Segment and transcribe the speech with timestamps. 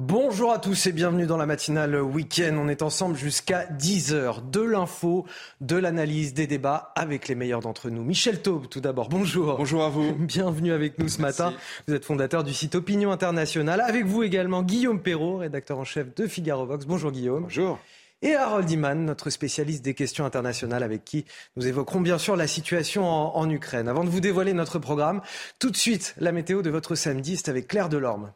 [0.00, 2.56] Bonjour à tous et bienvenue dans la matinale week-end.
[2.56, 4.48] On est ensemble jusqu'à 10h.
[4.48, 5.26] De l'info,
[5.60, 8.04] de l'analyse, des débats avec les meilleurs d'entre nous.
[8.04, 9.56] Michel Taube, tout d'abord, bonjour.
[9.56, 10.14] Bonjour à vous.
[10.14, 11.52] Bienvenue avec nous ce matin.
[11.88, 13.80] Vous êtes fondateur du site Opinion Internationale.
[13.80, 16.86] Avec vous également Guillaume Perrault, rédacteur en chef de Figaro Vox.
[16.86, 17.42] Bonjour Guillaume.
[17.42, 17.80] Bonjour
[18.22, 21.24] et Harold Iman, notre spécialiste des questions internationales avec qui
[21.56, 23.88] nous évoquerons bien sûr la situation en, en, Ukraine.
[23.88, 25.22] Avant de vous dévoiler notre programme,
[25.60, 28.32] tout de suite la météo de votre samedi, c'est avec Claire Delorme.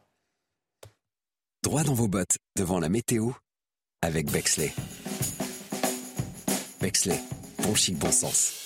[1.63, 3.31] Droit dans vos bottes devant la météo
[4.01, 4.73] avec Bexley.
[6.81, 7.17] Bexley,
[7.59, 8.62] bon chic, bon sens.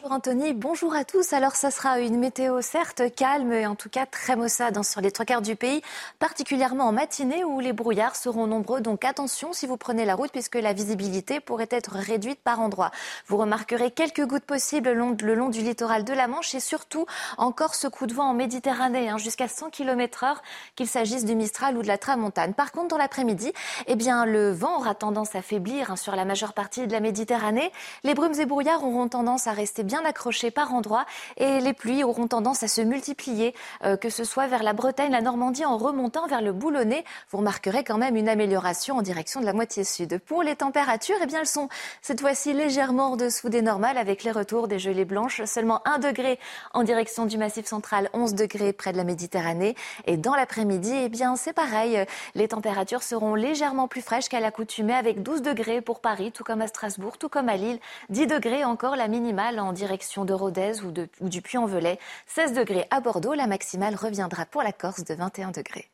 [0.00, 1.34] Bonjour Anthony, bonjour à tous.
[1.34, 5.02] Alors ça sera une météo certes calme et en tout cas très maussade hein, sur
[5.02, 5.82] les trois quarts du pays,
[6.18, 8.80] particulièrement en matinée où les brouillards seront nombreux.
[8.80, 12.92] Donc attention si vous prenez la route puisque la visibilité pourrait être réduite par endroits.
[13.26, 17.04] Vous remarquerez quelques gouttes possibles le long, du littoral de la Manche et surtout
[17.36, 20.42] encore ce coup de vent en Méditerranée hein, jusqu'à 100 km heure
[20.76, 22.54] qu'il s'agisse du Mistral ou de la Tramontane.
[22.54, 23.52] Par contre dans l'après-midi,
[23.86, 27.00] eh bien le vent aura tendance à faiblir hein, sur la majeure partie de la
[27.00, 27.70] Méditerranée.
[28.02, 31.04] Les brumes et brouillards auront tendance à rester bien accrochés par endroits
[31.36, 35.10] et les pluies auront tendance à se multiplier, euh, que ce soit vers la Bretagne,
[35.10, 37.04] la Normandie, en remontant vers le Boulonnais.
[37.30, 40.20] Vous remarquerez quand même une amélioration en direction de la moitié sud.
[40.20, 41.68] Pour les températures, eh bien, elles sont
[42.02, 45.42] cette fois-ci légèrement en dessous des normales avec les retours des gelées blanches.
[45.44, 46.38] Seulement 1 degré
[46.72, 49.74] en direction du Massif central, 11 degrés près de la Méditerranée.
[50.06, 52.04] Et dans l'après-midi, eh bien, c'est pareil.
[52.36, 56.60] Les températures seront légèrement plus fraîches qu'à l'accoutumée avec 12 degrés pour Paris, tout comme
[56.60, 57.80] à Strasbourg, tout comme à Lille.
[58.10, 60.92] 10 degrés encore la minimale en direction de Rodez ou,
[61.28, 61.98] du Puy-en-Velay.
[62.26, 65.90] 16 degrés à Bordeaux, la maximale reviendra pour la Corse de 21 degrés.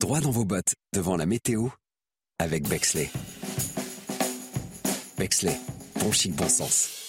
[0.00, 1.68] Droit dans vos bottes devant la météo
[2.38, 3.10] avec Bexley.
[5.18, 5.58] Bexley,
[6.00, 6.99] bon chic, bon sens.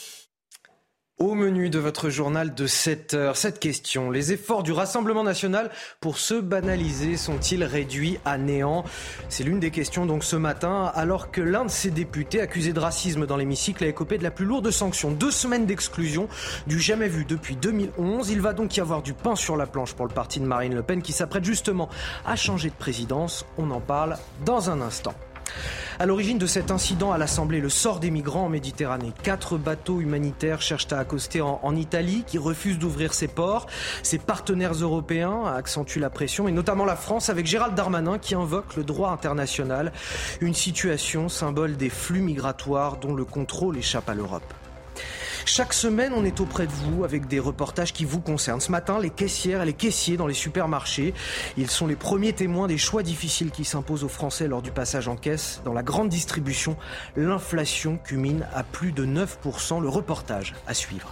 [1.21, 4.09] Au menu de votre journal de 7 heures, cette question.
[4.09, 8.83] Les efforts du Rassemblement national pour se banaliser sont-ils réduits à néant?
[9.29, 12.79] C'est l'une des questions donc ce matin, alors que l'un de ses députés accusé de
[12.79, 15.11] racisme dans l'hémicycle a écopé de la plus lourde sanction.
[15.11, 16.27] Deux semaines d'exclusion
[16.65, 18.31] du jamais vu depuis 2011.
[18.31, 20.73] Il va donc y avoir du pain sur la planche pour le parti de Marine
[20.73, 21.87] Le Pen qui s'apprête justement
[22.25, 23.45] à changer de présidence.
[23.59, 25.13] On en parle dans un instant.
[25.99, 29.13] À l'origine de cet incident à l'Assemblée, le sort des migrants en Méditerranée.
[29.21, 33.67] Quatre bateaux humanitaires cherchent à accoster en, Italie, qui refuse d'ouvrir ses ports.
[34.01, 38.75] Ses partenaires européens accentuent la pression, et notamment la France, avec Gérald Darmanin qui invoque
[38.77, 39.91] le droit international.
[40.39, 44.53] Une situation symbole des flux migratoires dont le contrôle échappe à l'Europe.
[45.45, 48.61] Chaque semaine, on est auprès de vous avec des reportages qui vous concernent.
[48.61, 51.13] Ce matin, les caissières et les caissiers dans les supermarchés,
[51.57, 55.07] ils sont les premiers témoins des choix difficiles qui s'imposent aux Français lors du passage
[55.07, 55.61] en caisse.
[55.65, 56.77] Dans la grande distribution,
[57.15, 59.81] l'inflation culmine à plus de 9%.
[59.81, 61.11] Le reportage à suivre.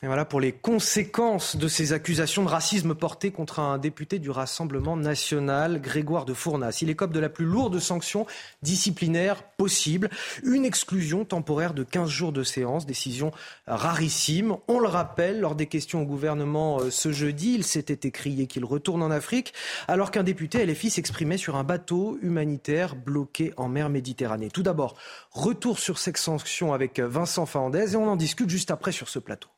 [0.00, 4.30] Et voilà pour les conséquences de ces accusations de racisme portées contre un député du
[4.30, 6.78] Rassemblement national, Grégoire de Fournas.
[6.82, 8.24] Il écope de la plus lourde sanction
[8.62, 10.08] disciplinaire possible,
[10.44, 13.32] une exclusion temporaire de 15 jours de séance, décision
[13.66, 14.56] rarissime.
[14.68, 19.02] On le rappelle, lors des questions au gouvernement ce jeudi, il s'était écrié qu'il retourne
[19.02, 19.52] en Afrique,
[19.88, 24.50] alors qu'un député LFI s'exprimait sur un bateau humanitaire bloqué en mer Méditerranée.
[24.50, 24.94] Tout d'abord,
[25.32, 29.18] retour sur cette sanction avec Vincent Fernandez et on en discute juste après sur ce
[29.18, 29.48] plateau.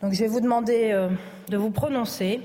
[0.00, 1.10] Donc je vais vous demander euh,
[1.48, 2.40] de vous prononcer.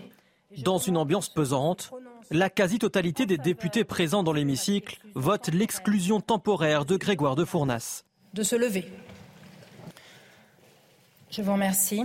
[0.59, 1.91] Dans une ambiance pesante,
[2.31, 8.03] la quasi-totalité des députés présents dans l'hémicycle votent l'exclusion temporaire de Grégoire de Fournas.
[8.33, 8.85] De se lever.
[11.29, 12.03] Je vous remercie.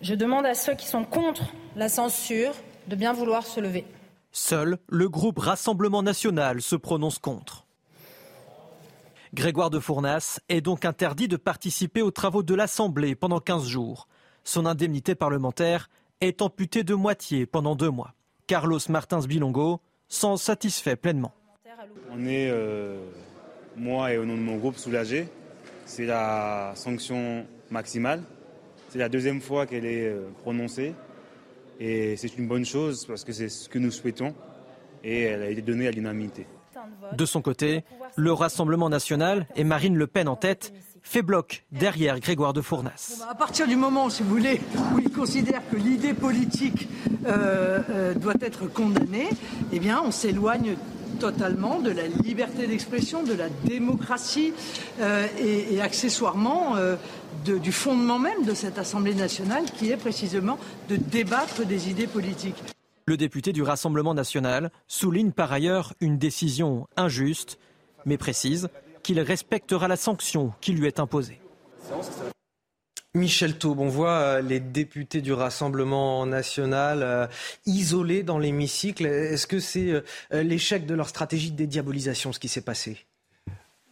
[0.00, 1.44] Je demande à ceux qui sont contre
[1.76, 2.54] la censure
[2.88, 3.84] de bien vouloir se lever.
[4.32, 7.66] Seul le groupe Rassemblement national se prononce contre.
[9.34, 14.08] Grégoire de Fournas est donc interdit de participer aux travaux de l'Assemblée pendant 15 jours.
[14.44, 15.88] Son indemnité parlementaire
[16.20, 18.14] est amputée de moitié pendant deux mois.
[18.46, 21.32] Carlos Martins Bilongo s'en satisfait pleinement.
[22.10, 22.98] On est, euh,
[23.76, 25.28] moi et au nom de mon groupe, soulagés.
[25.86, 28.22] C'est la sanction maximale.
[28.90, 30.94] C'est la deuxième fois qu'elle est euh, prononcée.
[31.80, 34.34] Et c'est une bonne chose parce que c'est ce que nous souhaitons.
[35.02, 36.46] Et elle a été donnée à l'unanimité.
[37.12, 37.84] De son côté,
[38.16, 40.72] le Rassemblement national et Marine Le Pen en tête
[41.02, 43.16] fait bloc derrière Grégoire de Fournas.
[43.18, 44.60] Bah, à partir du moment, si vous voulez,
[44.94, 46.88] où il considère que l'idée politique
[47.26, 49.28] euh, euh, doit être condamnée,
[49.72, 50.76] eh bien, on s'éloigne
[51.20, 54.52] totalement de la liberté d'expression, de la démocratie
[55.00, 56.74] euh, et, accessoirement
[57.44, 60.58] du fondement même de cette Assemblée nationale qui est précisément
[60.88, 62.62] de débattre des idées politiques.
[63.06, 67.58] Le député du Rassemblement national souligne par ailleurs une décision injuste,
[68.06, 68.68] mais précise
[69.02, 71.40] qu'il respectera la sanction qui lui est imposée.
[73.14, 77.26] Michel Taube, on voit euh, les députés du Rassemblement national euh,
[77.66, 79.04] isolés dans l'hémicycle.
[79.04, 83.04] Est-ce que c'est euh, l'échec de leur stratégie de dédiabolisation, ce qui s'est passé?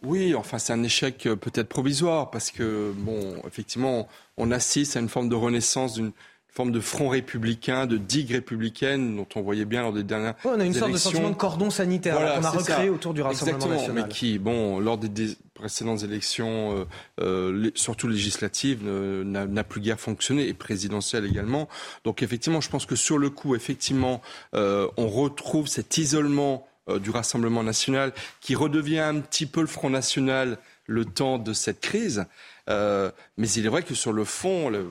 [0.01, 5.09] Oui, enfin c'est un échec peut-être provisoire parce que bon, effectivement, on assiste à une
[5.09, 6.11] forme de renaissance d'une
[6.51, 10.59] forme de front républicain, de digue républicaine dont on voyait bien lors des dernières On
[10.59, 14.03] a une sorte de sentiment de cordon sanitaire qu'on a recréé autour du Rassemblement national.
[14.03, 16.85] Mais qui, bon, lors des, précédentes élections, euh,
[17.21, 21.69] euh, surtout législatives, n'a plus guère fonctionné et présidentielles également.
[22.03, 24.21] Donc effectivement, je pense que sur le coup, effectivement,
[24.53, 26.67] euh, on retrouve cet isolement
[26.99, 28.11] du Rassemblement national
[28.41, 30.57] qui redevient un petit peu le Front national
[30.87, 32.25] le temps de cette crise.
[32.67, 34.87] mais il est vrai que sur le fond, le,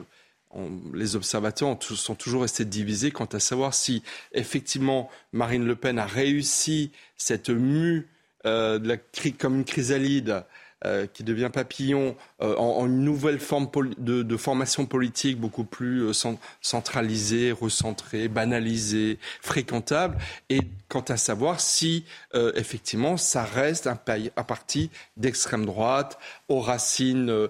[0.93, 4.03] les observateurs sont toujours restés divisés quant à savoir si
[4.33, 8.07] effectivement Marine Le Pen a réussi cette mue
[8.45, 8.97] euh, de la,
[9.37, 10.43] comme une chrysalide
[10.83, 13.69] euh, qui devient papillon euh, en, une nouvelle forme
[13.99, 16.11] de, formation politique beaucoup plus euh,
[16.59, 20.17] centralisée, recentrée, banalisée, fréquentable,
[20.49, 23.99] et quant à savoir si effectivement ça reste un,
[24.35, 26.17] un parti d'extrême droite
[26.49, 27.47] aux racines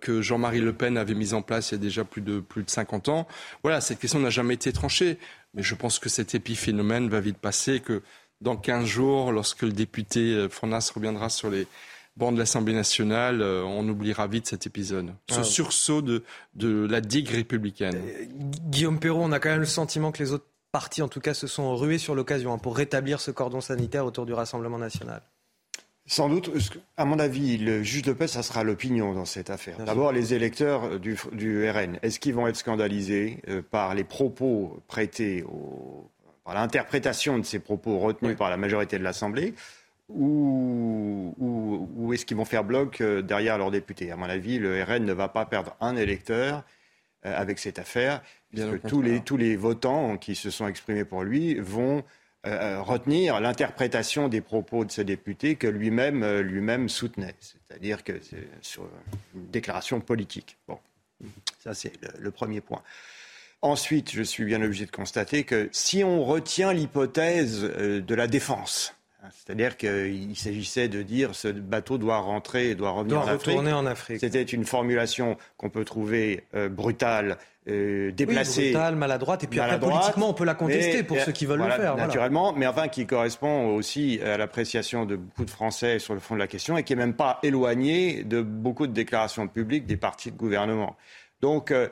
[0.00, 2.64] que Jean-Marie Le Pen avait mis en place il y a déjà plus de, plus
[2.64, 3.28] de 50 ans.
[3.62, 5.18] Voilà, cette question n'a jamais été tranchée,
[5.54, 8.02] mais je pense que cet épiphénomène va vite passer, que
[8.40, 11.66] dans 15 jours, lorsque le député Fournas reviendra sur les
[12.16, 15.14] Bon, de l'Assemblée nationale, euh, on oubliera vite cet épisode.
[15.30, 15.44] Ce ah.
[15.44, 16.22] sursaut de,
[16.54, 17.96] de la digue républicaine.
[17.96, 18.26] Euh,
[18.68, 21.32] Guillaume Perrault, on a quand même le sentiment que les autres partis, en tout cas,
[21.32, 25.22] se sont rués sur l'occasion hein, pour rétablir ce cordon sanitaire autour du Rassemblement national.
[26.04, 26.50] Sans doute,
[26.96, 29.78] à mon avis, le juge de paix, ça sera l'opinion dans cette affaire.
[29.78, 34.82] D'abord, les électeurs du, du RN, est-ce qu'ils vont être scandalisés euh, par les propos
[34.88, 36.10] prêtés, au,
[36.44, 39.54] par l'interprétation de ces propos retenus par la majorité de l'Assemblée?
[40.08, 44.10] Ou, est-ce qu'ils vont faire bloc euh, derrière leurs députés?
[44.10, 46.64] À mon avis, le RN ne va pas perdre un électeur
[47.24, 51.22] euh, avec cette affaire, puisque tous les, tous les votants qui se sont exprimés pour
[51.22, 52.04] lui vont
[52.46, 58.48] euh, retenir l'interprétation des propos de ce député que lui-même lui-même soutenait, c'est-à-dire que c'est
[58.60, 58.82] sur
[59.34, 60.58] une déclaration politique.
[60.66, 60.78] Bon,
[61.60, 62.82] ça c'est le premier point.
[63.62, 68.92] Ensuite, je suis bien obligé de constater que si on retient l'hypothèse de la défense,
[69.30, 73.56] c'est-à-dire qu'il s'agissait de dire ce bateau doit rentrer, doit revenir en, Afrique.
[73.56, 74.20] en Afrique.
[74.20, 77.38] C'était une formulation qu'on peut trouver euh, brutale,
[77.68, 78.60] euh, déplacée.
[78.60, 79.44] Oui, brutale, maladroite.
[79.44, 81.96] Et puis après, politiquement, on peut la contester pour ceux qui veulent le faire.
[81.96, 86.34] Naturellement, mais enfin qui correspond aussi à l'appréciation de beaucoup de Français sur le fond
[86.34, 89.96] de la question et qui n'est même pas éloignée de beaucoup de déclarations publiques des
[89.96, 90.96] partis de gouvernement.
[91.40, 91.88] Donc, euh,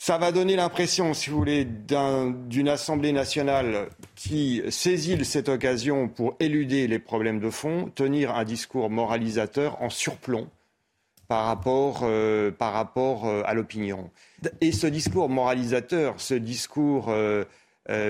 [0.00, 6.36] ça va donner l'impression, si vous voulez, d'une Assemblée nationale qui saisit cette occasion pour
[6.38, 10.48] éluder les problèmes de fond, tenir un discours moralisateur en surplomb
[11.26, 14.08] par rapport, euh, par rapport euh, à l'opinion.
[14.60, 17.44] Et ce discours moralisateur, ce discours euh,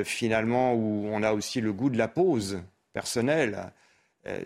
[0.04, 2.61] finalement où on a aussi le goût de la pause
[2.92, 3.73] personnelle,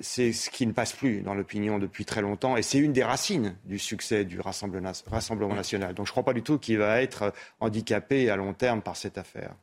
[0.01, 3.05] c'est ce qui ne passe plus dans l'opinion depuis très longtemps et c'est une des
[3.05, 5.95] racines du succès du Rassemblement national.
[5.95, 8.97] Donc je ne crois pas du tout qu'il va être handicapé à long terme par
[8.97, 9.55] cette affaire.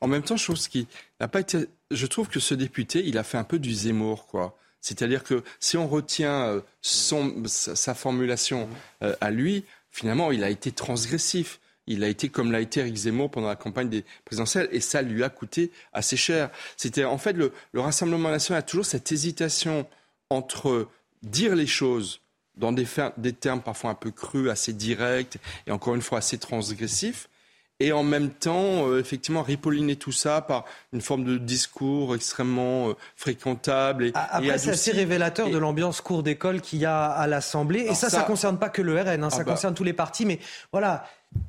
[0.00, 0.58] En même temps, je trouve,
[1.20, 1.66] n'a pas été...
[1.90, 4.56] je trouve que ce député, il a fait un peu du Zemmour, quoi.
[4.80, 8.68] C'est-à-dire que si on retient euh, son, sa, formulation
[9.02, 11.58] euh, à lui, finalement, il a été transgressif.
[11.86, 15.02] Il a été comme l'a été Eric Zemmour pendant la campagne des présidentielles et ça
[15.02, 16.50] lui a coûté assez cher.
[16.76, 19.86] C'était en fait le, Rassemblement national a toujours cette hésitation
[20.30, 20.88] entre
[21.22, 22.20] dire les choses
[22.56, 22.86] dans des,
[23.18, 27.28] des termes parfois un peu crus, assez directs et encore une fois assez transgressifs,
[27.78, 30.64] et en même temps, euh, effectivement, ripolliner tout ça par
[30.94, 34.06] une forme de discours extrêmement euh, fréquentable.
[34.06, 37.80] Et, Après, c'est assez révélateur de l'ambiance cours d'école qu'il y a à l'Assemblée.
[37.80, 39.52] Et ça, ça, ne concerne pas que le RN, hein, ça ah bah.
[39.52, 40.24] concerne tous les partis.
[40.24, 40.38] Mais
[40.72, 41.04] voilà,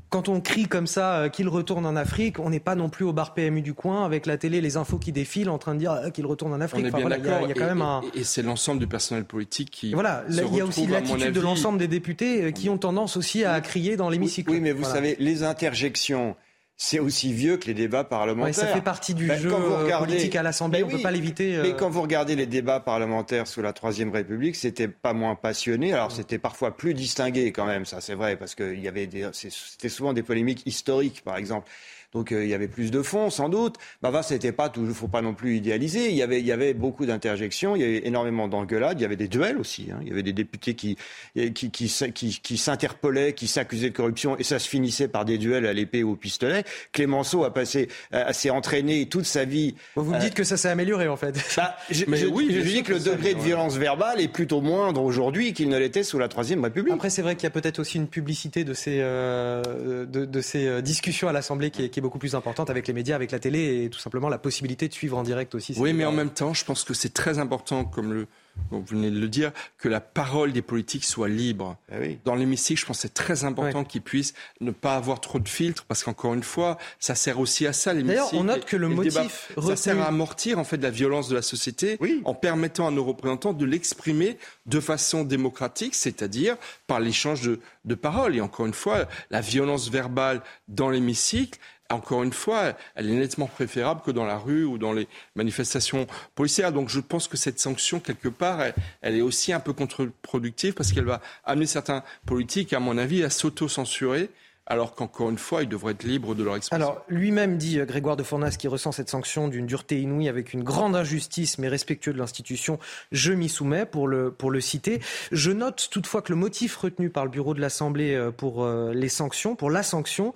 [0.09, 3.03] quand on crie comme ça euh, qu'il retourne en Afrique, on n'est pas non plus
[3.03, 5.79] au bar PMU du coin avec la télé, les infos qui défilent en train de
[5.79, 6.85] dire euh, qu'il retourne en Afrique.
[6.85, 8.01] On est bien y, a quand même un...
[8.13, 9.93] Et, c'est l'ensemble du personnel politique qui.
[9.93, 13.43] Voilà, il y a aussi l'attitude de l'ensemble des députés euh, qui ont tendance aussi
[13.43, 14.51] à crier dans l'hémicycle.
[14.51, 16.35] Oui, mais vous savez, les interjections
[16.79, 18.53] c'est aussi vieux que les débats parlementaires.
[18.53, 21.57] ça fait partie du ben, jeu euh, politique à l'Assemblée, on ne peut pas l'éviter.
[21.63, 25.93] Mais quand vous regardez les débats parlementaires sous la Troisième République, c'était pas moins passionné.
[25.93, 29.89] Alors c'était parfois plus distingué quand même, ça c'est vrai, parce que y avait c'était
[29.89, 31.67] souvent des polémiques historiques, par exemple
[32.13, 33.75] donc euh, il y avait plus de fonds sans doute.
[34.01, 36.09] Bah, c'était pas toujours, faut pas non plus idéaliser.
[36.09, 39.05] Il y avait, il y avait beaucoup d'interjections, il y avait énormément d'engueulades, il y
[39.05, 39.89] avait des duels aussi.
[39.91, 39.99] Hein.
[40.01, 40.97] Il y avait des députés qui
[41.35, 45.37] qui qui, qui, qui s'interpellaient, qui s'accusaient de corruption, et ça se finissait par des
[45.37, 46.63] duels à l'épée ou au pistolet.
[46.93, 49.75] Clémenceau a passé, euh, s'est entraîné toute sa vie.
[49.95, 51.37] Vous me dites que ça s'est amélioré en fait.
[51.57, 55.01] Bah, je, Mais oui, je, dis que le degré de violence verbale est plutôt moindre
[55.03, 56.93] aujourd'hui qu'il ne l'était sous la Troisième République.
[56.93, 60.41] Après, c'est vrai qu'il y a peut-être aussi une publicité de ces euh, de, de,
[60.41, 63.31] ces discussions à l'Assemblée qui est, qui est beaucoup plus importante avec les médias, avec
[63.31, 65.73] la télé et tout simplement la possibilité de suivre en direct aussi.
[65.79, 68.27] Oui, mais en même temps, je pense que c'est très important, comme le,
[68.69, 71.75] vous venez de le dire, que la parole des politiques soit libre.
[71.91, 75.39] Ah Dans l'hémicycle, je pense que c'est très important qu'ils puissent ne pas avoir trop
[75.39, 78.15] de filtres, parce qu'encore une fois, ça sert aussi à ça, l'hémicycle.
[78.15, 79.51] D'ailleurs, on note que le motif...
[79.59, 83.03] ça sert à amortir, en fait, la violence de la société, en permettant à nos
[83.03, 84.37] représentants de l'exprimer
[84.67, 88.35] de façon démocratique, c'est-à-dire par l'échange de, de paroles.
[88.35, 91.57] Et encore une fois, la violence verbale dans l'hémicycle,
[91.89, 96.07] encore une fois, elle est nettement préférable que dans la rue ou dans les manifestations
[96.35, 96.71] policières.
[96.71, 98.61] Donc je pense que cette sanction, quelque part,
[99.01, 103.23] elle, est aussi un peu contre-productive parce qu'elle va amener certains politiques, à mon avis,
[103.23, 104.29] à s'auto-censurer
[104.67, 106.75] alors qu'encore une fois, ils devraient être libres de leur expression.
[106.75, 110.53] Alors, lui-même dit, euh, Grégoire de Fournas, qui ressent cette sanction d'une dureté inouïe avec
[110.53, 112.77] une grande injustice, mais respectueux de l'institution,
[113.11, 114.99] je m'y soumets pour le, pour le citer.
[115.31, 118.93] Je note toutefois que le motif retenu par le bureau de l'Assemblée euh, pour euh,
[118.93, 120.33] les sanctions, pour la sanction,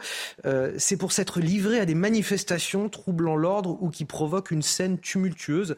[0.78, 5.76] c'est pour s'être livré à des manifestations troublant l'ordre ou qui provoquent une scène tumultueuse,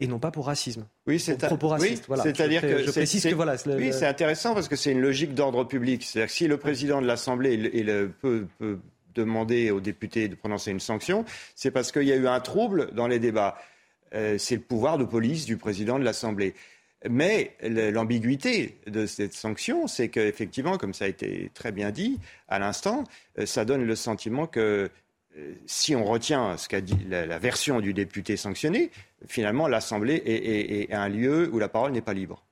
[0.00, 0.86] et non pas pour racisme.
[1.06, 3.56] Oui, c'est C'est-à-dire que je précise que voilà.
[3.66, 6.02] Oui, c'est intéressant parce que c'est une logique d'ordre public.
[6.02, 7.58] C'est-à-dire que si le président de l'Assemblée
[8.22, 8.78] peut, peut,
[9.14, 12.90] demander aux députés de prononcer une sanction, c'est parce qu'il y a eu un trouble
[12.94, 13.56] dans les débats.
[14.14, 16.54] Euh, c'est le pouvoir de police du président de l'Assemblée.
[17.08, 22.18] Mais l'ambiguïté de cette sanction, c'est qu'effectivement, comme ça a été très bien dit
[22.48, 23.04] à l'instant,
[23.38, 24.88] euh, ça donne le sentiment que euh,
[25.66, 28.90] si on retient ce qu'a dit la, version du député sanctionné,
[29.26, 32.44] finalement, l'Assemblée est, un lieu où la parole n'est pas libre.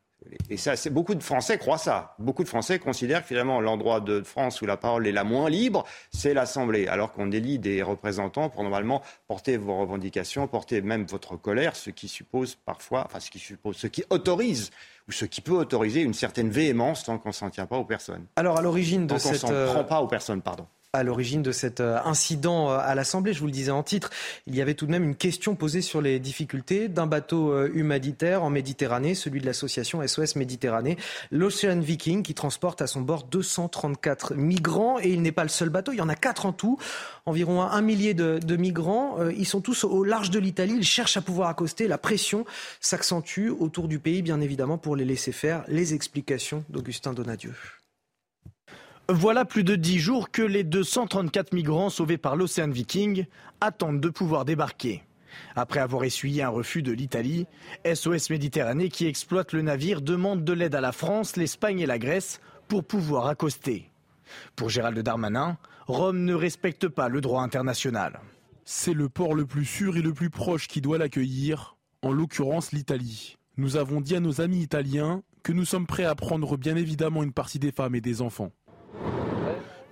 [0.48, 2.14] Et ça, c'est beaucoup de Français croient ça.
[2.18, 5.50] Beaucoup de Français considèrent que finalement l'endroit de France où la parole est la moins
[5.50, 11.04] libre, c'est l'Assemblée, alors qu'on élit des représentants pour normalement porter vos revendications, porter même
[11.04, 14.70] votre colère, ce qui suppose parfois, enfin ce qui suppose, ce qui autorise
[15.08, 17.84] ou ce qui peut autoriser une certaine véhémence tant qu'on ne s'en tient pas aux
[17.84, 18.26] personnes.
[18.36, 21.42] Alors à l'origine de tant cette, s'en prend euh, pas aux personnes, pardon à l'origine
[21.42, 23.32] de cet euh, incident euh, à l'Assemblée.
[23.32, 24.10] Je vous le disais en titre,
[24.46, 27.70] il y avait tout de même une question posée sur les difficultés d'un bateau euh,
[27.72, 30.98] humanitaire en Méditerranée, celui de l'association SOS Méditerranée,
[31.30, 34.98] l'Ocean Viking, qui transporte à son bord 234 migrants.
[35.00, 36.76] Et il n'est pas le seul bateau, il y en a quatre en tout,
[37.24, 39.16] environ un millier de, de migrants.
[39.30, 41.88] Ils sont tous au large de l'Italie, ils cherchent à pouvoir accoster.
[41.88, 42.44] La pression
[42.80, 45.64] s'accentue autour du pays, bien évidemment, pour les laisser faire.
[45.68, 47.54] Les explications d'Augustin Donadieu.
[49.14, 53.26] Voilà plus de dix jours que les 234 migrants sauvés par l'Océan Viking
[53.60, 55.02] attendent de pouvoir débarquer.
[55.54, 57.46] Après avoir essuyé un refus de l'Italie,
[57.84, 61.98] SOS Méditerranée qui exploite le navire demande de l'aide à la France, l'Espagne et la
[61.98, 63.90] Grèce pour pouvoir accoster.
[64.56, 68.18] Pour Gérald Darmanin, Rome ne respecte pas le droit international.
[68.64, 72.72] C'est le port le plus sûr et le plus proche qui doit l'accueillir, en l'occurrence
[72.72, 73.36] l'Italie.
[73.58, 77.22] Nous avons dit à nos amis italiens que nous sommes prêts à prendre bien évidemment
[77.22, 78.52] une partie des femmes et des enfants.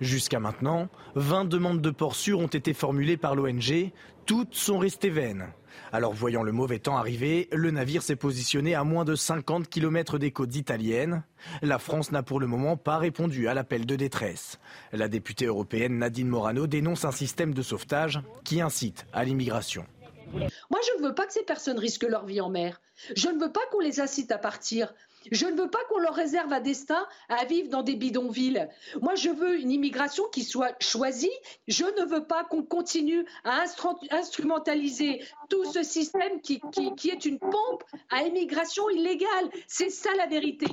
[0.01, 3.91] Jusqu'à maintenant, 20 demandes de port sûr ont été formulées par l'ONG.
[4.25, 5.47] Toutes sont restées vaines.
[5.91, 10.17] Alors voyant le mauvais temps arriver, le navire s'est positionné à moins de 50 km
[10.17, 11.23] des côtes italiennes.
[11.61, 14.59] La France n'a pour le moment pas répondu à l'appel de détresse.
[14.91, 19.85] La députée européenne Nadine Morano dénonce un système de sauvetage qui incite à l'immigration.
[20.33, 22.81] Moi, je ne veux pas que ces personnes risquent leur vie en mer.
[23.15, 24.93] Je ne veux pas qu'on les incite à partir.
[25.31, 28.67] Je ne veux pas qu'on leur réserve un destin à vivre dans des bidonvilles.
[29.01, 31.31] Moi, je veux une immigration qui soit choisie.
[31.67, 33.63] Je ne veux pas qu'on continue à
[34.11, 36.61] instrumentaliser tout ce système qui,
[37.09, 39.49] est une pompe à immigration illégale.
[39.67, 40.67] C'est ça la vérité.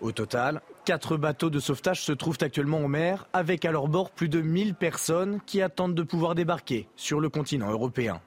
[0.00, 4.10] Au total, quatre bateaux de sauvetage se trouvent actuellement en mer, avec à leur bord
[4.10, 8.20] plus de 1000 personnes qui attendent de pouvoir débarquer sur le continent européen.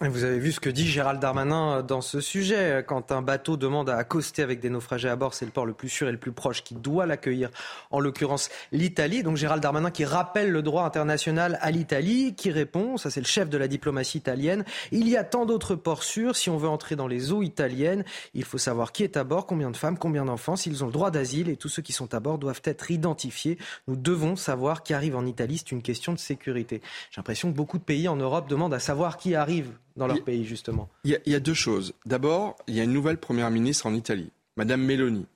[0.00, 2.84] Vous avez vu ce que dit Gérald Darmanin dans ce sujet.
[2.86, 5.72] Quand un bateau demande à accoster avec des naufragés à bord, c'est le port le
[5.72, 7.50] plus sûr et le plus proche qui doit l'accueillir,
[7.90, 9.24] en l'occurrence l'Italie.
[9.24, 13.26] Donc Gérald Darmanin qui rappelle le droit international à l'Italie, qui répond, ça c'est le
[13.26, 16.36] chef de la diplomatie italienne, il y a tant d'autres ports sûrs.
[16.36, 19.46] Si on veut entrer dans les eaux italiennes, il faut savoir qui est à bord,
[19.46, 22.14] combien de femmes, combien d'enfants, s'ils ont le droit d'asile et tous ceux qui sont
[22.14, 23.58] à bord doivent être identifiés.
[23.88, 26.82] Nous devons savoir qui arrive en Italie, c'est une question de sécurité.
[27.10, 30.24] J'ai l'impression que beaucoup de pays en Europe demandent à savoir qui arrive dans leur
[30.24, 31.94] pays, justement il y, a, deux choses.
[32.06, 35.26] D'abord, il y a une nouvelle première ministre en Italie, Madame Meloni,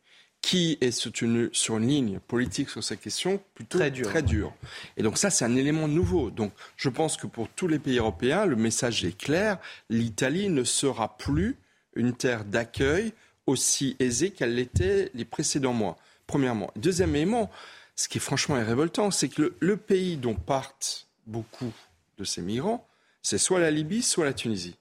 [0.40, 4.08] qui est soutenue sur une ligne politique sur ces questions plutôt très dure.
[4.08, 4.52] Très dure.
[4.96, 6.30] Et donc ça, c'est un élément nouveau.
[6.30, 9.58] Donc je pense que pour tous les pays européens, le message est clair.
[9.90, 11.56] L'Italie ne sera plus
[11.94, 13.12] une terre d'accueil
[13.46, 15.96] aussi aisée qu'elle l'était les précédents mois.
[16.26, 16.70] Premièrement.
[16.76, 17.50] Deuxième élément,
[17.96, 21.72] ce qui est franchement révoltant, c'est que le, le pays dont partent beaucoup
[22.18, 22.86] de ces migrants,
[23.22, 24.76] c'est soit la Libye, soit la Tunisie.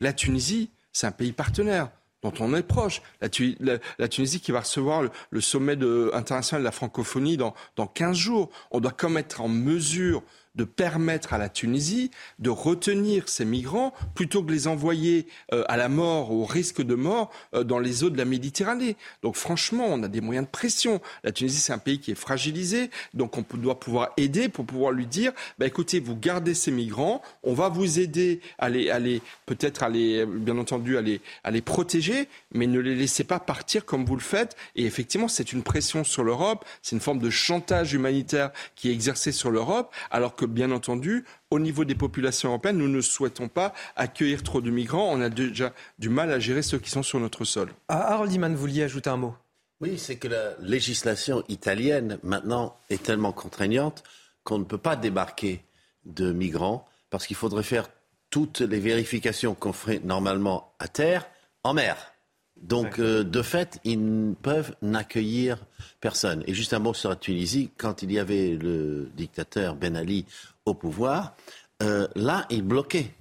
[0.00, 1.90] La Tunisie, c'est un pays partenaire
[2.22, 3.02] dont on est proche.
[3.20, 3.28] La,
[4.08, 5.76] Tunisie qui va recevoir le, sommet
[6.12, 8.50] international de la francophonie dans, dans 15 jours.
[8.70, 10.22] On doit quand même être en mesure
[10.54, 15.76] de permettre à la Tunisie de retenir ces migrants plutôt que les envoyer euh, à
[15.76, 18.96] la mort, au risque de mort, euh, dans les eaux de la Méditerranée.
[19.22, 21.00] Donc franchement, on a des moyens de pression.
[21.24, 24.92] La Tunisie, c'est un pays qui est fragilisé, donc on doit pouvoir aider pour pouvoir
[24.92, 28.98] lui dire, bah, écoutez, vous gardez ces migrants, on va vous aider à les, à
[28.98, 33.24] les peut-être à les, bien entendu, à les, à les protéger, mais ne les laissez
[33.24, 34.56] pas partir comme vous le faites.
[34.76, 38.92] Et effectivement, c'est une pression sur l'Europe, c'est une forme de chantage humanitaire qui est
[38.92, 43.48] exercé sur l'Europe, alors que bien entendu, au niveau des populations européennes, nous ne souhaitons
[43.48, 45.10] pas accueillir trop de migrants.
[45.12, 47.70] On a déjà du mal à gérer ceux qui sont sur notre sol.
[47.88, 49.34] Ah, Harold Iman, vous vouliez ajouter un mot?
[49.80, 54.04] Oui, c'est que la législation italienne, maintenant, est tellement contraignante
[54.44, 55.64] qu'on ne peut pas débarquer
[56.04, 57.88] de migrants parce qu'il faudrait faire
[58.30, 61.26] toutes les vérifications qu'on ferait normalement à terre
[61.64, 62.11] en mer.
[62.62, 65.58] Donc, euh, de fait, ils ne peuvent n'accueillir
[66.00, 66.44] personne.
[66.46, 70.24] Et juste un mot sur la Tunisie, quand il y avait le dictateur Ben Ali
[70.64, 71.34] au pouvoir,
[71.82, 73.12] euh, là, il bloquait.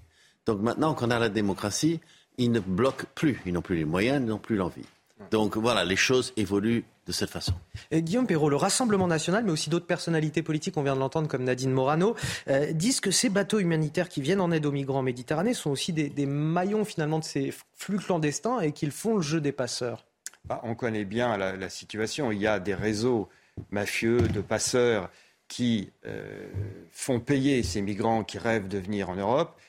[0.45, 1.99] Donc maintenant qu'on a la démocratie,
[2.37, 3.41] ils ne bloquent plus.
[3.45, 4.85] Ils n'ont plus les moyens, ils n'ont plus l'envie.
[5.29, 7.53] Donc voilà, les choses évoluent de cette façon.
[7.89, 11.27] Et Guillaume Perrault, le Rassemblement national, mais aussi d'autres personnalités politiques, on vient de l'entendre
[11.27, 12.15] comme Nadine Morano,
[12.47, 15.71] euh, disent que ces bateaux humanitaires qui viennent en aide aux migrants en Méditerranée sont
[15.71, 20.05] aussi des, maillons finalement de ces flux clandestins et qu'ils font le jeu des passeurs.
[20.45, 22.31] Bah, on connaît bien la, situation.
[22.31, 23.29] Il y a des réseaux
[23.69, 25.09] mafieux de passeurs
[25.47, 26.47] qui euh,
[26.91, 29.59] font payer ces migrants qui rêvent de venir en Europe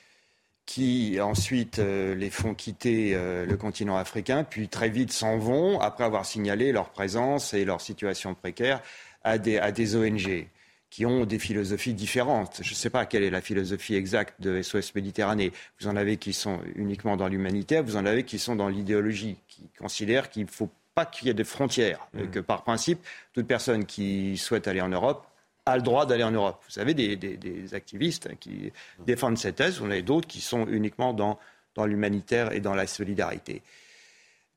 [0.65, 5.79] qui ensuite euh, les font quitter euh, le continent africain, puis très vite s'en vont
[5.79, 8.81] après avoir signalé leur présence et leur situation précaire
[9.23, 10.47] à des, à des ONG
[10.89, 12.59] qui ont des philosophies différentes.
[12.61, 15.51] Je ne sais pas quelle est la philosophie exacte de SOS Méditerranée.
[15.81, 19.37] Vous en avez qui sont uniquement dans l'humanitaire, vous en avez qui sont dans l'idéologie,
[19.47, 22.27] qui considèrent qu'il ne faut pas qu'il y ait de frontières, mmh.
[22.27, 22.99] que par principe,
[23.33, 25.25] toute personne qui souhaite aller en Europe
[25.65, 26.61] a le droit d'aller en Europe.
[26.65, 28.71] Vous savez, des, activistes qui
[29.05, 31.37] défendent cette thèse, on a d'autres qui sont uniquement dans,
[31.85, 33.61] l'humanitaire et dans la solidarité.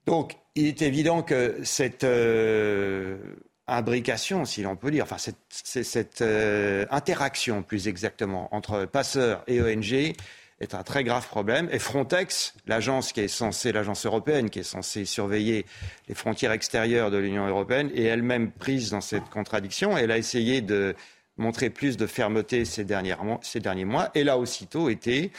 [0.07, 3.19] Donc, il est évident que cette euh,
[3.67, 9.61] imbrication, si l'on peut dire, enfin cette, cette euh, interaction plus exactement entre passeurs et
[9.61, 10.15] ONG
[10.61, 11.69] est un très grave problème.
[11.71, 15.67] Et Frontex, l'agence qui est censée, l'agence européenne qui est censée surveiller
[16.09, 19.97] les frontières extérieures de l'Union européenne, est elle-même prise dans cette contradiction.
[19.97, 20.95] Elle a essayé de
[21.37, 24.11] montrer plus de fermeté ces, derniers mois.
[24.15, 25.31] Elle a aussitôt été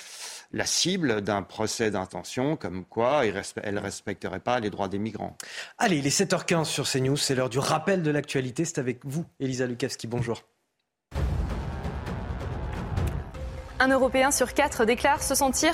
[0.53, 5.35] la cible d'un procès d'intention comme quoi elle ne respecterait pas les droits des migrants.
[5.77, 8.63] Allez, il est 7h15 sur CNews, c'est l'heure du rappel de l'actualité.
[8.63, 10.07] C'est avec vous, Elisa Lukavski.
[10.07, 10.43] Bonjour.
[13.79, 15.73] Un Européen sur quatre déclare se sentir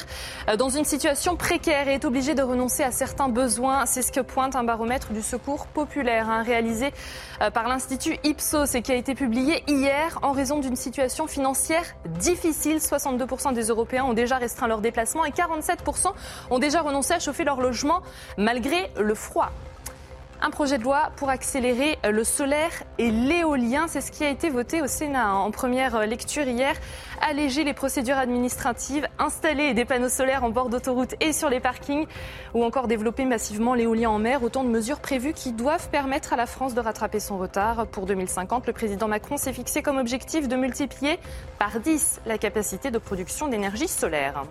[0.49, 3.85] euh, dans une situation précaire et est obligé de renoncer à certains besoins.
[3.85, 6.91] C'est ce que pointe un baromètre du secours populaire hein, réalisé
[7.41, 11.85] euh, par l'Institut Ipsos et qui a été publié hier en raison d'une situation financière
[12.19, 12.77] difficile.
[12.77, 16.11] 62% des Européens ont déjà restreint leurs déplacements et 47%
[16.49, 18.01] ont déjà renoncé à chauffer leur logement
[18.37, 19.51] malgré le froid
[20.43, 23.85] un projet de loi pour accélérer le solaire et l'éolien.
[23.87, 26.75] C'est ce qui a été voté au Sénat hein, en première lecture hier.
[27.21, 32.07] Alléger les procédures administratives, installer des panneaux solaires en bord d'autoroute et sur les parkings,
[32.53, 34.43] ou encore développer massivement l'éolien en mer.
[34.43, 37.87] Autant de mesures prévues qui doivent permettre à la France de rattraper son retard.
[37.87, 41.19] Pour 2050, le président Macron s'est fixé comme objectif de multiplier
[41.57, 44.43] par 10 la capacité de production d'énergie solaire.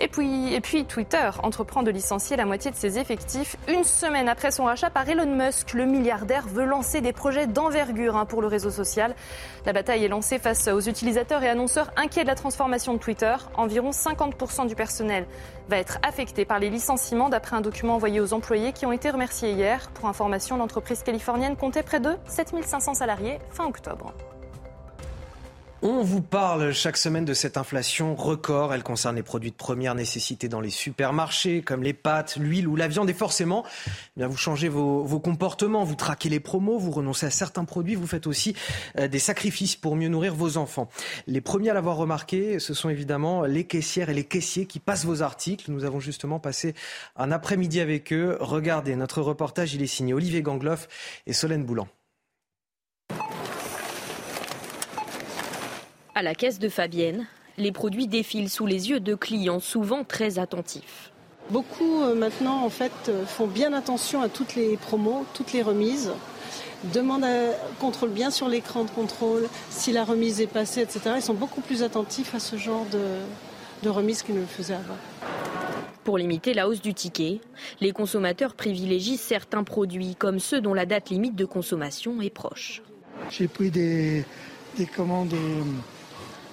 [0.00, 3.56] Et puis, Twitter entreprend de licencier la moitié de ses effectifs.
[3.66, 8.16] Une semaine après son rachat par Elon Musk, le milliardaire veut lancer des projets d'envergure
[8.16, 9.16] hein, pour le réseau social.
[9.66, 13.34] La bataille est lancée face aux utilisateurs et annonceurs inquiets de la transformation de Twitter.
[13.56, 15.26] Environ 50% du personnel
[15.68, 19.10] va être affecté par les licenciements d'après un document envoyé aux employés qui ont été
[19.10, 19.90] remerciés hier.
[19.94, 24.14] Pour information, l'entreprise californienne comptait près de 7500 salariés fin octobre.
[25.80, 28.74] On vous parle chaque semaine de cette inflation record.
[28.74, 32.74] Elle concerne les produits de première nécessité dans les supermarchés, comme les pâtes, l'huile ou
[32.74, 33.08] la viande.
[33.08, 37.30] Et forcément, eh bien vous changez vos, comportements, vous traquez les promos, vous renoncez à
[37.30, 38.56] certains produits, vous faites aussi
[38.98, 40.88] euh, des sacrifices pour mieux nourrir vos enfants.
[41.28, 45.04] Les premiers à l'avoir remarqué, ce sont évidemment les caissières et les caissiers qui passent
[45.04, 45.70] vos articles.
[45.70, 46.74] Nous avons justement passé
[47.14, 48.36] un après-midi avec eux.
[48.40, 50.88] Regardez, notre reportage, il est signé Olivier Gangloff
[51.28, 51.86] et Solène Boulan.
[56.18, 57.26] À la caisse de Fabienne,
[57.58, 61.12] les produits défilent sous les yeux de clients souvent très attentifs.
[61.50, 65.62] Beaucoup euh, maintenant en fait euh, font bien attention à toutes les promos, toutes les
[65.62, 66.10] remises,
[66.92, 71.02] demandent, à, contrôlent bien sur l'écran de contrôle si la remise est passée, etc.
[71.14, 72.98] Ils sont beaucoup plus attentifs à ce genre de,
[73.84, 74.98] de remise qu'ils ne le faisaient avant.
[76.02, 77.40] Pour limiter la hausse du ticket,
[77.80, 82.82] les consommateurs privilégient certains produits comme ceux dont la date limite de consommation est proche.
[83.30, 84.24] J'ai pris des,
[84.76, 85.62] des commandes euh,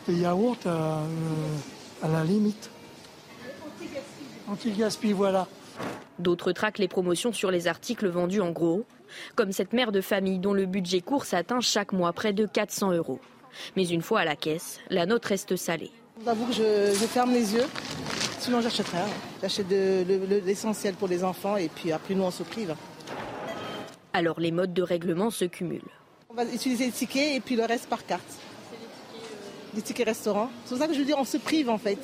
[0.08, 1.04] des yaourts euh,
[2.02, 2.70] à, la limite.
[4.48, 5.48] Anti-gaspi, voilà.
[6.20, 8.86] D'autres traquent les promotions sur les articles vendus en gros,
[9.36, 12.94] comme cette mère de famille dont le budget course atteint chaque mois près de 400
[12.94, 13.20] euros.
[13.76, 15.92] Mais une fois à la caisse, la note reste salée.
[16.24, 17.66] J'avoue que je, ferme les yeux,
[18.40, 19.00] sinon j'achèterai.
[19.42, 22.76] J'achète l'essentiel pour les enfants et puis après nous on se prive.
[24.14, 25.82] Alors les modes de règlement se cumulent.
[26.30, 28.40] On va utiliser les tickets et puis le reste par carte
[29.76, 30.50] des tickets restaurants.
[30.64, 32.00] C'est pour ça que je veux dire, on se prive en fait.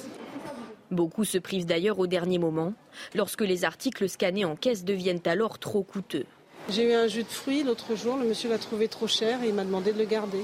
[0.92, 2.74] Beaucoup se privent d'ailleurs au dernier moment,
[3.16, 6.26] lorsque les articles scannés en caisse deviennent alors trop coûteux.
[6.70, 9.48] J'ai eu un jus de fruits l'autre jour, le monsieur l'a trouvé trop cher et
[9.48, 10.44] il m'a demandé de le garder.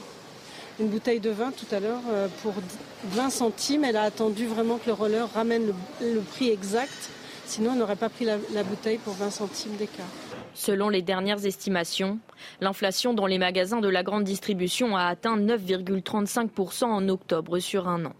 [0.79, 2.53] Une bouteille de vin tout à l'heure euh, pour
[3.05, 7.09] 20 centimes, elle a attendu vraiment que le roller ramène le, prix exact,
[7.45, 10.05] sinon elle n'aurait pas pris la, la bouteille pour 20 centimes d'écart.
[10.57, 12.17] Selon les dernières estimations,
[12.61, 18.05] l'inflation dans les magasins de la grande distribution a atteint 9,35% en octobre sur un
[18.05, 18.13] an.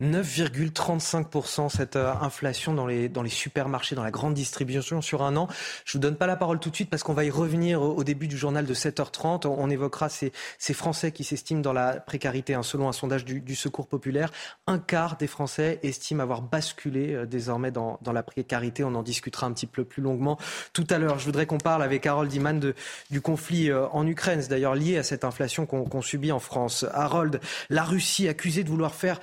[0.00, 5.48] 9,35% cette euh, inflation dans les, supermarchés, dans la grande distribution sur un an.
[5.84, 8.02] Je vous donne pas la parole tout de suite parce qu'on va y revenir au,
[8.02, 9.46] début du journal de 7h30.
[9.46, 10.32] On, évoquera ces,
[10.72, 12.54] Français qui s'estiment dans la précarité.
[12.54, 14.32] Hein, selon un sondage du, Secours populaire,
[14.66, 18.84] un quart des Français estiment avoir basculé euh, désormais dans, la précarité.
[18.84, 20.38] On en discutera un petit peu plus longuement
[20.72, 21.18] tout à l'heure.
[21.18, 22.74] Je voudrais qu'on parle avec Harold Iman de,
[23.10, 24.40] du conflit euh, en Ukraine.
[24.40, 26.86] C'est d'ailleurs lié à cette inflation qu'on subit en France.
[26.92, 29.20] Harold, la Russie accusée de vouloir faire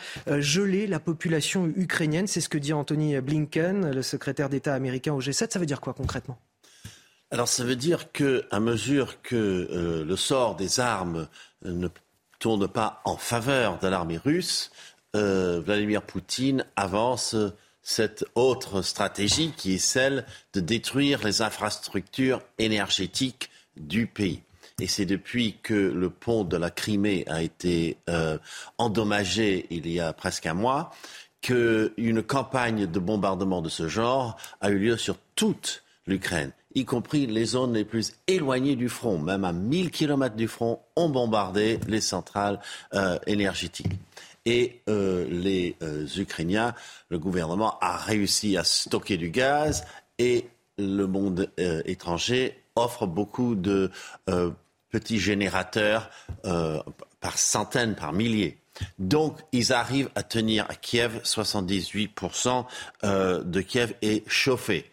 [0.68, 2.28] la population ukrainienne.
[2.28, 5.52] C'est ce que dit Anthony Blinken, le secrétaire d'État américain au G7.
[5.52, 6.38] Ça veut dire quoi concrètement?
[7.32, 11.28] Alors ça veut dire que, à mesure que euh, le sort des armes
[11.64, 11.90] ne
[12.40, 14.72] tourne pas en faveur de l'armée russe,
[15.16, 17.36] euh, Vladimir Poutine avance
[17.82, 24.42] cette autre stratégie qui est celle de détruire les infrastructures énergétiques du pays.
[24.80, 28.38] Et c'est depuis que le pont de la Crimée a été euh,
[28.78, 30.92] endommagé il y a presque un mois
[31.42, 37.26] qu'une campagne de bombardement de ce genre a eu lieu sur toute l'Ukraine, y compris
[37.26, 39.18] les zones les plus éloignées du front.
[39.18, 42.60] Même à 1000 kilomètres du front, ont bombardé les centrales
[42.94, 43.94] euh, énergétiques.
[44.46, 45.76] Et euh, les
[46.20, 46.76] Ukrainiens,
[47.10, 49.86] le gouvernement a réussi à stocker du gaz
[50.20, 53.90] et le monde étranger offre beaucoup de
[54.90, 56.10] petits générateurs
[56.46, 56.82] euh,
[57.20, 58.60] par centaines, par milliers.
[59.00, 62.66] Donc, ils arrivent à tenir à Kiev 78%
[63.04, 64.92] euh, de Kiev est chauffé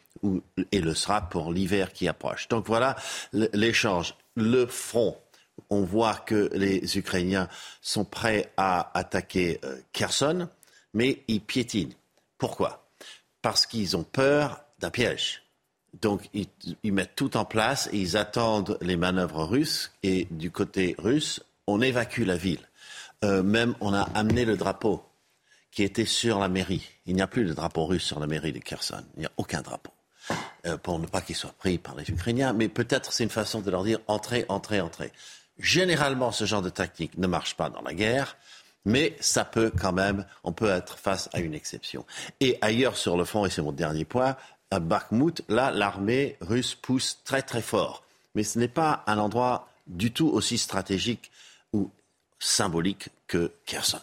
[0.72, 2.48] et le sera pour l'hiver qui approche.
[2.48, 2.96] Donc voilà
[3.32, 4.14] l'échange.
[4.36, 5.16] Le front,
[5.70, 7.48] on voit que les Ukrainiens
[7.80, 10.48] sont prêts à attaquer euh, Kherson,
[10.92, 11.94] mais ils piétinent.
[12.38, 12.88] Pourquoi?
[13.42, 15.43] Parce qu'ils ont peur d'un piège.
[16.00, 19.92] Donc, ils, mettent tout en place et ils attendent les manœuvres russes.
[20.02, 22.68] Et du côté russe, on évacue la ville.
[23.24, 25.04] Euh, même, on a amené le drapeau
[25.70, 26.88] qui était sur la mairie.
[27.06, 29.04] Il n'y a plus de drapeau russe sur la mairie de Kherson.
[29.16, 29.92] Il n'y a aucun drapeau.
[30.66, 32.52] Euh, pour ne pas qu'il soit pris par les Ukrainiens.
[32.52, 35.12] Mais peut-être c'est une façon de leur dire entrez, entrez, entrez.
[35.58, 38.36] Généralement, ce genre de tactique ne marche pas dans la guerre.
[38.86, 42.04] Mais ça peut quand même, on peut être face à une exception.
[42.40, 44.36] Et ailleurs sur le front, et c'est mon dernier point,
[44.74, 48.04] à Bakhmut, là, l'armée russe pousse très très fort.
[48.34, 51.30] Mais ce n'est pas un endroit du tout aussi stratégique
[51.72, 51.90] ou
[52.38, 54.00] symbolique que Kherson.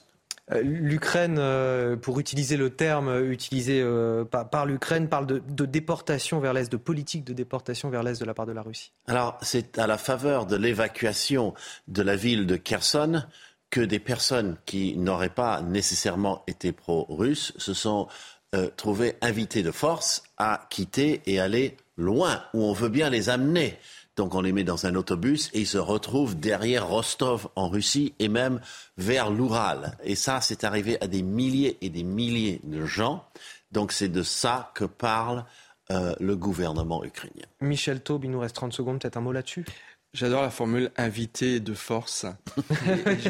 [0.52, 6.40] Euh, L'Ukraine, euh, pour utiliser le terme utilisé euh, par, l'Ukraine, parle de, de, déportation
[6.40, 8.92] vers l'Est, de politique de déportation vers l'Est de la part de la Russie.
[9.08, 11.54] Alors, c'est à la faveur de l'évacuation
[11.88, 13.24] de la ville de Kherson
[13.70, 18.08] que des personnes qui n'auraient pas nécessairement été pro-russes se sont
[18.54, 23.30] euh, trouvées invitées de force à quitter et aller loin, où on veut bien les
[23.30, 23.78] amener.
[24.18, 28.14] Donc on les met dans un autobus et ils se retrouvent derrière Rostov en Russie
[28.20, 28.60] et même
[28.98, 29.98] vers l'Oural.
[30.04, 33.26] Et ça, c'est arrivé à des milliers et des milliers de gens.
[33.72, 35.46] Donc c'est de ça que parle
[35.92, 37.46] euh, le gouvernement ukrainien.
[37.62, 39.66] Michel Taube, il nous reste 30 secondes, peut-être un mot là-dessus?
[40.14, 42.26] J'adore la formule invité de force.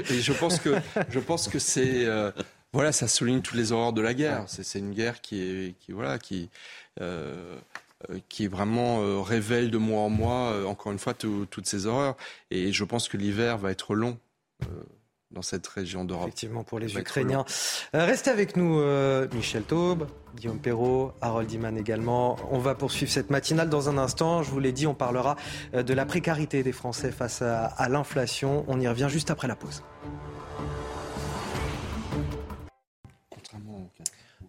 [0.10, 0.76] et, je, pense que
[1.10, 2.32] je pense que c'est euh,
[2.74, 4.46] voilà, ça souligne tous les horreurs de la guerre.
[4.48, 6.50] C'est une guerre qui est qui voilà qui
[7.00, 7.58] euh,
[8.10, 11.86] euh, qui vraiment euh, révèle de mois en mois, euh, encore une fois, toutes ces
[11.86, 12.16] horreurs.
[12.50, 14.18] Et je pense que l'hiver va être long
[15.32, 16.28] dans cette région d'Europe.
[16.28, 17.46] Effectivement, pour les Ukrainiens.
[17.94, 18.84] restez avec nous,
[19.34, 22.38] Michel Taube, Guillaume Perrault, Harold Iman également.
[22.52, 24.44] On va poursuivre cette matinale dans un instant.
[24.44, 25.36] Je vous l'ai dit, on parlera
[25.74, 28.66] de la précarité des Français face à l'inflation.
[28.68, 29.84] On y revient juste après la pause.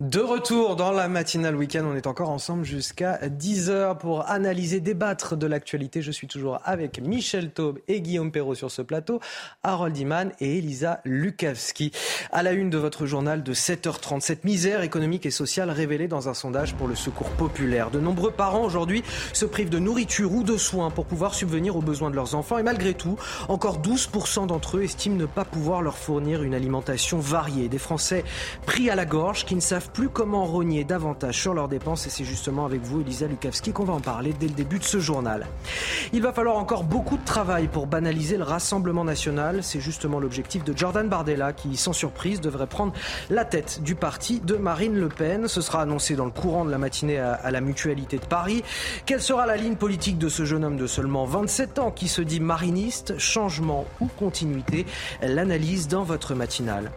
[0.02, 5.36] De retour dans la matinale week-end, on est encore ensemble jusqu'à 10h pour analyser, débattre
[5.36, 6.02] de l'actualité.
[6.02, 9.20] Je suis toujours avec Michel Taube et Guillaume Perrault sur ce plateau,
[9.62, 11.92] Harold Iman et Elisa Lukavski.
[12.32, 16.28] À la une de votre journal de 7h30, cette misère économique et sociale révélée dans
[16.28, 17.92] un sondage pour le secours populaire.
[17.92, 21.80] De nombreux parents aujourd'hui se privent de nourriture ou de soins pour pouvoir subvenir aux
[21.80, 23.16] besoins de leurs enfants et malgré tout,
[23.48, 27.68] encore 12% d'entre eux estiment ne pas pouvoir leur fournir une alimentation variée.
[27.68, 28.24] Des Français
[28.66, 32.11] pris à la gorge qui ne savent plus comment rogner davantage sur leurs dépenses et
[32.11, 34.98] c'est justement avec vous, Elisa Lukavski, qu'on va en parler dès le début de ce
[34.98, 35.46] journal.
[36.12, 39.62] Il va falloir encore beaucoup de travail pour banaliser le Rassemblement national.
[39.62, 42.92] C'est justement l'objectif de Jordan Bardella qui, sans surprise, devrait prendre
[43.31, 45.48] la tête du parti de Marine Le Pen.
[45.48, 48.62] Ce sera annoncé dans le courant de la matinée à, la Mutualité de Paris.
[49.07, 52.22] Quelle sera la ligne politique de ce jeune homme de seulement 27 ans qui se
[52.22, 54.87] dit mariniste, changement ou continuité?
[55.22, 56.90] L'analyse dans votre matinale.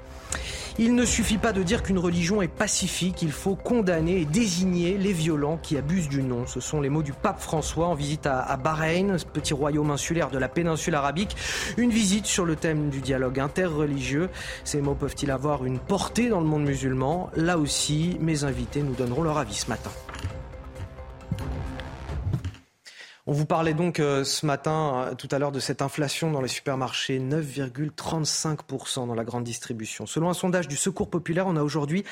[0.78, 4.98] Il ne suffit pas de dire qu'une religion est pacifique, il faut condamner et désigner
[4.98, 6.46] les violents qui abusent du nom.
[6.48, 10.30] Ce sont les mots du pape François en visite à, Bahreïn, ce petit royaume insulaire
[10.30, 11.36] de la péninsule arabique.
[11.78, 14.30] Une visite sur le thème du dialogue interreligieux.
[14.64, 17.30] Ces mots peuvent-ils avoir une portée dans le monde musulman?
[17.36, 19.92] Là aussi, mes invités nous donneront leur avis ce matin.
[23.28, 26.42] On vous parlait donc euh, ce matin, euh, tout à l'heure, de cette inflation dans
[26.42, 30.06] les supermarchés, 9,35% dans la grande distribution.
[30.06, 32.04] Selon un sondage du Secours populaire, on a aujourd'hui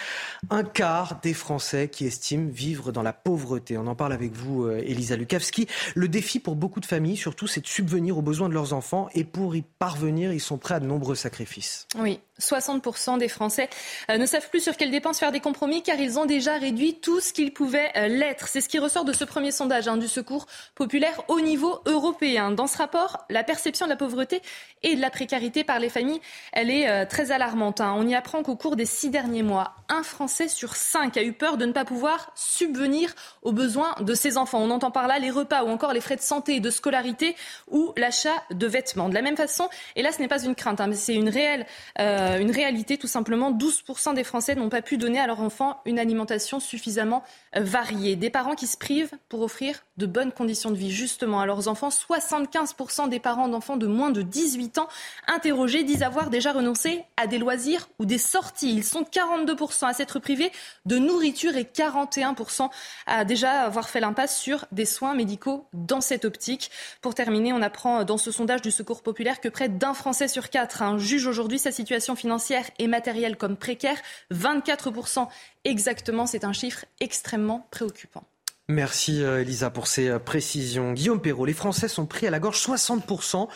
[0.49, 3.77] un quart des Français qui estiment vivre dans la pauvreté.
[3.77, 5.67] On en parle avec vous, euh, Elisa Lukavski.
[5.93, 9.07] Le défi pour beaucoup de familles, surtout, c'est de subvenir aux besoins de leurs enfants.
[9.13, 11.87] Et pour y parvenir, ils sont prêts à de nombreux sacrifices.
[11.99, 13.69] Oui, 60% des Français
[14.09, 17.19] ne savent plus sur quelles dépenses faire des compromis car ils ont déjà réduit tout
[17.19, 18.47] ce qu'ils pouvaient l'être.
[18.47, 22.51] C'est ce qui ressort de ce premier sondage hein, du Secours populaire au niveau européen.
[22.51, 24.41] Dans ce rapport, la perception de la pauvreté
[24.83, 27.81] et de la précarité par les familles, elle est euh, très alarmante.
[27.81, 27.93] Hein.
[27.97, 31.33] On y apprend qu'au cours des six derniers mois, un Français sur cinq a eu
[31.33, 34.59] peur de ne pas pouvoir subvenir aux besoins de ses enfants.
[34.61, 37.35] On entend par là les repas ou encore les frais de santé de scolarité
[37.69, 39.09] ou l'achat de vêtements.
[39.09, 41.29] De la même façon, et là ce n'est pas une crainte, hein, mais c'est une,
[41.29, 41.65] réelle,
[41.99, 45.81] euh, une réalité tout simplement, 12% des Français n'ont pas pu donner à leurs enfants
[45.85, 47.23] une alimentation suffisamment
[47.55, 48.15] variée.
[48.15, 51.67] Des parents qui se privent pour offrir de bonnes conditions de vie justement à leurs
[51.67, 51.89] enfants.
[51.89, 54.87] 75% des parents d'enfants de moins de 18 ans
[55.27, 58.73] interrogés disent avoir déjà renoncé à des loisirs ou des sorties.
[58.73, 60.51] Ils sont 42% à s'être privés
[60.85, 62.69] de nourriture et 41%
[63.05, 66.71] à déjà avoir fait l'impasse sur des soins médicaux dans cette optique.
[67.01, 70.49] Pour terminer, on apprend dans ce sondage du Secours populaire que près d'un Français sur
[70.49, 73.97] quatre juge aujourd'hui sa situation financière et matérielle comme précaire.
[74.31, 75.27] 24%
[75.65, 78.23] exactement, c'est un chiffre extrêmement préoccupant.
[78.69, 80.93] Merci euh, Elisa pour ces euh, précisions.
[80.93, 82.59] Guillaume Perrault, les Français sont pris à la gorge.
[82.59, 83.47] 60%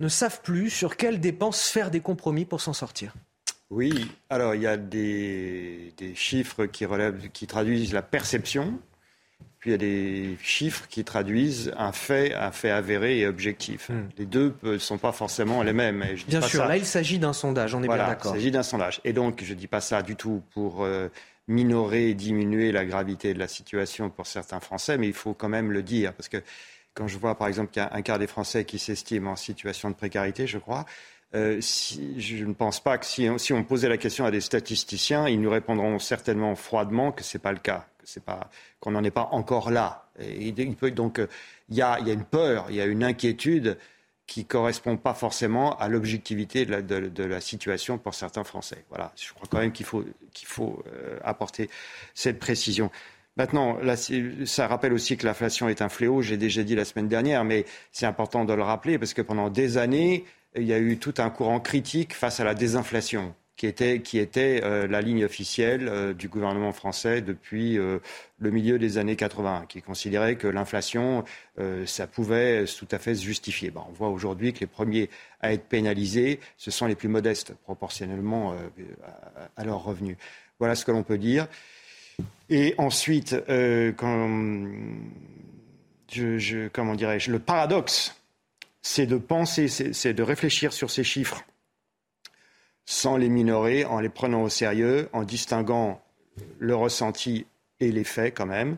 [0.00, 3.14] ne savent plus sur quelles dépenses faire des compromis pour s'en sortir.
[3.70, 8.78] Oui, alors il y a des, chiffres qui, relèvent, qui traduisent la perception,
[9.58, 13.88] puis il y a des chiffres qui traduisent un fait, un fait avéré et objectif.
[13.88, 14.08] Hmm.
[14.18, 16.04] Les deux ne sont pas forcément les mêmes.
[16.28, 18.32] bien sûr, là il s'agit d'un sondage, on est bien d'accord.
[18.32, 19.00] Il s'agit d'un sondage.
[19.04, 20.84] Et donc je ne dis pas ça du tout pour...
[20.84, 21.08] Euh,
[21.48, 25.48] minorer et diminuer la gravité de la situation pour certains Français, mais il faut quand
[25.48, 26.42] même le dire, parce que
[26.94, 29.36] quand je vois par exemple qu'il y a un quart des Français qui s'estiment en
[29.36, 30.86] situation de précarité, je crois,
[31.34, 34.30] euh, si, je ne pense pas que si on, si on, posait la question à
[34.30, 37.86] des statisticiens, ils nous répondront certainement froidement que ce n'est pas le cas,
[38.80, 40.08] qu'on n'en est pas encore là.
[40.18, 41.26] Et, donc euh,
[41.68, 43.76] il y, a, y, a, une peur, il y a une inquiétude
[44.26, 48.84] qui ne correspond pas forcément à l'objectivité de, la, situation pour certains Français.
[48.88, 51.70] Voilà, je crois quand même qu'il faut, qu'il faut euh, apporter
[52.14, 52.90] cette précision.
[53.36, 57.08] Maintenant, là, ça rappelle aussi que l'inflation est un fléau, j'ai déjà dit la semaine
[57.08, 60.24] dernière, mais c'est important de le rappeler parce que pendant des années,
[60.56, 64.86] il y a eu tout un courant critique face à la désinflation qui était, euh,
[64.86, 67.98] la ligne officielle euh, du gouvernement français depuis euh,
[68.38, 71.24] le milieu des années 80, qui considérait que l'inflation,
[71.86, 73.72] ça pouvait tout à fait se justifier.
[73.74, 75.08] on voit aujourd'hui que les premiers
[75.40, 78.54] à être pénalisés, ce sont les plus modestes proportionnellement
[79.56, 80.18] à, leurs revenus.
[80.58, 81.48] Voilà ce que l'on peut dire.
[82.50, 83.34] Et ensuite,
[83.96, 84.74] comment
[86.94, 88.20] dirais-je, le paradoxe,
[88.82, 91.42] c'est de penser, c'est de réfléchir sur ces chiffres
[92.86, 96.00] sans les minorer, en les prenant au sérieux, en distinguant
[96.58, 97.46] le ressenti
[97.80, 98.76] et les faits quand même.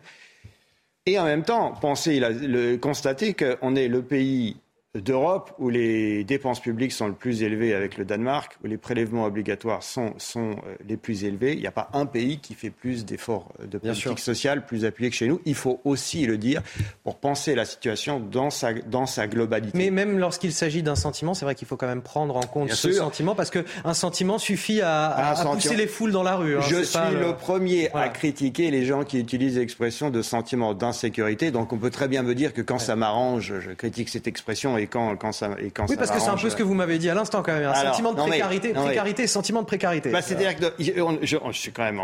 [1.07, 2.21] Et en même temps, penser,
[2.81, 4.57] constater qu'on est le pays
[5.01, 9.25] d'Europe où les dépenses publiques sont le plus élevées avec le Danemark, où les prélèvements
[9.25, 11.55] obligatoires sont, sont euh, les plus élevés.
[11.55, 14.85] Il n'y a pas un pays qui fait plus d'efforts euh, de politique sociale, plus
[14.85, 15.41] appuyés que chez nous.
[15.45, 16.63] Il faut aussi le dire
[17.05, 19.77] pour penser la situation dans sa, dans sa globalité.
[19.77, 22.73] Mais même lorsqu'il s'agit d'un sentiment, c'est vrai qu'il faut quand même prendre en compte
[22.73, 26.57] ce sentiment parce qu'un sentiment suffit à, pousser les foules dans la rue.
[26.57, 26.63] Hein.
[26.69, 27.35] Je suis le...
[27.35, 31.51] premier à critiquer les gens qui utilisent l'expression de sentiment d'insécurité.
[31.51, 34.77] Donc on peut très bien me dire que quand ça m'arrange, je critique cette expression
[34.77, 36.75] et quand, quand ça et quand Oui, parce que c'est un peu ce que vous
[36.75, 40.11] m'avez dit à l'instant quand même, un sentiment de précarité, précarité, sentiment de précarité.
[40.11, 42.01] Bah, C'est-à-dire que je, suis quand même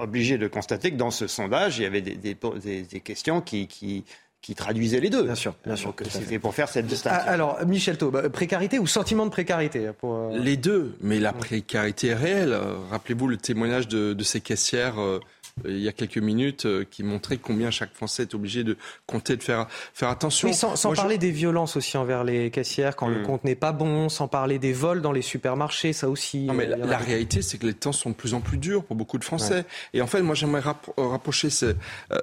[0.00, 4.04] obligé de constater que dans ce sondage, il y avait des, des, questions qui, qui
[4.42, 5.24] qui traduisaient les deux.
[5.24, 5.94] Bien sûr, bien sûr.
[6.08, 7.22] C'était pour faire cette distinction.
[7.26, 11.20] Ah, alors, Michel Taub, bah, précarité ou sentiment de précarité pour, euh, Les deux, mais
[11.20, 12.58] la précarité est réelle.
[12.90, 15.20] Rappelez-vous le témoignage de, de ces caissières euh,
[15.64, 19.36] il y a quelques minutes euh, qui montrait combien chaque Français est obligé de compter,
[19.36, 20.48] de faire, faire attention.
[20.48, 23.26] Oui, sans, parler des violences aussi envers les caissières quand le hmm.
[23.26, 26.44] compte n'est pas bon, sans parler des vols dans les supermarchés, ça aussi.
[26.44, 28.84] Non, mais euh, la, réalité, c'est que les temps sont de plus en plus durs
[28.84, 29.64] pour beaucoup de Français.
[29.94, 30.62] Et en fait, moi, j'aimerais
[30.98, 31.74] euh, rapprocher ces,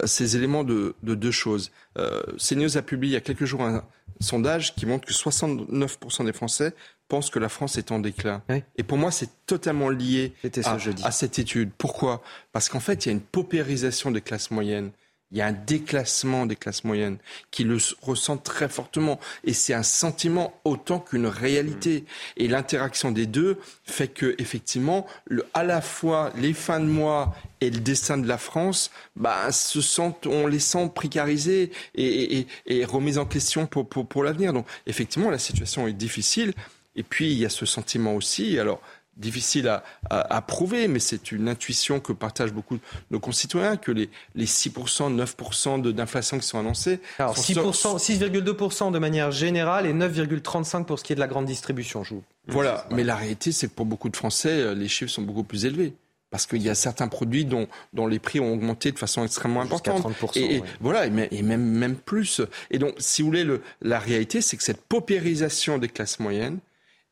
[0.05, 1.71] ces, éléments de, de deux choses.
[1.97, 3.83] Euh, CNews a publié il y a quelques jours un
[4.19, 6.73] sondage qui montre que 69% des Français
[7.07, 8.41] pense que la France est en déclin.
[8.77, 11.71] Et pour moi, c'est totalement lié à, à, cette étude.
[11.77, 12.21] Pourquoi?
[12.51, 14.91] Parce qu'en fait, il y a une paupérisation des classes moyennes.
[15.31, 17.17] Il y a un déclassement des classes moyennes
[17.51, 19.19] qui le ressentent très fortement.
[19.43, 22.05] Et c'est un sentiment autant qu'une réalité.
[22.37, 27.35] Et l'interaction des deux fait que, effectivement, le, à la fois les fins de mois
[27.59, 32.47] et le destin de la France, bah, se sentent, on les sent précarisés et, et,
[32.65, 34.53] et remis en question pour, pour, pour l'avenir.
[34.53, 36.53] Donc, effectivement, la situation est difficile.
[36.97, 38.81] Et puis, il y a ce sentiment aussi, alors
[39.17, 42.81] difficile à, à, prouver, mais c'est une intuition que partagent beaucoup de
[43.11, 46.99] nos concitoyens, que les, les 6%, 9% d'inflation qui sont annoncés...
[47.17, 52.03] Alors 6,2% de manière générale et 9,35% pour ce qui est de la grande distribution.
[52.03, 52.15] Je
[52.47, 55.43] Voilà, mais la réalité, c'est que pour beaucoup de Français, euh, les chiffres sont beaucoup
[55.43, 55.93] plus élevés
[56.29, 59.61] parce qu'il y a certains produits dont, dont les prix ont augmenté de façon extrêmement
[59.61, 60.03] importante.
[60.03, 62.41] 30%, et, voilà, et, même, même plus.
[62.69, 66.59] Et donc, si vous voulez, le, la réalité, c'est que cette paupérisation des classes moyennes,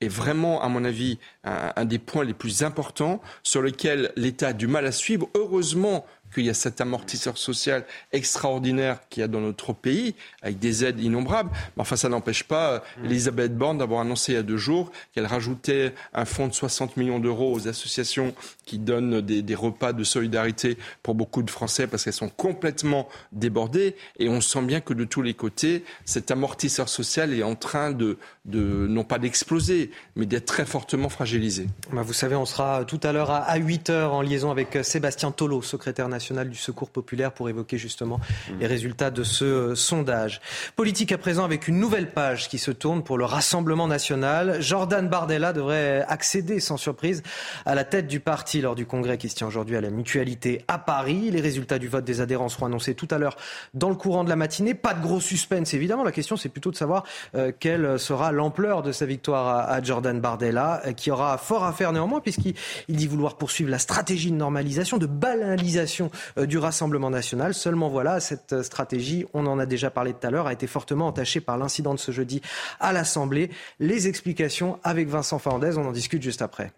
[0.02, 4.54] est vraiment, à mon avis, un, des points les plus importants sur lesquels l'État a
[4.54, 5.30] du mal à suivre.
[5.36, 10.60] Heureusement qu'il y a cet amortisseur social extraordinaire qu'il y a dans notre pays, avec
[10.60, 11.50] des aides innombrables.
[11.76, 12.80] Mais enfin, ça n'empêche pas euh.
[13.06, 16.98] Elisabeth Borne d'avoir annoncé il y a deux jours qu'elle rajoutait un fonds de 60
[16.98, 18.34] millions d'euros aux associations
[18.66, 23.08] qui donnent des, des, repas de solidarité pour beaucoup de Français parce qu'elles sont complètement
[23.32, 23.96] débordées.
[24.20, 27.92] Et on sent bien que de tous les côtés, cet amortisseur social est en train
[27.92, 31.68] de, de non pas d'exploser, mais d'être très fortement fragilisé.
[31.92, 35.32] Bah, vous savez, on sera tout à l'heure à 8 heures en liaison avec Sébastien
[35.32, 38.60] Tolo, secrétaire national du Secours populaire pour évoquer justement mmh.
[38.60, 40.42] les résultats de ce euh, sondage.
[40.76, 44.62] Politique à présent avec une nouvelle page qui se tourne pour le Rassemblement national.
[44.62, 47.24] Jordan Bardella devrait accéder sans surprise
[47.66, 50.64] à la tête du parti lors du congrès qui se tient aujourd'hui à la Mutualité
[50.68, 51.32] à Paris.
[51.32, 53.38] Les résultats du vote des adhérents seront annoncés tout à l'heure
[53.74, 54.74] dans le courant de la matinée.
[54.74, 56.04] Pas de gros suspense évidemment.
[56.04, 57.04] La question c'est plutôt de savoir
[57.36, 61.74] euh, quelle sera l'ampleur de sa victoire à, Jordan Bardella, euh, qui aura fort à
[61.74, 62.56] faire néanmoins puisqu'il
[62.90, 67.54] dit vouloir poursuivre la stratégie de normalisation, de banalisation euh, du Rassemblement national.
[67.54, 70.68] Seulement voilà, cette euh, stratégie, on en a déjà parlé tout à l'heure, a été
[70.68, 72.42] fortement entachée par l'incident de ce jeudi
[72.80, 73.50] à l'Assemblée.
[73.80, 76.72] Les explications avec Vincent Fernandez, on en discute juste après.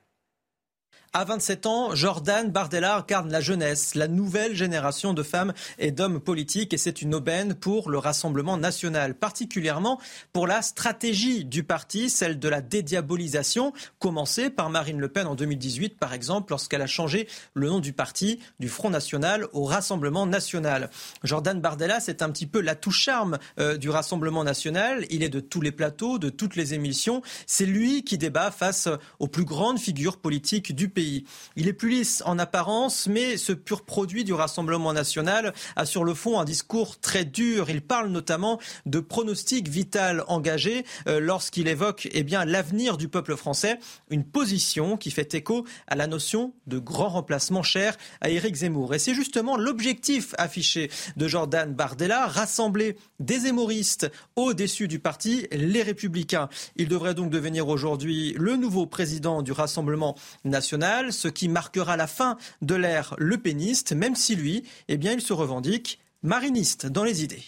[1.13, 6.19] À 27 ans, Jordan Bardella incarne la jeunesse, la nouvelle génération de femmes et d'hommes
[6.19, 10.01] politiques et c'est une aubaine pour le Rassemblement national, particulièrement
[10.33, 15.35] pour la stratégie du parti, celle de la dédiabolisation, commencée par Marine Le Pen en
[15.35, 20.25] 2018 par exemple lorsqu'elle a changé le nom du parti du Front National au Rassemblement
[20.25, 20.89] national.
[21.23, 25.05] Jordan Bardella, c'est un petit peu l'atout charme euh, du Rassemblement national.
[25.09, 27.21] Il est de tous les plateaux, de toutes les émissions.
[27.45, 28.89] C'est lui qui débat face
[29.19, 30.96] aux plus grandes figures politiques du pays.
[30.97, 36.03] Il est plus lisse en apparence, mais ce pur produit du Rassemblement national a sur
[36.03, 37.69] le fond un discours très dur.
[37.69, 43.35] Il parle notamment de pronostic vital engagé euh, lorsqu'il évoque eh bien l'avenir du peuple
[43.35, 43.79] français,
[44.09, 48.93] une position qui fait écho à la notion de grand remplacement cher à Éric Zemmour.
[48.95, 55.83] Et c'est justement l'objectif affiché de Jordan Bardella, rassembler des hémoristes au-dessus du parti, les
[55.83, 56.49] Républicains.
[56.75, 62.07] Il devrait donc devenir aujourd'hui le nouveau président du Rassemblement national ce qui marquera la
[62.07, 67.23] fin de l'ère lepéniste, même si lui, eh bien, il se revendique mariniste dans les
[67.23, 67.43] idées.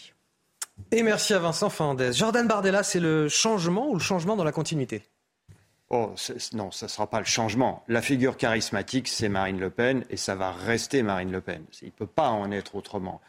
[0.91, 2.13] Et merci à Vincent Fernandez.
[2.13, 5.03] Jordan Bardella, c'est le changement ou le changement dans la continuité?
[5.89, 6.13] Oh,
[6.53, 7.83] non, ça ne sera pas le changement.
[7.87, 11.63] La figure charismatique, c'est Marine Le Pen et ça va rester Marine Le Pen.
[11.81, 13.21] Il ne peut pas en être autrement.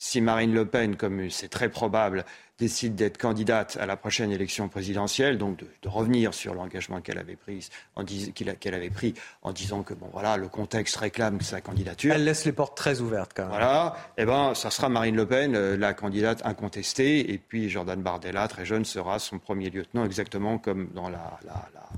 [0.00, 2.24] Si Marine Le Pen, comme c'est très probable,
[2.58, 7.36] décide d'être candidate à la prochaine élection présidentielle, donc de, revenir sur l'engagement qu'elle avait,
[7.36, 12.12] pris en avait pris en disant que bon voilà le contexte réclame sa candidature.
[12.14, 13.52] Elle laisse les portes très ouvertes quand même.
[13.52, 17.68] Voilà, et eh ben ça sera Marine Le Pen euh, la candidate incontestée et puis
[17.68, 21.88] Jordan Bardella très jeune sera son premier lieutenant exactement comme dans la, la, la,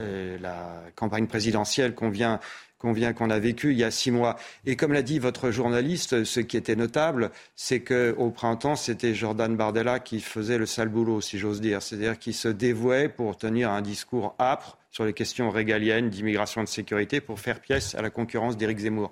[0.00, 2.38] euh, la campagne présidentielle qu'on vient
[2.80, 4.36] qu'on vient, qu'on a vécu il y a six mois.
[4.64, 9.54] Et comme l'a dit votre journaliste, ce qui était notable, c'est qu'au printemps, c'était Jordan
[9.54, 11.82] Bardella qui faisait le sale boulot, si j'ose dire.
[11.82, 16.64] C'est-à-dire qui se dévouait pour tenir un discours âpre sur les questions régaliennes d'immigration et
[16.64, 19.10] de sécurité pour faire pièce à la concurrence d'Éric Zemmour.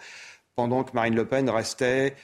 [0.57, 2.17] Pendant que Marine Le Pen restait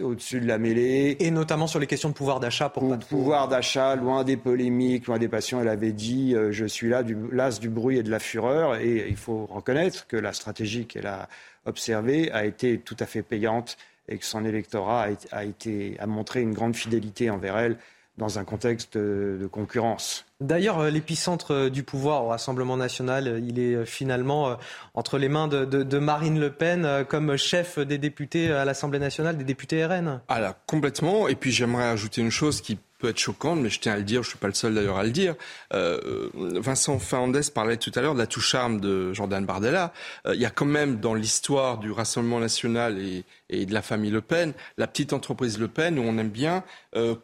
[0.00, 1.16] au-dessus de la mêlée.
[1.20, 2.68] Et notamment sur les questions de pouvoir d'achat.
[2.68, 5.60] Pour pas pouvoir d'achat, loin des polémiques, loin des passions.
[5.60, 8.76] Elle avait dit euh, Je suis là, du, las du bruit et de la fureur.
[8.76, 11.28] Et il faut reconnaître que la stratégie qu'elle a
[11.66, 13.76] observée a été tout à fait payante
[14.08, 17.78] et que son électorat a, été, a montré une grande fidélité envers elle
[18.18, 20.24] dans un contexte de concurrence.
[20.40, 24.56] D'ailleurs, euh, l'épicentre euh, du pouvoir au Rassemblement national, euh, il est finalement
[24.94, 29.44] entre les mains de, Marine Le Pen comme chef des députés à l'Assemblée nationale, des
[29.44, 30.20] députés RN.
[30.28, 31.28] Ah complètement.
[31.28, 34.02] Et puis j'aimerais ajouter une chose qui peut être choquante, mais je tiens à le
[34.02, 35.34] dire, je ne suis pas le seul d'ailleurs à le dire.
[35.72, 39.92] Vincent Fernandez parlait tout à l'heure de la touche charme de Jordan Bardella.
[40.26, 43.24] il y a quand même dans l'histoire du Rassemblement national et,
[43.62, 46.64] et, de la famille Le Pen, la petite entreprise Le Pen où on aime bien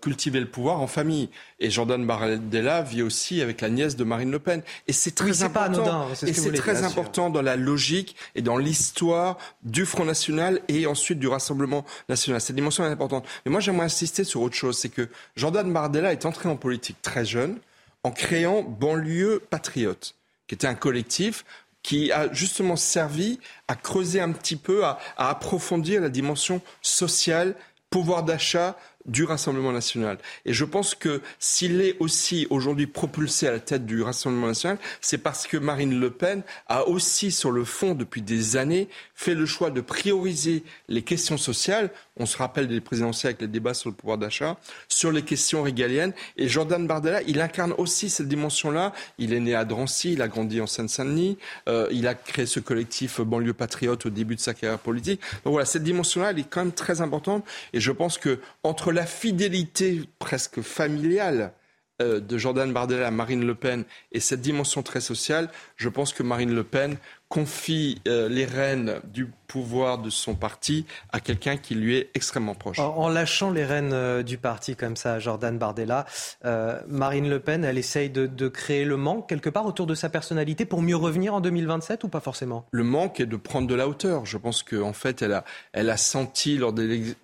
[0.00, 1.28] cultiver le pouvoir en famille.
[1.60, 4.62] Et Jordan Bardella vit aussi avec la nièce de Marine Le Pen.
[4.88, 6.08] Et c'est très important.
[6.26, 11.18] et c'est très important dans la logique et dans l'histoire du Front National et ensuite
[11.18, 12.40] du Rassemblement National.
[12.40, 13.26] Cette dimension est importante.
[13.44, 14.78] Mais moi, j'aimerais insister sur autre chose.
[14.78, 17.58] C'est que Jordan Bardella est entré en politique très jeune
[18.02, 20.14] en créant Banlieue Patriote,
[20.46, 21.44] qui était un collectif
[21.82, 27.54] qui a justement servi à creuser un petit peu, à, approfondir la dimension sociale,
[27.90, 28.76] pouvoir d'achat,
[29.10, 30.18] du Rassemblement national.
[30.46, 34.78] Et je pense que s'il est aussi aujourd'hui propulsé à la tête du Rassemblement national,
[35.00, 39.34] c'est parce que Marine Le Pen a aussi, sur le fond, depuis des années, fait
[39.34, 41.90] le choix de prioriser les questions sociales.
[42.16, 44.56] On se rappelle des présidentielles avec les débats sur le pouvoir d'achat,
[44.88, 46.12] sur les questions régaliennes.
[46.36, 48.92] Et Jordan Bardella, il incarne aussi cette dimension-là.
[49.18, 51.36] Il est né à Drancy, il a grandi en Seine-Saint-Denis,
[51.68, 55.20] euh, il a créé ce collectif banlieue patriote au début de sa carrière politique.
[55.44, 57.44] Donc voilà, cette dimension-là, elle est quand même très importante.
[57.72, 61.52] Et je pense que entre la fidélité presque familiale
[62.00, 66.12] euh, de Jordan Bardella à Marine Le Pen et cette dimension très sociale, je pense
[66.12, 66.96] que Marine Le Pen
[67.30, 72.54] confie euh, les rênes du pouvoir de son parti à quelqu'un qui lui est extrêmement
[72.54, 72.78] proche.
[72.80, 76.06] En, lâchant les rênes euh, du parti comme ça, Jordan Bardella,
[76.44, 80.08] euh, Marine Le Pen, elle essaye de, créer le manque quelque part autour de sa
[80.08, 82.66] personnalité pour mieux revenir en 2027 ou pas forcément?
[82.72, 84.26] Le manque est de prendre de la hauteur.
[84.26, 87.14] Je pense qu'en fait, elle a, elle a senti lors des,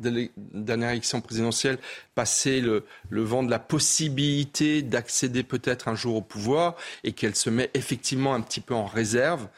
[0.52, 1.78] dernières élections présidentielles
[2.14, 7.34] passer le, le vent de la possibilité d'accéder peut-être un jour au pouvoir et qu'elle
[7.34, 9.48] se met effectivement un petit peu en réserve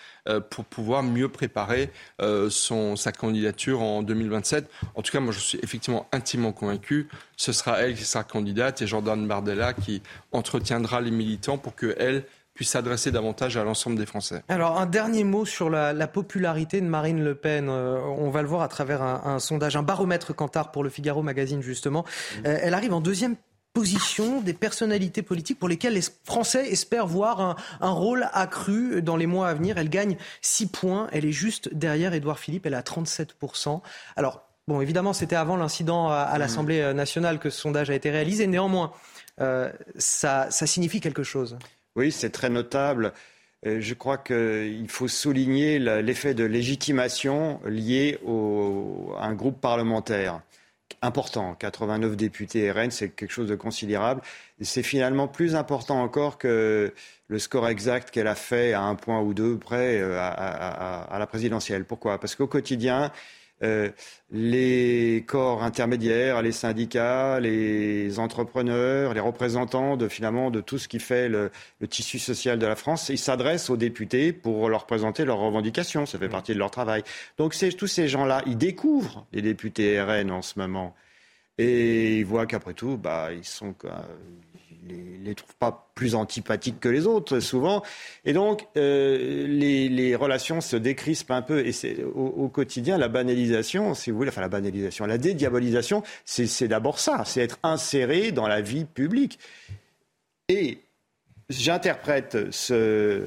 [0.40, 4.68] pour pouvoir mieux préparer euh, son, sa candidature en 2027.
[4.94, 7.08] En tout cas, moi, je suis effectivement intimement convaincu.
[7.36, 10.02] Ce sera elle qui sera candidate et Jordan Bardella qui
[10.32, 12.24] entretiendra les militants pour qu'elle
[12.54, 14.42] puisse s'adresser davantage à l'ensemble des Français.
[14.48, 17.68] Alors un dernier mot sur la, popularité de Marine Le Pen.
[17.68, 21.22] Euh, on va le voir à travers un, sondage, un baromètre Cantar pour le Figaro
[21.22, 22.04] Magazine justement.
[22.42, 23.36] elle arrive en deuxième
[23.72, 29.16] position des personnalités politiques pour lesquelles les Français espèrent voir un, un rôle accru dans
[29.16, 29.78] les mois à venir.
[29.78, 31.08] Elle gagne 6 points.
[31.12, 32.66] Elle est juste derrière Édouard Philippe.
[32.66, 33.80] Elle a 37%.
[34.16, 38.10] Alors, bon, évidemment, c'était avant l'incident à, à l'Assemblée nationale que ce sondage a été
[38.10, 38.46] réalisé.
[38.46, 38.92] Néanmoins,
[39.40, 41.58] euh, ça, ça signifie quelque chose.
[41.96, 43.12] Oui, c'est très notable.
[43.66, 50.40] Euh, je crois qu'il faut souligner l'effet de légitimation lié au, à un groupe parlementaire
[51.02, 51.54] important.
[51.54, 54.22] 89 députés RN, c'est quelque chose de considérable.
[54.60, 56.92] C'est finalement plus important encore que
[57.28, 61.14] le score exact qu'elle a fait à un point ou deux près euh, à, à,
[61.14, 61.84] à la présidentielle.
[61.84, 62.18] Pourquoi?
[62.18, 63.12] Parce qu'au quotidien,
[63.62, 63.90] euh,
[64.30, 71.00] les corps intermédiaires, les syndicats, les entrepreneurs, les représentants de finalement de tout ce qui
[71.00, 71.50] fait le,
[71.80, 76.06] le tissu social de la France, ils s'adressent aux députés pour leur présenter leurs revendications.
[76.06, 76.30] Ça fait mmh.
[76.30, 77.02] partie de leur travail.
[77.36, 80.94] Donc tous ces gens-là, ils découvrent les députés RN en ce moment
[81.58, 83.74] et ils voient qu'après tout, bah, ils sont
[84.88, 87.82] les, les trouvent pas plus antipathiques que les autres souvent,
[88.24, 91.66] et donc euh, les, relations se décrispent un peu.
[91.66, 96.02] Et c'est au, au, quotidien la banalisation, si vous voulez, enfin la banalisation, la dédiabolisation,
[96.24, 99.38] c'est d'abord ça, c'est être inséré dans la vie publique.
[100.48, 100.78] Et
[101.50, 103.22] j'interprète ce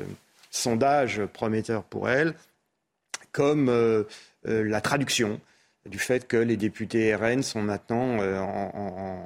[0.50, 2.34] sondage prometteur pour elle
[3.32, 4.04] comme euh,
[4.48, 5.40] euh, la traduction
[5.86, 9.26] du fait que les députés RN sont maintenant euh, en,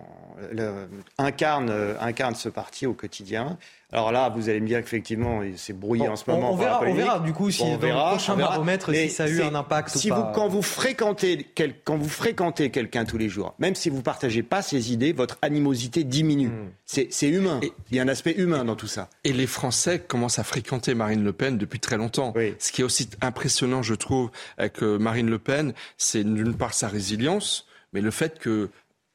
[0.58, 0.88] euh,
[1.18, 3.58] incarnent ce parti au quotidien.
[3.92, 6.52] Alors là, vous allez me dire qu'effectivement, c'est brouillé bon, en ce moment.
[6.52, 9.26] On, verra, on verra, du coup si bon, dans verra, le prochain baromètre si ça
[9.26, 10.32] a eu un impact si ou vous, pas.
[10.34, 14.02] Quand vous fréquentez, quel, quand vous fréquentez quelqu'un tous les jours, même si vous ne
[14.02, 16.50] partagez pas ses idées, votre animosité diminue.
[16.50, 16.72] Mm.
[16.86, 17.60] C'est humain.
[17.64, 19.10] Et, Il y a un aspect humain dans tout ça.
[19.24, 22.34] Et les Français commencent à fréquenter Marine Le Pen depuis très longtemps.
[22.36, 22.56] Oui.
[22.60, 26.88] Ce qui est aussi impressionnant, je trouve, avec Marine Le Pen, c'est d'une part sa
[26.88, 28.70] résilience, mais le fait que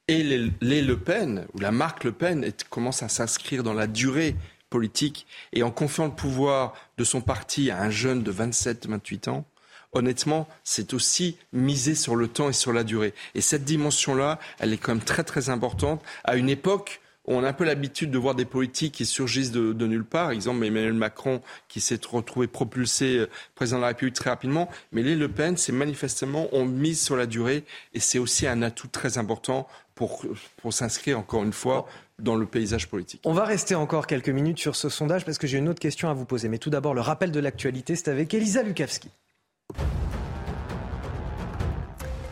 [0.08, 3.74] et les, les, Le Pen, ou la marque Le Pen, est, commence à s'inscrire dans
[3.74, 4.34] la durée
[4.70, 9.44] politique et en confiant le pouvoir de son parti à un jeune de 27-28 ans,
[9.92, 13.12] honnêtement, c'est aussi miser sur le temps et sur la durée.
[13.34, 17.44] Et cette dimension-là, elle est quand même très très importante à une époque où on
[17.44, 20.30] a un peu l'habitude de voir des politiques qui surgissent de, de nulle part.
[20.30, 24.70] Exemple, Emmanuel Macron qui s'est retrouvé propulsé euh, président de la République très rapidement.
[24.92, 28.62] Mais les Le Pen, c'est manifestement, on mise sur la durée et c'est aussi un
[28.62, 30.24] atout très important pour,
[30.56, 31.86] pour s'inscrire encore une fois
[32.22, 33.20] dans le paysage politique.
[33.24, 36.08] On va rester encore quelques minutes sur ce sondage parce que j'ai une autre question
[36.08, 36.48] à vous poser.
[36.48, 39.08] Mais tout d'abord, le rappel de l'actualité, c'est avec Elisa Lukavski.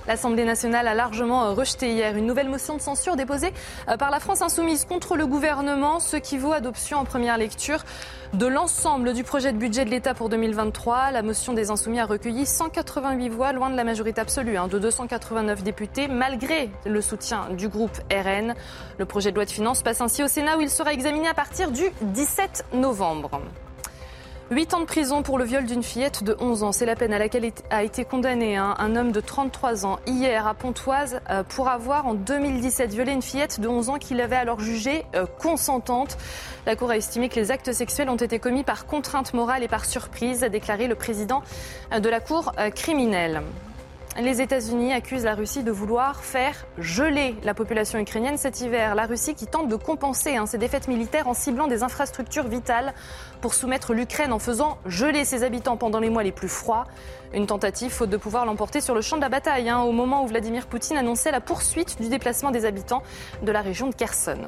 [0.08, 3.52] L'Assemblée nationale a largement rejeté hier une nouvelle motion de censure déposée
[3.98, 7.84] par la France insoumise contre le gouvernement, ce qui vaut adoption en première lecture
[8.32, 11.10] de l'ensemble du projet de budget de l'État pour 2023.
[11.10, 14.78] La motion des insoumis a recueilli 188 voix, loin de la majorité absolue, hein, de
[14.78, 18.54] 289 députés, malgré le soutien du groupe RN.
[18.98, 21.34] Le projet de loi de finances passe ainsi au Sénat où il sera examiné à
[21.34, 23.42] partir du 17 novembre.
[24.50, 26.72] 8 ans de prison pour le viol d'une fillette de 11 ans.
[26.72, 30.46] C'est la peine à laquelle a été condamné hein, un homme de 33 ans hier
[30.46, 34.36] à Pontoise euh, pour avoir en 2017 violé une fillette de 11 ans qu'il avait
[34.36, 36.16] alors jugée euh, consentante.
[36.64, 39.68] La Cour a estimé que les actes sexuels ont été commis par contrainte morale et
[39.68, 41.42] par surprise, a déclaré le président
[41.92, 43.42] de la Cour euh, criminelle.
[44.20, 48.96] Les États-Unis accusent la Russie de vouloir faire geler la population ukrainienne cet hiver.
[48.96, 52.94] La Russie qui tente de compenser hein, ses défaites militaires en ciblant des infrastructures vitales
[53.40, 56.88] pour soumettre l'Ukraine en faisant geler ses habitants pendant les mois les plus froids.
[57.32, 60.24] Une tentative faute de pouvoir l'emporter sur le champ de la bataille hein, au moment
[60.24, 63.04] où Vladimir Poutine annonçait la poursuite du déplacement des habitants
[63.44, 64.40] de la région de Kherson.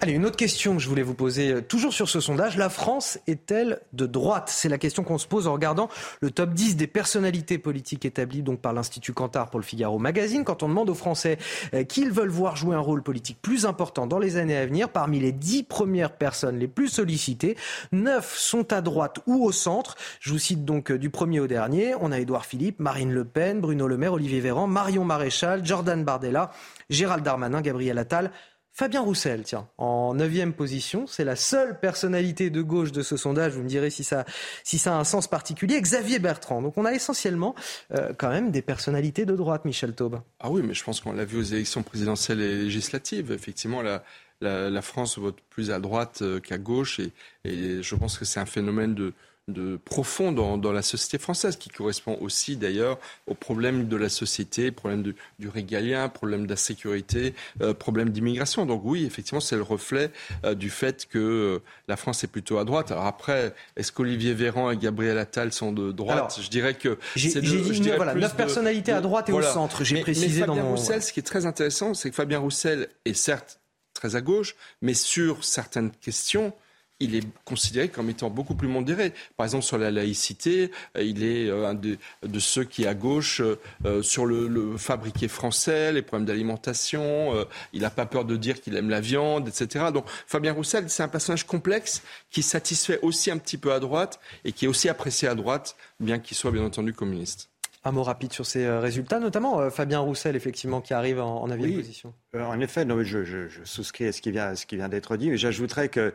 [0.00, 2.56] Allez, une autre question que je voulais vous poser, euh, toujours sur ce sondage.
[2.56, 4.48] La France est-elle de droite?
[4.48, 5.88] C'est la question qu'on se pose en regardant
[6.20, 10.44] le top 10 des personnalités politiques établies donc par l'Institut Cantar pour le Figaro Magazine.
[10.44, 11.38] Quand on demande aux Français
[11.74, 14.88] euh, qu'ils veulent voir jouer un rôle politique plus important dans les années à venir,
[14.88, 17.56] parmi les 10 premières personnes les plus sollicitées,
[17.92, 19.96] 9 sont à droite ou au centre.
[20.20, 21.94] Je vous cite donc euh, du premier au dernier.
[22.00, 26.04] On a Édouard Philippe, Marine Le Pen, Bruno Le Maire, Olivier Véran, Marion Maréchal, Jordan
[26.04, 26.50] Bardella,
[26.88, 28.30] Gérald Darmanin, Gabriel Attal.
[28.72, 33.52] Fabien Roussel, tiens, en neuvième position, c'est la seule personnalité de gauche de ce sondage.
[33.52, 34.24] Vous me direz si ça,
[34.64, 35.80] si ça a un sens particulier.
[35.80, 36.62] Xavier Bertrand.
[36.62, 37.54] Donc on a essentiellement
[37.92, 40.20] euh, quand même des personnalités de droite, Michel Taube.
[40.38, 43.32] Ah oui, mais je pense qu'on l'a vu aux élections présidentielles et législatives.
[43.32, 47.00] Effectivement, la, France vote plus à droite qu'à gauche.
[47.44, 49.12] Et je pense que c'est un phénomène de,
[49.48, 54.70] de profond dans, la société française, qui correspond aussi d'ailleurs aux problèmes de la société,
[54.70, 58.66] problèmes du régalien, problèmes d'insécurité, euh, problèmes d'immigration.
[58.66, 60.10] Donc oui, effectivement, c'est le reflet
[60.44, 62.92] euh, du fait que euh, la France est plutôt à droite.
[62.92, 67.40] Alors après, est-ce qu'Olivier Véran et Gabriel Attal sont de droite Je dirais que j'ai
[67.40, 69.84] dit voilà, neuf personnalités à droite et au centre.
[69.84, 72.88] J'ai précisé mais Fabien dans Roussel, ce qui est très intéressant, c'est que Fabien Roussel
[73.04, 73.60] est certes
[73.94, 76.52] très à gauche, mais sur certaines questions,
[77.00, 79.12] il est considéré comme étant beaucoup plus modéré.
[79.36, 81.98] Par exemple, sur la laïcité, euh, il est euh, un de,
[82.38, 83.42] ceux qui, à gauche,
[83.84, 88.76] euh, sur le, fabriqué français, les problèmes d'alimentation, il n'a pas peur de dire qu'il
[88.76, 89.86] aime la viande, etc.
[89.92, 94.20] Donc, Fabien Roussel, c'est un personnage complexe qui satisfait aussi un petit peu à droite
[94.44, 97.48] et qui est aussi apprécié à droite, bien qu'il soit bien entendu communiste.
[97.84, 101.76] Un mot rapide sur ces résultats, notamment Fabien Roussel, effectivement, qui arrive en, en avis
[101.76, 102.12] position.
[102.34, 105.88] en effet, non, je, je, souscris à ce qui vient, vient d'être dit, mais j'ajouterais
[105.88, 106.12] que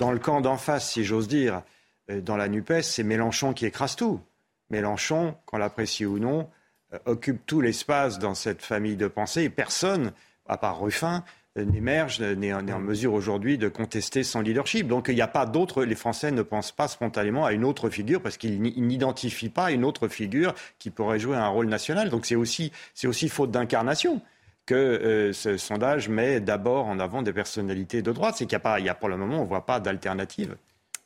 [0.00, 1.62] dans le camp d'en face, si j'ose dire,
[2.10, 4.20] euh, dans la NUPES, c'est Mélenchon qui écrase tout.
[4.70, 6.48] Mélenchon, qu'on l'apprécie ou non,
[6.94, 10.12] euh, occupe tout l'espace dans cette famille de pensée et personne,
[10.48, 11.22] à part Ruffin,
[11.58, 14.88] euh, n'émerge, n'est en, mesure aujourd'hui de contester son leadership.
[14.88, 17.90] Donc il n'y a pas d'autre, les Français ne pensent pas spontanément à une autre
[17.90, 22.08] figure parce qu'ils n'identifient pas une autre figure qui pourrait jouer un rôle national.
[22.08, 22.72] Donc c'est aussi,
[23.04, 24.22] aussi faute d'incarnation
[24.70, 28.36] que euh, ce sondage met d'abord en avant des personnalités de droite.
[28.38, 30.54] C'est qu'il n'y a a pour le moment, on ne voit pas d'alternative.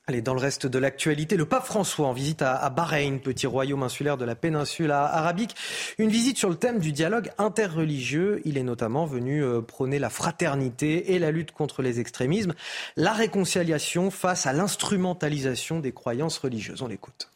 [0.07, 3.83] Allez, dans le reste de l'actualité, le pape François en visite à, Bahreïn, petit royaume
[3.83, 5.57] insulaire de la péninsule arabique.
[5.97, 8.43] Une visite sur le thème du dialogue interreligieux.
[8.45, 12.53] Il est notamment venu euh, prôner la fraternité et la lutte contre les extrémismes,
[12.99, 16.83] la réconciliation face à l'instrumentalisation des croyances religieuses.
[16.83, 17.31] On l'écoute.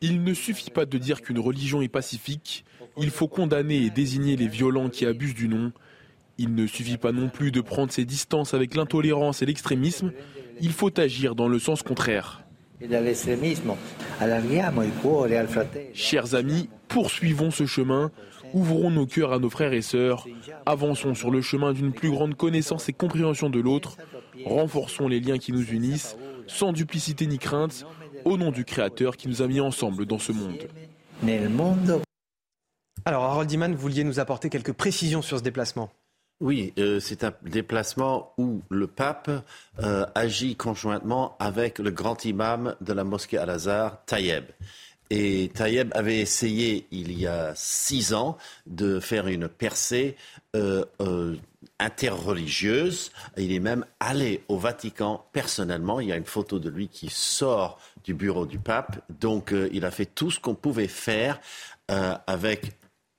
[0.00, 2.64] Il ne suffit pas de dire qu'une religion est pacifique,
[2.98, 5.72] il faut condamner et désigner les violents qui abusent du nom.
[6.38, 10.12] Il ne suffit pas non plus de prendre ses distances avec l'intolérance et l'extrémisme,
[10.60, 12.42] il faut agir dans le sens contraire.
[15.94, 18.10] Chers amis, poursuivons ce chemin,
[18.52, 20.26] ouvrons nos cœurs à nos frères et sœurs,
[20.66, 23.96] avançons sur le chemin d'une plus grande connaissance et compréhension de l'autre,
[24.44, 27.86] renforçons les liens qui nous unissent, sans duplicité ni crainte,
[28.26, 30.68] au nom du Créateur qui nous a mis ensemble dans ce monde.
[33.04, 35.90] Alors, Harold Diman, vous vouliez nous apporter quelques précisions sur ce déplacement
[36.38, 39.30] oui, euh, c'est un déplacement où le pape
[39.82, 44.44] euh, agit conjointement avec le grand imam de la mosquée Al-Azhar, Tayeb.
[45.08, 50.14] Et Tayeb avait essayé il y a six ans de faire une percée
[50.54, 50.84] euh,
[51.78, 53.12] interreligieuse.
[53.36, 56.00] Il est même allé au Vatican personnellement.
[56.00, 59.00] Il y a une photo de lui qui sort du bureau du pape.
[59.10, 61.40] Donc euh, il a fait tout ce qu'on pouvait faire
[61.90, 62.72] euh, avec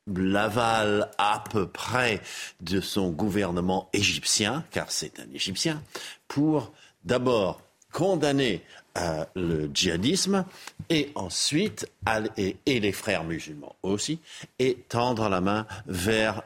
[0.08, 2.22] l'aval à peu près
[2.62, 5.84] de son gouvernement égyptien, car c'est un Égyptien,
[6.30, 6.72] pour
[7.04, 7.62] d'abord
[7.92, 8.64] condamner
[8.98, 10.46] euh, le djihadisme
[10.90, 11.92] et ensuite
[12.38, 14.20] et, les frères musulmans aussi
[14.60, 16.44] et tendre la main vers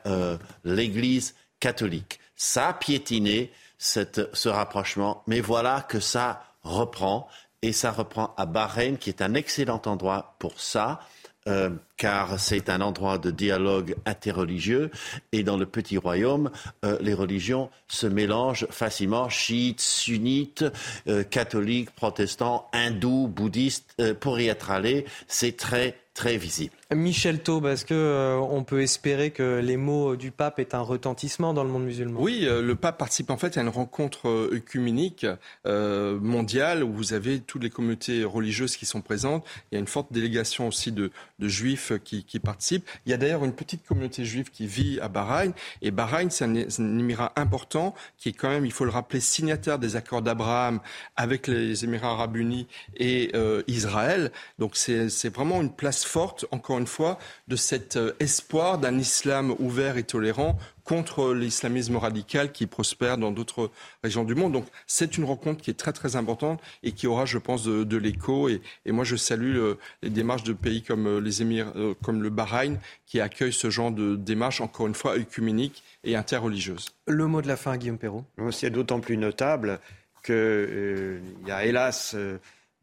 [0.64, 2.20] l'Église catholique.
[2.36, 7.28] Ça a piétiné ce rapprochement, mais voilà que ça reprend
[7.62, 11.02] et ça reprend à Bahreïn, qui est un excellent endroit pour ça.
[11.48, 14.92] Euh, car c'est un endroit de dialogue interreligieux
[15.32, 16.52] et dans le petit royaume,
[16.86, 20.66] euh, les religions se mélangent facilement, chiites, sunnites,
[21.08, 23.96] euh, catholiques, protestants, hindous, bouddhistes.
[24.20, 26.76] pour y être allé, c'est très très visible.
[26.94, 31.54] Michel Taube, est-ce qu'on euh, peut espérer que les mots du pape aient un retentissement
[31.54, 32.20] dans le monde musulman?
[32.20, 35.26] Oui, euh, le pape participe en fait à une rencontre euh, œcuménique
[35.66, 39.46] mondiale où vous avez toutes les communautés religieuses qui sont présentes.
[39.72, 42.88] Il y a une forte délégation aussi de, juifs qui, participent.
[43.06, 45.54] Il y a d'ailleurs une petite communauté juive qui vit à Bahreïn.
[45.82, 49.20] Et Bahreïn, c'est un, un, émirat important qui est quand même, il faut le rappeler,
[49.20, 50.80] signataire des accords d'Abraham
[51.16, 52.68] avec les Émirats arabes unis
[52.98, 53.32] et
[53.68, 54.32] Israël.
[54.60, 59.56] Donc c'est vraiment une place forte, encore une fois, de cet euh, espoir d'un islam
[59.60, 63.70] ouvert et tolérant contre l'islamisme radical qui prospère dans d'autres
[64.04, 64.52] régions du monde.
[64.52, 67.98] Donc c'est une rencontre qui est très très importante et qui aura, je pense, de,
[67.98, 68.50] l'écho.
[68.50, 69.58] Et, moi, je salue
[70.02, 73.70] les démarches de pays comme euh, les Émirs, euh, comme le Bahreïn, qui accueillent ce
[73.70, 76.90] genre de démarches, encore une fois, œcuméniques et interreligieuses.
[77.06, 78.26] Le mot de la fin, Guillaume Perrault?
[78.52, 79.80] C'est d'autant plus notable
[80.24, 82.16] qu'il y a hélas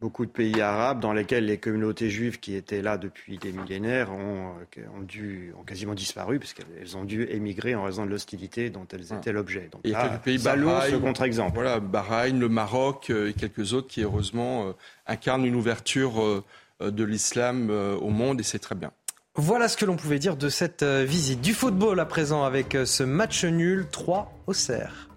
[0.01, 4.13] beaucoup de pays arabes dans lesquels les communautés juives qui étaient là depuis des millénaires
[4.13, 8.71] ont, euh, ont, dû, ont quasiment disparu puisqu'elles ont dû émigrer en raison de l'hostilité
[8.71, 9.69] dont elles étaient l'objet.
[9.73, 11.55] Donc, a quelques pays, Bahreïn, ce contre-exemple.
[11.55, 14.73] Voilà, Bahreïn, le Maroc euh, et quelques autres qui heureusement euh,
[15.07, 16.45] incarnent une ouverture
[16.81, 18.93] de l'islam au monde et c'est très bien.
[19.35, 21.41] Voilà ce que l'on pouvait dire de cette visite.
[21.41, 25.08] Du football à présent avec ce match nul 3 au Cerf.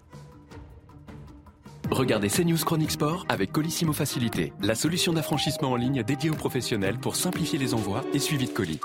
[1.92, 6.96] Regardez CNews Chronique Sport avec Colissimo Facilité, la solution d'affranchissement en ligne dédiée aux professionnels
[6.98, 8.80] pour simplifier les envois et suivi de colis.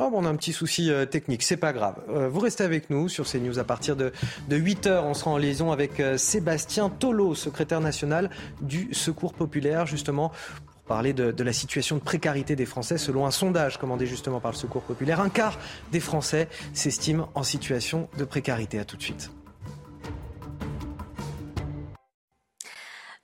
[0.00, 2.02] Oh, on a un petit souci euh, technique, c'est pas grave.
[2.08, 4.10] Euh, vous restez avec nous sur CNews à partir de,
[4.50, 5.02] 8h.
[5.04, 10.32] On sera en liaison avec euh, Sébastien Tolo, secrétaire national du Secours populaire, justement
[10.92, 12.98] parler de, de, la situation de précarité des Français.
[12.98, 15.58] Selon un sondage commandé justement par le Secours populaire, un quart
[15.90, 18.78] des Français s'estiment en situation de précarité.
[18.78, 19.30] À tout de suite.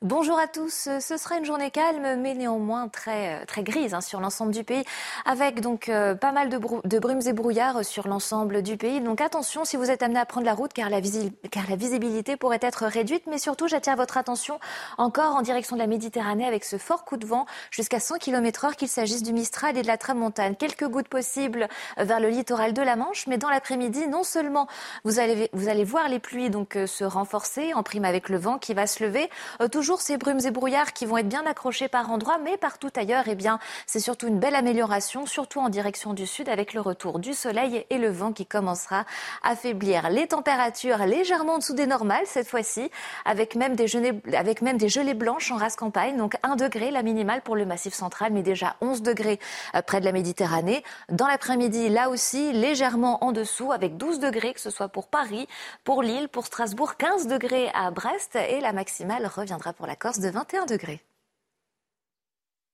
[0.03, 0.89] Bonjour à tous.
[1.01, 4.63] Ce sera une journée calme, mais néanmoins très, euh, très grise hein, sur l'ensemble du
[4.63, 4.85] pays,
[5.25, 9.01] avec donc euh, pas mal de, brumes et brouillards sur l'ensemble du pays.
[9.01, 12.87] Donc attention si vous êtes amené à prendre la route, car la, visibilité pourrait être
[12.87, 13.25] réduite.
[13.27, 14.61] Mais surtout, j'attire votre attention
[14.99, 18.77] encore en direction de la Méditerranée avec ce fort coup de vent jusqu'à 100 km/h,
[18.77, 20.55] qu'il s'agisse du Mistral et de la Tramontane.
[20.55, 24.69] Quelques gouttes possibles vers le littoral de la Manche, mais dans l'après-midi, non seulement
[25.03, 28.39] vous allez, vous allez voir les pluies donc euh, se renforcer en prime avec le
[28.39, 29.29] vent qui va se lever,
[29.73, 32.91] toujours toujours ces brumes et brouillards qui vont être bien accrochés par endroits, mais partout
[32.95, 36.83] ailleurs, eh bien, c'est surtout une belle amélioration, surtout en direction du sud, avec le
[36.83, 39.07] retour du soleil et le vent qui commencera
[39.43, 40.11] à faiblir.
[40.11, 42.91] Les températures légèrement en dessous des normales cette fois-ci,
[43.25, 46.19] avec même des gelées, blanches en race campagne.
[46.19, 49.41] Donc 1 degré la minimale pour le massif central, mais déjà 11 degrés
[49.75, 50.85] euh, près de la Méditerranée.
[51.09, 55.49] Dans l'après-midi, là aussi, légèrement en dessous, avec 12 degrés, que ce soit pour Paris,
[55.83, 60.19] pour Lille, pour Strasbourg, 15 degrés à Brest, et la maximale reviendra pour la Corse
[60.19, 61.01] de 21 degrés.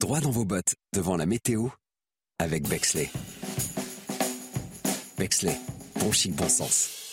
[0.00, 1.68] Droit dans vos bottes devant la météo
[2.38, 3.10] avec Bexley.
[5.18, 5.56] Bexley,
[6.00, 7.03] bon chic, bon sens.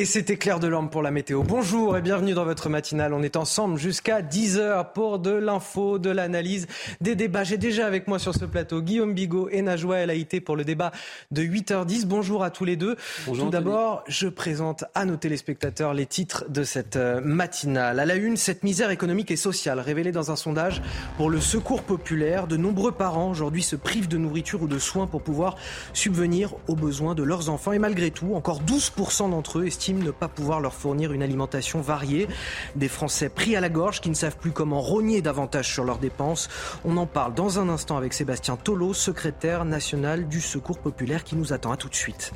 [0.00, 1.42] Et c'était Claire Delorme pour la météo.
[1.42, 3.12] Bonjour et bienvenue dans votre matinale.
[3.12, 6.68] On est ensemble jusqu'à 10h pour de l'info, de l'analyse,
[7.02, 7.44] des débats.
[7.44, 10.64] J'ai déjà avec moi sur ce plateau Guillaume Bigot et Najwa El Haïté pour le
[10.64, 10.90] débat
[11.32, 12.06] de 8h10.
[12.06, 12.96] Bonjour à tous les deux.
[13.26, 18.00] Bonjour Tout d'abord, je présente à nos téléspectateurs les titres de cette euh, matinale.
[18.00, 20.80] À la une, cette misère économique et sociale révélée dans un sondage
[21.18, 22.46] pour le secours populaire.
[22.46, 25.56] De nombreux parents aujourd'hui se privent de nourriture ou de soins pour pouvoir
[25.92, 27.72] subvenir aux besoins de leurs enfants.
[27.72, 31.80] Et malgré tout, encore 12% d'entre eux estiment ne pas pouvoir leur fournir une alimentation
[31.80, 32.28] variée.
[32.76, 35.98] Des Français pris à la gorge qui ne savent plus comment rogner davantage sur leurs
[35.98, 36.48] dépenses.
[36.84, 41.36] On en parle dans un instant avec Sébastien Tolo, secrétaire national du Secours populaire qui
[41.36, 41.72] nous attend.
[41.72, 42.32] À tout de suite.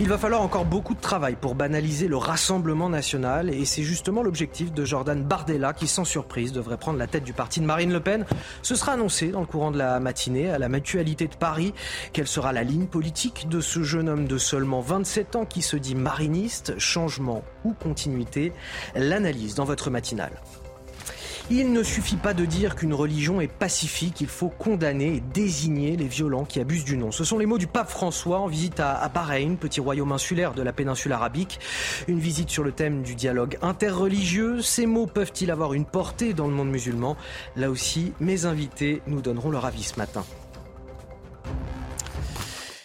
[0.00, 4.22] Il va falloir encore beaucoup de travail pour banaliser le Rassemblement national et c'est justement
[4.22, 7.92] l'objectif de Jordan Bardella qui, sans surprise, devrait prendre la tête du parti de Marine
[7.92, 8.24] Le Pen.
[8.62, 11.74] Ce sera annoncé dans le courant de la matinée à la mutualité de Paris.
[12.12, 15.76] Quelle sera la ligne politique de ce jeune homme de seulement 27 ans qui se
[15.76, 16.78] dit mariniste?
[16.78, 18.52] Changement ou continuité?
[18.94, 20.40] L'analyse dans votre matinale.
[21.50, 25.96] Il ne suffit pas de dire qu'une religion est pacifique, il faut condamner et désigner
[25.96, 27.10] les violents qui abusent du nom.
[27.10, 30.60] Ce sont les mots du pape François en visite à, Bahreïn, petit royaume insulaire de
[30.60, 31.58] la péninsule arabique.
[32.06, 34.60] Une visite sur le thème du dialogue interreligieux.
[34.60, 37.16] Ces mots peuvent-ils avoir une portée dans le monde musulman?
[37.56, 40.24] Là aussi, mes invités nous donneront leur avis ce matin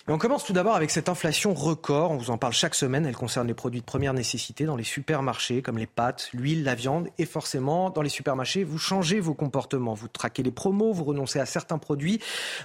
[0.10, 2.12] on commence tout d'abord avec cette inflation record.
[2.12, 3.06] On vous en parle chaque semaine.
[3.06, 6.76] Elle concerne les produits de première nécessité dans les supermarchés, comme les pâtes, l'huile, la
[6.76, 7.08] viande.
[7.18, 9.94] Et forcément, dans les supermarchés, vous changez vos comportements.
[9.94, 12.20] Vous traquez les promos, vous renoncez à certains produits.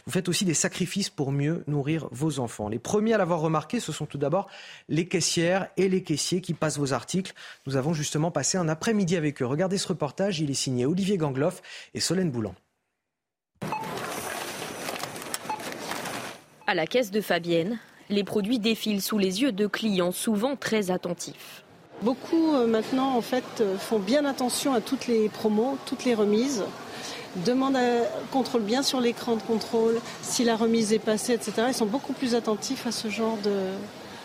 [0.05, 2.69] Vous faites aussi des sacrifices pour mieux nourrir vos enfants.
[2.69, 4.49] Les premiers à l'avoir remarqué, ce sont tout d'abord
[4.89, 7.35] les caissières et les caissiers qui passent vos articles.
[7.67, 9.47] Nous avons justement passé un après-midi avec eux.
[9.47, 10.41] Regardez ce reportage.
[10.41, 11.63] Il est signé Olivier Gangloff
[11.95, 12.55] et Solène Boulan.
[16.69, 17.79] À la caisse de Fabienne,
[18.11, 21.65] les produits défilent sous les yeux de clients souvent très attentifs.
[22.03, 26.13] Beaucoup euh, maintenant en fait euh, font bien attention à toutes les promos, toutes les
[26.13, 26.63] remises,
[27.47, 28.03] demandent, à,
[28.33, 31.53] contrôlent bien sur l'écran de contrôle si la remise est passée, etc.
[31.69, 33.71] Ils sont beaucoup plus attentifs à ce genre de,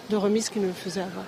[0.10, 1.24] de remise qu'ils ne le faisaient avant.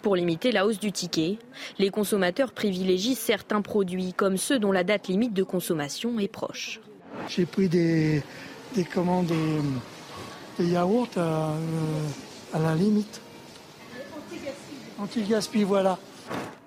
[0.00, 1.38] Pour limiter la hausse du ticket,
[1.80, 6.78] les consommateurs privilégient certains produits comme ceux dont la date limite de consommation est proche.
[7.28, 8.22] J'ai pris des,
[8.76, 9.58] des commandes des
[10.62, 11.54] yaourts euh,
[12.52, 13.20] à, la limite.
[14.98, 15.98] Anti-gaspi, voilà.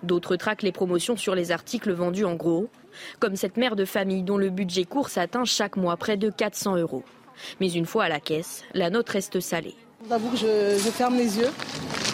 [0.03, 2.69] D'autres traquent les promotions sur les articles vendus en gros,
[3.19, 6.77] comme cette mère de famille dont le budget course atteint chaque mois près de 400
[6.77, 7.03] euros.
[7.59, 9.75] Mais une fois à la caisse, la note reste salée.
[10.09, 11.49] J'avoue que je, ferme les yeux,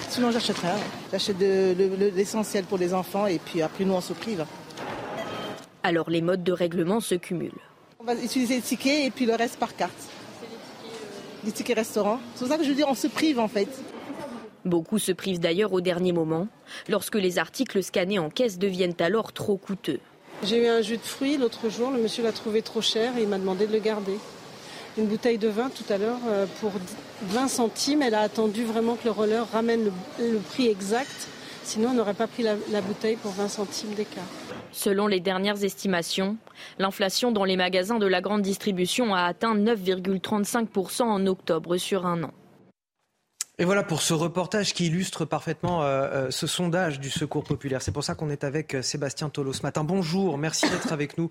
[0.09, 0.69] sinon j'achèterai.
[1.11, 4.45] J'achète l'essentiel pour les enfants et puis après nous on se prive.
[5.83, 7.51] Alors les modes de règlement se cumulent.
[7.99, 10.09] On va utiliser les tickets et puis le reste par carte
[11.43, 12.19] des tickets restaurants.
[12.35, 13.67] C'est pour ça que je veux dire, on se prive en fait.
[14.65, 16.47] Beaucoup se privent d'ailleurs au dernier moment,
[16.87, 19.99] lorsque les articles scannés en caisse deviennent alors trop coûteux.
[20.43, 23.23] J'ai eu un jus de fruits l'autre jour, le monsieur l'a trouvé trop cher et
[23.23, 24.17] il m'a demandé de le garder.
[24.97, 26.71] Une bouteille de vin tout à l'heure euh, pour
[27.23, 29.89] 20 centimes, elle a attendu vraiment que le roller ramène
[30.19, 31.27] le, prix exact,
[31.63, 34.23] sinon on n'aurait pas pris la, la bouteille pour 20 centimes d'écart.
[34.73, 36.35] Selon les dernières estimations,
[36.79, 42.23] l'inflation dans les magasins de la grande distribution a atteint 9,35% en octobre sur un
[42.23, 42.31] an.
[43.63, 47.81] Et voilà pour ce reportage qui illustre parfaitement euh, euh, ce sondage du Secours populaire.
[47.81, 49.85] C'est pour ça qu'on est avec euh, Sébastien Tolo ce matin.
[49.85, 51.29] Bonjour, merci d'être avec nous.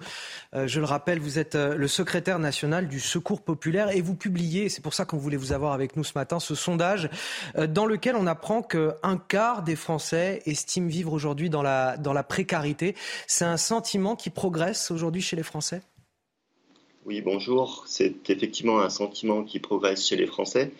[0.54, 4.80] je le rappelle, vous êtes le secrétaire national du Secours populaire et vous publiez, c'est
[4.80, 7.10] pour ça qu'on voulait vous avoir avec nous ce matin, ce sondage
[7.68, 12.22] dans lequel on apprend qu'un quart des Français estiment vivre aujourd'hui dans la, dans la
[12.22, 12.96] précarité.
[13.26, 15.82] C'est un sentiment qui progresse aujourd'hui chez les Français?
[17.04, 17.84] Oui, bonjour.
[17.86, 20.72] C'est effectivement un sentiment qui progresse chez les Français.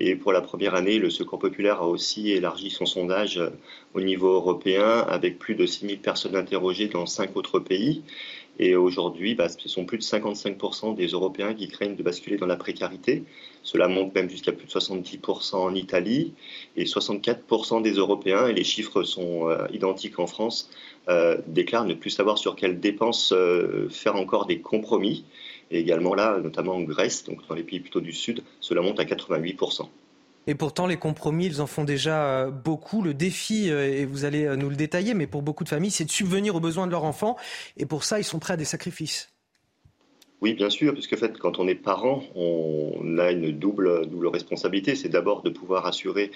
[0.00, 3.50] Et pour la première année, le Secours populaire a aussi élargi son sondage euh,
[3.94, 8.04] au niveau européen avec plus de 6000 personnes interrogées dans cinq autres pays.
[8.60, 12.46] Et aujourd'hui, bah, ce sont plus de 55% des Européens qui craignent de basculer dans
[12.46, 13.24] la précarité.
[13.64, 16.32] Cela monte même jusqu'à plus de 70% en Italie
[16.76, 20.70] et 64% des Européens, et les chiffres sont euh, identiques en France,
[21.08, 23.34] euh, déclarent ne plus savoir sur quelles dépenses
[23.90, 25.24] faire encore des compromis.
[25.70, 29.00] Et également là, notamment en Grèce, donc dans les pays plutôt du Sud, cela monte
[29.00, 29.88] à 88%.
[30.48, 33.02] Et pourtant, les compromis, ils en font déjà euh, beaucoup.
[33.02, 35.90] Le défi, euh, et vous allez euh, nous le détailler, mais pour beaucoup de familles,
[35.90, 37.36] c'est de subvenir aux besoins de leurs enfants.
[37.76, 39.30] Et pour ça, ils sont prêts à des sacrifices.
[40.40, 44.28] Oui, bien sûr, puisque en fait, quand on est parent, on a une double, double
[44.28, 44.94] responsabilité.
[44.94, 46.30] C'est d'abord de pouvoir assurer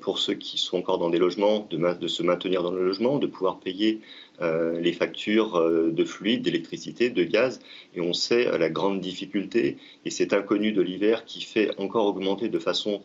[0.00, 3.20] pour ceux qui sont encore dans des logements, de, de, se maintenir dans le logement,
[3.20, 4.00] de pouvoir payer
[4.42, 7.60] euh, les factures euh, de fluide, d'électricité, de gaz,
[7.94, 12.48] et on sait la grande difficulté et cet inconnu de l'hiver qui fait encore augmenter
[12.48, 13.02] de façon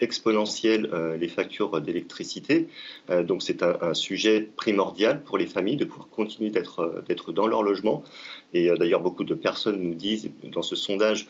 [0.00, 2.68] exponentielle euh, les factures d'électricité.
[3.10, 7.62] donc c'est un, sujet primordial pour les familles de pouvoir continuer d'être d'être dans leur
[7.62, 8.02] logement.
[8.54, 11.26] Et d'ailleurs beaucoup de personnes nous disent dans ce sondage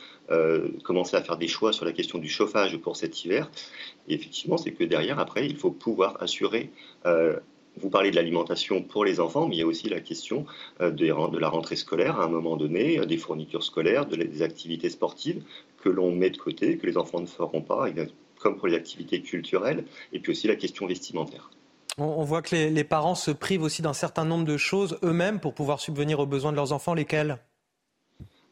[0.85, 3.51] commencer à faire des choix sur la question du chauffage pour cet hiver.
[4.09, 6.71] Et effectivement c'est que derrière après il faut pouvoir assurer
[7.77, 10.45] vous parlez de l'alimentation pour les enfants, mais il y a aussi la question
[10.81, 14.91] euh, de la rentrée scolaire à un moment donné, euh, des fournitures scolaires, des activités
[14.91, 15.43] sportives
[15.83, 17.87] que l'on met de côté, que les enfants ne feront pas,
[18.39, 21.51] comme pour les activités culturelles, et puis aussi la question vestimentaire.
[21.99, 25.55] On voit que les, parents se privent aussi d'un certain nombre de choses eux-mêmes pour
[25.55, 26.95] pouvoir subvenir aux besoins de leurs enfants.
[26.95, 27.39] Lesquels?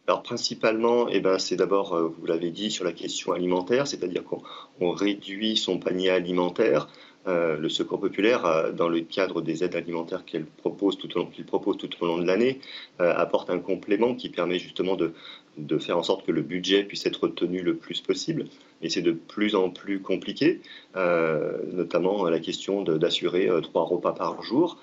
[0.07, 4.23] Alors principalement, eh ben, c'est d'abord, euh, vous l'avez dit, sur la question alimentaire, c'est-à-dire
[4.25, 6.89] qu'on réduit son panier alimentaire.
[7.27, 12.07] Euh, le Secours populaire, euh, dans le cadre des aides alimentaires qu'il propose tout au
[12.07, 12.61] long, de l'année,
[13.01, 15.13] euh, apporte un complément qui permet justement de,
[15.59, 18.47] de, faire en sorte que le budget puisse être tenu le plus possible.
[18.83, 20.61] Et c'est de plus en plus compliqué,
[20.95, 24.79] notamment la question d'assurer trois repas par jour.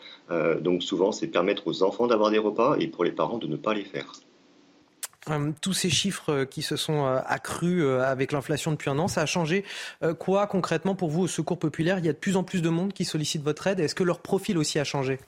[0.60, 3.56] donc souvent, c'est permettre aux enfants d'avoir des repas et pour les parents de ne
[3.56, 4.12] pas les faire.
[5.30, 9.08] Euh, tous ces chiffres euh, qui se sont euh, accrus avec l'inflation depuis un an,
[9.08, 9.64] ça a changé
[10.20, 12.00] quoi concrètement pour vous au Secours populaire?
[12.00, 13.80] Il y a de plus en plus de monde qui sollicite votre aide.
[13.80, 15.20] Est-ce que leur profil aussi a changé?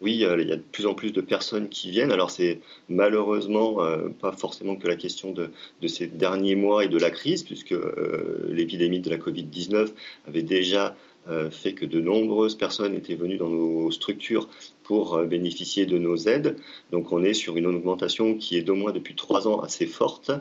[0.00, 2.12] Oui, il y a de plus en plus de personnes qui viennent.
[2.12, 3.78] Alors c'est malheureusement
[4.20, 5.50] pas forcément que la question de,
[5.86, 7.74] ces derniers mois et de la crise, puisque
[8.48, 9.90] l'épidémie de la Covid-19
[10.26, 10.96] avait déjà
[11.50, 14.48] fait que de nombreuses personnes étaient venues dans nos structures
[14.90, 16.56] pour euh, bénéficier de nos aides.
[16.90, 20.32] Donc on est sur une augmentation qui est d'au moins depuis trois ans assez forte.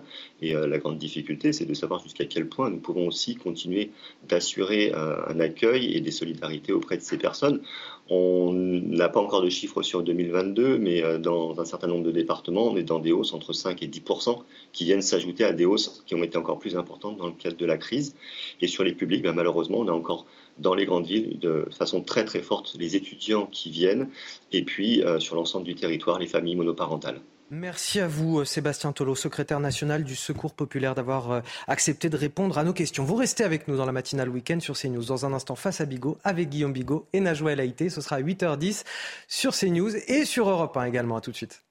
[0.42, 3.92] Et euh, la grande difficulté, c'est de savoir jusqu'à quel point nous pouvons aussi continuer
[4.28, 7.62] d'assurer euh, un accueil et des solidarités auprès de ces personnes.
[8.10, 12.66] On n'a pas encore de chiffres sur 2022, mais dans un certain nombre de départements,
[12.66, 14.40] on est dans des hausses entre 5 et 10%
[14.74, 17.58] qui viennent s'ajouter à des hausses qui ont été encore plus importantes dans le cadre
[17.58, 18.16] de la crise.
[18.62, 20.26] Et sur les publics, ben, malheureusement, on a encore
[20.60, 24.10] dans les grandes villes de façon très très forte les étudiants qui viennent
[24.52, 27.22] et puis euh, sur l'ensemble du territoire les familles monoparentales.
[27.52, 32.16] Merci à vous, euh, Sébastien Tolo, secrétaire national du Secours populaire, d'avoir euh, accepté de
[32.16, 33.04] répondre à nos questions.
[33.04, 35.06] Vous restez avec nous dans la matinale week-end sur CNews.
[35.06, 37.90] Dans un instant, face à Bigot, avec Guillaume Bigot et Najwa El Haïté.
[37.90, 38.84] Ce sera à 8h10
[39.28, 41.16] sur CNews et sur Europe 1 également.
[41.16, 41.64] À tout de suite.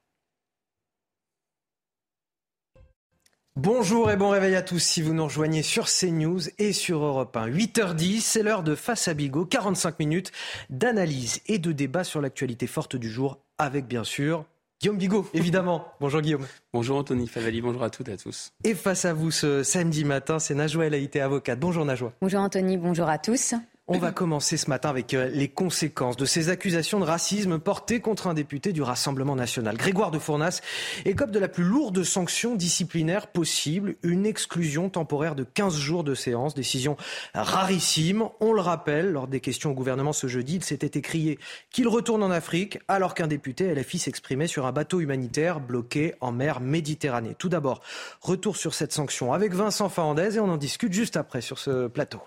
[3.60, 7.36] Bonjour et bon réveil à tous si vous nous rejoignez sur CNews et sur Europe
[7.36, 7.48] 1.
[7.48, 10.30] 8h10, c'est l'heure de Face à Bigot, 45 minutes
[10.70, 14.44] d'analyse et de débat sur l'actualité forte du jour avec bien sûr
[14.80, 15.88] Guillaume Bigot, évidemment.
[16.00, 16.46] Bonjour Guillaume.
[16.72, 18.52] Bonjour Anthony Favali, bonjour à toutes et à tous.
[18.62, 21.58] Et face à vous ce samedi matin, c'est Najwa El Haïté, avocate.
[21.58, 22.12] Bonjour Najwa.
[22.22, 23.54] Bonjour Anthony, bonjour à tous.
[23.90, 28.00] On va commencer ce matin avec euh, les conséquences de ces accusations de racisme portées
[28.00, 29.78] contre un député du Rassemblement national.
[29.78, 30.60] Grégoire de Fournas
[31.06, 36.14] écope de la plus lourde sanction disciplinaire possible, une exclusion temporaire de 15 jours de
[36.14, 36.98] séance, décision
[37.32, 38.24] rarissime.
[38.40, 41.38] On le rappelle, lors des questions au gouvernement ce jeudi, il s'était écrié
[41.70, 46.30] qu'il retourne en Afrique alors qu'un député LFI s'exprimait sur un bateau humanitaire bloqué en
[46.30, 47.34] mer Méditerranée.
[47.38, 47.80] Tout d'abord,
[48.20, 51.86] retour sur cette sanction avec Vincent Fahandez et on en discute juste après sur ce
[51.86, 52.20] plateau.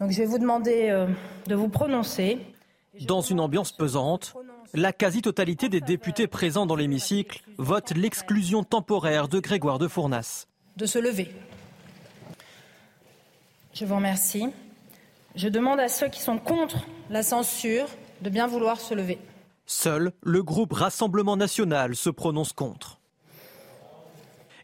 [0.00, 1.06] Donc je vais vous demander euh,
[1.46, 2.38] de vous prononcer.
[3.02, 4.34] Dans une ambiance pesante,
[4.72, 10.46] la quasi-totalité des députés présents dans l'hémicycle votent l'exclusion temporaire de Grégoire de Fournas.
[10.76, 11.30] De se lever.
[13.74, 14.46] Je vous remercie.
[15.36, 17.86] Je demande à ceux qui sont contre la censure
[18.22, 19.18] de bien vouloir se lever.
[19.66, 23.00] Seul le groupe Rassemblement national se prononce contre.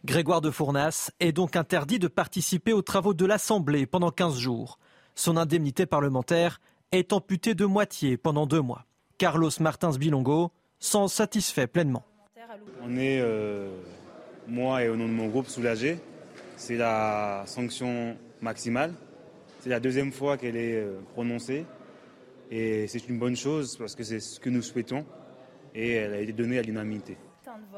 [0.03, 4.79] Grégoire de Fournas est donc interdit de participer aux travaux de l'Assemblée pendant 15 jours.
[5.17, 6.61] Son indemnité parlementaire
[6.91, 8.85] est amputée de moitié pendant deux mois.
[9.17, 12.05] Carlos Martins Bilongo s'en satisfait pleinement.
[12.83, 13.67] On est, euh,
[14.47, 15.97] moi et au nom de mon groupe, soulagés.
[16.55, 18.93] C'est la sanction maximale.
[19.59, 21.65] C'est la deuxième fois qu'elle est euh, prononcée.
[22.51, 25.03] Et c'est une bonne chose parce que c'est ce que nous souhaitons.
[25.73, 27.17] Et elle a été donnée à l'unanimité.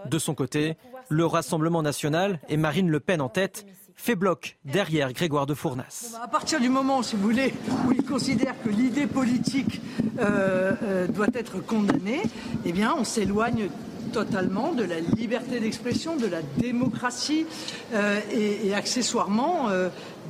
[0.05, 0.75] De son côté,
[1.07, 3.65] le Rassemblement national et Marine Le Pen en tête
[3.99, 6.17] fait bloc derrière Grégoire de Fournas.
[6.23, 7.53] À partir du moment, si vous voulez,
[7.85, 9.81] où il considère que l'idée politique
[10.19, 12.21] euh, euh, doit être condamnée,
[12.63, 13.69] eh bien, on s'éloigne
[14.13, 17.45] totalement de la liberté d'expression, de la démocratie
[17.93, 19.67] euh, et, accessoirement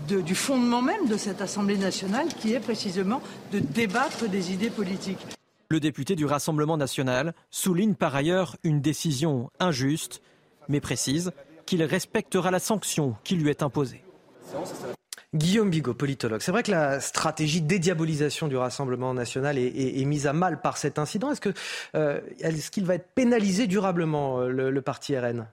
[0.08, 5.20] du fondement même de cette Assemblée nationale qui est précisément de débattre des idées politiques.
[5.70, 10.22] Le député du Rassemblement national souligne par ailleurs une décision injuste,
[10.68, 11.32] mais précise
[11.70, 14.02] qu'il respectera la sanction qui lui est imposée.
[15.36, 16.42] Guillaume Bigot, politologue.
[16.42, 20.98] C'est vrai que la stratégie dédiabolisation du Rassemblement national est, mise à mal par cet
[20.98, 21.32] incident.
[21.32, 21.54] Est-ce
[21.94, 22.22] euh,
[22.72, 25.46] qu'il va être pénalisé durablement, euh, le, parti RN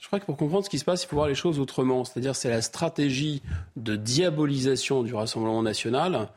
[0.00, 2.04] je crois que pour comprendre ce qui se passe, il faut voir les choses autrement.
[2.04, 3.42] C'est-à-dire, c'est la stratégie
[3.76, 6.28] de diabolisation du Rassemblement national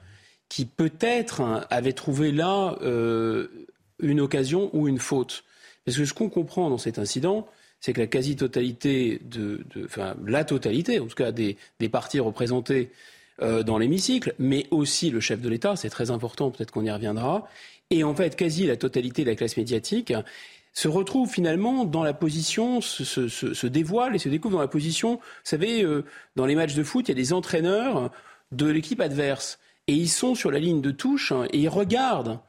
[0.49, 3.47] qui peut-être avait trouvé là euh,
[3.99, 5.43] une occasion ou une faute.
[5.85, 7.47] Parce que ce qu'on comprend dans cet incident,
[7.79, 11.57] c'est que la quasi-totalité, de, enfin la totalité, en tout cas des,
[11.91, 12.91] partis représentés
[13.41, 16.91] euh, dans l'hémicycle, mais aussi le chef de l'État, c'est très important, peut-être qu'on y
[16.91, 17.47] reviendra,
[17.89, 20.13] et en fait quasi la totalité de la classe médiatique
[20.73, 25.21] se retrouve finalement dans la position, se, dévoile et se découvre dans la position, vous
[25.43, 26.03] savez, euh,
[26.35, 28.11] dans les matchs de foot, il y a des entraîneurs
[28.51, 32.39] de l'équipe adverse, et ils sont sur la ligne de touche, hein, et ils regardent,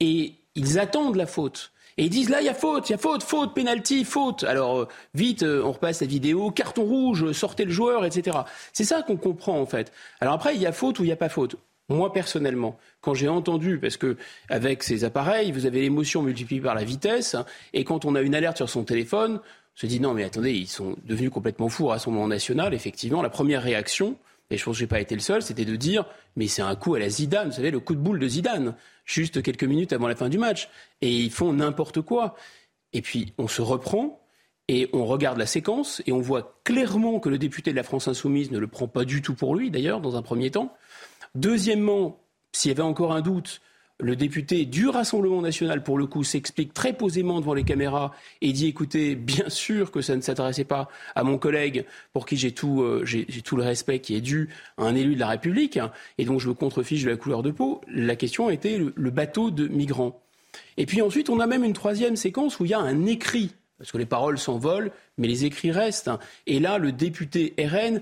[0.00, 1.72] et ils attendent la faute.
[1.96, 4.44] Et ils disent là, il y a faute, il y a faute, faute, penalty, faute.
[4.44, 8.38] Alors euh, vite, euh, on repasse la vidéo, carton rouge, sortez le joueur, etc.
[8.72, 9.92] C'est ça qu'on comprend en fait.
[10.20, 11.56] Alors après, il y a faute ou il n'y a pas faute.
[11.88, 14.16] Moi personnellement, quand j'ai entendu, parce que
[14.48, 17.36] avec ces appareils, vous avez l'émotion multipliée par la vitesse,
[17.74, 20.52] et quand on a une alerte sur son téléphone, on se dit non mais attendez,
[20.52, 22.74] ils sont devenus complètement fous au Rassemblement national.
[22.74, 24.16] Effectivement, la première réaction,
[24.50, 26.74] et je pense que j'ai pas été le seul, c'était de dire mais c'est un
[26.74, 28.74] coup à la Zidane, vous savez le coup de boule de Zidane
[29.04, 30.68] juste quelques minutes avant la fin du match.
[31.00, 32.34] Et ils font n'importe quoi.
[32.92, 34.20] Et puis on se reprend
[34.68, 38.08] et on regarde la séquence et on voit clairement que le député de la France
[38.08, 40.74] insoumise ne le prend pas du tout pour lui, d'ailleurs, dans un premier temps.
[41.34, 42.20] Deuxièmement,
[42.52, 43.60] s'il y avait encore un doute,
[44.00, 48.52] le député du Rassemblement national, pour le coup, s'explique très posément devant les caméras et
[48.52, 52.52] dit écoutez, bien sûr que ça ne s'adressait pas à mon collègue pour qui j'ai
[52.52, 55.78] tout, euh, le respect qui est dû à un élu de la République
[56.18, 57.80] et donc je me contrefiche de la couleur de peau.
[57.88, 60.20] La question était le, le bateau de migrants.
[60.76, 63.54] Et puis ensuite, on a même une troisième séquence où il y a un écrit
[63.78, 66.10] parce que les paroles s'envolent, mais les écrits restent.
[66.46, 68.00] Et là, le député RN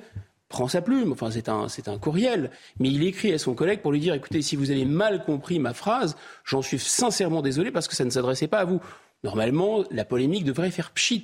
[0.53, 3.80] prend sa plume, enfin c'est un, c'est un courriel, mais il écrit à son collègue
[3.80, 7.72] pour lui dire écoutez, si vous avez mal compris ma phrase, j'en suis sincèrement désolé
[7.72, 8.80] parce que ça ne s'adressait pas à vous.
[9.24, 11.22] Normalement, la polémique devrait faire pchit.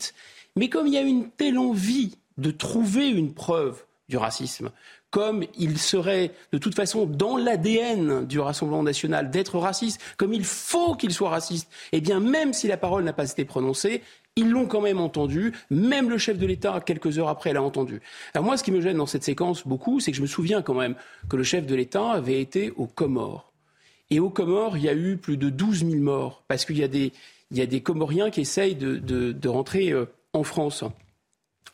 [0.56, 4.70] Mais comme il y a une telle envie de trouver une preuve du racisme,
[5.10, 10.44] comme il serait de toute façon dans l'ADN du Rassemblement national d'être raciste, comme il
[10.44, 14.02] faut qu'il soit raciste, eh bien même si la parole n'a pas été prononcée,
[14.38, 15.52] ils l'ont quand même entendu.
[15.70, 18.00] Même le chef de l'État, quelques heures après, l'a entendu.
[18.34, 20.62] Alors moi, ce qui me gêne dans cette séquence beaucoup, c'est que je me souviens
[20.62, 20.94] quand même
[21.28, 23.52] que le chef de l'État avait été aux Comores.
[24.10, 26.84] Et aux Comores, il y a eu plus de 12 000 morts, parce qu'il y
[26.84, 27.12] a des,
[27.50, 30.84] il y a des Comoriens qui essayent de, de, rentrer euh, en France.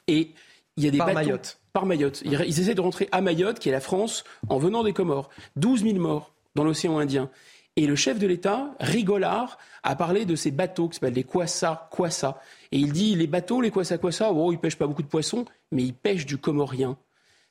[0.08, 0.30] Et
[0.76, 1.58] il y a des par Mayotte.
[1.72, 2.22] Par Mayotte.
[2.24, 5.28] Ils, ils essaient de rentrer à Mayotte, qui est la France, en venant des Comores.
[5.56, 7.30] 12 000 morts dans l'océan Indien.
[7.76, 11.88] Et le chef de l'État, Rigolard, a parlé de ces bateaux qui s'appellent les Kwassa,
[11.90, 12.40] Kwassa.
[12.70, 15.44] Et il dit, les bateaux, les Kwassa, Kwassa, oh, ils pêchent pas beaucoup de poissons,
[15.72, 16.96] mais ils pêchent du comorien.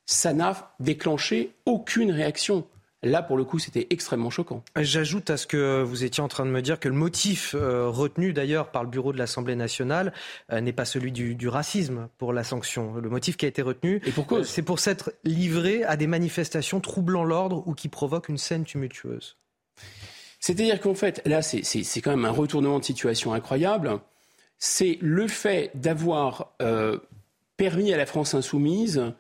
[0.05, 2.65] Ça n'a déclenché aucune réaction.
[3.05, 4.63] Là, pour le coup, c'était extrêmement choquant.
[4.77, 7.89] J'ajoute à ce que vous étiez en train de me dire que le motif euh,
[7.89, 10.13] retenu d'ailleurs par le bureau de l'Assemblée nationale
[10.53, 12.93] euh, n'est pas celui du, racisme pour la sanction.
[12.95, 14.01] Le motif qui a été retenu,
[14.31, 18.63] euh, c'est pour s'être livré à des manifestations troublant l'ordre ou qui provoquent une scène
[18.63, 19.35] tumultueuse.
[20.45, 24.01] C'est-à-dire qu'en fait, là, c'est quand même un retournement de situation incroyable.
[24.59, 26.57] C'est le fait d'avoir
[27.55, 29.13] permis à la France insoumise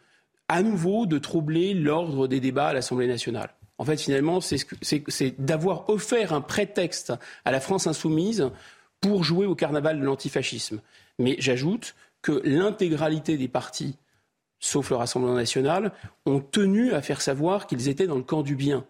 [0.49, 3.53] à nouveau de troubler l'ordre des débats à l'Assemblée nationale.
[3.77, 7.13] En fait, finalement, c'est d'avoir offert un prétexte
[7.45, 8.51] à la France insoumise
[8.99, 10.81] pour jouer au carnaval de l'antifascisme.
[11.19, 13.95] Mais j'ajoute que l'intégralité des partis,
[14.59, 15.93] sauf le Rassemblement national,
[16.25, 18.85] ont tenu à faire savoir qu'ils étaient dans le camp du bien.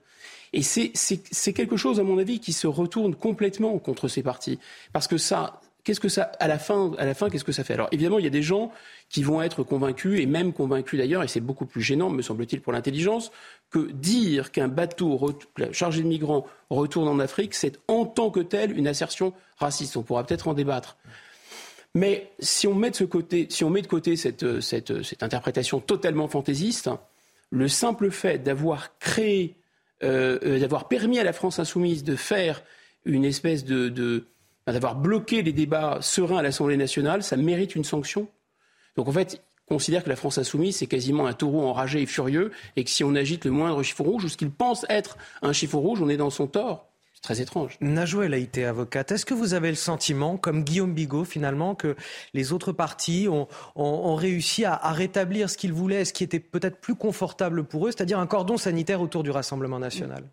[0.54, 4.60] Et c'est quelque chose, à mon avis, qui se retourne complètement contre ces partis.
[4.94, 7.74] Parce que ça, qu'est-ce que ça, à la fin, fin, qu'est-ce que ça fait?
[7.74, 8.72] Alors évidemment, il y a des gens
[9.10, 12.62] qui vont être convaincus et même convaincus d'ailleurs, et c'est beaucoup plus gênant, me semble-t-il,
[12.62, 13.32] pour l'intelligence,
[13.72, 15.20] que dire qu'un bateau
[15.72, 19.98] chargé de migrants retourne en Afrique, c'est en tant que tel une assertion raciste.
[19.98, 20.98] On pourra peut-être en débattre.
[21.96, 25.22] Mais si on met de, ce côté, si on met de côté cette, cette, cette
[25.22, 26.90] interprétation totalement fantaisiste,
[27.52, 29.56] le simple fait d'avoir créé,
[30.04, 32.64] d'avoir permis à la France insoumise de faire
[33.06, 34.26] une espèce de,
[34.68, 38.28] d'avoir bloqué les débats sereins à l'Assemblée nationale, ça mérite une sanction.
[38.96, 42.52] Donc en fait, considère que la France insoumise, c'est quasiment un taureau enragé et furieux,
[42.76, 45.54] et que si on agite le moindre chiffre rouge, ou ce qu'il pense être un
[45.54, 46.93] chiffre rouge, on est dans son tort.
[47.24, 47.78] Très étrange.
[47.80, 49.14] Najouel a été avocate.
[49.14, 51.96] Est-ce que vous avez le sentiment, comme Guillaume Bigot, finalement, que
[52.34, 56.42] les autres partis ont, ont, réussi à, à, rétablir ce qu'ils voulaient, ce qui était
[56.42, 60.26] peut-être plus confortable pour eux, c'est-à-dire un cordon sanitaire autour du Rassemblement national?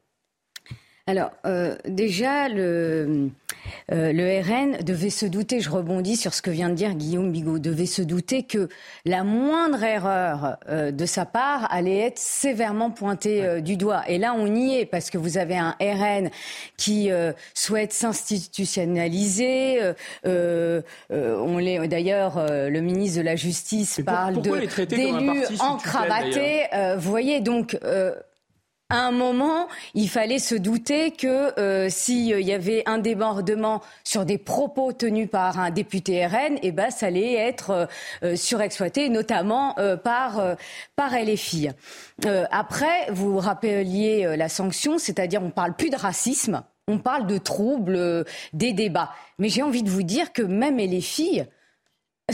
[1.07, 3.31] Alors, euh, déjà, le,
[3.91, 7.33] euh, le RN devait se douter, je rebondis sur ce que vient de dire Guillaume
[7.33, 8.69] Bigot, devait se douter que
[9.05, 14.03] la moindre erreur euh, de sa part allait être sévèrement pointée du doigt.
[14.09, 16.31] Et là, on y est, parce que vous avez un RN
[16.77, 17.11] qui
[17.55, 19.81] souhaite s'institutionnaliser.
[20.25, 26.67] on l'est d'ailleurs, le ministre de la Justice parle de d'élus encravatés.
[26.97, 27.77] vous voyez, donc
[28.91, 34.25] à un moment, il fallait se douter que euh, s'il y avait un débordement sur
[34.25, 37.87] des propos tenus par un député RN, eh ben, ça allait être euh,
[38.25, 40.57] euh, surexploité, notamment par,
[40.97, 41.69] par LFI.
[42.51, 48.25] après, vous rappeliez la sanction, c'est-à-dire on parle plus de racisme, on parle de troubles
[48.53, 49.11] des débats.
[49.39, 51.43] Mais j'ai envie de vous dire que même LFI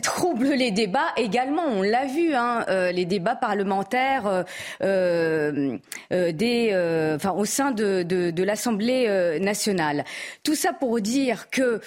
[0.01, 1.65] trouble les débats également.
[1.67, 5.79] On l'a vu, hein, euh, les débats parlementaires euh,
[6.13, 6.71] euh, des,
[7.15, 10.05] enfin, au sein de, de, de l'Assemblée nationale.
[10.43, 11.81] Tout ça pour dire que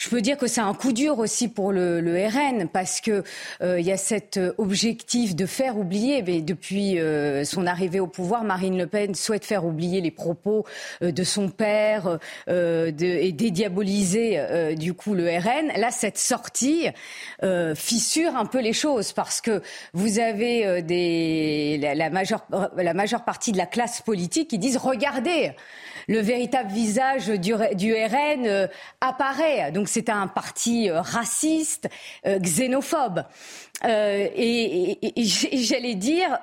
[0.00, 3.22] je peux dire que c'est un coup dur aussi pour le, RN parce que
[3.60, 6.22] euh, il y a cet objectif de faire oublier.
[6.22, 10.64] Mais depuis euh, son arrivée au pouvoir, Marine Le Pen souhaite faire oublier les propos
[11.02, 15.78] euh, de son père de, et dédiaboliser du coup le RN.
[15.78, 16.86] Là, cette sortie
[17.74, 22.46] fissure un peu les choses parce que vous avez des la, la majeure
[22.76, 25.52] la majeure partie de la classe politique qui disent regardez
[26.10, 28.66] le véritable visage du, RN euh,
[29.00, 29.70] apparaît.
[29.70, 31.88] Donc c'est un parti euh, raciste,
[32.26, 33.22] euh, xénophobe.
[33.84, 36.38] et, j'allais dire.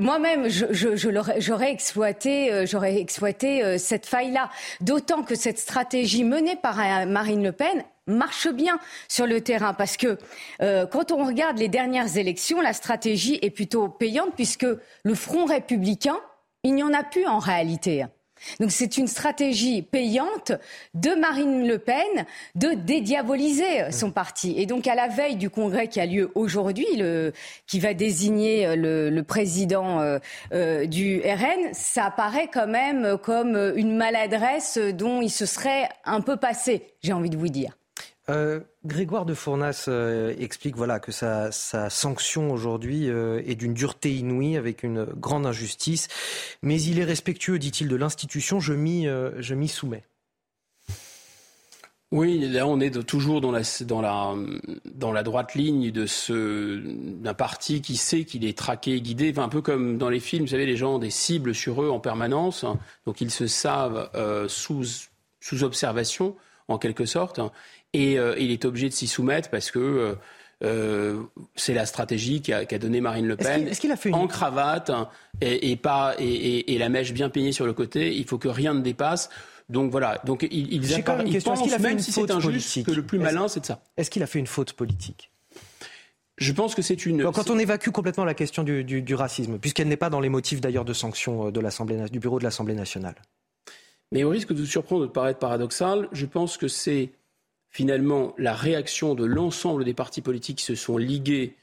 [0.00, 4.48] moi-même, j'aurais exploité, j'aurais exploité cette faille-là.
[4.80, 6.76] D'autant que cette stratégie menée par
[7.06, 10.18] Marine Le Pen marche bien sur le terrain parce que
[10.58, 14.66] quand on regarde les dernières élections, la stratégie est plutôt payante puisque
[15.04, 16.18] le Front républicain
[16.64, 18.06] il n'y en a plus en réalité.
[18.58, 20.52] Donc c'est une stratégie payante
[20.94, 24.54] de Marine Le Pen de dédiaboliser son parti.
[24.56, 26.86] Et donc à la veille du congrès qui a lieu aujourd'hui,
[27.66, 30.18] qui va désigner le, président euh,
[30.52, 36.20] euh, du RN, ça apparaît quand même comme une maladresse dont il se serait un
[36.20, 37.76] peu passé, j'ai envie de vous dire.
[38.30, 44.14] Euh, Grégoire de Fournas euh, explique voilà, que sa, sanction aujourd'hui euh, est d'une dureté
[44.14, 46.08] inouïe avec une grande injustice,
[46.62, 50.04] mais il est respectueux, dit-il, de l'institution, je m'y soumets.
[52.12, 54.34] Oui, là on est toujours dans la, dans la,
[54.84, 59.32] dans la droite ligne de ce, d'un parti qui sait qu'il est traqué et guidé,
[59.36, 61.90] un peu comme dans les films, vous savez, les gens ont des cibles sur eux
[61.90, 62.64] en permanence,
[63.06, 64.10] donc ils se savent
[64.48, 64.84] sous,
[65.40, 66.34] sous observation
[66.66, 67.40] en quelque sorte
[67.92, 70.14] et euh, il est obligé de s'y soumettre parce que euh,
[70.62, 71.22] euh,
[71.56, 73.66] c'est la stratégie qu'a donné Marine Le Pen.
[73.66, 74.90] Est-ce qu'il a fait en cravate
[75.40, 78.14] et, pas et, la mèche bien peignée sur le côté.
[78.14, 79.30] Il faut que rien ne dépasse.
[79.68, 80.20] Donc voilà.
[80.24, 83.66] Donc il, il, il pensent, même si c'est injuste, que le plus malin c'est de
[83.66, 83.82] ça.
[83.96, 85.30] Est-ce qu'il a fait une faute politique?
[86.36, 87.30] Je pense que c'est une.
[87.32, 90.84] quand on évacue complètement la question du, racisme, puisqu'elle n'est pas dans les motifs d'ailleurs
[90.84, 93.14] de sanctions de l'Assemblée, du bureau de l'Assemblée nationale.
[94.12, 97.10] Mais au risque de vous surprendre, de paraître paradoxal, je pense que c'est
[97.70, 101.56] finalement la réaction de l'ensemble des partis politiques qui se sont ligués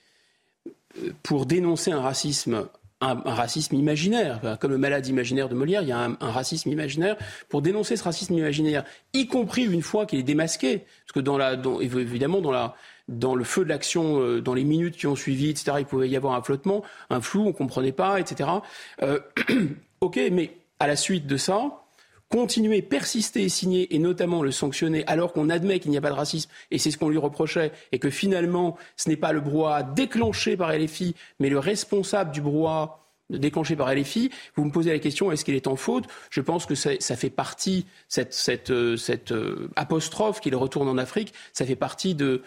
[1.03, 2.67] euh, pour dénoncer un racisme
[3.01, 7.15] un, racisme imaginaire, comme le malade imaginaire de Molière, il y a un, racisme imaginaire
[7.49, 8.83] pour dénoncer ce racisme imaginaire,
[9.13, 12.41] y compris une fois qu'il est démasqué, parce que évidemment
[13.07, 16.09] dans le feu de l'action, euh, dans les minutes qui ont suivi, etc., il pouvait
[16.09, 18.49] y avoir un flottement, un flou, on ne comprenait pas, etc.
[19.03, 19.19] Euh,
[20.01, 21.83] ok, mais à la suite de ça,
[22.29, 26.09] continuer, persister et signer, et notamment le sanctionner, alors qu'on admet qu'il n'y a pas
[26.09, 29.41] de racisme, et c'est ce qu'on lui reprochait, et que finalement, ce n'est pas le
[29.41, 34.91] brouhaha déclenché par LFI, mais le responsable du brouhaha déclenché par LFI, vous me posez
[34.91, 36.05] la question, est-ce qu'il est en faute?
[36.29, 39.33] Je pense que ça, fait partie, cette, cette, euh, cette
[39.75, 42.41] apostrophe qu'il retourne en Afrique, ça fait partie de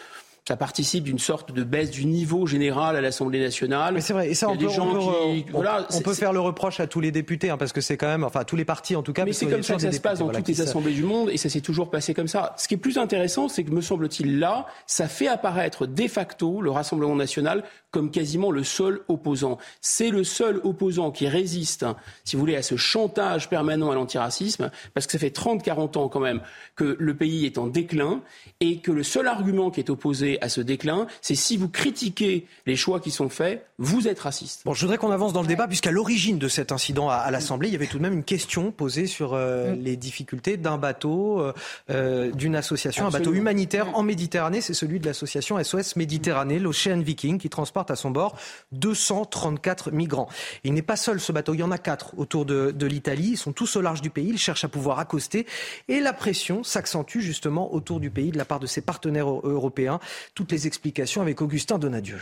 [0.46, 3.94] ça participe d'une sorte de baisse du niveau général à l'Assemblée nationale.
[3.94, 7.12] Mais c'est vrai, et ça, on, peut, on, peut, faire le reproche à tous les
[7.12, 9.24] députés, hein, parce que c'est quand même, enfin, tous les partis en tout cas.
[9.24, 11.36] Mais c'est comme ça que ça se passe dans toutes les assemblées du monde, et
[11.36, 12.54] ça s'est toujours passé comme ça.
[12.58, 16.60] Ce qui est plus intéressant, c'est que, me semble-t-il, là, ça fait apparaître de facto
[16.60, 19.58] le Rassemblement national comme quasiment le seul opposant.
[19.80, 23.94] C'est le seul opposant qui résiste, hein, si vous voulez, à ce chantage permanent à
[23.94, 26.40] l'antiracisme, parce que ça fait 30-40 ans quand même
[26.76, 28.20] que le pays est en déclin,
[28.60, 32.46] et que le seul argument qui est opposé à ce déclin, c'est si vous critiquez
[32.66, 34.62] les choix qui sont faits, vous êtes raciste.
[34.64, 37.68] Bon, je voudrais qu'on avance dans le débat, puisqu'à l'origine de cet incident à, l'Assemblée,
[37.68, 39.80] il y avait tout de même une question posée sur euh, mm.
[39.80, 41.52] les difficultés d'un bateau, euh,
[41.90, 44.60] euh, d'une association, un bateau humanitaire en Méditerranée.
[44.60, 48.36] C'est celui de l'association SOS Méditerranée, l'Ocean Viking, qui transporte à son bord
[48.72, 50.28] 234 migrants.
[50.64, 53.30] il n'est pas seul ce bateau, il y en a quatre autour de, de l'Italie.
[53.32, 55.46] Ils sont tous au large du pays, ils cherchent à pouvoir accoster.
[55.88, 60.00] Et la pression s'accentue justement autour du pays de la part de ses partenaires européens.
[60.34, 62.20] Toutes les explications avec Augustin Donadieu.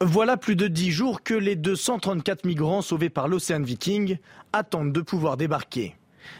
[0.00, 4.18] Voilà plus de dix jours que les 234 migrants sauvés par l'Océan Viking
[4.52, 5.96] attendent de pouvoir débarquer.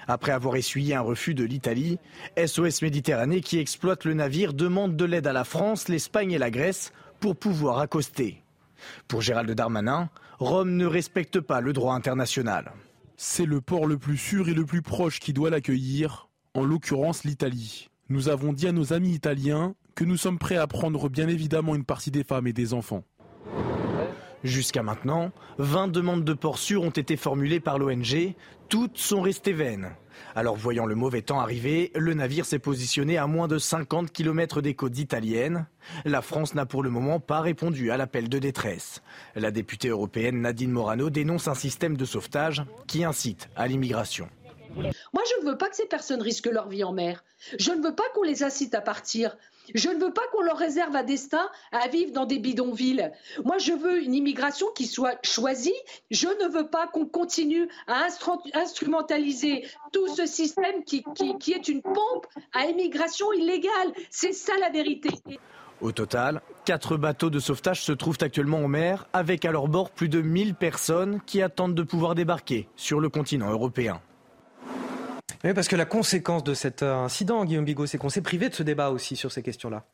[0.09, 1.99] Après avoir essuyé un refus de l'Italie,
[2.37, 6.51] SOS Méditerranée qui exploite le navire demande de l'aide à la France, l'Espagne et la
[6.51, 8.43] Grèce pour pouvoir accoster.
[9.09, 12.73] Pour Gérald Darmanin, Rome ne respecte pas le droit international.
[13.17, 17.25] C'est le port le plus sûr et le plus proche qui doit l'accueillir, en l'occurrence
[17.25, 17.89] l'Italie.
[18.09, 21.75] Nous avons dit à nos amis italiens que nous sommes prêts à prendre bien évidemment
[21.75, 23.03] une partie des femmes et des enfants.
[24.45, 28.35] Jusqu'à maintenant, 20 demandes de port sûr ont été formulées par l'ONG.
[28.69, 29.91] Toutes sont restées vaines.
[30.37, 34.61] Alors voyant le mauvais temps arriver, le navire s'est positionné à moins de 50 km
[34.61, 35.67] des côtes italiennes.
[36.05, 39.03] La France n'a pour le moment pas répondu à l'appel de détresse.
[39.35, 44.29] La députée européenne Nadine Morano dénonce un système de sauvetage qui incite à l'immigration.
[44.77, 47.25] Moi, je ne veux pas que ces personnes risquent leur vie en mer.
[47.59, 49.37] Je ne veux pas qu'on les incite à partir.
[49.75, 53.11] Je ne veux pas qu'on leur réserve un destin à vivre dans des bidonvilles.
[53.45, 55.75] Moi, je veux une immigration qui soit choisie.
[56.11, 58.07] Je ne veux pas qu'on continue à
[58.55, 61.05] instrumentaliser tout ce système qui,
[61.41, 63.93] qui est une pompe à immigration illégale.
[64.11, 65.11] C'est ça la vérité.
[65.83, 69.91] Au total, quatre bateaux de sauvetage se trouvent actuellement en mer, avec à leur bord
[69.91, 74.01] plus de 1000 personnes qui attendent de pouvoir débarquer sur le continent européen.
[75.45, 78.49] Oui, parce que la conséquence de cet euh, incident, Guillaume Bigot, c'est qu'on s'est privé
[78.49, 79.85] de ce débat aussi sur ces questions-là.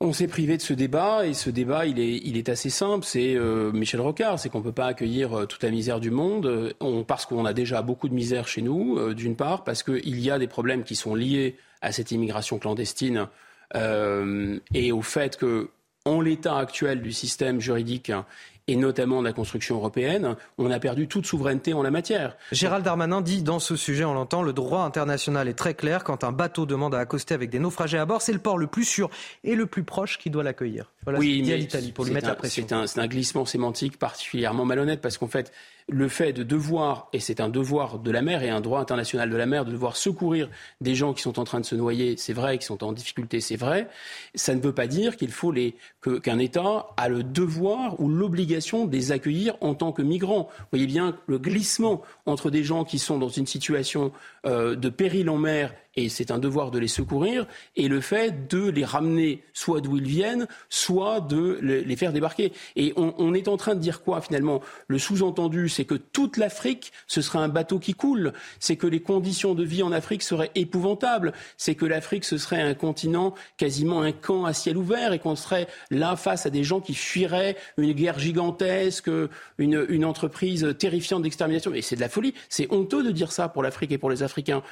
[0.00, 3.04] On s'est privé de ce débat et ce débat, il est, assez simple.
[3.04, 6.10] C'est euh, Michel Rocard, c'est qu'on ne peut pas accueillir euh, toute la misère du
[6.10, 10.20] monde on, parce qu'on a déjà beaucoup de misère chez nous, d'une part, parce qu'il
[10.20, 13.28] y a des problèmes qui sont liés à cette immigration clandestine
[13.74, 15.70] et au fait que,
[16.04, 18.12] en l'état actuel du système juridique,
[18.66, 22.36] et notamment de la construction européenne, on a perdu toute souveraineté en la matière.
[22.52, 26.04] Gérald Darmanin dit dans ce sujet, on l'entend, le droit international est très clair.
[26.04, 28.66] Quand un bateau demande à accoster avec des naufragés à bord, c'est le port le
[28.66, 29.10] plus sûr
[29.42, 30.92] et le plus proche qui doit l'accueillir.
[31.04, 32.64] Voilà oui, ce dit à l'Italie pour lui mettre la pression.
[32.66, 35.52] C'est un, un glissement sémantique particulièrement malhonnête parce qu'en fait,
[35.88, 39.28] le fait de devoir, et c'est un devoir de la mer et un droit international
[39.28, 40.48] de la mer, de devoir secourir
[40.80, 43.40] des gens qui sont en train de se noyer, c'est vrai, qui sont en difficulté,
[43.40, 43.88] c'est vrai,
[44.34, 45.76] ça ne veut pas dire qu'il faut les,
[46.22, 50.48] qu'un État a le devoir ou l'obligation de les accueillir en tant que migrants.
[50.58, 54.10] Vous voyez bien le glissement entre des gens qui sont dans une situation
[54.46, 57.46] euh, de péril en mer et c'est un devoir de les secourir,
[57.76, 62.52] et le fait de les ramener soit d'où ils viennent, soit de les faire débarquer.
[62.76, 64.60] Et on, est en train de dire quoi finalement?
[64.88, 69.00] Le sous-entendu, c'est que toute l'Afrique, ce serait un bateau qui coule, c'est que les
[69.00, 74.02] conditions de vie en Afrique seraient épouvantables, c'est que l'Afrique, ce serait un continent, quasiment
[74.02, 77.56] un camp à ciel ouvert, et qu'on serait là face à des gens qui fuiraient
[77.76, 79.10] une guerre gigantesque,
[79.58, 81.72] une, une entreprise terrifiante d'extermination.
[81.74, 82.34] Et c'est de la folie.
[82.48, 84.62] C'est honteux de dire ça pour l'Afrique et pour les Africains.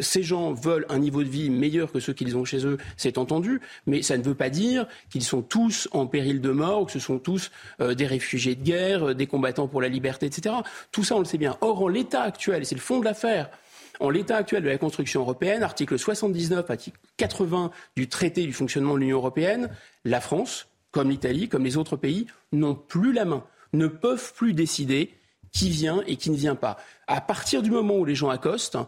[0.00, 3.18] Ces gens veulent un niveau de vie meilleur que ceux qu'ils ont chez eux, c'est
[3.18, 6.84] entendu, mais ça ne veut pas dire qu'ils sont tous en péril de mort ou
[6.86, 7.50] que ce sont tous
[7.80, 10.54] euh, des réfugiés de guerre, euh, des combattants pour la liberté, etc.
[10.90, 11.56] Tout ça, on le sait bien.
[11.60, 13.50] Or, en l'état actuel, c'est le fond de l'affaire,
[14.00, 18.94] en l'état actuel de la construction européenne, article 79, article 80 du traité du fonctionnement
[18.94, 19.70] de l'Union européenne,
[20.04, 24.54] la France, comme l'Italie, comme les autres pays, n'ont plus la main, ne peuvent plus
[24.54, 25.14] décider
[25.52, 26.78] qui vient et qui ne vient pas.
[27.06, 28.78] À partir du moment où les gens accostent,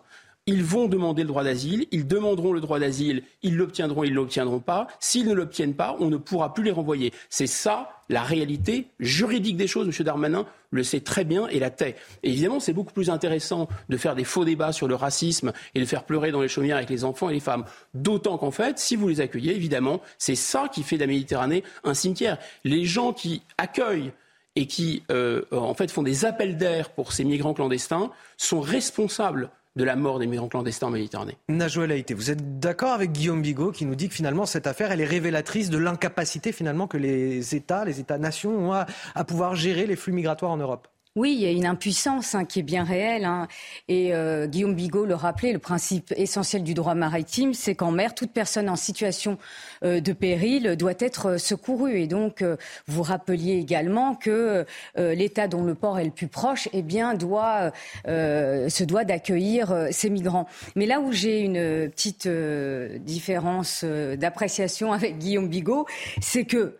[0.46, 4.16] ils vont demander le droit d'asile, ils demanderont le droit d'asile, ils l'obtiendront, ils ne
[4.16, 4.88] l'obtiendront pas.
[5.00, 7.12] S'ils ne l'obtiennent pas, on ne pourra plus les renvoyer.
[7.30, 9.86] C'est ça la réalité juridique des choses.
[9.86, 10.04] M.
[10.04, 11.96] Darmanin le sait très bien et la tait.
[12.22, 15.86] Évidemment, c'est beaucoup plus intéressant de faire des faux débats sur le racisme et de
[15.86, 17.64] faire pleurer dans les chaumières avec les enfants et les femmes.
[17.94, 21.64] D'autant qu'en fait, si vous les accueillez, évidemment, c'est ça qui fait de la Méditerranée
[21.84, 22.38] un cimetière.
[22.64, 24.12] Les gens qui accueillent
[24.56, 29.50] et qui, euh, en fait, font des appels d'air pour ces migrants clandestins sont responsables
[29.76, 31.36] de la mort des migrants clandestins en Méditerranée.
[31.48, 34.92] Najouel Haïté, vous êtes d'accord avec Guillaume Bigot qui nous dit que finalement cette affaire,
[34.92, 39.86] elle est révélatrice de l'incapacité finalement que les États, les États-nations ont à pouvoir gérer
[39.86, 40.88] les flux migratoires en Europe?
[41.16, 43.24] Oui, il y a une impuissance hein, qui est bien réelle.
[43.24, 43.46] Hein.
[43.86, 48.16] Et euh, Guillaume Bigot le rappelait, le principe essentiel du droit maritime, c'est qu'en mer,
[48.16, 49.38] toute personne en situation
[49.84, 52.00] euh, de péril doit être secourue.
[52.00, 52.56] Et donc, euh,
[52.88, 54.66] vous rappeliez également que
[54.96, 57.72] l'État dont le port est le plus proche, eh bien, doit,
[58.06, 60.48] se doit d'accueillir ces migrants.
[60.74, 65.86] Mais là où j'ai une petite différence d'appréciation avec Guillaume Bigot,
[66.20, 66.76] c'est que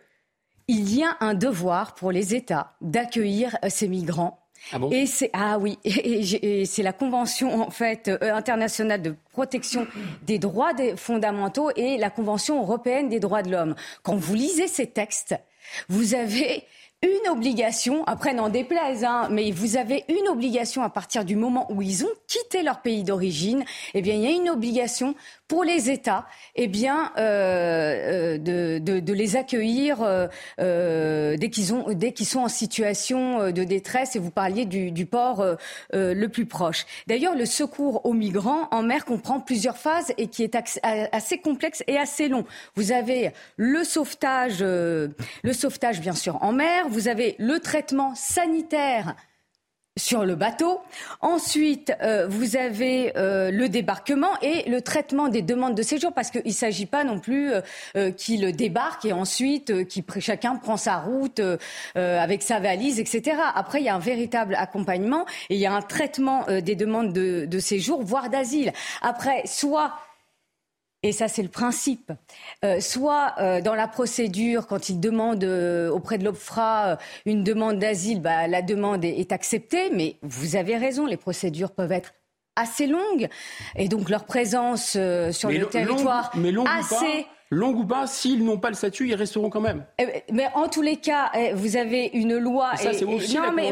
[0.67, 4.39] il y a un devoir pour les États d'accueillir euh, ces migrants.
[4.71, 4.89] Ah bon?
[4.89, 9.85] Et c'est ah oui et, c'est la convention en fait euh, internationale de protection
[10.23, 13.75] des droits fondamentaux et la convention européenne des droits de l'homme.
[14.01, 15.35] Quand vous lisez ces textes,
[15.87, 16.63] vous avez
[17.03, 21.71] une obligation, après n'en déplaise, hein, mais vous avez une obligation à partir du moment
[21.71, 23.63] où ils ont quitté leur pays d'origine,
[23.93, 25.13] eh bien il y a une obligation
[25.47, 30.27] pour les États, eh bien, euh, euh de, de, de, les accueillir euh,
[30.59, 34.15] euh dès qu'ils ont, dès qu'ils sont en situation euh, de détresse.
[34.15, 35.55] Et vous parliez du, du port euh,
[35.91, 36.85] le plus proche.
[37.07, 41.83] D'ailleurs, le secours aux migrants en mer comprend plusieurs phases et qui est assez complexe
[41.87, 42.45] et assez long.
[42.75, 45.13] Vous avez le sauvetage, le
[45.53, 46.87] sauvetage bien sûr en mer.
[46.89, 49.15] Vous avez le traitement sanitaire
[49.97, 50.81] sur le bateau.
[51.21, 56.31] Ensuite, euh, vous avez euh, le débarquement et le traitement des demandes de séjour, parce
[56.31, 57.53] qu'il ne s'agit pas non plus
[57.95, 61.41] euh, qu'il débarque et ensuite qu'il chacun prend sa route
[61.95, 63.37] avec sa valise, etc.
[63.53, 67.13] Après, il y a un véritable accompagnement et il y a un traitement des demandes
[67.13, 68.73] de, de séjour, voire d'asile.
[69.01, 69.93] Après, soit
[71.05, 72.11] et ça c'est le principe.
[72.63, 77.77] Euh, soit euh, dans la procédure, quand il demande euh, auprès de l'OPFRA une demande
[77.77, 82.13] d'asile, bah, la demande est, acceptée, mais vous avez raison, les procédures peuvent être
[82.55, 83.27] assez longues,
[83.75, 84.91] et donc leur présence
[85.31, 86.31] sur le territoire
[86.65, 89.85] assez longue ou pas, s'ils n'ont pas le statut, ils resteront quand même.
[89.97, 92.71] Eh mais en tous les cas, eh, vous avez une loi.
[92.73, 93.71] Et ça, c'est aussi non, mais,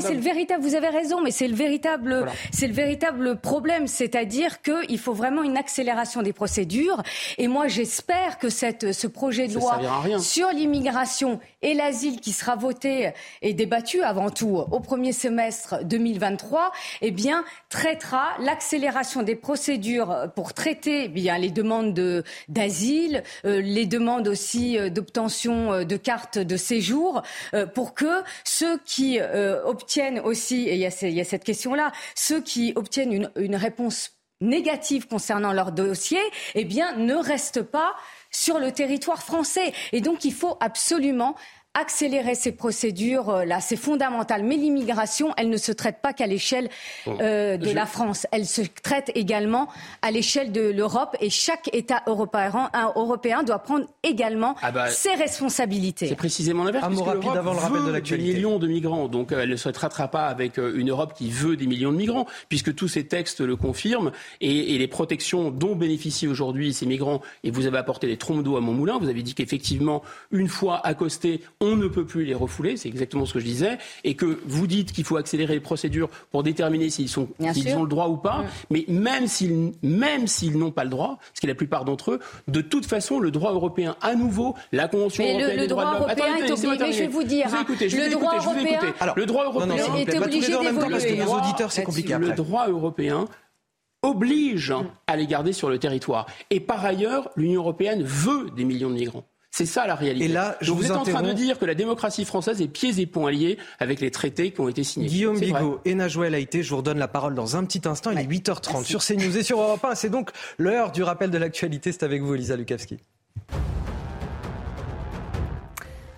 [0.00, 0.62] c'est le véritable.
[0.62, 5.42] Vous avez raison, mais c'est le véritable, c'est le véritable problème, c'est-à-dire qu'il faut vraiment
[5.42, 7.02] une accélération des procédures.
[7.38, 9.80] Et moi, j'espère que cette, ce projet de loi
[10.18, 16.72] sur l'immigration et l'asile qui sera voté et débattu avant tout au premier semestre 2023,
[17.00, 21.94] eh bien, traitera l'accélération des procédures pour traiter eh bien les demandes
[22.48, 23.13] d'asile
[23.44, 27.22] euh, les demandes aussi euh, d'obtention euh, de cartes de séjour,
[27.74, 29.18] pour que ceux qui
[29.64, 35.06] obtiennent aussi, et il y a, cette question-là, ceux qui obtiennent une, une réponse négative
[35.06, 36.18] concernant leur dossier,
[36.54, 37.94] eh bien, ne restent pas
[38.30, 39.72] sur le territoire français.
[39.92, 41.36] Et donc, il faut absolument
[41.74, 44.42] accélérer ces procédures euh, là, c'est fondamental.
[44.44, 46.68] Mais l'immigration, elle ne se traite pas qu'à l'échelle
[47.08, 48.26] euh, de la France.
[48.32, 49.68] Elle se traite également
[50.02, 55.14] à l'échelle de l'Europe et chaque État européen, européen doit prendre également ah bah, ses
[55.14, 56.06] responsabilités.
[56.06, 56.84] C'est précisément l'inverse.
[56.84, 58.28] Un mot rapide avant le rappel de l'actualité.
[58.28, 61.30] Des millions de migrants, donc euh, elle ne se traitera pas avec une Europe qui
[61.30, 65.50] veut des millions de migrants, puisque tous ces textes le confirment et, et les protections
[65.50, 67.20] dont bénéficient aujourd'hui ces migrants.
[67.42, 68.98] Et vous avez apporté les trompes d'eau à mon moulin.
[68.98, 73.24] Vous avez dit qu'effectivement, une fois accostés, on ne peut plus les refouler, c'est exactement
[73.24, 76.90] ce que je disais, et que vous dites qu'il faut accélérer les procédures pour déterminer
[76.90, 78.46] s'ils sont, ont le droit ou pas, mm.
[78.70, 82.12] mais même s'ils, même s'ils n'ont pas le droit, ce qui est la plupart d'entre
[82.12, 85.98] eux, de toute façon, le droit européen, à nouveau, la Convention européenne des droits de
[85.98, 86.08] l'homme.
[86.08, 89.26] Attendez, est obligé, je vais vous dire, vous écoutez, je le droit européen, Alors, le
[89.26, 90.90] droit européen est obligé d'évoluer.
[90.90, 92.16] Parce que nos auditeurs, c'est compliqué.
[92.18, 93.26] Le droit européen
[94.02, 94.74] oblige
[95.06, 96.26] à les garder sur le territoire.
[96.50, 99.24] Et par ailleurs, l'Union européenne veut des millions de migrants.
[99.56, 100.24] C'est ça la réalité.
[100.24, 102.60] Et là, je Donc vous, vous êtes en train de dire que la démocratie française
[102.60, 105.06] est pieds et poings liés avec les traités qui ont été signés.
[105.06, 105.38] Guillaume.
[105.38, 108.10] Bigot et Najwa El Haïté, je vous redonne la parole dans un petit instant.
[108.10, 109.94] Il est 8h30 sur CNews et sur Europe 1.
[109.94, 111.92] C'est donc l'heure du rappel de l'actualité.
[111.92, 112.98] C'est avec vous, Elisa Lukavski.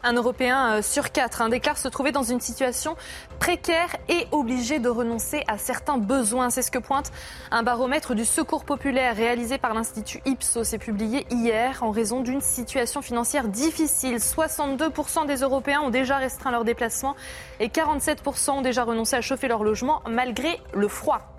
[0.08, 2.94] Un Européen euh, sur quatre hein, déclare se trouver dans une situation
[3.40, 6.48] précaire et obligé de renoncer à certains besoins.
[6.48, 7.10] C'est ce que pointe
[7.50, 12.40] un baromètre du Secours populaire réalisé par l'Institut Ipsos et publié hier en raison d'une
[12.40, 14.18] situation financière difficile.
[14.18, 17.16] 62% des Européens ont déjà restreint leurs déplacements
[17.58, 21.35] et 47% ont déjà renoncé à chauffer leur logement malgré le froid.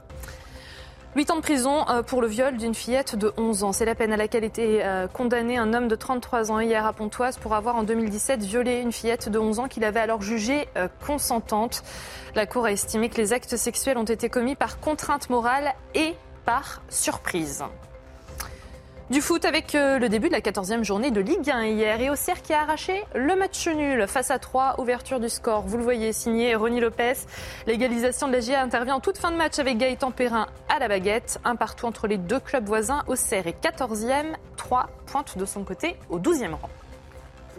[1.17, 3.73] 8 ans de prison euh, pour le viol d'une fillette de 11 ans.
[3.73, 6.93] C'est la peine à laquelle était euh, condamné un homme de 33 ans hier à
[6.93, 10.67] Pontoise pour avoir en 2017 violé une fillette de 11 ans qu'il avait alors jugée
[10.77, 11.81] euh, consentante.
[12.35, 16.13] La Cour a estimé que les actes sexuels ont été commis par contrainte morale et
[16.45, 17.63] par surprise.
[19.09, 22.09] Du foot avec euh, le début de la 14e journée de Ligue 1 hier et
[22.09, 25.61] Auxerre qui a arraché le match nul face à 3, ouverture du score.
[25.61, 27.13] Vous le voyez, signé Ronny Lopez.
[27.67, 30.89] L'égalisation de la GIA intervient en toute fin de match avec Gaëtan Perrin à la
[30.89, 31.39] baguette.
[31.45, 33.03] Un partout entre les deux clubs voisins.
[33.07, 36.69] Auxerre est 14e, 3 pointe de son côté au 12e rang.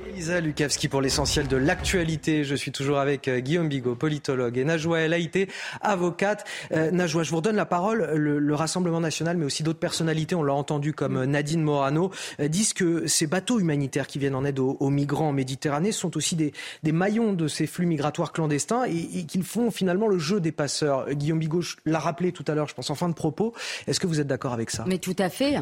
[0.07, 2.45] Elisa Lukavski pour l'essentiel de l'actualité.
[2.45, 5.49] Je suis toujours avec euh, Guillaume Bigot, politologue, et Najwa El Haïté,
[5.81, 6.45] avocate.
[6.73, 8.11] Euh, Najwa, je vous redonne la parole.
[8.15, 12.11] Le, le Rassemblement national, mais aussi d'autres personnalités, on l'a entendu comme euh, Nadine Morano,
[12.41, 16.17] euh, disent que ces bateaux humanitaires qui viennent en aide aux, migrants en Méditerranée sont
[16.17, 16.53] aussi des,
[16.93, 21.09] maillons de ces flux migratoires clandestins et, qu'ils font finalement le jeu des passeurs.
[21.11, 23.55] Guillaume Bigot l'a rappelé tout à l'heure, je pense, en fin de propos.
[23.87, 24.85] Est-ce que vous êtes d'accord avec ça?
[24.87, 25.57] Mais tout à fait.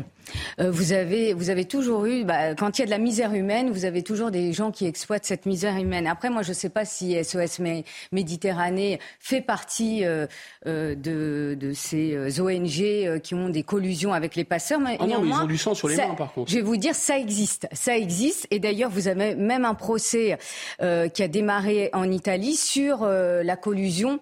[0.58, 3.70] Vous, avez, vous avez toujours eu, bah, quand il y a de la misère humaine,
[3.70, 6.06] vous avez toujours des gens qui exploitent cette misère humaine.
[6.06, 10.26] Après, moi, je ne sais pas si SOS Mé- Méditerranée fait partie euh,
[10.66, 14.80] euh, de, de ces euh, ONG qui ont des collusions avec les passeurs.
[14.80, 16.50] Mais Ah non, néanmoins, ils ont du sang sur les ça- mains, par contre.
[16.50, 17.68] Je vais vous dire, ça existe.
[17.72, 18.46] Ça existe.
[18.50, 20.38] Et d'ailleurs, vous avez même un procès
[20.82, 24.20] euh, qui a démarré en Italie sur la collusion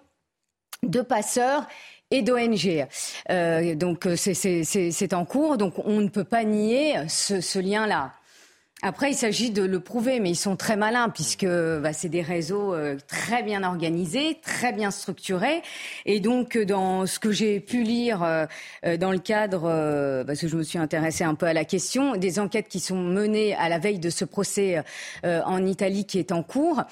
[0.83, 1.67] de passeurs
[2.11, 2.87] et d'ONG.
[3.31, 8.13] Euh, donc c'est- en cours, donc on ne peut pas nier ce, ce lien-là.
[8.87, 12.21] Après, il s'agit de le prouver, mais ils sont très malins puisque bah, c'est des
[12.21, 15.63] réseaux euh, très bien organisés, très bien structurés.
[16.05, 18.45] Et donc, euh, dans ce que j'ai pu lire euh,
[18.99, 22.39] dans le cadre, parce que je me suis intéressée un peu à la question, des
[22.39, 24.83] enquêtes qui sont menées à la veille de ce procès
[25.25, 26.83] en Italie qui est en cours,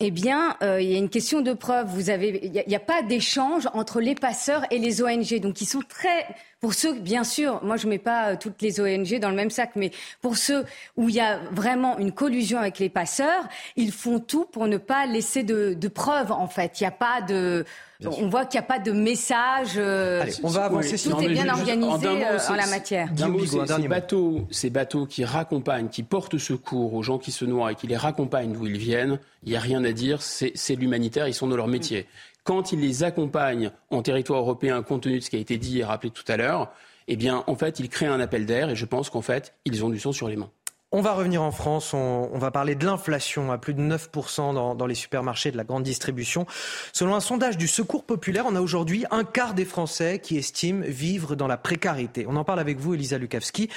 [0.00, 1.88] eh bien, euh, il y a une question de preuve.
[1.88, 5.40] Vous avez, il n'y a, pas d'échange entre les passeurs et les ONG.
[5.40, 6.24] Donc, ils sont très,
[6.60, 9.50] pour ceux, bien sûr, moi je mets pas euh, toutes les ONG dans le même
[9.50, 9.90] sac, mais
[10.22, 10.64] pour ceux
[10.96, 14.76] où il y a vraiment une collusion avec les passeurs, ils font tout pour ne
[14.76, 16.30] pas laisser de, de preuves.
[16.30, 17.64] En fait, il n'y a pas de,
[18.06, 19.72] on voit qu'il n'y a pas de message.
[19.76, 22.66] euh, Allez, on va avancer, Tout Non, est bien juste- organisé en mot, euh, la
[22.66, 23.12] matière.
[23.12, 27.32] Bigot, un dernier ces bateaux, ces bateaux qui raccompagnent, qui portent secours aux gens qui
[27.32, 30.22] se noient et qui les raccompagnent d'où ils viennent, il n'y a rien à dire,
[30.22, 32.06] c'est c'est l'humanitaire, ils sont dans leur métier.
[32.44, 35.80] Quand ils les accompagnent en territoire européen, compte tenu de ce qui a été dit
[35.80, 36.70] et rappelé tout à l'heure,
[37.08, 39.84] eh bien, en fait, ils créent un appel d'air et je pense qu'en fait, ils
[39.84, 40.50] ont du sang sur les mains.
[40.90, 44.74] On va revenir en France, on, va parler de l'inflation à plus de 9% dans,
[44.74, 46.46] dans les supermarchés de la grande distribution.
[46.94, 50.82] Selon un sondage du Secours populaire, on a aujourd'hui un quart des Français qui estiment
[50.86, 52.24] vivre dans la précarité.
[52.26, 53.68] On en parle avec vous, Elisa Lukavski.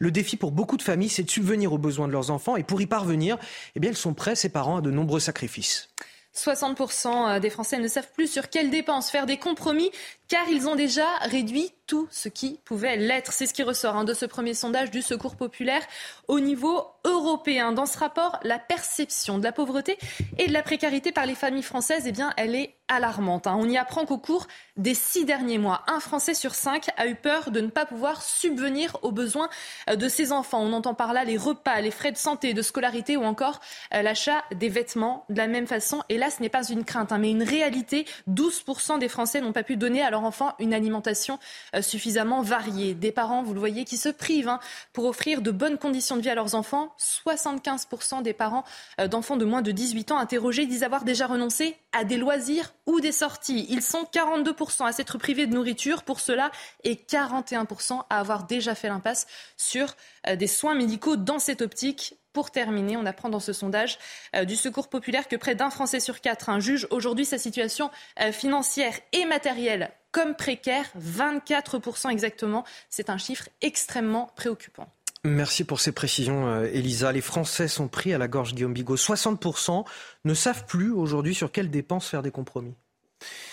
[0.00, 2.64] Le défi pour beaucoup de familles, c'est de subvenir aux besoins de leurs enfants et
[2.64, 3.38] pour y parvenir,
[3.76, 5.88] eh bien, ils sont prêts, ces parents, à de nombreux sacrifices.
[6.34, 9.92] 60% des Français ne savent plus sur quelles dépenses faire des compromis
[10.26, 13.32] car ils ont déjà réduit tout ce qui pouvait l'être.
[13.32, 15.82] C'est ce qui ressort hein, de ce premier sondage du Secours populaire
[16.28, 17.72] au niveau européen.
[17.72, 19.98] Dans ce rapport, la perception de la pauvreté
[20.38, 23.46] et de la précarité par les familles françaises, eh bien, elle est alarmante.
[23.46, 23.56] hein.
[23.58, 24.46] On y apprend qu'au cours
[24.76, 28.22] des six derniers mois, un Français sur cinq a eu peur de ne pas pouvoir
[28.22, 29.48] subvenir aux besoins
[29.90, 30.60] euh, de ses enfants.
[30.60, 33.60] On entend par là les repas, les frais de santé, de scolarité ou encore
[33.94, 36.02] euh, l'achat des vêtements de la même façon.
[36.08, 38.06] Et là, ce n'est pas une crainte, hein, mais une réalité.
[38.28, 41.38] 12% des Français n'ont pas pu donner à leur enfant une alimentation
[41.74, 42.94] euh, suffisamment variée.
[42.94, 44.60] Des parents, vous le voyez, qui se privent hein,
[44.92, 46.94] pour offrir de bonnes conditions de vie à leurs enfants.
[46.98, 48.64] 75% des parents
[49.00, 52.72] euh, d'enfants de moins de 18 ans interrogés disent avoir déjà renoncé à des loisirs
[52.86, 53.66] ou des sorties.
[53.68, 56.50] Ils sont 42% à s'être privés de nourriture pour cela
[56.84, 59.26] et 41% à avoir déjà fait l'impasse
[59.56, 59.94] sur
[60.28, 62.16] euh, des soins médicaux dans cette optique.
[62.36, 63.98] Pour terminer, on apprend dans ce sondage
[64.34, 67.90] euh, du Secours populaire que près d'un Français sur quatre hein, juge aujourd'hui sa situation
[68.20, 72.64] euh, financière et matérielle comme précaire, 24% exactement.
[72.90, 74.86] C'est un chiffre extrêmement préoccupant.
[75.24, 77.10] Merci pour ces précisions, euh, Elisa.
[77.10, 78.96] Les Français sont pris à la gorge, Guillaume Bigot.
[78.96, 79.86] 60%
[80.26, 82.74] ne savent plus aujourd'hui sur quelles dépenses faire des compromis.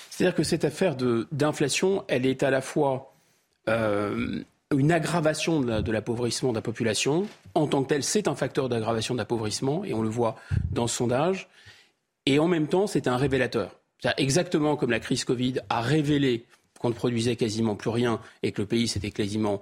[0.10, 0.98] C'est-à-dire que cette affaire
[1.32, 3.16] d'inflation, elle est à la fois
[3.70, 4.44] euh,
[4.78, 7.28] une aggravation de l'appauvrissement de, la population.
[7.56, 9.22] En tant que tel, c'est un facteur d'aggravation de
[9.86, 10.36] et on le voit
[10.72, 11.48] dans ce sondage.
[12.26, 13.72] Et en même temps, c'est un révélateur.
[14.18, 16.46] Exactement comme la crise Covid a révélé
[16.80, 19.62] qu'on ne produisait quasiment plus rien et que le pays s'était quasiment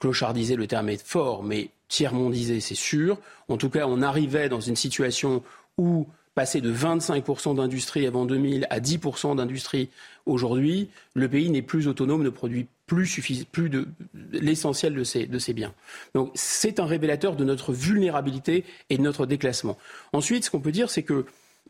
[0.00, 3.18] clochardisé, le terme est fort, mais tiers-mondisé, c'est sûr.
[3.48, 5.42] En tout cas, on arrivait dans une situation
[5.76, 9.90] où passer de 25% d'industrie avant 2000 à 10% d'industrie
[10.26, 13.88] aujourd'hui, le pays n'est plus autonome, ne produit plus, plus de
[14.32, 15.74] l'essentiel de ses, de ses biens.
[16.14, 19.78] Donc c'est un révélateur de notre vulnérabilité et de notre déclassement.
[20.12, 21.24] Ensuite, ce qu'on peut dire, c'est que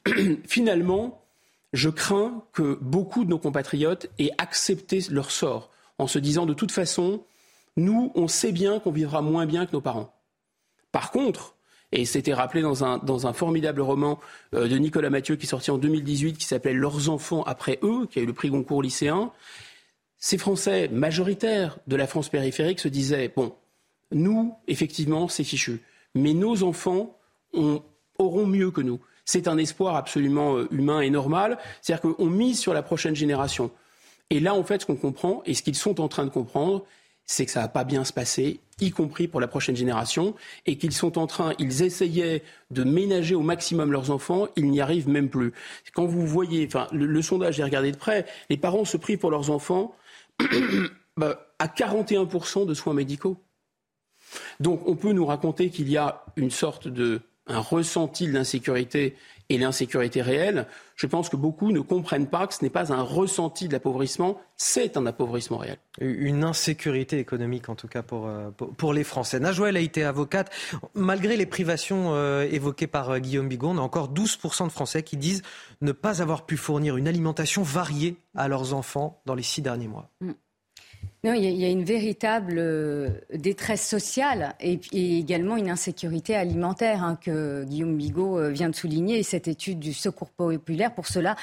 [0.47, 1.23] finalement,
[1.73, 6.55] je crains que beaucoup de nos compatriotes aient accepté leur sort en se disant de
[6.55, 7.23] toute façon,
[7.77, 10.15] nous, on sait bien qu'on vivra moins bien que nos parents.
[10.93, 11.55] Par contre,
[11.93, 14.19] et c'était rappelé dans un, dans un formidable roman
[14.55, 18.07] euh, de Nicolas Mathieu qui est sorti en 2018 qui s'appelait Leurs enfants après eux,
[18.11, 19.31] qui a eu le prix Goncourt lycéen.
[20.26, 23.55] Ces Français majoritaires de la France périphérique se disaient bon,
[24.10, 25.82] nous, effectivement, c'est fichu,
[26.14, 27.18] mais nos enfants
[27.52, 29.01] auront mieux que nous.
[29.26, 31.59] C'est un espoir absolument euh, humain et normal.
[31.82, 33.70] C'est-à-dire qu'on mise sur la prochaine génération.
[34.30, 36.86] Et là, en fait, ce qu'on comprend, et ce qu'ils sont en train de comprendre,
[37.26, 40.34] c'est que ça va pas bien se passer, y compris pour la prochaine génération,
[40.64, 44.80] et qu'ils sont en train, ils essayaient de ménager au maximum leurs enfants, ils n'y
[44.80, 45.52] arrivent même plus.
[45.92, 49.30] Quand vous voyez, enfin, le, sondage, j'ai regardé de près, les parents se prient pour
[49.30, 49.94] leurs enfants
[51.16, 53.43] bah, à 41% de soins médicaux.
[54.61, 59.16] Donc, on peut nous raconter qu'il y a une sorte de un ressenti de l'insécurité
[59.49, 60.66] et l'insécurité réelle,
[60.97, 64.41] je pense que beaucoup ne comprennent pas que ce n'est pas un ressenti de l'appauvrissement,
[64.57, 65.77] c'est un appauvrissement réel.
[66.01, 69.41] Une insécurité économique, en tout cas, pour, euh, pour, les Français.
[69.41, 70.51] Najouel a été avocate.
[70.95, 75.03] Malgré les privations euh, évoquées par euh, Guillaume Bigon, on a encore 12% de Français
[75.03, 75.43] qui disent
[75.81, 79.89] ne pas avoir pu fournir une alimentation variée à leurs enfants dans les six derniers
[79.89, 80.11] mois.
[81.24, 87.16] Non, il y, a, une véritable euh, détresse sociale et, également une insécurité alimentaire hein,
[87.18, 89.20] que Guillaume Bigot euh, vient de souligner.
[89.20, 91.36] Et cette étude du Secours populaire, pour cela,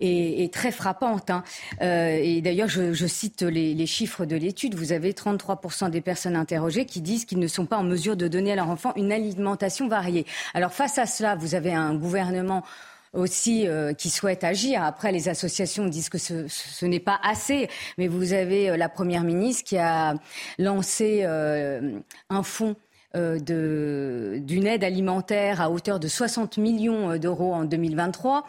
[0.00, 1.28] est, très frappante.
[1.28, 1.44] Hein.
[1.82, 4.74] Euh, et d'ailleurs, je, cite les, les, chiffres de l'étude.
[4.74, 8.28] Vous avez 33% des personnes interrogées qui disent qu'ils ne sont pas en mesure de
[8.28, 10.24] donner à leur enfant une alimentation variée.
[10.54, 12.64] Alors face à cela, vous avez un gouvernement
[13.16, 14.82] aussi euh, qui souhaitent agir.
[14.82, 17.68] Après, les associations disent que ce, ce n'est pas assez,
[17.98, 20.14] mais vous avez euh, la Première ministre qui a
[20.58, 21.98] lancé euh,
[22.30, 22.76] un fonds
[23.16, 23.38] euh,
[24.40, 28.44] d'une aide alimentaire à hauteur de 60 millions euh, d'euros en 2023.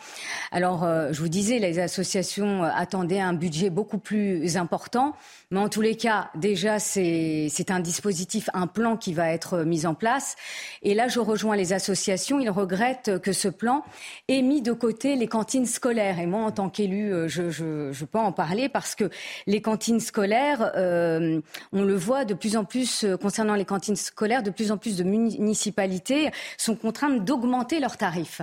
[0.52, 5.14] Alors, je vous disais, les associations attendaient un budget beaucoup plus important.
[5.50, 9.86] Mais en tous les cas, déjà, c'est un dispositif, un plan qui va être mis
[9.86, 10.36] en place.
[10.84, 12.42] Et là, je rejoins les associations.
[12.42, 13.86] Ils regrettent que ce plan
[14.28, 16.20] ait mis de côté les cantines scolaires.
[16.20, 19.10] Et moi, en tant qu'élu, je, je, je, peux en parler parce que
[19.46, 24.50] les cantines scolaires, on le voit de plus en plus concernant les cantines scolaires, de
[24.50, 28.42] plus en plus de municipalités sont contraintes d'augmenter leurs tarifs.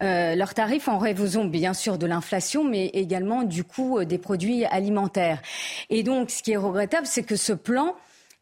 [0.00, 4.18] Euh, leurs tarifs en raison bien sûr de l'inflation, mais également du coût euh, des
[4.18, 5.42] produits alimentaires.
[5.90, 7.96] Et donc, ce qui est regrettable, c'est que ce plan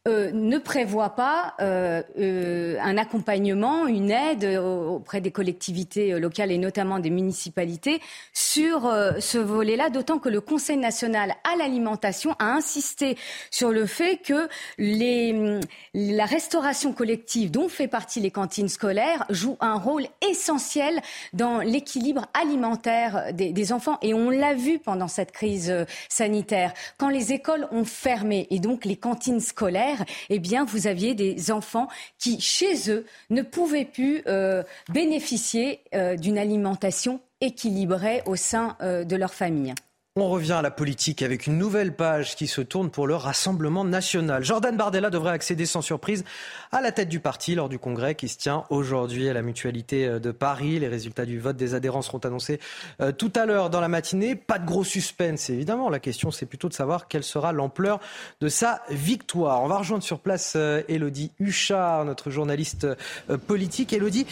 [0.07, 6.57] euh, ne prévoit pas euh, euh, un accompagnement, une aide auprès des collectivités locales et
[6.57, 7.99] notamment des municipalités
[8.33, 8.89] sur
[9.19, 13.17] ce volet-là, d'autant que le Conseil national à l'alimentation a insisté
[13.51, 14.47] sur le fait que
[14.77, 15.59] les,
[15.93, 21.01] la restauration collective dont fait partie les cantines scolaires joue un rôle essentiel
[21.33, 23.97] dans l'équilibre alimentaire des enfants.
[24.01, 25.73] Et on l'a vu pendant cette crise
[26.07, 29.96] sanitaire, quand les écoles ont fermé et donc les cantines scolaires,
[30.29, 31.87] eh bien, vous aviez des enfants
[32.17, 39.03] qui, chez eux, ne pouvaient plus euh, bénéficier euh, d'une alimentation équilibrée au sein euh,
[39.03, 39.73] de leur famille.
[40.19, 43.85] On revient à la politique avec une nouvelle page qui se tourne pour le Rassemblement
[43.85, 44.43] national.
[44.43, 46.23] Jordan Bardella devrait accéder sans surprise
[46.71, 50.19] à la tête du parti lors du congrès qui se tient aujourd'hui à la Mutualité
[50.19, 50.79] de Paris.
[50.79, 52.59] Les résultats du vote des adhérents seront annoncés
[52.99, 54.33] euh, tout à l'heure dans la matinée.
[54.33, 55.87] Pas de gros suspense évidemment.
[55.87, 57.99] La question c'est plutôt de savoir quelle sera l'ampleur
[58.41, 59.61] de sa victoire.
[59.61, 62.87] On va rejoindre sur place euh, Elodie Huchard, notre journaliste
[63.29, 63.93] euh, politique.
[63.93, 64.25] Elodie,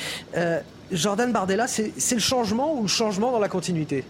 [0.92, 4.04] Jordan Bardella, c'est le changement ou le changement dans la continuité?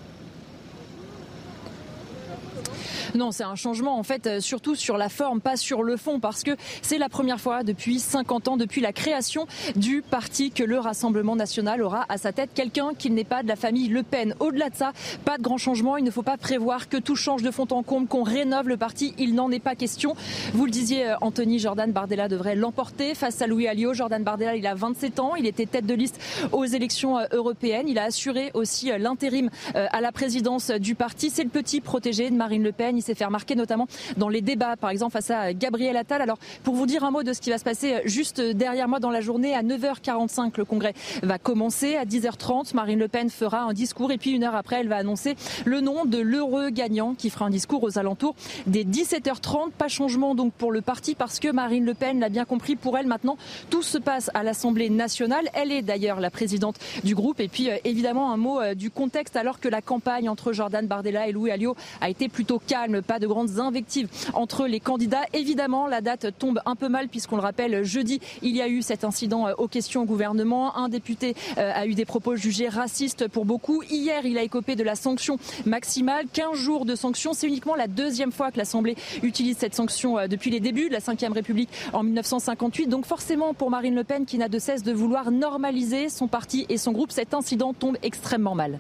[3.26, 6.20] Non, c'est un changement en fait euh, surtout sur la forme, pas sur le fond,
[6.20, 6.52] parce que
[6.82, 9.48] c'est la première fois depuis 50 ans, depuis la création
[9.78, 13.48] du parti, que le Rassemblement national aura à sa tête quelqu'un qui n'est pas de
[13.48, 14.36] la famille Le Pen.
[14.42, 14.92] Au-delà de ça,
[15.24, 15.96] pas de grand changement.
[15.96, 18.76] Il ne faut pas prévoir que tout change de fond en comble, qu'on rénove le
[18.76, 19.14] parti.
[19.18, 20.16] Il n'en est pas question.
[20.54, 23.94] Vous le disiez, euh, Anthony Jordan Bardella devrait l'emporter face à Louis Alliot.
[23.94, 25.36] Jordan Bardella, il a 27 ans.
[25.36, 26.20] Il était tête de liste
[26.52, 27.88] aux élections euh, européennes.
[27.88, 31.30] Il a assuré aussi l'intérim à la présidence du parti.
[31.30, 33.88] C'est le petit protégé de Marine Le Pen s'est fait remarquer notamment
[34.18, 36.22] dans les débats, par exemple face à Gabriel Attal.
[36.22, 39.00] Alors pour vous dire un mot de ce qui va se passer juste derrière moi
[39.00, 41.96] dans la journée, à 9h45, le congrès va commencer.
[41.96, 44.98] À 10h30, Marine Le Pen fera un discours et puis une heure après, elle va
[44.98, 48.36] annoncer le nom de l'heureux gagnant qui fera un discours aux alentours
[48.68, 49.72] des 17h30.
[49.72, 52.76] Pas changement donc pour le parti parce que Marine Le Pen l'a bien compris.
[52.76, 53.38] Pour elle maintenant,
[53.70, 55.50] tout se passe à l'Assemblée nationale.
[55.54, 57.40] Elle est d'ailleurs la présidente du groupe.
[57.40, 60.86] Et puis euh, évidemment un mot euh, du contexte alors que la campagne entre Jordan
[60.88, 65.24] Bardella et Louis Alliot a été plutôt calme, pas de grandes invectives entre les candidats.
[65.34, 68.82] Évidemment, la date tombe un peu mal puisqu'on le rappelle, jeudi, il y a eu
[68.82, 70.78] cet incident euh, aux questions au gouvernement.
[70.78, 73.84] Un député a eu des propos jugés racistes pour beaucoup.
[73.84, 77.34] Hier, il a écopé de la sanction maximale, 15 jours de sanction.
[77.34, 81.00] C'est uniquement la deuxième fois que l'Assemblée utilise cette sanction depuis les débuts de la
[81.00, 82.88] Ve République en 1958.
[82.88, 86.66] Donc forcément, pour Marine Le Pen, qui n'a de cesse de vouloir normaliser son parti
[86.70, 88.80] et son groupe, cet incident tombe extrêmement mal.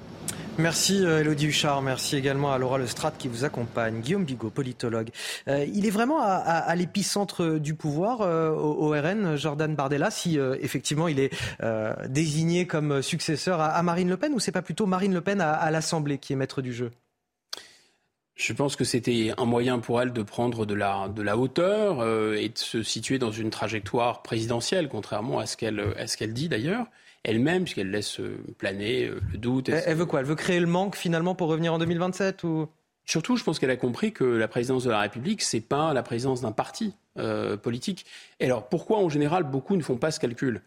[0.57, 3.99] Merci euh, Elodie Huchard, merci également à Laura Lestrade qui vous accompagne.
[3.99, 5.10] Guillaume Bigot, politologue.
[5.49, 11.10] Euh, il est vraiment à, l'épicentre du pouvoir euh, au, RN, Jordan Bardella, si effectivement
[11.10, 11.32] il est
[12.07, 15.69] désigné comme successeur à, Marine Le Pen ou c'est pas plutôt Marine Le Pen à
[15.72, 16.91] l'Assemblée qui est maître du jeu?
[18.36, 22.02] Je pense que c'était un moyen pour elle de prendre de la, hauteur
[22.36, 26.88] et de se situer dans une trajectoire présidentielle, contrairement à ce qu'elle dit d'ailleurs
[27.26, 29.69] elle-même, puisqu'elle laisse euh, planer euh, le doute.
[29.69, 30.22] Elle, veut quoi?
[30.22, 32.68] Elle veut créer le manque finalement pour revenir en 2027 ou?
[33.07, 36.02] Surtout, je pense qu'elle a compris que la présidence de la République, c'est pas la
[36.02, 38.06] présidence d'un parti euh, politique.
[38.39, 40.61] Et alors, pourquoi en général beaucoup ne font pas ce calcul?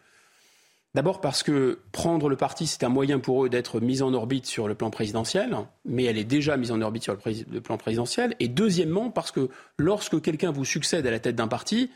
[0.95, 4.45] D'abord parce que prendre le parti, c'est un moyen pour eux d'être mis en orbite
[4.45, 5.55] sur le plan présidentiel,
[5.85, 8.35] mais elle est déjà mise en orbite sur le, plan présidentiel.
[8.39, 11.91] Et deuxièmement, parce que lorsque quelqu'un vous succède à la tête d'un parti,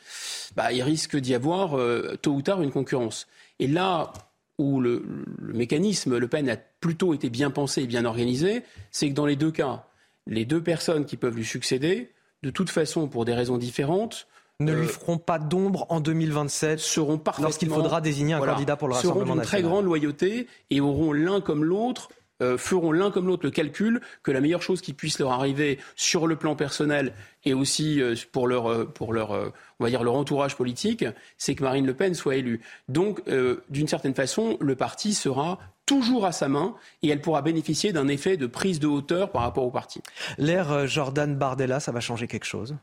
[0.55, 1.79] bah, il risque d'y avoir
[2.21, 3.27] tôt ou tard une concurrence.
[3.59, 4.11] Et là,
[4.57, 5.03] où le,
[5.41, 9.35] mécanisme Le Pen a plutôt été bien pensé et bien organisé, c'est que dans les
[9.35, 9.87] deux cas,
[10.27, 12.11] les deux personnes qui peuvent lui succéder,
[12.43, 14.27] de toute façon, pour des raisons différentes,
[14.59, 18.87] ne lui euh, feront pas d'ombre en 2027 seront lorsqu'il faudra désigner un candidat pour
[18.87, 19.47] le Rassemblement national.
[19.47, 22.09] Seront d'une très grande loyauté et auront l'un comme l'autre
[22.43, 25.79] euh, feront l'un comme l'autre le calcul que la meilleure chose qui puisse leur arriver
[25.95, 27.13] sur le plan personnel
[27.45, 31.05] et aussi euh, pour leur, euh, pour leur, on va dire leur entourage politique,
[31.37, 32.61] c'est que Marine Le Pen soit élue.
[32.87, 33.21] Donc,
[33.69, 38.07] d'une certaine façon, le parti sera toujours à sa main et elle pourra bénéficier d'un
[38.07, 40.01] effet de prise de hauteur par rapport au parti.
[40.37, 42.75] L'ère Jordan Bardella, ça va changer quelque chose?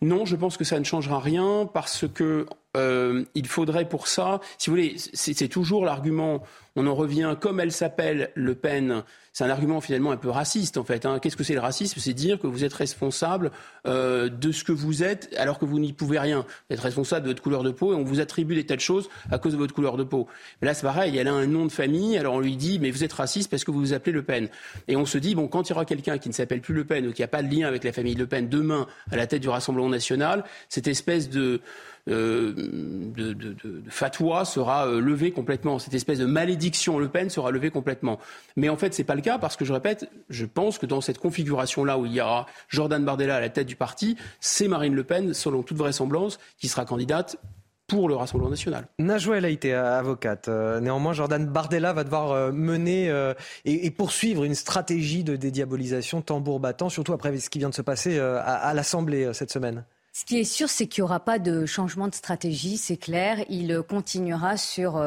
[0.00, 2.46] Non, je pense que ça ne changera rien parce que
[2.76, 6.42] euh, il faudrait pour ça, si vous voulez, c'est toujours l'argument,
[6.76, 10.76] on en revient, comme elle s'appelle Le Pen, c'est un argument finalement un peu raciste
[10.76, 11.06] en fait.
[11.06, 11.18] Hein.
[11.18, 11.98] Qu'est-ce que c'est le racisme?
[11.98, 13.50] C'est dire que vous êtes responsable
[13.84, 16.46] euh, de ce que vous êtes alors que vous n'y pouvez rien.
[16.68, 18.80] Vous êtes responsable de votre couleur de peau et on vous attribue des tas de
[18.80, 20.28] choses à cause de votre couleur de peau.
[20.62, 22.92] Mais là c'est pareil, elle a un nom de famille, alors on lui dit mais
[22.92, 24.48] vous êtes raciste parce que vous vous appelez Le Pen.
[24.86, 26.84] Et on se dit bon quand il y aura quelqu'un qui ne s'appelle plus Le
[26.84, 29.26] Pen ou qui n'a pas de lien avec la famille Le Pen demain à la
[29.26, 31.60] tête du Rassemblement national, cette espèce de
[32.10, 33.56] euh, de,
[33.88, 35.78] fatwa sera euh, levé complètement.
[35.78, 38.18] Cette espèce de malédiction Le Pen sera levée complètement.
[38.56, 41.00] Mais en fait, c'est pas le cas parce que je répète, je pense que dans
[41.00, 44.94] cette configuration-là où il y aura Jordan Bardella à la tête du parti, c'est Marine
[44.94, 47.36] Le Pen, selon toute vraisemblance, qui sera candidate
[47.86, 48.86] pour le Rassemblement national.
[48.98, 50.48] Najwa a été avocate.
[50.48, 53.12] Euh, néanmoins, Jordan Bardella va devoir mener
[53.64, 57.82] et, poursuivre une stratégie de dédiabolisation tambour battant, surtout après ce qui vient de se
[57.82, 59.84] passer à l'Assemblée cette semaine.
[60.16, 63.44] Ce qui est sûr, c'est qu'il n'y aura pas de changement de stratégie, c'est clair.
[63.48, 65.02] Il continuera sur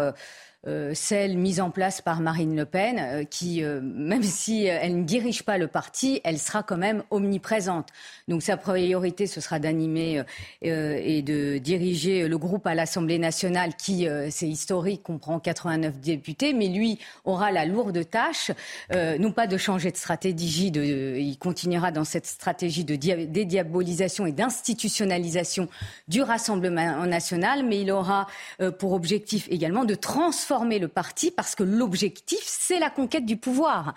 [0.68, 5.00] euh, celle mise en place par Marine Le Pen, euh, qui, euh, même si elle
[5.00, 7.88] ne dirige pas le parti, elle sera quand même omniprésente.
[8.28, 10.24] Donc sa priorité, ce sera d'animer
[10.62, 16.68] et de diriger le groupe à l'Assemblée nationale, qui, c'est historique, comprend 89 députés, mais
[16.68, 18.52] lui aura la lourde tâche,
[18.94, 25.70] non pas de changer de stratégie, il continuera dans cette stratégie de dédiabolisation et d'institutionnalisation
[26.08, 28.28] du Rassemblement national, mais il aura
[28.80, 33.94] pour objectif également de transformer le parti parce que l'objectif, c'est la conquête du pouvoir.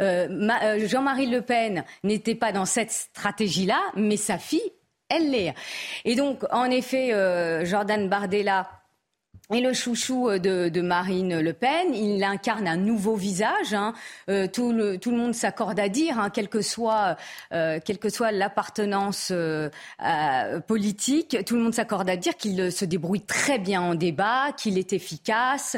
[0.00, 0.28] Euh,
[0.62, 4.72] euh, Jean-Marie Le Pen n'était pas dans cette stratégie-là, mais sa fille,
[5.08, 5.54] elle l'est.
[6.04, 8.68] Et donc, en effet, euh, Jordan Bardella
[9.54, 13.72] et le chouchou euh, de, Marine Le Pen, il incarne un nouveau visage.
[13.72, 13.94] Hein.
[14.28, 17.16] Euh, tout, le, tout, le, monde s'accorde à dire, hein, quelle que soit,
[17.52, 19.32] euh, que soit l'appartenance
[20.66, 24.78] politique, tout le monde s'accorde à dire qu'il se débrouille très bien en débat, qu'il
[24.78, 25.76] est efficace,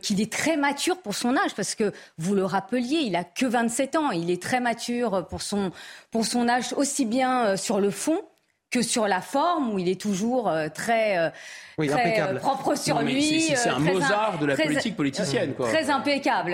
[0.00, 3.46] qu'il est très mature pour son âge, parce que vous le rappeliez, il a que
[3.46, 5.72] 27 ans, il est très mature pour son,
[6.10, 8.22] pour son âge, aussi bien sur le fond
[8.70, 11.32] que sur la forme, où il est toujours très
[11.88, 13.40] euh, propre sur lui.
[13.40, 15.54] C'est un euh, Mozart de la politique politicienne.
[15.54, 15.68] Quoi.
[15.68, 16.52] Très impeccable.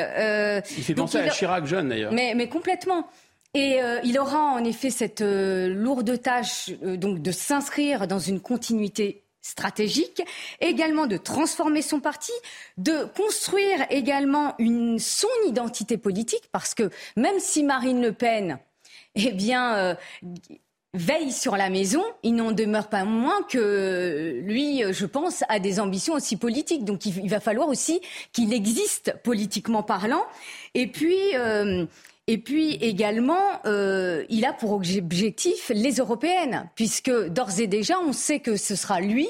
[0.76, 2.12] il fait penser à Chirac jeune d'ailleurs.
[2.12, 3.08] Mais, mais complètement.
[3.54, 8.40] et euh, il aura en effet cette euh, lourde tâche donc de s'inscrire dans une
[8.40, 10.22] continuité stratégique,
[10.60, 12.32] également de transformer son parti,
[12.78, 18.58] de construire également une, son identité politique, parce que même si Marine Le Pen,
[19.14, 19.96] eh bien,
[20.94, 25.78] veille sur la maison, il n'en demeure pas moins que lui, je pense, a des
[25.80, 26.84] ambitions aussi politiques.
[26.84, 28.00] Donc il, va falloir aussi
[28.32, 30.24] qu'il existe politiquement parlant.
[30.74, 31.86] Et puis, euh,
[32.26, 38.12] et puis également, euh, il a pour objectif les européennes, puisque d'ores et déjà, on
[38.12, 39.28] sait que ce sera lui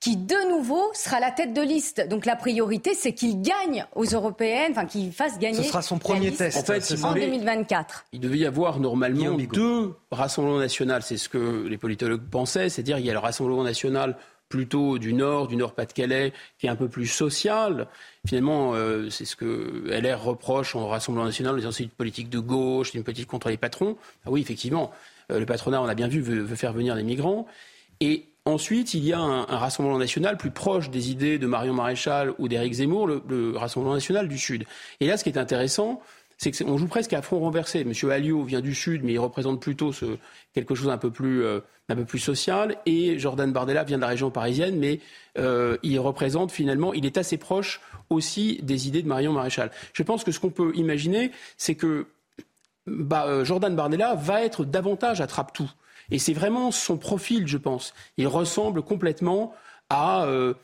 [0.00, 2.06] qui de nouveau sera la tête de liste.
[2.08, 5.62] Donc la priorité, c'est qu'il gagne aux européennes, enfin qu'il fasse gagner.
[5.62, 6.56] Ce sera son premier test.
[6.56, 8.06] En, fait, en 2024.
[8.12, 10.94] Il devait y avoir normalement deux rassemblements nationaux.
[11.02, 14.16] C'est ce que les politologues pensaient, c'est-à-dire il y a le rassemblement national
[14.48, 17.86] plutôt du Nord, du Nord-Pas-de-Calais, qui est un peu plus social.
[18.26, 22.28] Finalement, euh, c'est ce que LR reproche au Rassemblement national, en disant c'est une politique
[22.28, 23.96] de gauche, une politique contre les patrons.
[24.26, 24.90] Ah oui, effectivement,
[25.30, 27.46] euh, le patronat, on a bien vu, veut, veut faire venir les migrants.
[28.00, 32.32] Et Ensuite, il y a un, Rassemblement national plus proche des idées de Marion Maréchal
[32.38, 34.64] ou d'Éric Zemmour, le, Rassemblement national du Sud.
[35.00, 36.00] Et là, ce qui est intéressant,
[36.38, 37.84] c'est qu'on joue presque à front renversé.
[37.84, 39.92] Monsieur Alliot vient du Sud, mais il représente plutôt
[40.54, 41.60] quelque chose un peu plus, euh,
[41.90, 42.76] un peu plus social.
[42.86, 45.00] Et Jordan Bardella vient de la région parisienne, mais
[45.38, 49.70] euh, il représente finalement, il est assez proche aussi des idées de Marion Maréchal.
[49.92, 52.06] Je pense que ce qu'on peut imaginer, c'est que
[52.86, 55.70] bah, euh, Jordan Bardella va être davantage attrape-tout.
[56.10, 57.94] Et c'est vraiment son profil, je pense.
[58.16, 59.54] Il ressemble complètement
[59.88, 60.24] à...
[60.24, 60.54] Euh,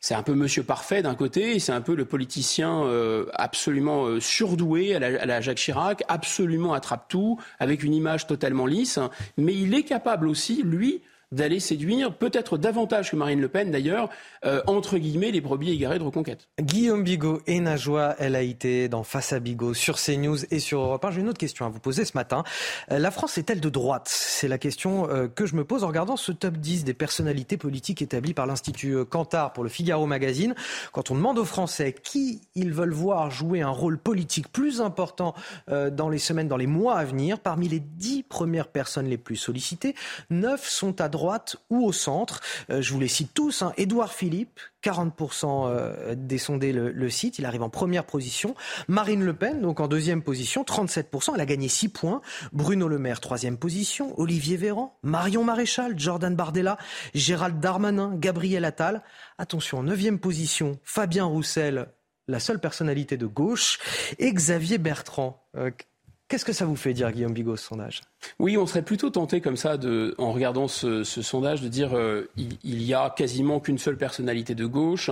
[0.00, 4.20] c'est un peu Monsieur Parfait d'un côté, c'est un peu le politicien euh, absolument euh,
[4.20, 9.00] surdoué à la, à la, Jacques Chirac, absolument attrape-tout, avec une image totalement lisse.
[9.36, 14.08] Mais il est capable aussi, lui, d'aller séduire, peut-être davantage que Marine Le Pen d'ailleurs,
[14.46, 16.48] euh, entre guillemets, les brebis égarées de reconquête.
[16.58, 21.04] Guillaume Bigot et Najwa El Haïté dans Face à Bigot sur CNews et sur Europe
[21.04, 21.10] 1.
[21.10, 22.44] J'ai une autre question à vous poser ce matin.
[22.90, 24.08] Euh, la France est-elle de droite?
[24.08, 27.58] C'est la question euh, que je me pose en regardant ce top 10 des personnalités
[27.58, 30.54] politiques établies par l'Institut Cantar pour le Figaro Magazine.
[30.92, 35.34] Quand on demande aux Français qui ils veulent voir jouer un rôle politique plus important
[35.68, 39.36] dans les semaines, dans les mois à venir, parmi les dix premières personnes les plus
[39.36, 39.94] sollicitées,
[40.30, 42.40] neuf sont à droite droite ou au centre.
[42.70, 43.62] Euh, je vous les cite tous.
[43.62, 43.72] Hein.
[43.76, 47.38] Édouard Philippe, 40% euh, des sondés le, site.
[47.38, 48.54] Il arrive en première position.
[48.86, 51.32] Marine Le Pen, donc en deuxième position, 37%.
[51.34, 52.22] Elle a gagné 6 points.
[52.52, 54.18] Bruno Le Maire, troisième position.
[54.18, 56.78] Olivier Véran, Marion Maréchal, Jordan Bardella,
[57.14, 59.02] Gérald Darmanin, Gabriel Attal.
[59.38, 61.88] Attention, en neuvième position, Fabien Roussel,
[62.28, 63.78] la seule personnalité de gauche,
[64.18, 65.42] et Xavier Bertrand.
[66.28, 68.02] Qu'est-ce que ça vous fait dire, Guillaume Bigot, ce sondage?
[68.38, 69.78] Oui, on serait plutôt tenté comme ça,
[70.18, 74.66] en regardant ce, sondage, de dire euh, il, y a quasiment qu'une seule personnalité de
[74.66, 75.10] gauche,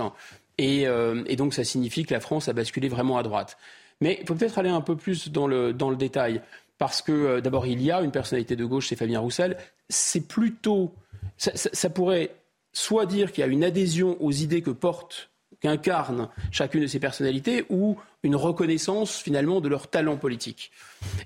[0.61, 3.57] euh, et, donc ça signifie que la France a basculé vraiment à droite.
[3.99, 6.39] Mais il faut peut-être aller un peu plus dans le, dans le détail,
[6.77, 9.57] parce que euh, d'abord, il y a une personnalité de gauche, c'est Fabien Roussel.
[9.89, 10.93] C'est plutôt...
[11.37, 12.29] ça pourrait
[12.73, 16.99] soit dire qu'il y a une adhésion aux idées que porte qu'incarne chacune de ces
[16.99, 17.97] personnalités ou
[18.27, 20.69] une reconnaissance finalement de leur talent politique.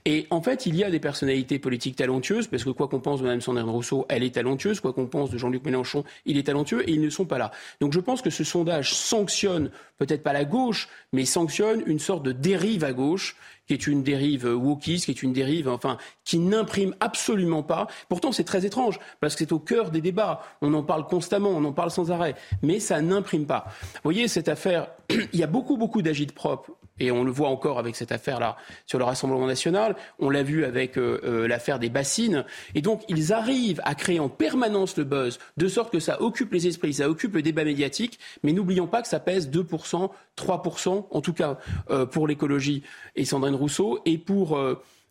[0.06, 3.22] Et en fait, il y a des personnalités politiques talentueuses, parce que quoi qu'on pense
[3.22, 6.44] de Mme Sandrine Rousseau, elle est talentueuse, quoi qu'on pense de Jean-Luc Mélenchon, il est
[6.44, 7.52] talentueux, et ils ne sont pas là.
[7.80, 12.22] Donc je pense que ce sondage sanctionne, peut-être pas la gauche, mais sanctionne une sorte
[12.22, 16.38] de dérive à gauche, qui est une dérive wokiste, qui est une dérive, enfin, qui
[16.38, 17.88] n'imprime absolument pas.
[18.10, 20.44] Pourtant, c'est très étrange, parce que c'est au cœur des débats.
[20.61, 23.65] On en parle constamment, on en parle sans arrêt, mais ça n'imprime pas.
[23.95, 24.90] Vous voyez, cette affaire,
[25.34, 26.72] il y a beaucoup, beaucoup d'agites propres
[27.02, 28.56] et on le voit encore avec cette affaire-là
[28.86, 32.45] sur le Rassemblement national, on l'a vu avec euh, euh, l'affaire des bassines,
[32.76, 36.53] et donc ils arrivent à créer en permanence le buzz, de sorte que ça occupe
[36.53, 41.06] les esprits, ça occupe le débat médiatique, mais n'oublions pas que ça pèse 2%, 3%,
[41.10, 41.57] en tout cas
[41.90, 42.84] euh, pour l'écologie
[43.15, 44.60] et Sandrine Rousseau, et pour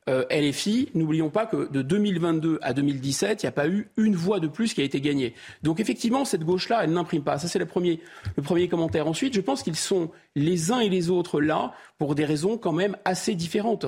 [0.09, 4.40] LFI, n'oublions pas que de 2022 à 2017, il n'y a pas eu une voix
[4.40, 5.35] de plus qui a été gagnée.
[5.62, 7.39] Donc effectivement, cette gauche-là, elle n'imprime pas.
[7.39, 8.01] Ça, c'est le premier,
[8.36, 9.06] le premier commentaire.
[9.06, 12.72] Ensuite, je pense qu'ils sont les uns et les autres là pour des raisons quand
[12.72, 13.86] même assez différentes.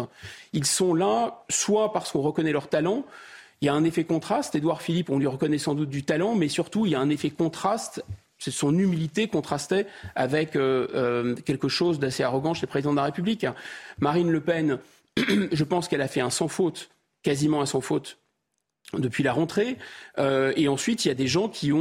[0.52, 3.04] Ils sont là soit parce qu'on reconnaît leur talent,
[3.60, 4.54] il y a un effet contraste.
[4.54, 7.10] Édouard Philippe, on lui reconnaît sans doute du talent, mais surtout, il y a un
[7.10, 8.04] effet contraste
[8.50, 13.04] son humilité contrastait avec euh, euh, quelque chose d'assez arrogant chez le président de la
[13.04, 13.46] République.
[14.00, 14.78] Marine Le Pen,
[15.52, 16.90] je pense qu'elle a fait un sans faute,
[17.22, 18.18] quasiment un sans faute
[18.98, 19.78] depuis la rentrée.
[20.18, 21.72] Euh, et ensuite, il y a des gens qui,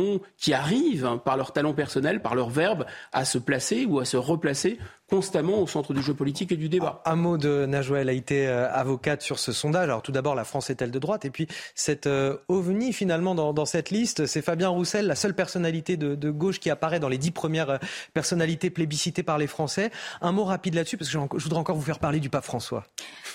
[0.53, 4.17] arrivent, hein, par leur talent personnel, par leur verbe, à se placer ou à se
[4.17, 4.79] replacer
[5.11, 7.01] constamment au centre du jeu politique et du débat.
[7.05, 9.83] Un mot de Najwa a été avocate sur ce sondage.
[9.83, 11.25] Alors tout d'abord, la France est-elle de droite?
[11.25, 12.09] Et puis cette
[12.47, 16.69] ovni finalement dans, cette liste, c'est Fabien Roussel, la seule personnalité de, de, gauche qui
[16.69, 17.79] apparaît dans les dix premières
[18.13, 19.91] personnalités plébiscitées par les Français.
[20.21, 22.85] Un mot rapide là-dessus parce que je voudrais encore vous faire parler du pape François.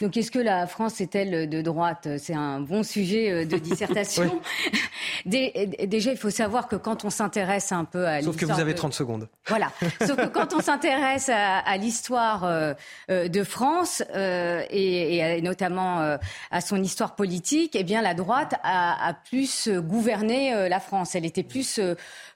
[0.00, 2.08] Donc est-ce que la France est-elle de droite?
[2.18, 4.40] C'est un bon sujet de dissertation.
[5.26, 8.22] Déjà, il faut savoir que quand on s'intéresse un peu à.
[8.22, 9.28] Sauf que vous avez 30 secondes.
[9.46, 9.70] Voilà.
[10.00, 12.74] Sauf que quand on s'intéresse à, l'histoire euh,
[13.10, 16.16] euh, de France euh, et, notamment
[16.50, 21.14] à son histoire politique, eh bien la droite a, a plus gouverné la France.
[21.14, 21.80] Elle était plus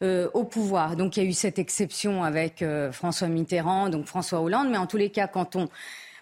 [0.03, 0.97] au pouvoir.
[0.97, 4.69] Donc il y a eu cette exception avec François Mitterrand, donc François Hollande.
[4.71, 5.69] Mais en tous les cas, quand on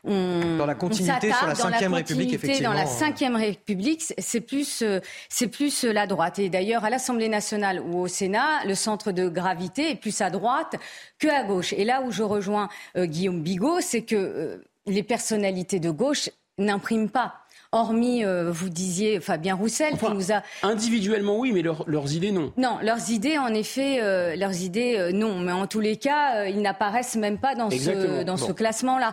[0.09, 2.70] dans la continuité sur la Ve République, effectivement.
[2.70, 6.39] Dans la Ve République, c'est plus, euh, c'est plus euh, la droite.
[6.39, 10.30] Et d'ailleurs, à l'Assemblée nationale ou au Sénat, le centre de gravité est plus à
[10.30, 10.76] droite
[11.18, 11.72] que à gauche.
[11.74, 17.10] Et là où je rejoins euh, Guillaume Bigot, c'est que les personnalités de gauche n'impriment
[17.10, 17.35] pas
[17.73, 20.43] hormis, euh, vous disiez, Fabien Roussel, qui nous a...
[20.62, 22.53] Individuellement, oui, mais leurs idées, non.
[22.57, 25.39] Non, leurs idées, en effet, euh, leurs idées, euh, non.
[25.40, 29.12] Mais en tous les cas, ils n'apparaissent même pas dans ce, dans ce classement-là.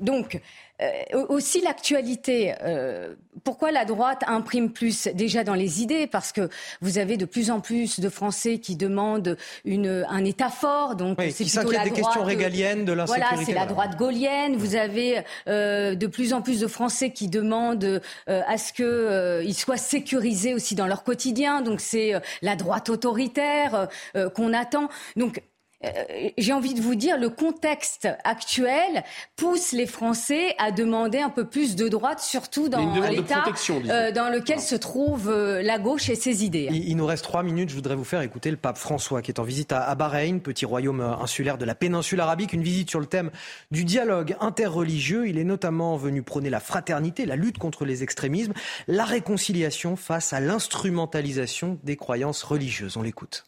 [0.00, 0.40] donc,
[0.80, 2.54] euh, aussi l'actualité.
[2.62, 6.48] Euh, pourquoi la droite imprime plus Déjà dans les idées, parce que
[6.80, 10.96] vous avez de plus en plus de Français qui demandent une, un État fort.
[10.96, 13.34] Donc c'est plutôt la des questions régaliennes, de l'insécurité.
[13.34, 14.56] Voilà, c'est la droite gaulienne.
[14.56, 19.76] Vous avez euh, de plus en plus de Français qui demandent à ce qu'ils soient
[19.76, 21.60] sécurisés aussi dans leur quotidien.
[21.60, 23.88] Donc c'est la droite autoritaire
[24.34, 24.88] qu'on attend.
[25.16, 25.42] Donc
[25.84, 29.02] euh, j'ai envie de vous dire, le contexte actuel
[29.36, 34.28] pousse les Français à demander un peu plus de droite, surtout dans l'état euh, dans
[34.28, 36.68] lequel se trouve euh, la gauche et ses idées.
[36.70, 37.70] Il, nous reste trois minutes.
[37.70, 40.40] Je voudrais vous faire écouter le pape François qui est en visite à, à Bahreïn,
[40.40, 42.52] petit royaume insulaire de la péninsule arabique.
[42.52, 43.30] Une visite sur le thème
[43.70, 45.28] du dialogue interreligieux.
[45.28, 48.52] Il est notamment venu prôner la fraternité, la lutte contre les extrémismes,
[48.86, 52.96] la réconciliation face à l'instrumentalisation des croyances religieuses.
[52.96, 53.44] On l'écoute.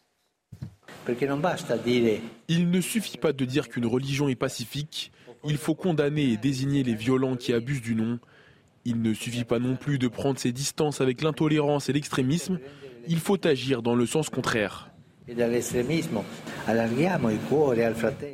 [2.47, 5.11] Il ne suffit pas de dire qu'une religion est pacifique,
[5.47, 8.19] il faut condamner et désigner les violents qui abusent du nom.
[8.83, 12.59] Il ne suffit pas non plus de prendre ses distances avec l'intolérance et l'extrémisme,
[13.07, 14.89] il faut agir dans le sens contraire.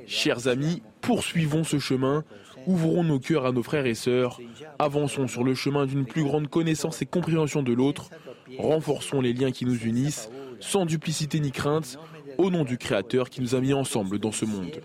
[0.07, 2.23] Chers amis, poursuivons ce chemin,
[2.67, 4.39] ouvrons nos cœurs à nos frères et sœurs,
[4.77, 8.09] avançons sur le chemin d'une plus grande connaissance et compréhension de l'autre,
[8.57, 10.29] renforçons les liens qui nous unissent,
[10.59, 11.97] sans duplicité ni crainte,
[12.37, 14.81] au nom du Créateur qui nous a mis ensemble dans ce monde.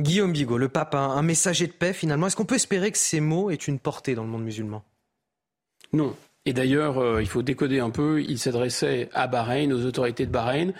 [0.00, 2.26] Guillaume Bigot, le pape, un messager de paix finalement.
[2.26, 4.82] Est-ce qu'on peut espérer que ces mots aient une portée dans le monde musulman?
[5.92, 6.16] Non.
[6.44, 10.32] Et d'ailleurs, euh, il faut décoder un peu, il s'adressait à Bahreïn, aux autorités de
[10.32, 10.72] Bahreïn,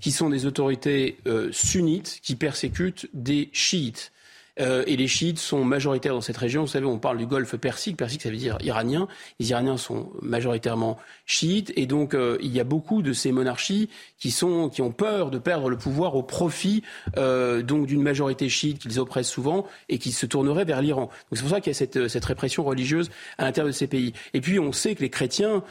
[0.00, 4.12] qui sont des autorités euh, sunnites qui persécutent des chiites.
[4.60, 6.62] Euh, et les chiites sont majoritaires dans cette région.
[6.62, 7.96] Vous savez, on parle du golfe Persique.
[7.96, 9.08] Persique, ça veut dire iranien.
[9.38, 11.72] Les Iraniens sont majoritairement chiites.
[11.76, 15.30] Et donc, euh, il y a beaucoup de ces monarchies qui, sont, qui ont peur
[15.30, 16.82] de perdre le pouvoir au profit
[17.16, 21.02] euh, donc d'une majorité chiite qu'ils oppressent souvent et qui se tournerait vers l'Iran.
[21.02, 23.86] Donc c'est pour ça qu'il y a cette, cette répression religieuse à l'intérieur de ces
[23.86, 24.12] pays.
[24.34, 25.62] Et puis, on sait que les chrétiens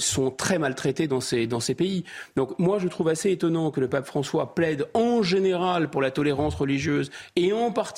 [0.00, 2.02] sont très maltraités dans ces, dans ces pays.
[2.34, 6.10] Donc moi, je trouve assez étonnant que le pape François plaide en général pour la
[6.10, 7.95] tolérance religieuse et en particulier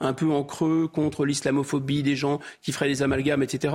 [0.00, 3.74] un peu en creux contre l'islamophobie des gens qui feraient des amalgames, etc.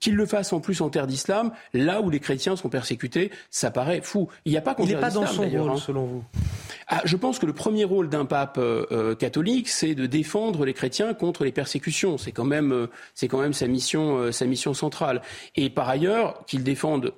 [0.00, 3.70] Qu'il le fasse en plus en terre d'islam, là où les chrétiens sont persécutés, ça
[3.70, 4.28] paraît fou.
[4.44, 5.76] Il n'y a pas Il n'est pas dans son rôle, hein.
[5.76, 6.24] selon vous?
[6.88, 10.64] Ah, Je pense que le premier rôle d'un pape euh, euh, catholique, c'est de défendre
[10.64, 12.18] les chrétiens contre les persécutions.
[12.18, 15.22] C'est quand même, c'est quand même sa mission, sa mission centrale.
[15.56, 17.12] Et par ailleurs, qu'ils défendent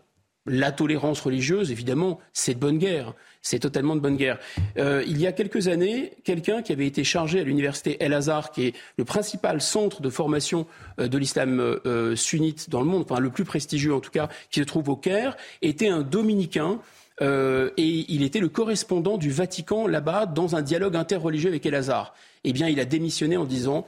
[0.48, 3.14] la tolérance religieuse, évidemment, c'est de bonne guerre.
[3.42, 4.38] C'est totalement de bonne guerre.
[4.78, 8.50] Euh, il y a quelques années, quelqu'un qui avait été chargé à l'université El Azhar,
[8.50, 10.66] qui est le principal centre de formation
[11.00, 14.28] euh, de l'islam euh, sunnite dans le monde, enfin le plus prestigieux en tout cas,
[14.50, 16.80] qui se trouve au Caire, était un dominicain.
[17.20, 22.14] et il était le correspondant du Vatican là-bas dans un dialogue interreligieux avec El Azhar.
[22.44, 23.86] Eh bien, il a démissionné en disant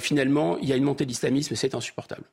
[0.00, 2.24] finalement, il y a une montée de l'islamisme, c'est insupportable.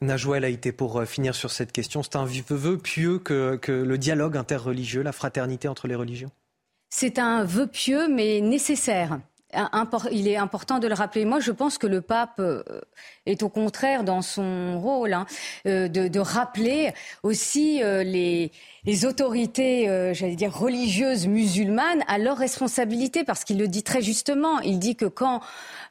[0.00, 2.02] Najouel a été pour euh, finir sur cette question.
[2.02, 6.30] C'est un vœu pieux que, que le dialogue interreligieux, la fraternité entre les religions?
[6.88, 9.20] C'est un vœu pieux mais nécessaire.
[10.10, 11.24] il est important de le rappeler.
[11.24, 12.62] Moi, je pense que le pape euh,
[13.30, 15.26] est au contraire dans son rôle hein,
[15.66, 16.92] euh, de, de, rappeler
[17.22, 18.52] aussi euh, les,
[18.84, 19.84] les autorités,
[20.14, 24.58] j'allais dire religieuses musulmanes à leur responsabilité, parce qu'il le dit très justement.
[24.60, 25.40] Il dit que quand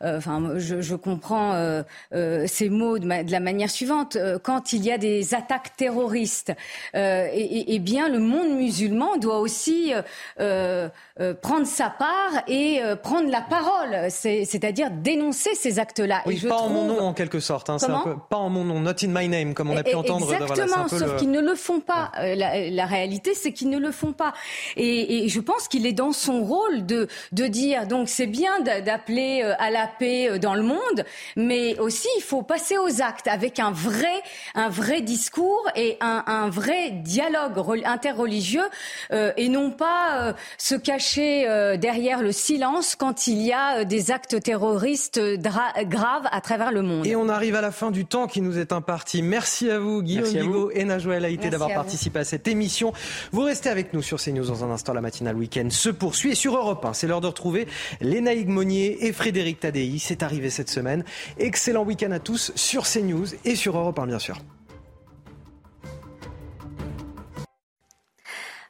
[0.02, 1.84] euh, enfin, je, je, comprends euh,
[2.14, 4.18] euh, ces mots de, la manière suivante.
[4.44, 6.54] quand il y a des attaques terroristes,
[6.94, 9.94] et, et, et, bien le monde musulman doit aussi
[10.38, 16.22] prendre sa part et prendre la parole, c'est-à-dire dénoncer ces actes-là.
[16.26, 17.70] Oui, pas en mon nom en quelque sorte.
[17.70, 19.96] Hein, un peu, pas en mon nom, not in my name, comme on a pu
[19.96, 20.32] entendre.
[20.34, 22.12] Exactement, sauf qu'ils ne le font pas.
[22.18, 24.34] La, la, réalité, c'est qu'ils ne le font pas.
[24.76, 28.60] Et, et je pense qu'il est dans son rôle de, de dire, donc c'est bien
[28.62, 33.28] d'appeler à la paix euh, dans le monde, mais aussi il faut passer aux actes
[33.28, 34.24] avec un vrai,
[34.56, 38.68] un vrai discours et un, un vrai dialogue interreligieux
[39.12, 43.80] euh, et non pas euh, se cacher euh, derrière le silence quand il y a
[43.80, 47.06] euh, des actes terroristes graves à travers le monde.
[47.10, 49.24] Et on arrive à la fin du temps qui nous est imparti.
[49.24, 52.94] Merci à vous, Guillaume Bigot et Najouel Haïté d'avoir participé à cette émission.
[53.32, 54.94] Vous restez avec nous sur CNews dans un instant.
[54.94, 57.68] La matinale week-end se poursuit et sur Europe 1, c'est l'heure de retrouver
[58.00, 61.04] Lénaïque Monnier et Frédéric Tadei c'est arrivé cette semaine.
[61.40, 64.38] Excellent week-end à tous sur CNews et sur Europe 1 bien sûr.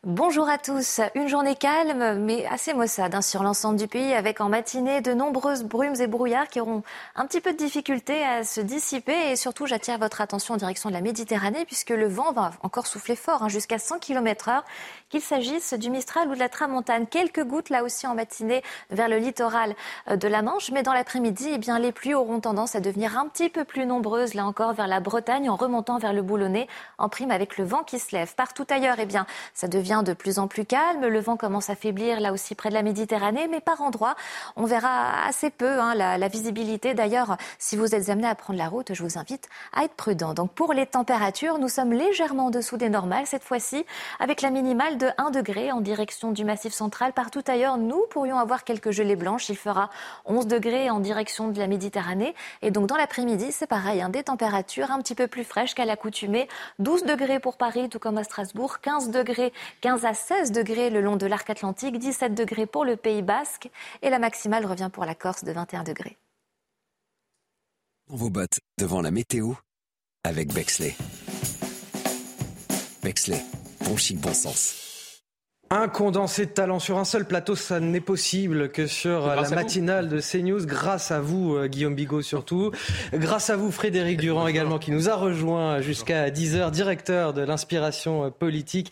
[0.05, 1.01] Bonjour à tous.
[1.13, 5.13] Une journée calme, mais assez maussade hein, sur l'ensemble du pays, avec en matinée de
[5.13, 6.83] nombreuses brumes et brouillards qui auront
[7.17, 9.29] un petit peu de difficulté à se dissiper.
[9.29, 12.87] Et surtout, j'attire votre attention en direction de la Méditerranée, puisque le vent va encore
[12.87, 14.63] souffler fort, hein, jusqu'à 100 km heure,
[15.09, 17.07] qu'il s'agisse du Mistral ou de la Tramontane.
[17.07, 19.75] Quelques gouttes là aussi en matinée vers le littoral
[20.09, 23.17] euh, de la Manche, mais dans l'après-midi, eh bien, les pluies auront tendance à devenir
[23.17, 26.67] un petit peu plus nombreuses, là encore, vers la Bretagne, en remontant vers le Boulonnais,
[26.97, 28.35] en prime avec le vent qui se lève.
[28.35, 31.05] Partout ailleurs, eh bien, ça devient de plus en plus calme.
[31.05, 34.15] Le vent commence à faiblir là aussi près de la Méditerranée, mais par endroits,
[34.55, 36.93] on verra assez peu hein, la, la, visibilité.
[36.93, 40.35] D'ailleurs, si vous êtes amené à prendre la route, je vous invite à être prudent.
[40.35, 43.85] Donc pour les températures, nous sommes légèrement en dessous des normales cette fois-ci,
[44.19, 47.13] avec la minimale de 1 degré en direction du Massif central.
[47.13, 49.49] Partout ailleurs, nous pourrions avoir quelques gelées blanches.
[49.49, 49.89] Il fera
[50.25, 52.35] 11 degrés en direction de la Méditerranée.
[52.61, 55.85] Et donc dans l'après-midi, c'est pareil, hein, des températures un petit peu plus fraîches qu'à
[55.85, 56.47] l'accoutumée.
[56.77, 61.01] 12 degrés pour Paris, tout comme à Strasbourg, 15 degrés 15 à 16 degrés le
[61.01, 63.69] long de l'arc atlantique, 17 degrés pour le Pays basque
[64.01, 66.17] et la maximale revient pour la Corse de 21 degrés.
[68.09, 69.53] Dans vos bottes, devant la météo,
[70.23, 70.95] avec Bexley.
[73.03, 73.41] Bexley,
[73.85, 74.88] bon chic, bon sens.
[75.71, 80.09] Un condensé de talent sur un seul plateau, ça n'est possible que sur la matinale
[80.09, 80.65] de CNews.
[80.65, 82.71] Grâce à vous, euh, Guillaume Bigot surtout.
[83.13, 88.25] Grâce à vous, Frédéric Durand également, qui nous a rejoint jusqu'à 10h, directeur de l'inspiration
[88.25, 88.91] euh, politique.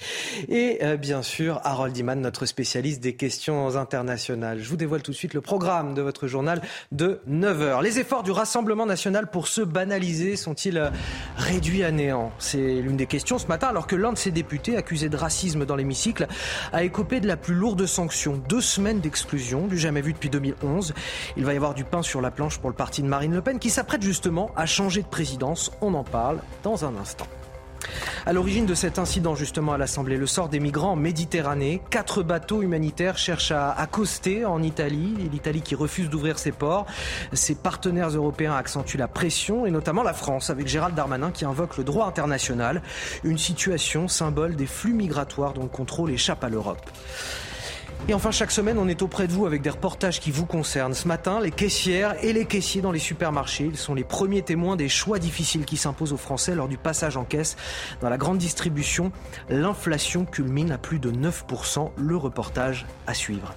[0.49, 4.59] Et euh, bien sûr, Harold Iman, notre spécialiste des questions internationales.
[4.61, 7.81] Je vous dévoile tout de suite le programme de votre journal de 9h.
[7.81, 10.91] Les efforts du Rassemblement national pour se banaliser sont-ils
[11.37, 12.31] réduits à néant?
[12.37, 15.65] C'est l'une des questions ce matin, alors que l'un de ses députés, accusé de racisme
[15.65, 16.27] dans l'hémicycle,
[16.71, 18.41] a écopé de la plus lourde sanction.
[18.49, 20.93] Deux semaines d'exclusion, du jamais vu depuis 2011.
[21.37, 23.41] Il va y avoir du pain sur la planche pour le parti de Marine Le
[23.41, 25.71] Pen qui s'apprête justement à changer de présidence.
[25.81, 27.27] On en parle dans un instant.
[28.25, 31.81] À l'origine de cet incident, justement, à l'Assemblée, le sort des migrants en Méditerranée.
[31.89, 35.15] Quatre bateaux humanitaires cherchent à accoster en Italie.
[35.31, 36.85] L'Italie qui refuse d'ouvrir ses ports.
[37.33, 41.77] Ses partenaires européens accentuent la pression, et notamment la France, avec Gérald Darmanin qui invoque
[41.77, 42.81] le droit international.
[43.23, 46.89] Une situation symbole des flux migratoires dont le contrôle échappe à l'Europe.
[48.09, 50.93] Et enfin, chaque semaine, on est auprès de vous avec des reportages qui vous concernent.
[50.93, 54.77] Ce matin, les caissières et les caissiers dans les supermarchés, ils sont les premiers témoins
[54.77, 57.57] des choix difficiles qui s'imposent aux Français lors du passage en caisse.
[57.99, 59.11] Dans la grande distribution,
[59.49, 61.91] l'inflation culmine à plus de 9%.
[61.97, 63.53] Le reportage à suivre.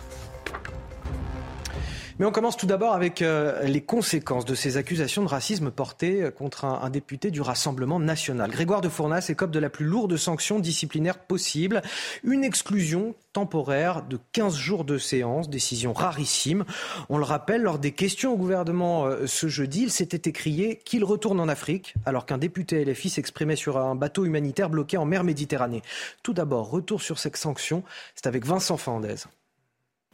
[2.20, 6.24] Mais on commence tout d'abord avec euh, les conséquences de ces accusations de racisme portées
[6.24, 8.50] euh, contre un, député du Rassemblement national.
[8.50, 11.80] Grégoire de Fournas écope de la plus lourde sanction disciplinaire possible,
[12.22, 16.66] une exclusion temporaire de 15 jours de séance, décision rarissime.
[17.08, 21.04] On le rappelle, lors des questions au gouvernement euh, ce jeudi, il s'était écrié qu'il
[21.04, 25.24] retourne en Afrique, alors qu'un député LFI s'exprimait sur un bateau humanitaire bloqué en mer
[25.24, 25.80] Méditerranée.
[26.22, 27.82] Tout d'abord, retour sur cette sanction,
[28.14, 29.24] c'est avec Vincent Fandez.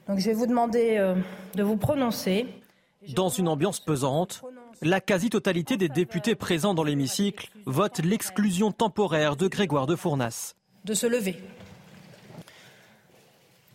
[0.09, 1.17] Donc je vais vous demander euh,
[1.55, 2.47] de vous prononcer.
[3.15, 4.43] Dans une ambiance pesante,
[4.83, 10.55] la quasi-totalité des députés présents dans l'hémicycle votent l'exclusion temporaire de Grégoire de Fournas.
[10.85, 11.43] De se lever.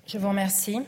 [0.07, 0.79] Je vous remercie.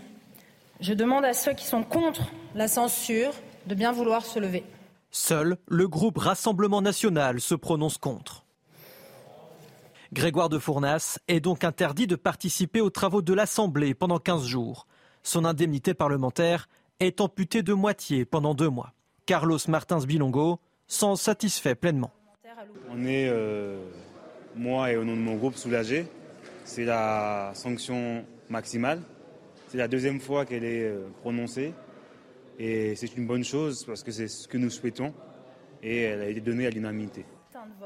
[0.80, 3.34] Je demande à ceux qui sont contre la censure
[3.68, 4.64] de bien vouloir se lever.
[5.12, 8.46] Seul le groupe Rassemblement national se prononce contre.
[10.14, 14.88] Grégoire de Fournas est donc interdit de participer aux travaux de l'Assemblée pendant 15 jours.
[15.24, 16.68] Son indemnité parlementaire
[17.00, 18.94] est amputé de moitié pendant deux mois.
[19.26, 22.12] Carlos Martins Bilongo s'en satisfait pleinement.
[22.90, 23.80] On est, euh,
[24.56, 26.06] moi et au nom de mon groupe, soulagés.
[26.66, 29.02] C'est la sanction maximale.
[29.70, 31.74] C'est la deuxième fois qu'elle est euh, prononcée.
[32.60, 35.14] Et c'est une bonne chose parce que c'est ce que nous souhaitons.
[35.82, 37.26] Et elle a été donnée à l'unanimité.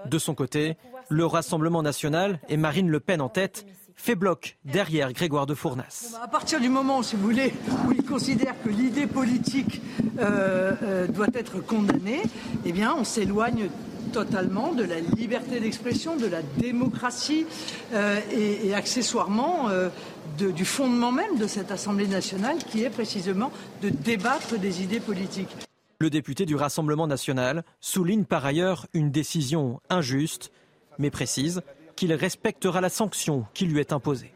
[0.06, 0.76] De son côté,
[1.10, 3.66] le Rassemblement national et Marine Le Pen en tête
[3.98, 6.16] fait bloc derrière Grégoire de Fournas.
[6.24, 7.54] À partir du moment, si vous voulez,
[7.88, 9.82] où il considère que l'idée politique
[10.20, 12.22] euh, euh, doit être condamnée,
[12.64, 13.70] eh bien, on s'éloigne
[14.08, 17.46] totalement de la liberté d'expression, de la démocratie
[17.94, 19.90] euh, et, et, accessoirement euh,
[20.38, 23.52] de, du fondement même de cette Assemblée nationale qui est précisément
[23.82, 25.56] de débattre des idées politiques.
[26.00, 30.52] Le député du Rassemblement national souligne par ailleurs une décision injuste,
[31.00, 31.62] mais précise
[31.98, 34.32] qu'il respectera la sanction qui lui est imposée.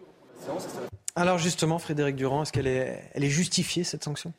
[1.16, 4.34] Alors justement, Frédéric Durand, est-ce qu'elle est, elle est justifiée, cette sanction?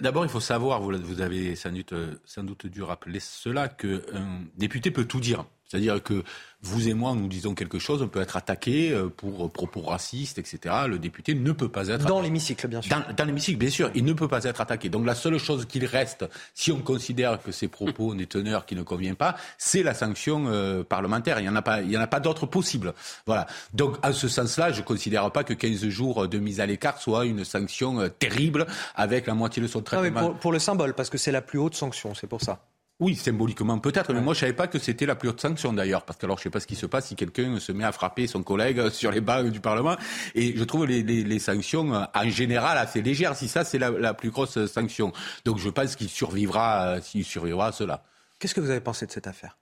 [0.00, 1.94] D'abord, il faut savoir, vous, avez sans doute,
[2.24, 5.44] sans doute dû rappeler cela, qu'un député peut tout dire.
[5.68, 6.22] C'est-à-dire que
[6.62, 10.38] vous et moi, nous disons quelque chose, on peut être attaqué euh, pour propos racistes,
[10.38, 10.74] etc.
[10.88, 12.06] Le député ne peut pas être...
[12.06, 12.96] Dans l'hémicycle, bien sûr.
[12.96, 13.90] Dans, dans l'hémicycle, bien sûr.
[13.94, 14.88] Il ne peut pas être attaqué.
[14.88, 16.24] Donc la seule chose qu'il reste,
[16.54, 19.94] si on considère que ces propos ont des teneurs qui ne conviennent pas, c'est la
[19.94, 21.38] sanction euh, parlementaire.
[21.40, 22.94] Il n'y en a pas, il y en a pas d'autre possible.
[23.26, 23.46] Voilà.
[23.74, 26.98] Donc, à ce sens-là, je ne considère pas que 15 jours de mise à l'écart
[27.00, 30.20] soit une sanction euh, terrible avec la moitié de son traitement.
[30.20, 32.60] Non, pour, pour le symbole, parce que c'est la plus haute sanction, c'est pour ça.
[32.98, 36.06] Oui, symboliquement peut-être, mais moi je savais pas que c'était la plus haute sanction d'ailleurs,
[36.06, 37.92] parce que alors je sais pas ce qui se passe si quelqu'un se met à
[37.92, 39.96] frapper son collègue sur les bancs du Parlement,
[40.34, 43.78] et je trouve les, les, les sanctions euh, en général assez légères, si ça c'est
[43.78, 45.12] la, la, plus grosse sanction.
[45.44, 48.02] Donc je pense qu'il survivra, euh, s'il survivra à cela.
[48.38, 49.58] Qu'est-ce que vous avez pensé de cette affaire?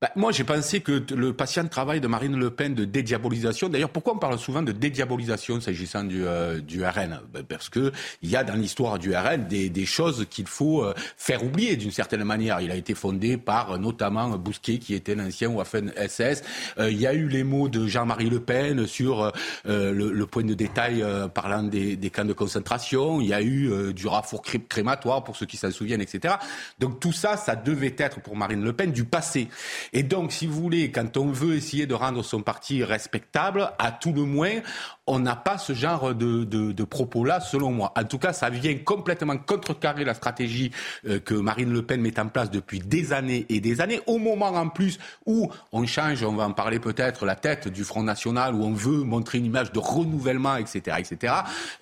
[0.00, 3.68] Bah, moi, j'ai pensé que le patient travail de Marine Le Pen de dédiabolisation.
[3.68, 7.92] D'ailleurs, pourquoi on parle souvent de dédiabolisation s'agissant du, euh, du RN bah, Parce que
[8.22, 11.76] il y a dans l'histoire du RN des, des choses qu'il faut euh, faire oublier
[11.76, 12.60] d'une certaine manière.
[12.60, 16.42] Il a été fondé par notamment Bousquet, qui était l'ancien Waffen SS.
[16.78, 19.22] Euh, il y a eu les mots de Jean-Marie Le Pen sur
[19.66, 23.20] euh, le, le, point de détail euh, parlant des, des, camps de concentration.
[23.20, 26.34] Il y a eu du rafour crématoire pour ceux qui s'en souviennent, etc.
[26.78, 29.48] Donc tout ça, ça devait être pour Marine Le Pen du passé.
[29.92, 33.92] Et donc, si vous voulez, quand on veut essayer de rendre son parti respectable, à
[33.92, 34.60] tout le moins,
[35.06, 37.92] on n'a pas ce genre de, de, de propos-là, selon moi.
[37.96, 40.70] En tout cas, ça vient complètement contrecarrer la stratégie
[41.06, 44.18] euh, que Marine Le Pen met en place depuis des années et des années, au
[44.18, 48.02] moment en plus où on change, on va en parler peut-être, la tête du Front
[48.02, 51.34] National, où on veut montrer une image de renouvellement, etc., etc.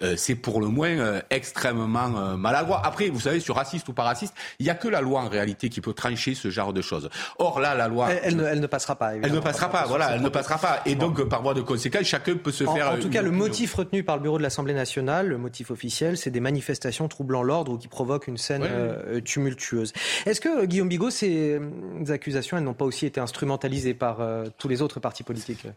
[0.03, 2.83] Euh, c'est pour le moins euh, extrêmement euh, maladroit.
[2.85, 5.29] Après, vous savez, sur raciste ou pas raciste, il n'y a que la loi en
[5.29, 7.09] réalité qui peut trancher ce genre de choses.
[7.39, 8.09] Or là, la loi...
[8.11, 9.15] Elle, elle, ne, elle ne, passera pas.
[9.15, 10.81] Elle ne passera pas, voilà, elle ne passera pas.
[10.87, 12.91] Et donc, par voie de conséquence, chacun peut se en, faire...
[12.91, 16.17] En tout cas, le motif retenu par le bureau de l'Assemblée nationale, le motif officiel,
[16.17, 18.75] c'est des manifestations troublant l'ordre ou qui provoquent une scène Oui, oui.
[18.77, 19.93] euh, tumultueuse.
[20.27, 21.61] Est-ce que, Guillaume Bigot, ces
[22.09, 25.67] accusations, elles n'ont pas aussi été instrumentalisées par euh, tous les autres partis politiques?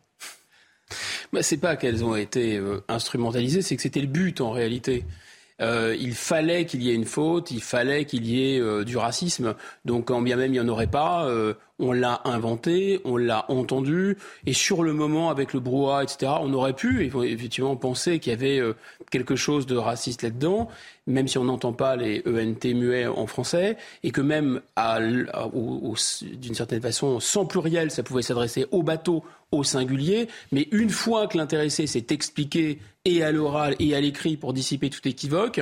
[1.34, 5.04] Bah, C'est pas qu'elles ont été euh, instrumentalisées, c'est que c'était le but en réalité.
[5.62, 8.98] Euh, il fallait qu'il y ait une faute, il fallait qu'il y ait euh, du
[8.98, 9.56] racisme.
[9.86, 13.46] Donc, quand bien même il n'y en aurait pas, euh, on l'a inventé, on l'a
[13.50, 18.32] entendu, et sur le moment, avec le brouhaha, etc., on aurait pu effectivement penser qu'il
[18.32, 18.76] y avait euh,
[19.12, 20.70] quelque chose de raciste là-dedans,
[21.08, 26.82] même si on n'entend pas les ENT muets en français, et que même d'une certaine
[26.82, 31.88] façon, sans pluriel, ça pouvait s'adresser au bateau, au singulier, mais une fois que l'intéressé
[31.88, 35.62] s'est expliqué et à l'oral et à l'écrit pour dissiper tout équivoque,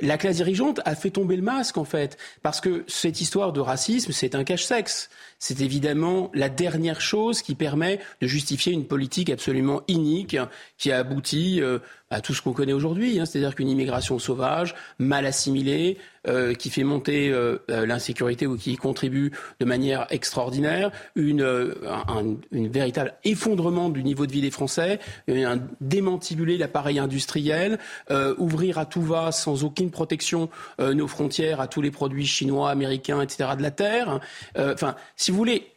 [0.00, 3.60] la classe dirigeante a fait tomber le masque en fait, parce que cette histoire de
[3.60, 5.10] racisme, c'est un cache-sexe.
[5.42, 10.36] C'est évidemment la dernière chose qui permet de justifier une politique absolument inique
[10.76, 11.78] qui a abouti euh,
[12.10, 16.68] à tout ce qu'on connaît aujourd'hui, hein, c'est-à-dire qu'une immigration sauvage, mal assimilée, euh, qui
[16.68, 23.14] fait monter euh, l'insécurité ou qui y contribue de manière extraordinaire, une, un une véritable
[23.24, 27.78] effondrement du niveau de vie des Français, un démantibuler l'appareil industriel,
[28.10, 30.50] euh, ouvrir à tout va sans aucune protection
[30.80, 33.50] euh, nos frontières à tous les produits chinois, américains, etc.
[33.56, 34.20] de la terre.
[34.56, 35.72] Enfin, si vous voulez,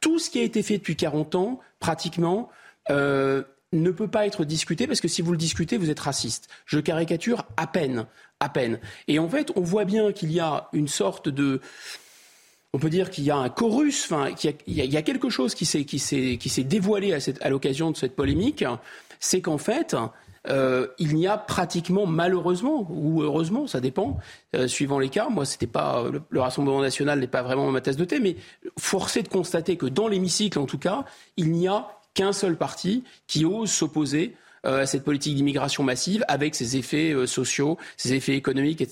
[0.00, 2.50] tout ce qui a été fait depuis 40 ans, pratiquement,
[2.90, 3.42] euh,
[3.72, 6.48] ne peut pas être discuté parce que si vous le discutez, vous êtes raciste.
[6.66, 8.06] Je caricature à peine,
[8.40, 8.78] à peine.
[9.08, 11.60] Et en fait, on voit bien qu'il y a une sorte de
[12.74, 15.66] on peut dire qu'il y a un chorus, enfin, qu'il y, a quelque chose qui
[15.66, 18.64] s'est, qui s'est, qui s'est dévoilé à, cette, à l'occasion de cette polémique,
[19.20, 19.94] c'est qu'en fait,
[20.48, 24.18] euh, il n'y a pratiquement, malheureusement ou heureusement, ça dépend,
[24.56, 25.28] euh, suivant les cas.
[25.28, 28.36] Moi, c'était pas le, le, Rassemblement national n'est pas vraiment ma tasse de thé, mais
[28.78, 31.04] forcé de constater que dans l'hémicycle, en tout cas,
[31.36, 36.54] il n'y a qu'un seul parti qui ose s'opposer à cette politique d'immigration massive avec
[36.54, 38.84] ses effets sociaux, ses effets économiques,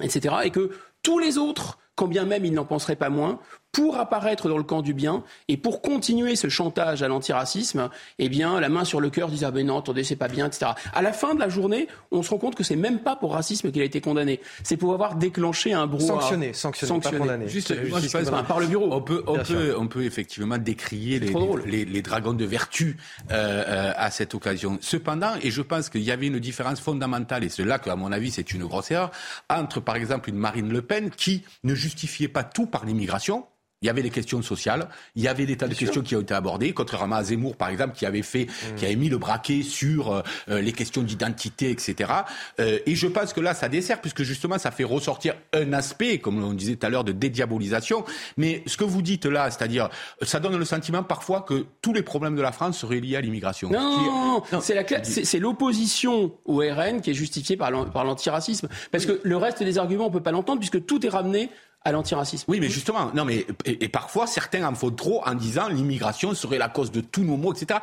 [0.00, 0.36] etc.
[0.44, 0.70] Et que
[1.02, 3.38] tous les autres quand bien même ils n'en penseraient pas moins,
[3.72, 8.28] pour apparaître dans le camp du bien et pour continuer ce chantage à l'antiracisme, eh
[8.28, 10.72] bien, la main sur le cœur disent ah ben non, attendez, c'est pas bien, etc.
[10.92, 13.32] À la fin de la journée, on se rend compte que c'est même pas pour
[13.32, 16.20] racisme qu'il a été condamné, c'est pour avoir déclenché un brouhaha.
[16.20, 17.48] Sanctionné, sanctionné, pas condamné.
[17.48, 18.88] Juste, moi, je pense, par le bureau.
[18.92, 21.32] On peut, on peut, on peut effectivement décrier les,
[21.66, 22.96] les, les, dragons de vertu
[23.30, 24.78] euh, euh, à cette occasion.
[24.80, 28.12] Cependant, et je pense qu'il y avait une différence fondamentale, et c'est là qu'à mon
[28.12, 29.10] avis c'est une grosse erreur,
[29.48, 33.46] entre par exemple une Marine Le Pen qui ne justifiait pas tout par l'immigration,
[33.82, 36.20] il y avait les questions sociales, il y avait des tas de questions qui ont
[36.20, 38.74] été abordées, contrairement à Zemmour, par exemple, qui avait fait, mmh.
[38.76, 42.12] qui avait mis le braquet sur euh, euh, les questions d'identité, etc.
[42.60, 46.18] Euh, et je pense que là, ça dessert, puisque justement, ça fait ressortir un aspect,
[46.18, 48.04] comme on disait tout à l'heure, de dédiabolisation.
[48.36, 49.88] Mais ce que vous dites là, c'est-à-dire,
[50.20, 53.22] ça donne le sentiment parfois que tous les problèmes de la France seraient liés à
[53.22, 53.70] l'immigration.
[53.70, 58.68] Non, non, c'est l'opposition au RN qui est justifiée par l'antiracisme.
[58.90, 61.48] Parce que le reste des arguments, on peut pas l'entendre, puisque tout est ramené
[61.84, 62.44] à l'antiracisme.
[62.48, 66.58] Oui, mais justement, non, mais et, parfois certains en font trop en disant l'immigration serait
[66.58, 67.80] la cause de tous nos maux, etc.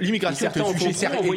[0.00, 1.32] L'immigration est un sujet sérieux.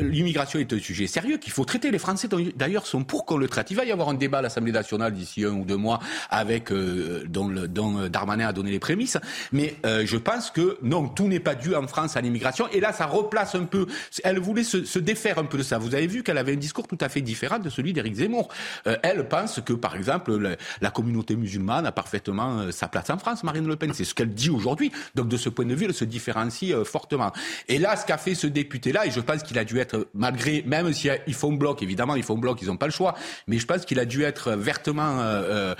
[0.00, 1.90] L'immigration est un sujet sérieux qu'il faut traiter.
[1.90, 3.70] Les Français d'ailleurs sont pour qu'on le traite.
[3.70, 6.72] Il va y avoir un débat à l'Assemblée nationale d'ici un ou deux mois avec
[6.72, 9.18] euh, dont, le, dont Darmanin a donné les prémices.
[9.52, 12.68] Mais euh, je pense que non, tout n'est pas dû en France à l'immigration.
[12.72, 13.86] Et là, ça replace un peu.
[14.24, 15.78] Elle voulait se, se, défaire un peu de ça.
[15.78, 18.48] Vous avez vu qu'elle avait un discours tout à fait différent de celui d'Éric Zemmour.
[18.86, 20.47] Euh, elle pense que, par exemple,
[20.80, 23.92] la communauté musulmane a parfaitement euh, sa place en France, Marine Le Pen.
[23.94, 24.92] C'est ce qu'elle dit aujourd'hui.
[25.14, 27.32] Donc de ce point de vue, elle se différencie euh, fortement.
[27.68, 30.62] Et là, ce qu'a fait ce député-là, et je pense qu'il a dû être, malgré,
[30.66, 33.14] même s'ils font bloc, évidemment, ils font bloc, ils n'ont pas le choix,
[33.46, 35.74] mais je pense qu'il a dû être vertement, euh,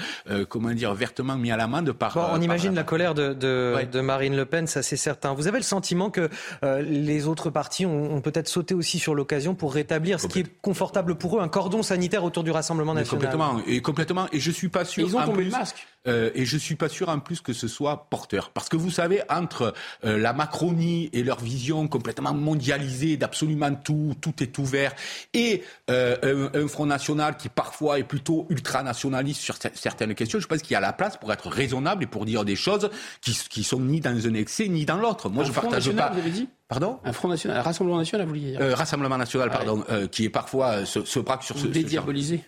[0.48, 2.14] comment dire, vertement mis à l'amende par.
[2.14, 5.34] Bon, on imagine la colère de, de, Marine Le Pen, ça c'est certain.
[5.34, 6.28] Vous avez le sentiment que
[6.62, 11.14] les autres partis ont, peut-être sauté aussi sur l'occasion pour rétablir ce qui est confortable
[11.14, 13.08] pour eux, un cordon sanitaire autour du Rassemblement national?
[13.20, 14.26] complètement, et complètement.
[14.32, 15.06] Et je suis pas sûr.
[15.06, 15.86] Ils ont tombé le masque.
[16.08, 18.50] Euh, et je suis pas sûr en plus que ce soit porteur.
[18.50, 19.74] Parce que vous savez, entre
[20.04, 24.94] euh, la Macronie et leur vision complètement mondialisée d'absolument tout, tout est ouvert,
[25.34, 30.62] et euh, un, Front National qui parfois est plutôt ultranationaliste sur certaines questions, je pense
[30.62, 32.90] qu'il y a la place pour être raisonnable et pour dire des choses
[33.20, 35.28] qui, qui sont ni dans un excès ni dans l'autre.
[35.28, 36.14] Moi, un je Front partage national, pas.
[36.14, 39.48] Vous avez dit Pardon Un Front National, un Rassemblement National, vous vouliez dire Rassemblement National,
[39.52, 41.66] ah pardon, qui est parfois se, se braque sur ce.
[41.66, 42.44] Dédiabolisé.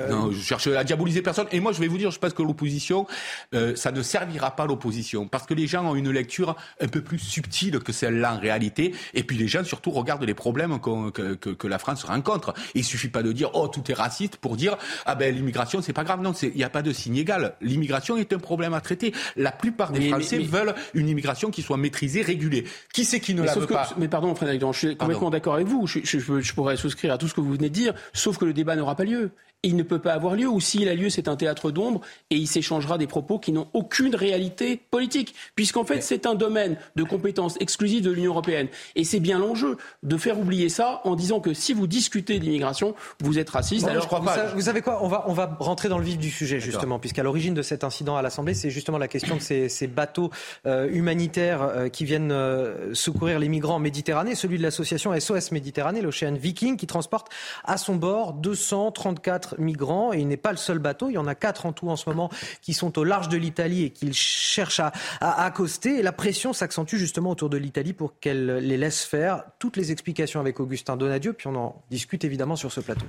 [0.00, 1.46] Euh, non, je cherche à diaboliser personne.
[1.52, 3.06] Et moi, je vais vous dire, je pense que l'opposition,
[3.54, 5.28] euh, ça ne servira pas l'opposition.
[5.28, 8.94] Parce que les gens ont une lecture un peu plus subtile que celle-là en réalité.
[9.14, 12.54] Et puis les gens, surtout, regardent les problèmes que, que, que, la France rencontre.
[12.74, 14.76] Il suffit pas de dire, oh, tout est raciste pour dire,
[15.06, 16.20] ah ben, l'immigration, c'est pas grave.
[16.20, 17.54] Non, il n'y a pas de signe égal.
[17.60, 19.12] L'immigration est un problème à traiter.
[19.36, 22.64] La plupart des Français veulent une immigration qui soit maîtrisée, régulée.
[22.92, 25.66] Qui c'est qui ne la veut pas Mais pardon, Frédéric, je suis complètement d'accord avec
[25.66, 25.86] vous.
[25.86, 28.44] Je, je, je pourrais souscrire à tout ce que vous venez de dire, sauf que
[28.44, 29.30] le débat n'aura pas lieu
[29.64, 32.00] il ne peut pas avoir lieu, ou s'il a lieu, c'est un théâtre d'ombre,
[32.30, 36.76] et il s'échangera des propos qui n'ont aucune réalité politique, puisqu'en fait, c'est un domaine
[36.96, 38.68] de compétence exclusive de l'Union européenne.
[38.94, 42.94] Et c'est bien l'enjeu de faire oublier ça en disant que si vous discutez d'immigration,
[43.20, 43.86] vous êtes raciste.
[43.86, 44.46] alors, je crois pas.
[44.54, 45.02] Vous savez quoi?
[45.02, 47.84] On va, on va rentrer dans le vif du sujet, justement, puisqu'à l'origine de cet
[47.84, 50.30] incident à l'Assemblée, c'est justement la question de ces, ces bateaux
[50.66, 55.52] euh, humanitaires euh, qui viennent euh, secourir les migrants en Méditerranée, celui de l'association SOS
[55.52, 57.28] Méditerranée, l'Ocean Viking, qui transporte
[57.64, 61.08] à son bord 234 migrants et il n'est pas le seul bateau.
[61.10, 62.30] Il y en a quatre en tout en ce moment
[62.62, 65.98] qui sont au large de l'Italie et qu'ils cherchent à, accoster.
[65.98, 69.44] Et la pression s'accentue justement autour de l'Italie pour qu'elle les laisse faire.
[69.58, 73.06] Toutes les explications avec Augustin Donadieu, puis on en discute évidemment sur ce plateau.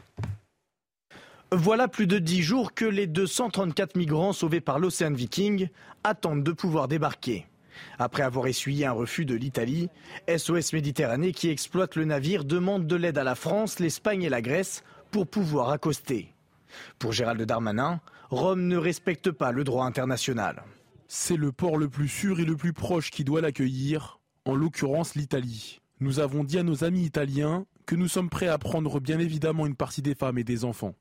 [1.52, 5.70] Voilà plus de dix jours que les 234 migrants sauvés par l'Océan Viking
[6.04, 7.46] attendent de pouvoir débarquer.
[8.00, 9.90] Après avoir essuyé un refus de l'Italie,
[10.28, 14.42] SOS Méditerranée qui exploite le navire demande de l'aide à la France, l'Espagne et la
[14.42, 16.35] Grèce pour pouvoir accoster.
[17.00, 18.00] Pour Gérald Darmanin,
[18.30, 20.64] Rome ne respecte pas le droit international.
[21.08, 25.16] C'est le port le plus sûr et le plus proche qui doit l'accueillir, en l'occurrence
[25.16, 25.82] l'Italie.
[26.00, 29.66] Nous avons dit à nos amis italiens que nous sommes prêts à prendre bien évidemment
[29.66, 30.96] une partie des femmes et des enfants.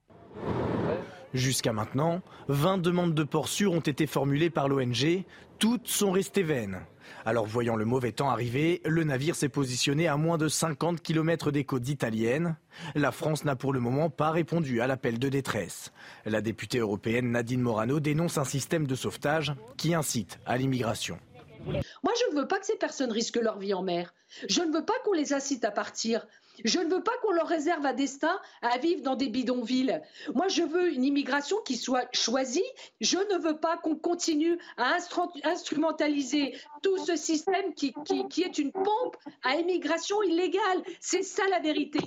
[1.33, 5.25] Jusqu'à maintenant, 20 demandes de port sûr ont été formulées par l'ONG.
[5.59, 6.81] Toutes sont restées vaines.
[7.25, 11.51] Alors voyant le mauvais temps arriver, le navire s'est positionné à moins de 50 km
[11.51, 12.57] des côtes italiennes.
[12.95, 15.93] La France n'a pour le moment pas répondu à l'appel de détresse.
[16.27, 21.19] La députée européenne Nadine Morano dénonce un système de sauvetage qui incite à l'immigration.
[21.67, 24.13] Moi, je ne veux pas que ces personnes risquent leur vie en mer.
[24.49, 26.27] Je ne veux pas qu'on les incite à partir.
[26.65, 30.01] Je ne veux pas qu'on leur réserve un destin à vivre dans des bidonvilles.
[30.35, 32.65] Moi, je veux une immigration qui soit choisie.
[33.01, 34.97] Je ne veux pas qu'on continue à
[35.45, 37.95] instrumentaliser tout ce système qui,
[38.43, 40.83] est une pompe à immigration illégale.
[41.01, 42.01] C'est ça la vérité.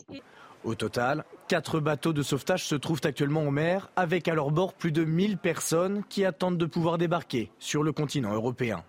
[0.63, 4.73] Au total, quatre bateaux de sauvetage se trouvent actuellement en mer, avec à leur bord
[4.73, 8.83] plus de 1000 personnes qui attendent de pouvoir débarquer sur le continent européen.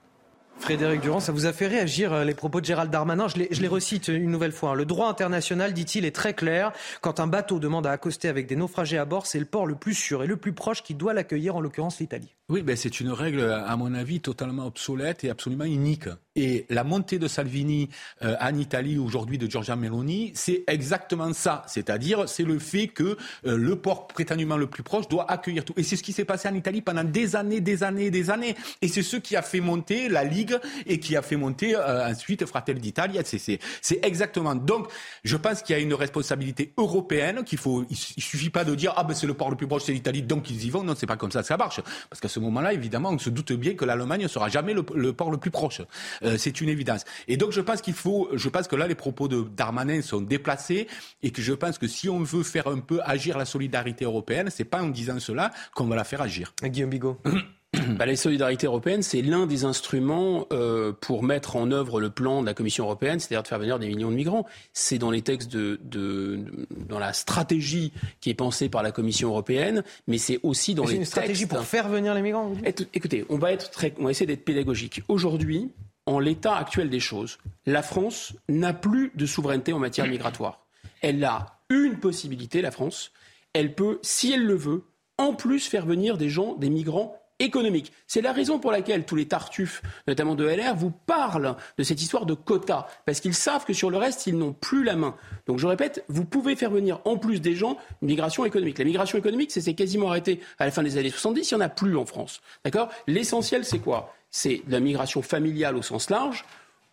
[0.59, 3.29] Frédéric Durand, ça vous a fait réagir euh, les propos de Gérald Darmanin?
[3.29, 4.71] Je les, je recite une nouvelle fois.
[4.71, 4.75] Hein.
[4.75, 6.73] Le droit international, dit-il, est très clair.
[7.01, 9.77] Quand un bateau demande à accoster avec des naufragés à bord, c'est le port le
[9.77, 12.35] plus sûr et le plus proche qui doit l'accueillir, en l'occurrence l'Italie.
[12.51, 16.09] Oui, ben c'est une règle, à mon avis, totalement obsolète et absolument unique.
[16.35, 17.91] Et la montée de Salvini
[18.23, 21.63] euh, en Italie aujourd'hui de Giorgia Meloni, c'est exactement ça.
[21.67, 25.75] C'est-à-dire, c'est le fait que euh, le port prétendument le plus proche doit accueillir tout.
[25.77, 28.55] Et c'est ce qui s'est passé en Italie pendant des années, des années, des années.
[28.81, 30.57] Et c'est ce qui a fait monter la Ligue
[30.87, 33.21] et qui a fait monter euh, ensuite Fratelli d'Italia.
[33.25, 33.59] C'est
[34.03, 34.55] exactement.
[34.55, 34.89] Donc,
[35.23, 37.85] je pense qu'il y a une responsabilité européenne qu'il faut.
[37.91, 40.23] Il, suffit pas de dire ah ben c'est le port le plus proche, c'est l'Italie,
[40.23, 40.83] donc ils y vont.
[40.83, 41.81] Non, c'est pas comme ça que ça marche.
[42.09, 45.13] Parce qu'à ce moment-là, évidemment, on se doute bien que l'Allemagne ne sera jamais le,
[45.13, 45.83] port le plus proche.
[46.23, 47.05] Euh, c'est une évidence.
[47.27, 48.29] Et donc, je pense qu'il faut.
[48.33, 50.87] Je pense que là, les propos de Darmanin sont déplacés
[51.23, 54.51] et que je pense que si on veut faire un peu agir la solidarité européenne,
[54.51, 56.55] c'est pas en disant cela qu'on va la faire agir.
[56.63, 57.21] Guillaume Bigot.
[57.75, 62.41] bah, la solidarité européenne, c'est l'un des instruments euh, pour mettre en œuvre le plan
[62.41, 64.47] de la Commission européenne, c'est-à-dire de faire venir des millions de migrants.
[64.73, 66.41] C'est dans les textes de, de,
[66.89, 70.95] dans la stratégie qui est pensée par la Commission européenne, mais c'est aussi dans les
[70.95, 72.53] une stratégie pour faire venir les migrants.
[72.95, 75.03] Écoutez, on va être très, on va essayer d'être pédagogique.
[75.09, 75.71] Aujourd'hui,
[76.07, 80.67] en l'état actuel des choses, la France n'a plus de souveraineté en matière migratoire.
[81.03, 83.13] Elle a une possibilité, la France.
[83.53, 84.85] Elle peut, si elle le veut,
[85.19, 87.93] en plus faire venir des gens, des migrants économique.
[88.07, 92.03] C'est la raison pour laquelle tous les tartuffes, notamment de LR, vous parlent de cette
[92.03, 95.17] histoire de quotas, parce qu'ils savent que sur le reste, ils n'ont plus la main.
[95.47, 98.79] Donc je répète, vous pouvez faire venir en plus des gens une migration économique.
[98.79, 101.65] La migration économique, c'est quasiment arrêté à la fin des années 70, il n'y en
[101.65, 102.41] a plus en France.
[102.65, 102.89] D'accord?
[103.07, 104.15] L'essentiel, c'est quoi?
[104.31, 106.45] C'est la migration familiale au sens large,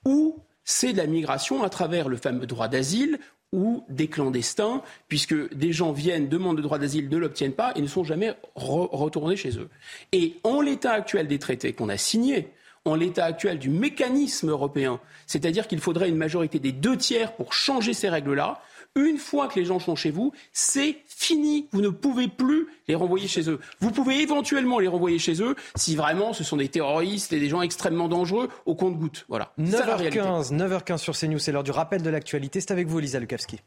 [0.06, 3.20] ou c'est de la migration à travers le fameux droit d'asile
[3.56, 7.82] ou des clandestins, puisque des gens viennent, demandent le droit d'asile, ne l'obtiennent pas et
[7.82, 9.70] ne sont jamais retournés chez eux.
[10.12, 12.50] Et en l'état actuel des traités qu'on a signés,
[12.84, 17.54] en l'état actuel du mécanisme européen, c'est-à-dire qu'il faudrait une majorité des deux tiers pour
[17.54, 18.62] changer ces règles-là,
[18.96, 21.68] une fois que les gens sont chez vous, c'est fini.
[21.72, 23.60] Vous ne pouvez plus les renvoyer chez eux.
[23.80, 27.50] Vous pouvez éventuellement les renvoyer chez eux si vraiment ce sont des terroristes et des
[27.50, 29.26] gens extrêmement dangereux au compte-goutte.
[29.28, 29.52] Voilà.
[29.60, 32.62] 9h15, 9h15 sur CNews, c'est l'heure du rappel de l'actualité.
[32.62, 33.60] C'est avec vous, Lisa Lukavski.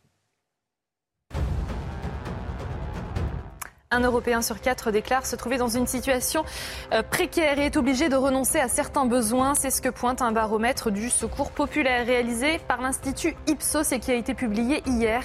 [3.90, 6.44] Un Européen sur quatre déclare se trouver dans une situation
[6.93, 9.55] euh, précaire et est obligé de renoncer à certains besoins.
[9.55, 14.10] C'est ce que pointe un baromètre du secours populaire réalisé par l'Institut Ipsos et qui
[14.10, 15.23] a été publié hier.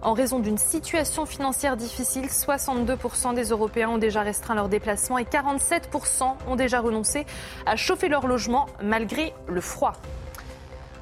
[0.00, 5.24] En raison d'une situation financière difficile, 62% des Européens ont déjà restreint leurs déplacements et
[5.24, 7.26] 47% ont déjà renoncé
[7.66, 9.92] à chauffer leur logement malgré le froid.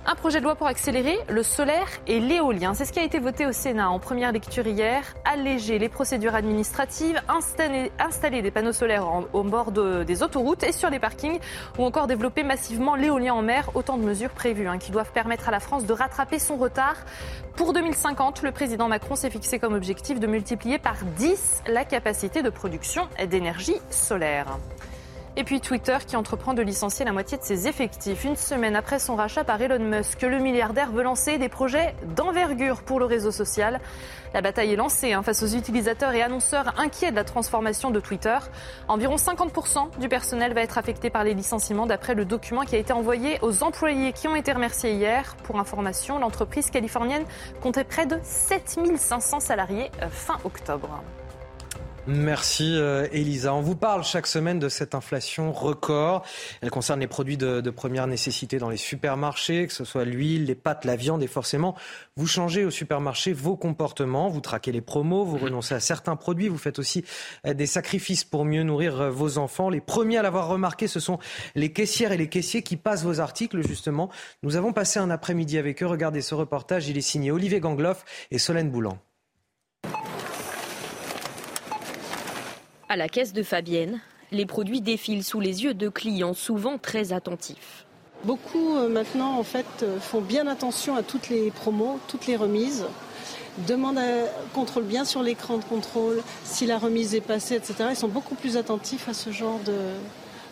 [0.06, 2.74] Un projet de loi pour accélérer le solaire et l'éolien.
[2.74, 5.02] C'est ce qui a été voté au Sénat en première lecture hier.
[5.24, 10.98] Alléger les procédures administratives, installer, des panneaux solaires au bord des autoroutes et sur les
[10.98, 11.38] parkings,
[11.78, 13.70] ou encore développer massivement l'éolien en mer.
[13.74, 16.96] Autant de mesures prévues hein, qui doivent permettre à la France de rattraper son retard.
[17.56, 22.42] Pour 2050, le président Macron s'est fixé comme objectif de multiplier par 10 la capacité
[22.42, 24.58] de production d'énergie solaire.
[25.36, 28.24] Et puis Twitter qui entreprend de licencier la moitié de ses effectifs.
[28.24, 32.82] Une semaine après son rachat par Elon Musk, le milliardaire veut lancer des projets d'envergure
[32.82, 33.80] pour le réseau social.
[34.32, 37.98] La bataille est lancée hein, face aux utilisateurs et annonceurs inquiets de la transformation de
[37.98, 38.38] Twitter.
[38.86, 42.78] Environ 50% du personnel va être affecté par les licenciements d'après le document qui a
[42.78, 45.34] été envoyé aux employés qui ont été remerciés hier.
[45.42, 47.24] Pour information, l'entreprise californienne
[47.60, 51.02] comptait près de 7500 salariés euh, fin octobre.
[52.06, 53.54] Merci euh, Elisa.
[53.54, 56.22] On vous parle chaque semaine de cette inflation record.
[56.60, 60.44] Elle concerne les produits de, de, première nécessité dans les supermarchés, que ce soit l'huile,
[60.44, 61.22] les pâtes, la viande.
[61.22, 61.74] Et forcément,
[62.16, 66.48] vous changez au supermarché vos comportements, vous traquez les promos, vous renoncez à certains produits,
[66.48, 67.06] vous faites aussi
[67.46, 69.70] euh, des sacrifices pour mieux nourrir euh, vos enfants.
[69.70, 71.18] Les premiers à l'avoir remarqué, ce sont
[71.54, 74.10] les caissières et les caissiers qui passent vos articles, justement.
[74.42, 75.86] Nous avons passé un après-midi avec eux.
[75.86, 76.86] Regardez ce reportage.
[76.86, 78.98] Il est signé Olivier Gangloff et Solène Boulan.
[82.94, 83.98] À la caisse de Fabienne,
[84.30, 87.86] les produits défilent sous les yeux de clients souvent très attentifs.
[88.22, 92.36] Beaucoup euh, maintenant en fait euh, font bien attention à toutes les promos, toutes les
[92.36, 92.86] remises.
[93.66, 93.98] Demandent,
[94.52, 97.74] contrôlent bien sur l'écran de contrôle si la remise est passée, etc.
[97.90, 99.74] Ils sont beaucoup plus attentifs à ce genre de,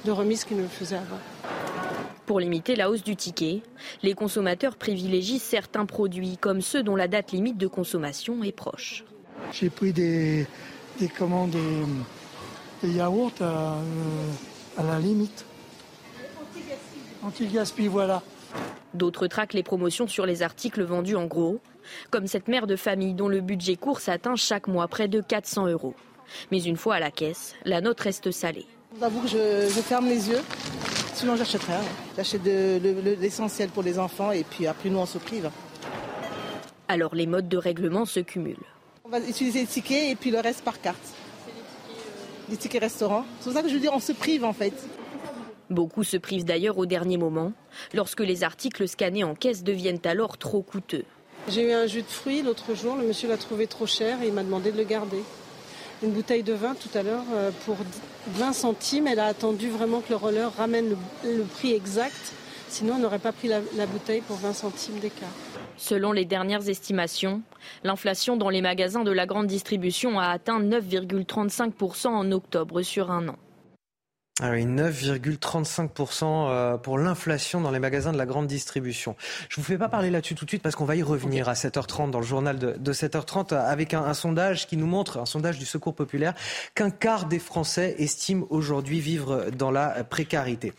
[0.05, 1.21] de remise qu'ils ne le faisaient avant.
[2.27, 3.63] Pour limiter la hausse du ticket,
[4.03, 9.05] les consommateurs privilégient certains produits comme ceux dont la date limite de consommation est proche.
[9.53, 10.45] J'ai pris des,
[10.99, 11.87] des commandes des,
[12.89, 13.77] yaourts à,
[14.79, 15.45] à la limite.
[17.23, 18.23] Anti-gaspi, voilà.
[18.95, 21.61] D'autres traquent les promotions sur les articles vendus en gros,
[22.11, 25.69] comme cette mère de famille dont le budget course atteint chaque mois près de 400
[25.69, 25.95] euros.
[26.51, 28.67] Mais une fois à la caisse, la note reste salée.
[29.01, 30.41] J'avoue que je, ferme les yeux,
[31.15, 31.73] sinon j'achèterai.
[32.17, 35.51] J'achète l'essentiel pour les enfants et puis après nous on se prive.
[36.89, 38.57] Alors les modes de règlement se cumulent.
[39.05, 41.15] On va utiliser les tickets et puis le reste par carte.
[42.53, 43.25] Les tickets restaurants.
[43.41, 44.75] C'est pour ça que je veux dire on se prive en fait.
[45.71, 47.55] Beaucoup se privent d'ailleurs au dernier moment,
[47.95, 51.07] lorsque les articles scannés en caisse deviennent alors trop coûteux.
[51.49, 54.27] J'ai eu un jus de fruits l'autre jour, le monsieur l'a trouvé trop cher et
[54.27, 55.23] il m'a demandé de le garder.
[56.03, 57.79] Une bouteille de vin tout à l'heure euh, pour
[58.35, 62.35] 20 centimes, elle a attendu vraiment que le roller ramène le, prix exact,
[62.69, 65.31] sinon elle n'aurait pas pris la, la bouteille pour 20 centimes d'écart.
[65.83, 67.43] Selon les dernières estimations,
[67.83, 73.27] l'inflation dans les magasins de la grande distribution a atteint 9,35% en octobre sur un
[73.27, 73.37] an.
[74.41, 79.17] Ah oui, 9,35% euh, pour l'inflation dans les magasins de la grande distribution.
[79.49, 81.49] Je ne vous fais pas parler là-dessus tout de suite parce qu'on va y revenir
[81.49, 85.59] à 7h30 dans le journal de, 7h30 avec un, sondage qui nous montre, un sondage
[85.59, 86.35] du Secours populaire,
[86.77, 90.73] qu'un quart des Français estiment aujourd'hui vivre dans la précarité.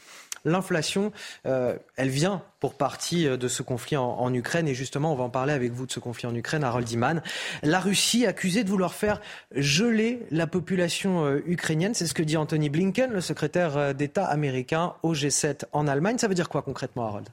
[0.46, 1.14] L'inflation,
[1.46, 4.68] euh, elle vient pour partie euh, de ce conflit en, Ukraine.
[4.68, 7.22] Et justement, on va en parler avec vous de ce conflit en Ukraine, Harold Iman.
[7.62, 9.22] La Russie accusée de vouloir faire
[9.56, 11.94] geler la population euh, ukrainienne.
[11.94, 16.18] C'est ce que dit Anthony Blinken, le secrétaire d'État américain au G7 en Allemagne.
[16.18, 17.30] Ça veut dire quoi concrètement, Harold?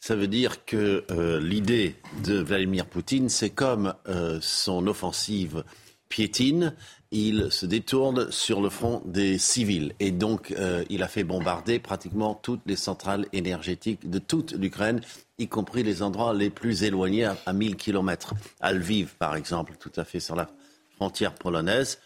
[0.00, 1.04] Ça veut dire que
[1.40, 3.94] l'idée de Vladimir Poutine, c'est comme
[4.40, 5.64] son offensive
[6.08, 6.74] piétine,
[7.16, 9.94] il se détourne sur le front des civils.
[10.00, 15.00] Et donc, euh, il a fait bombarder pratiquement toutes les centrales énergétiques de toute l'Ukraine,
[15.38, 18.34] y compris les endroits les plus éloignés à, à 1000 km.
[18.60, 20.46] À Lviv, par exemple, tout à fait sur la
[20.96, 22.00] frontière polonaise.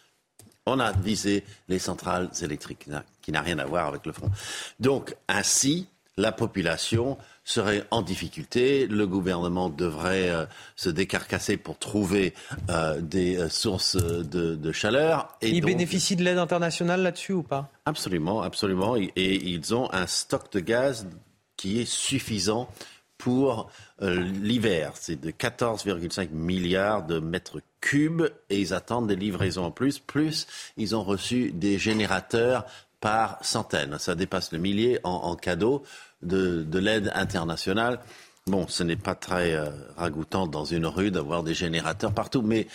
[0.66, 2.86] On a visé les centrales électriques,
[3.20, 4.30] qui n'a rien à voir avec le front.
[4.78, 7.18] Donc, ainsi, la population
[7.50, 8.86] serait en difficulté.
[8.86, 10.46] Le gouvernement devrait euh,
[10.76, 12.32] se décarcasser pour trouver
[12.70, 15.36] euh, des euh, sources de, chaleur.
[15.42, 17.70] Et ils bénéficient de l'aide internationale là-dessus ou pas?
[17.86, 18.96] Absolument, absolument.
[18.96, 21.06] Et, ils ont un stock de gaz
[21.56, 22.68] qui est suffisant
[23.18, 23.70] pour
[24.00, 24.92] l'hiver.
[24.94, 29.98] C'est de 14,5 milliards de mètres cubes et ils attendent des livraisons en plus.
[29.98, 30.46] Plus,
[30.78, 32.64] ils ont reçu des générateurs
[33.00, 33.98] par centaines.
[33.98, 35.82] Ça dépasse le millier en, en cadeau
[36.22, 38.00] de, l'aide internationale.
[38.46, 42.66] Bon, ce n'est pas très euh, ragoûtant dans une rue d'avoir des générateurs partout, mais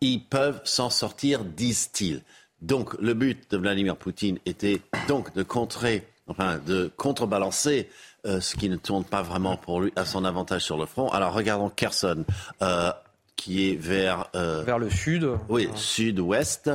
[0.00, 2.22] ils peuvent s'en sortir, disent-ils.
[2.62, 7.90] Donc, le but de Vladimir Poutine était donc de contrer, enfin, de contrebalancer
[8.24, 11.10] euh, ce qui ne tourne pas vraiment pour lui à son avantage sur le front.
[11.10, 12.24] Alors, regardons Kherson,
[12.62, 12.90] euh,
[13.36, 15.28] qui est vers vers le sud.
[15.48, 16.70] Oui, sud-ouest.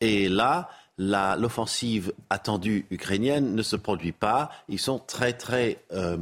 [0.00, 4.50] Et là, l'offensive attendue ukrainienne ne se produit pas.
[4.68, 6.18] Ils sont très, très, euh,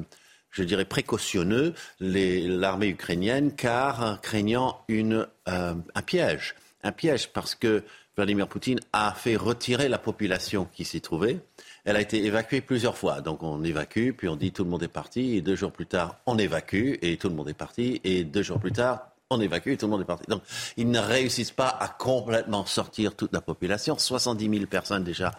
[0.51, 6.55] je dirais, précautionneux, l'armée ukrainienne, car craignant une, euh, un piège.
[6.82, 7.82] Un piège parce que
[8.16, 11.40] Vladimir Poutine a fait retirer la population qui s'y trouvait.
[11.84, 13.20] Elle a été évacuée plusieurs fois.
[13.20, 15.86] Donc on évacue, puis on dit tout le monde est parti, et deux jours plus
[15.86, 19.40] tard, on évacue, et tout le monde est parti, et deux jours plus tard, on
[19.40, 20.24] évacue et tout le monde est parti.
[20.28, 20.43] Donc,
[20.77, 23.98] ils ne réussissent pas à complètement sortir toute la population.
[23.98, 25.32] 70 000 personnes déjà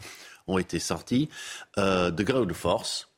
[0.48, 1.30] ont été sorties,
[1.78, 3.10] euh, de gré ou de force.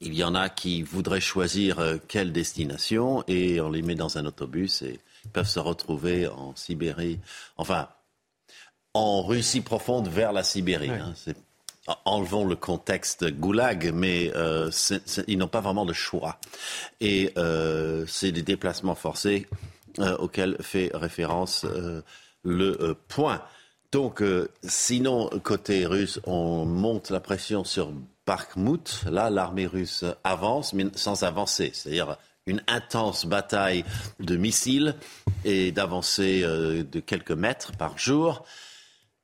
[0.00, 4.18] Il y en a qui voudraient choisir euh, quelle destination et on les met dans
[4.18, 7.18] un autobus et ils peuvent se retrouver en Sibérie,
[7.56, 7.88] enfin,
[8.92, 10.90] en Russie profonde vers la Sibérie.
[10.90, 11.14] Hein.
[12.04, 14.70] enlevons le contexte goulag, mais euh,
[15.26, 16.38] ils n'ont pas vraiment de choix.
[17.00, 17.32] Et
[18.06, 19.46] c'est des déplacements forcés
[19.98, 22.02] euh, auquel fait référence euh,
[22.42, 23.42] le euh, point.
[23.92, 24.22] Donc,
[24.62, 27.92] sinon, côté russe, on monte la pression sur
[28.26, 29.04] Bakhmut.
[29.10, 31.70] Là, l'armée russe avance, mais sans avancer.
[31.72, 33.84] C'est-à-dire une intense bataille
[34.20, 34.96] de missiles
[35.46, 38.44] et d'avancée de quelques mètres par jour.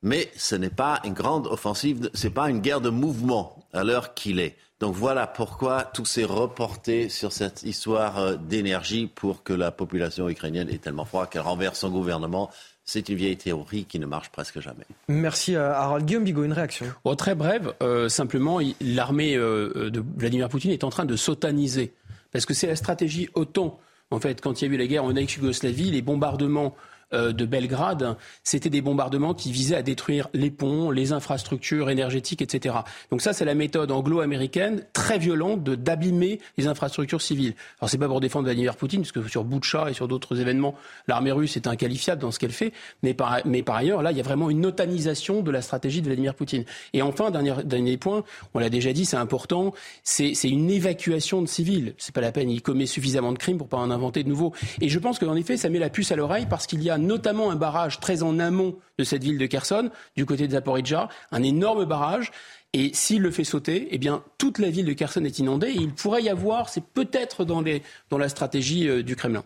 [0.01, 3.83] Mais ce n'est pas une grande offensive, ce n'est pas une guerre de mouvement à
[3.83, 4.57] l'heure qu'il est.
[4.83, 10.27] Donc voilà pourquoi tout s'est reporté sur cette histoire euh, d'énergie pour que la population
[10.27, 12.51] ukrainienne ait tellement froid qu'elle renverse son gouvernement.
[12.83, 14.83] C'est une vieille théorie qui ne marche presque jamais.
[15.07, 16.05] Merci euh, Harold.
[16.05, 17.73] Guillaume Bigot, une réaction oh, Très brève.
[17.81, 21.93] Euh, simplement, l'armée de Vladimir Poutine est en train de s'otaniser.
[22.33, 23.79] Parce que c'est la stratégie OTAN.
[24.11, 26.75] En fait, quand il y a eu la guerre en ex-Yougoslavie, les bombardements
[27.13, 32.75] de Belgrade, c'était des bombardements qui visaient à détruire les ponts, les infrastructures énergétiques, etc.
[33.11, 37.53] Donc ça, c'est la méthode anglo-américaine très violente d'abîmer les infrastructures civiles.
[37.79, 40.75] Alors c'est pas pour défendre Vladimir Poutine, parce que sur Boutcha et sur d'autres événements,
[41.07, 44.17] l'armée russe est inqualifiable dans ce qu'elle fait, mais par, mais par ailleurs, là, il
[44.17, 46.65] y a vraiment une otanisation de la stratégie de Vladimir Poutine.
[46.93, 48.23] Et enfin, dernier, dernier point,
[48.53, 49.73] on l'a déjà dit, c'est important,
[50.03, 51.93] c'est une évacuation de civils.
[51.97, 54.53] C'est pas la peine, il commet suffisamment de crimes pour pas en inventer de nouveaux.
[54.81, 56.97] Et je pense qu'en effet, ça met la puce à l'oreille parce qu'il y a
[57.03, 61.09] notamment un barrage très en amont de cette ville de Kherson, du côté de Zaporizhzhia,
[61.31, 62.31] un énorme barrage.
[62.73, 65.71] Et s'il le fait sauter, eh bien, toute la ville de Kherson est inondée.
[65.75, 67.63] Il pourrait y avoir, c'est peut-être dans,
[68.09, 69.43] dans la stratégie euh, du Kremlin.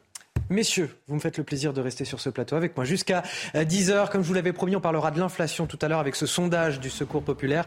[0.49, 3.23] Messieurs, vous me faites le plaisir de rester sur ce plateau avec moi jusqu'à
[3.53, 3.91] 10h.
[3.91, 6.25] Euh, Comme je vous l'avais promis, on parlera de l'inflation tout à l'heure avec ce
[6.25, 7.65] sondage du Secours populaire.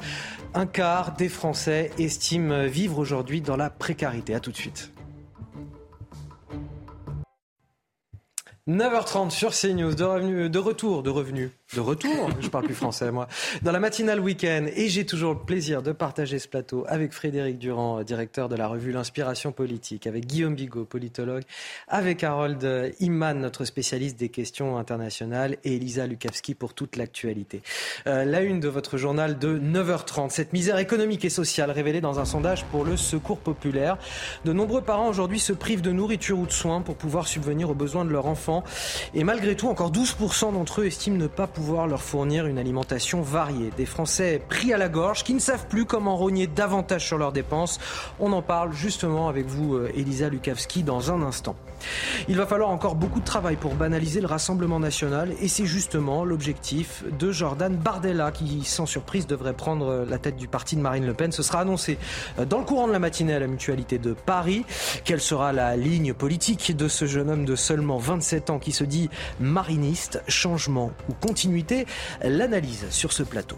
[0.55, 4.35] Un quart des Français estiment vivre aujourd'hui dans la précarité.
[4.35, 4.93] À tout de suite.
[8.71, 13.29] 9h30 sur CNews, de, de retour, de revenus de retour, je parle plus français moi,
[13.63, 14.67] dans la matinale week-end.
[14.75, 18.67] Et j'ai toujours le plaisir de partager ce plateau avec Frédéric Durand, directeur de la
[18.67, 21.45] revue L'Inspiration politique, avec Guillaume Bigot, politologue,
[21.87, 27.63] avec Harold Iman, notre spécialiste des questions internationales, et Elisa Lukavski pour toute l'actualité.
[28.09, 32.19] Euh, la une de votre journal de 9h30, cette misère économique et sociale révélée dans
[32.19, 33.97] un sondage pour le Secours populaire.
[34.45, 37.75] De nombreux parents aujourd'hui se privent de nourriture ou de soins pour pouvoir subvenir aux
[37.75, 38.65] besoins de leur enfant.
[39.15, 42.57] Et malgré tout, encore 12% d'entre eux estiment ne pas pouvoir pouvoir leur fournir une
[42.57, 43.71] alimentation variée.
[43.77, 47.33] Des Français pris à la gorge qui ne savent plus comment rogner davantage sur leurs
[47.33, 47.79] dépenses.
[48.19, 51.57] On en parle justement avec vous, euh, Elisa Lukavski, dans un instant.
[52.29, 56.25] Il va falloir encore beaucoup de travail pour banaliser le Rassemblement national et c'est justement
[56.25, 61.07] l'objectif de Jordan Bardella qui, sans surprise, devrait prendre la tête du parti de Marine
[61.07, 61.33] Le Pen.
[61.33, 61.99] Ce sera annoncé
[62.49, 64.65] dans le courant de la matinée à la mutualité de Paris.
[65.05, 68.85] Quelle sera la ligne politique de ce jeune homme de seulement 27 ans qui se
[68.85, 71.87] dit mariniste, changement ou continuité?
[72.23, 73.57] L'analyse sur ce plateau.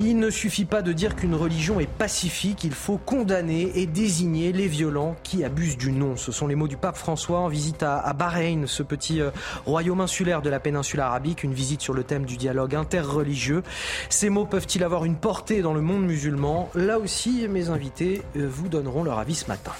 [0.00, 4.52] Il ne suffit pas de dire qu'une religion est pacifique, il faut condamner et désigner
[4.52, 6.16] les violents qui abusent du nom.
[6.16, 9.30] Ce sont les mots du pape François en visite à, Bahreïn, ce petit euh,
[9.66, 13.64] royaume insulaire de la péninsule arabique, une visite sur le thème du dialogue interreligieux.
[14.08, 16.70] Ces mots peuvent-ils avoir une portée dans le monde musulman?
[16.76, 19.72] Là aussi, mes invités euh, vous donneront leur avis ce matin.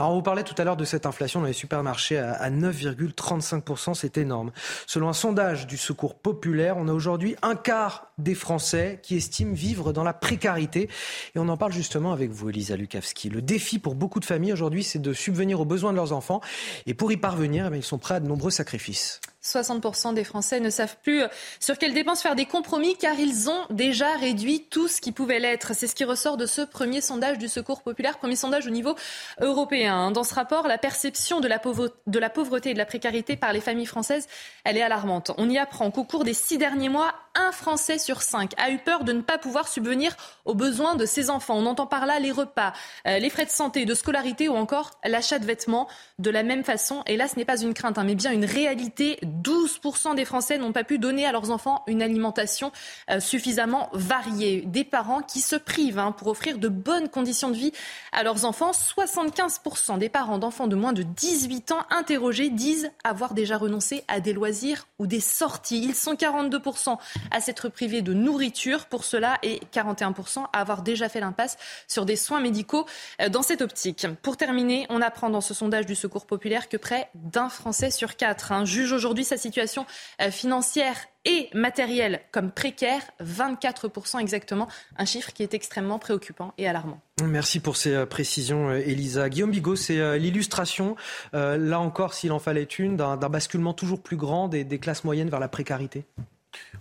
[0.00, 3.92] Alors on vous parlait tout à l'heure de cette inflation dans les supermarchés à 9,35%,
[3.92, 4.50] c'est énorme.
[4.86, 9.52] Selon un sondage du Secours populaire, on a aujourd'hui un quart des Français qui estiment
[9.52, 10.88] vivre dans la précarité.
[11.34, 13.28] Et on en parle justement avec vous, Elisa Lukavski.
[13.28, 16.40] Le défi pour beaucoup de familles aujourd'hui, c'est de subvenir aux besoins de leurs enfants.
[16.86, 19.20] Et pour y parvenir, eh ils sont prêts à de nombreux sacrifices.
[19.42, 21.22] 60% des Français ne savent plus
[21.58, 25.40] sur quelles dépenses faire des compromis car ils ont déjà réduit tout ce qui pouvait
[25.40, 25.74] l'être.
[25.74, 28.94] C'est ce qui ressort de ce premier sondage du Secours populaire, premier sondage au niveau
[29.40, 30.10] européen.
[30.10, 33.86] Dans ce rapport, la perception de la, pauvreté et de la précarité par les familles
[33.86, 34.28] françaises,
[34.64, 35.32] est alarmante.
[35.38, 38.78] On y apprend qu'au cours des six derniers mois, un Français sur cinq a eu
[38.78, 41.54] peur de ne pas pouvoir subvenir aux besoins de ses enfants.
[41.56, 42.72] On entend par là les repas,
[43.06, 45.88] euh, les frais de santé, de scolarité ou encore l'achat de vêtements
[46.18, 47.02] de la même façon.
[47.06, 50.58] Et là, ce n'est pas une crainte, hein, mais bien une réalité 12% des Français
[50.58, 52.72] n'ont pas pu donner à leurs enfants une alimentation
[53.10, 54.62] euh, suffisamment variée.
[54.66, 57.72] Des parents qui se privent hein, pour offrir de bonnes conditions de vie
[58.12, 58.72] à leurs enfants.
[58.72, 64.20] 75% des parents d'enfants de moins de 18 ans interrogés disent avoir déjà renoncé à
[64.20, 65.82] des loisirs ou des sorties.
[65.82, 66.98] Ils sont 42%
[67.30, 71.56] à s'être privés de nourriture pour cela et 41% à avoir déjà fait l'impasse
[71.88, 72.86] sur des soins médicaux
[73.20, 74.06] euh, dans cette optique.
[74.22, 78.16] Pour terminer, on apprend dans ce sondage du Secours populaire que près d'un Français sur
[78.16, 79.86] quatre hein, juge aujourd'hui sa situation
[80.20, 86.66] euh, financière et matérielle comme précaire, 24% exactement, un chiffre qui est extrêmement préoccupant et
[86.66, 86.98] alarmant.
[87.22, 89.28] Merci pour ces euh, précisions, Elisa.
[89.28, 90.96] Guillaume Bigot, c'est l'illustration,
[91.32, 95.40] là encore, s'il en fallait une, d'un basculement toujours plus grand des classes moyennes vers
[95.40, 96.04] la précarité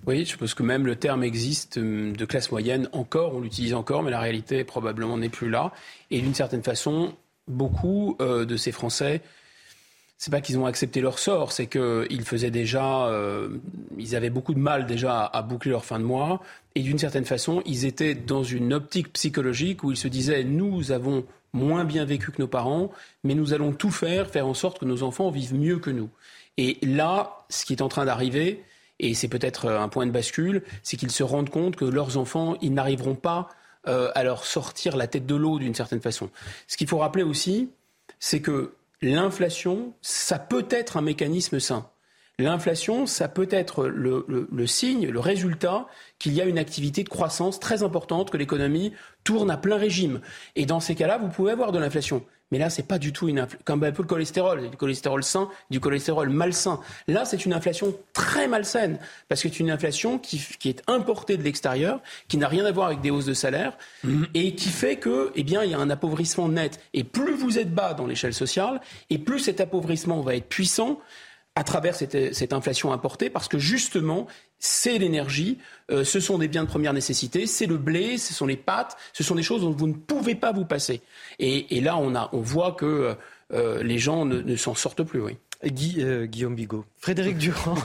[0.07, 4.03] oui, je pense que même le terme existe de classe moyenne encore, on l'utilise encore,
[4.03, 5.71] mais la réalité probablement n'est plus là.
[6.09, 7.13] Et d'une certaine façon,
[7.47, 9.21] beaucoup de ces Français
[10.19, 13.57] c'est pas qu'ils ont accepté leur sort, c'est qu'ils faisaient déjà, euh,
[13.97, 16.41] ils avaient beaucoup de mal déjà à, boucler leur fin de mois,
[16.75, 20.91] et d'une certaine façon, ils étaient dans une optique psychologique où ils se disaient nous
[20.91, 22.91] avons moins bien vécu que nos parents,
[23.23, 26.09] mais nous allons tout faire, faire en sorte que nos enfants vivent mieux que nous.
[26.57, 28.61] Et là, ce qui est en train d'arriver,
[28.99, 32.57] et c'est peut-être un point de bascule, c'est qu'ils se rendent compte que leurs enfants,
[32.61, 33.49] ils n'arriveront pas
[33.87, 36.29] euh, à leur sortir la tête de l'eau d'une certaine façon.
[36.67, 37.69] Ce qu'il faut rappeler aussi,
[38.19, 41.89] c'est que l'inflation, ça peut être un mécanisme sain.
[42.39, 45.87] L'inflation, ça peut être le, signe, le résultat
[46.19, 48.93] qu'il y a une activité de croissance très importante, que l'économie
[49.25, 50.21] tourne à plein régime.
[50.55, 52.23] Et dans ces cas-là, vous pouvez avoir de l'inflation.
[52.51, 55.49] Mais là, c'est pas du tout une comme un peu le cholestérol, du cholestérol sain,
[55.69, 56.79] du cholestérol malsain.
[57.07, 61.37] Là, c'est une inflation très malsaine parce que c'est une inflation qui, qui est importée
[61.37, 64.27] de l'extérieur, qui n'a rien à voir avec des hausses de salaire mhm.
[64.33, 66.79] et qui fait que, eh bien, il y a un appauvrissement net.
[66.93, 70.99] Et plus vous êtes bas dans l'échelle sociale, et plus cet appauvrissement va être puissant
[71.55, 74.27] à travers cette, cette inflation importée, parce que justement,
[74.59, 75.57] c'est l'énergie,
[75.91, 78.97] euh, ce sont des biens de première nécessité, c'est le blé, ce sont les pâtes,
[79.13, 81.01] ce sont des choses dont vous ne pouvez pas vous passer.
[81.39, 83.15] Et, là, on, a, on voit que
[83.53, 85.21] euh, les gens ne, s'en sortent plus.
[85.21, 85.37] Oui.
[85.99, 86.85] Euh, Guillaume Bigot.
[86.97, 87.75] Frédéric Durand.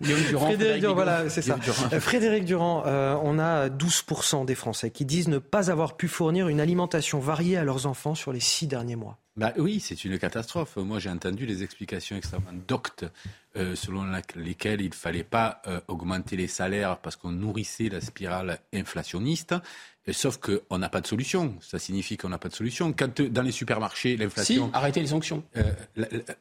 [0.00, 0.46] Guillaume Durand.
[0.46, 1.58] Frédéric, Durand, voilà, c'est ça.
[2.00, 2.84] Frédéric Durand,
[3.22, 7.58] on a 12% des Français qui disent ne pas avoir pu fournir une alimentation variée
[7.58, 9.18] à leurs enfants sur les six derniers mois.
[9.38, 10.78] Bah oui, c'est une catastrophe.
[10.78, 13.04] Moi, j'ai entendu les explications extrêmement doctes
[13.54, 14.04] euh, selon
[14.34, 19.54] lesquelles il ne fallait pas euh, augmenter les salaires parce qu'on nourrissait la spirale inflationniste.
[20.12, 21.54] Sauf qu'on n'a pas de solution.
[21.60, 22.92] Ça signifie qu'on n'a pas de solution.
[22.92, 24.66] Quand euh, dans les supermarchés, l'inflation.
[24.66, 25.42] Si, arrêtez les sanctions.
[25.56, 25.62] Euh,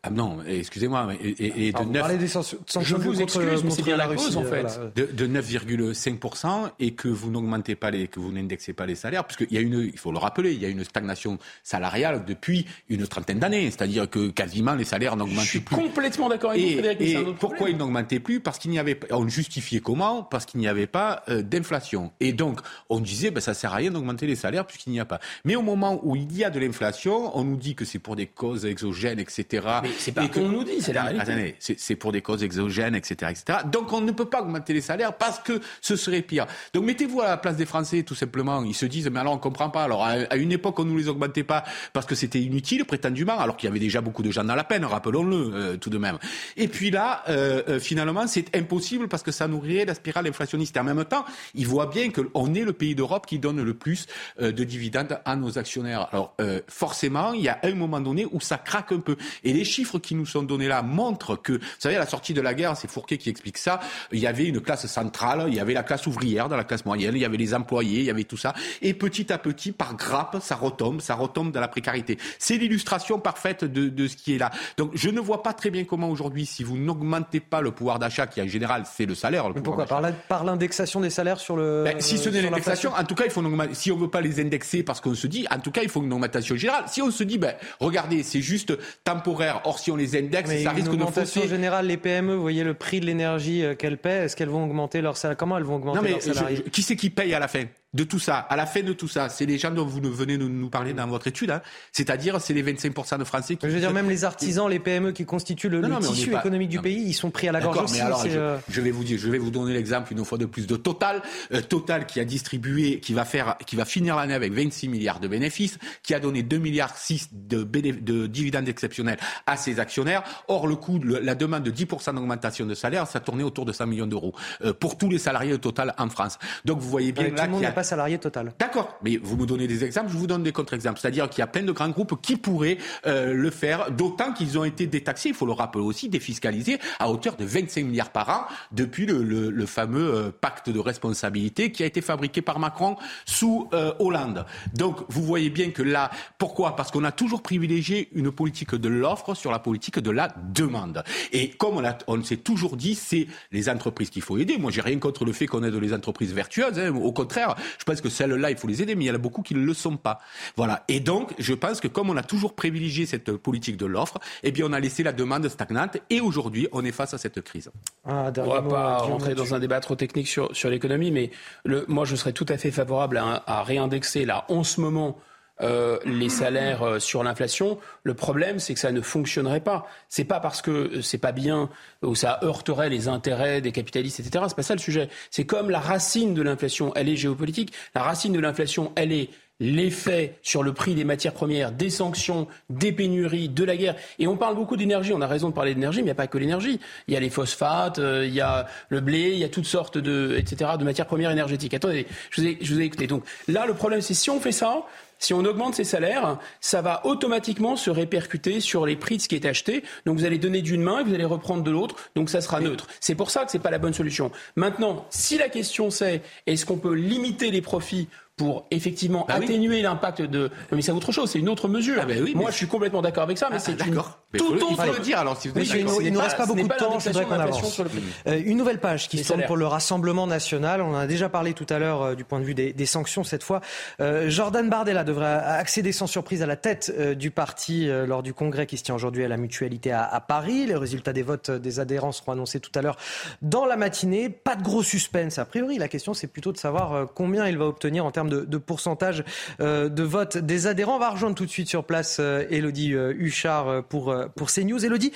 [0.03, 1.10] ah non, excusez-moi.
[1.22, 2.18] Et, de 9...
[2.18, 4.80] des sanctions Je vous excuse, mais c'est bien la, cause, en fait.
[4.95, 9.26] De, de 9,5% et que vous n'augmentez pas les, que vous n'indexez pas les salaires,
[9.26, 12.65] puisqu'il y a une, il faut le rappeler, il y a une stagnation salariale depuis
[12.89, 13.69] une trentaine d'années.
[13.72, 15.45] C'est-à-dire que quasiment les salaires n'augmentent plus.
[15.45, 17.02] Je suis complètement d'accord avec vous, Frédéric.
[17.02, 18.39] Et pourquoi ils n'augmentaient plus?
[18.39, 20.23] Parce qu'il n'y avait pas, on justifiait comment?
[20.23, 22.11] Parce qu'il n'y avait pas euh, d'inflation.
[22.19, 25.06] Et donc, on disait, ben, ça sert à rien d'augmenter les salaires puisqu'il n'y a
[25.06, 25.20] pas.
[25.44, 28.16] Mais au moment où il y a de l'inflation, on nous dit que c'est pour
[28.16, 29.68] des causes exogènes, etc.
[29.84, 31.32] Mais c'est pas qu'on nous dit, c'est la réalité.
[31.32, 33.60] Attendez, c'est pour des causes exogènes, etc., etc.
[33.72, 36.48] Donc on ne peut pas augmenter les salaires parce que ce serait pire.
[36.74, 38.64] Donc mettez-vous à la place des Français, tout simplement.
[38.64, 39.84] Ils se disent, mais alors on comprend pas.
[39.84, 41.64] Alors à une époque, on ne nous les augmentait pas
[41.94, 44.64] parce que c'était inutile, prétendument, alors qu'il y avait déjà beaucoup de gens dans la
[44.64, 46.18] peine, rappelons-le euh, tout de même.
[46.56, 50.76] Et puis là, euh, euh, finalement, c'est impossible parce que ça nourrirait la spirale inflationniste.
[50.78, 51.26] Et en même temps,
[51.56, 54.08] ils voient bien qu'on est le pays d'Europe qui donne le plus
[54.42, 56.08] euh, de dividendes à nos actionnaires.
[56.12, 59.18] Alors euh, forcément, il y a un moment donné où ça craque un peu.
[59.44, 62.34] Et les chiffres qui nous sont donnés là montrent que, vous savez, à la sortie
[62.34, 63.80] de la guerre, c'est Fourquet qui explique ça,
[64.12, 66.86] il y avait une classe centrale, il y avait la classe ouvrière dans la classe
[66.86, 68.54] moyenne, il y avait les employés, il y avait tout ça.
[68.82, 72.18] Et petit à petit, par grappe, ça retombe, ça retombe dans la précarité.
[72.40, 74.52] C'est l'illustration parfaite de, de ce qui est là.
[74.78, 78.00] Donc je ne vois pas très bien comment aujourd'hui, si vous n'augmentez pas le pouvoir
[78.00, 79.50] d'achat, qui en général c'est le salaire.
[79.50, 81.84] Le pourquoi Par l'indexation des salaires sur le.
[81.86, 83.44] Ben, si ce n'est l'indexation, en tout cas, il faut
[83.74, 86.02] si on veut pas les indexer parce qu'on se dit, en tout cas, il faut
[86.02, 86.86] une augmentation générale.
[86.88, 88.74] Si on se dit, ben, regardez, c'est juste
[89.04, 89.62] temporaire.
[89.66, 91.48] Or, si on les indexe, ça risque de fausser.
[91.48, 94.64] générale, les PME, vous voyez le prix de l'énergie euh, qu'elles paient, est-ce qu'elles vont
[94.64, 95.38] augmenter leur salaire?
[95.38, 97.66] Comment elles vont augmenter non, mais leur Qui c'est qui paye à la fin?
[97.94, 100.38] De tout ça, à la fin de tout ça, c'est les gens dont vous venez
[100.38, 101.62] de nous parler dans votre étude, hein.
[101.94, 103.66] c'est-à-dire c'est les 25% de Français qui...
[103.68, 107.02] Je veux dire, même les artisans, les PME qui constituent le, tissu économique du pays,
[107.08, 108.02] ils sont pris à la gorge aussi.
[108.02, 110.68] alors, euh, je, vais vous dire, je vais vous donner l'exemple une fois de plus
[110.68, 111.22] de Total.
[111.54, 115.20] Euh, Total qui a distribué, qui va faire, qui va finir l'année avec 26 milliards
[115.20, 120.24] de bénéfices, qui a donné 2 milliards 6 de, de dividendes exceptionnels à ses actionnaires.
[120.50, 123.88] Or, le coût, la demande de 10% d'augmentation de salaire, ça tournait autour de 100
[123.88, 126.38] millions d'euros euh, pour tous les salariés de Total en France.
[126.66, 127.48] Donc, vous voyez bien là,
[127.84, 128.54] salarié total.
[128.60, 130.99] D'accord, mais vous me donnez des exemples, je vous donne des contre-exemples.
[130.99, 134.58] C'est-à-dire qu'il y a plein de grands groupes qui pourraient euh, le faire, d'autant qu'ils
[134.58, 138.30] ont été détaxés, il faut le rappeler aussi, défiscalisés à hauteur de 25 milliards par
[138.30, 142.60] an depuis le, le, le fameux euh, pacte de responsabilité qui a été fabriqué par
[142.60, 144.45] Macron sous euh, Hollande.
[144.74, 146.76] Donc vous voyez bien que là, pourquoi?
[146.76, 151.04] Parce qu'on a toujours privilégié une politique de l'offre sur la politique de la demande.
[151.32, 154.58] Et comme on, a, on s'est toujours dit, c'est les entreprises qu'il faut aider.
[154.58, 156.80] Moi, j'ai rien contre le fait qu'on aide les entreprises vertueuses.
[156.80, 156.95] Hein.
[156.95, 159.19] Au contraire, je pense que celles-là il faut les aider, mais il y en a
[159.19, 160.19] beaucoup qui ne le sont pas.
[160.56, 160.84] Voilà.
[160.88, 164.52] Et donc, je pense que comme on a toujours privilégié cette politique de l'offre, eh
[164.52, 167.72] bien, on a laissé la demande stagnante et aujourd'hui, on est face à cette crise.
[168.06, 171.31] Ah, on ne va pas rentrer dans un débat trop technique sur, sur l'économie, mais
[171.65, 175.19] le, moi, je serais tout à fait favorable à, à réindexer là, en ce moment,
[175.62, 177.80] euh, les salaires euh, sur l'inflation.
[178.04, 179.88] Le problème, c'est que ça ne fonctionnerait pas.
[180.10, 181.70] C'est pas parce que c'est pas bien
[182.04, 184.46] ou ça heurterait les intérêts des capitalistes, etc.
[184.48, 185.10] C'est pas ça le sujet.
[185.32, 187.74] C'est comme la racine de l'inflation, elle est géopolitique.
[187.96, 189.30] La racine de l'inflation, elle est
[189.60, 193.96] l'effet sur le prix des matières premières, des sanctions, des pénuries, de la guerre.
[194.20, 196.16] Et on parle beaucoup d'énergie, on a raison de parler d'énergie, mais il n'y a
[196.16, 196.80] pas que l'énergie.
[197.08, 199.66] Il y a les phosphates, euh, il y a le blé, il y a toutes
[199.66, 201.74] sortes de, etc., de matières premières énergétiques.
[201.74, 203.08] Attendez, je vous ai, je vous ai écouté.
[203.08, 204.84] Donc là, le problème, c'est si on fait ça,
[205.19, 209.27] si on augmente ces salaires, ça va automatiquement se répercuter sur les prix de ce
[209.27, 209.84] qui est acheté.
[210.06, 211.95] Donc vous allez donner d'une main et vous allez reprendre de l'autre.
[212.15, 212.88] Donc ça sera neutre.
[212.99, 214.31] C'est pour ça que ce n'est pas la bonne solution.
[214.56, 218.07] Maintenant, si la question c'est est-ce qu'on peut limiter les profits
[218.38, 220.52] pour effectivement bah atténuer l'impact de.
[220.72, 221.98] Mais c'est autre chose, c'est une autre mesure.
[222.00, 223.96] Ah bah Moi, je suis complètement d'accord avec ça, mais ah, c'est une
[224.36, 224.68] tout autre.
[224.70, 225.20] Il faut le dire.
[225.20, 227.00] Alors, si vous il ne nous reste pas beaucoup de temps.
[227.00, 227.82] Je voudrais qu'on avance.
[228.28, 230.82] Euh, une nouvelle page qui se tourne pour le Rassemblement national.
[230.82, 232.86] On en a déjà parlé tout à l'heure euh, du point de vue des, des,
[232.86, 233.62] sanctions cette fois.
[234.02, 238.66] Euh, Jordan Bardella devrait accéder sans surprise à la tête du parti lors du congrès
[238.66, 240.66] qui se tient aujourd'hui à la Mutualité à, Paris.
[240.68, 242.98] Les résultats des votes des adhérents seront annoncés tout à l'heure
[243.42, 244.30] dans la matinée.
[244.30, 245.78] Pas de gros suspense a priori.
[245.78, 249.24] La question c'est plutôt de savoir combien il va obtenir en termes de, pourcentage
[249.60, 250.95] de vote des adhérents.
[250.95, 254.84] On va rejoindre tout de suite sur place Elodie Huchard pour, pour CNews.
[254.86, 255.12] Elodie,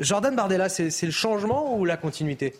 [0.00, 2.54] Jordan Bardella, c'est le changement ou la continuité?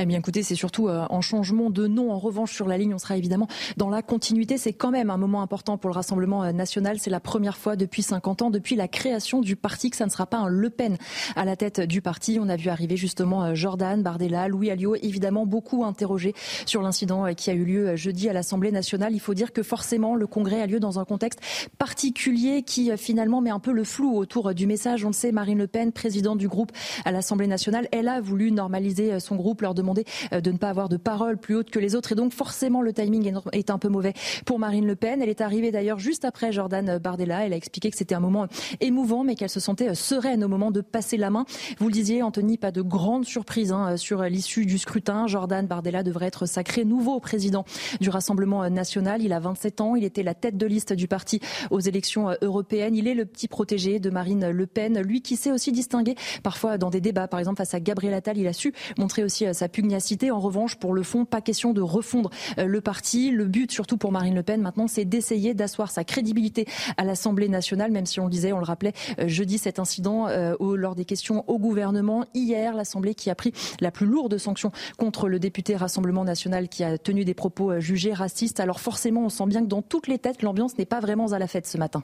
[0.00, 2.12] Eh bien, écoutez, c'est surtout euh, en changement de nom.
[2.12, 4.56] En revanche, sur la ligne, on sera évidemment dans la continuité.
[4.56, 6.98] C'est quand même un moment important pour le Rassemblement euh, national.
[7.00, 10.10] C'est la première fois depuis 50 ans, depuis la création du parti, que ça ne
[10.10, 10.98] sera pas un Le Pen
[11.34, 12.38] à la tête du parti.
[12.40, 16.32] On a vu arriver justement euh, Jordan Bardella, Louis Alliot, évidemment beaucoup interrogés
[16.64, 19.14] sur l'incident qui a eu lieu jeudi à l'Assemblée nationale.
[19.14, 21.40] Il faut dire que forcément, le Congrès a lieu dans un contexte
[21.76, 25.04] particulier qui finalement met un peu le flou autour du message.
[25.04, 26.70] On le sait, Marine Le Pen, présidente du groupe
[27.04, 29.87] à l'Assemblée nationale, elle a voulu normaliser son groupe, leur demander
[30.32, 32.12] euh, de ne pas avoir de parole plus haute que les autres.
[32.12, 35.22] Et donc forcément, le timing est un peu mauvais pour Marine Le Pen.
[35.22, 37.46] Elle est arrivée d'ailleurs juste après Jordan Bardella.
[37.46, 38.46] Elle a expliqué que c'était un moment
[38.80, 41.44] émouvant, mais qu'elle se sentait sereine au moment de passer la main.
[41.78, 45.26] Vous le disiez, Anthony, pas de grande surprise hein, sur l'issue du scrutin.
[45.26, 47.64] Jordan Bardella devrait être sacré nouveau président
[48.00, 49.22] du Rassemblement national.
[49.22, 49.96] Il a 27 ans.
[49.96, 52.94] Il était la tête de liste du parti aux élections européennes.
[52.96, 55.00] Il est le petit protégé de Marine Le Pen.
[55.00, 58.38] Lui qui s'est aussi distingué parfois dans des débats, par exemple face à Gabriel Attal.
[58.38, 59.68] Il a su montrer aussi sa
[60.30, 63.30] En revanche, pour le fond, pas question de refondre euh, le parti.
[63.30, 66.66] Le but, surtout pour Marine Le Pen, maintenant, c'est d'essayer d'asseoir sa crédibilité
[66.96, 70.26] à l'Assemblée nationale, même si on le disait, on le rappelait euh, jeudi, cet incident
[70.28, 72.24] euh, lors des questions au gouvernement.
[72.34, 76.84] Hier, l'Assemblée qui a pris la plus lourde sanction contre le député Rassemblement national qui
[76.84, 78.60] a tenu des propos jugés racistes.
[78.60, 81.38] Alors forcément, on sent bien que dans toutes les têtes, l'ambiance n'est pas vraiment à
[81.38, 82.02] la fête ce matin.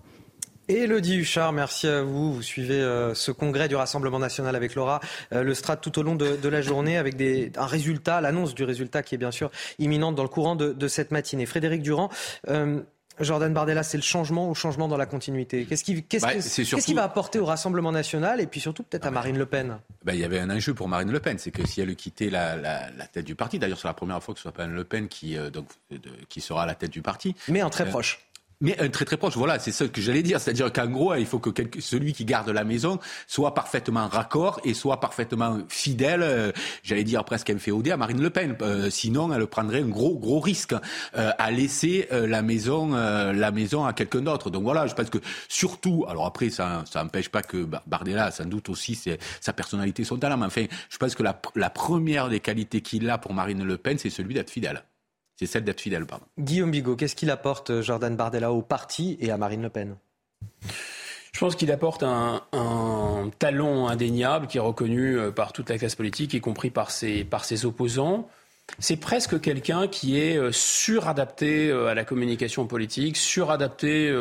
[0.68, 2.32] Elodie Huchard, merci à vous.
[2.32, 5.00] Vous suivez euh, ce congrès du Rassemblement national avec Laura
[5.32, 8.64] euh, Le Strat tout au long de, la journée avec des, un résultat, l'annonce du
[8.64, 11.44] résultat qui est bien sûr imminente dans le courant de, cette matinée.
[11.44, 12.08] Frédéric Durand,
[12.48, 12.80] euh,
[13.20, 15.66] Jordan Bardella, c'est le changement ou changement dans la continuité?
[15.66, 16.32] Qu'est-ce qui, bah,
[16.94, 19.78] va apporter au Rassemblement national et puis surtout peut-être à Marine Le Pen?
[20.04, 22.30] bah, Il y avait un enjeu pour Marine Le Pen, c'est que si elle quittait
[22.30, 24.76] la, la, tête du parti, d'ailleurs c'est la première fois que ce soit pas Marine
[24.76, 25.66] Le Pen qui, donc,
[26.28, 27.36] qui sera à la tête du parti.
[27.48, 28.20] Mais en très proche.
[28.64, 30.40] Mais un très très proche, voilà, c'est ce que j'allais dire.
[30.40, 34.72] C'est-à-dire qu'en gros, il faut que celui qui garde la maison soit parfaitement raccord et
[34.72, 36.50] soit parfaitement fidèle, euh,
[36.82, 38.56] j'allais dire presque inféodé à Marine Le Pen.
[38.62, 43.84] Euh, sinon, elle prendrait un gros gros risque euh, à laisser la maison la maison
[43.84, 44.48] à quelqu'un d'autre.
[44.48, 48.46] Donc voilà, je pense que surtout, alors après, ça ça n'empêche pas que Bardella, sans
[48.46, 48.98] doute aussi,
[49.42, 50.38] sa personnalité, son talent.
[50.38, 53.98] Mais enfin, je pense que la première des qualités qu'il a pour Marine Le Pen,
[53.98, 54.84] c'est celui d'être fidèle.
[55.36, 56.26] C'est celle d'être fidèle, pardon.
[56.38, 59.96] Guillaume Bigot, qu'est-ce qu'il apporte euh, Jordan Bardella au parti et à Marine Le Pen?
[61.32, 62.42] Je pense qu'il apporte un,
[63.40, 67.24] talon indéniable qui est reconnu euh, par toute la classe politique, y compris par ses,
[67.24, 68.28] par ses opposants.
[68.78, 74.14] C'est presque quelqu'un qui est euh, suradapté à la communication politique, suradapté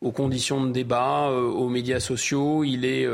[0.00, 2.64] aux conditions de débat, aux médias sociaux.
[2.64, 3.06] Il est,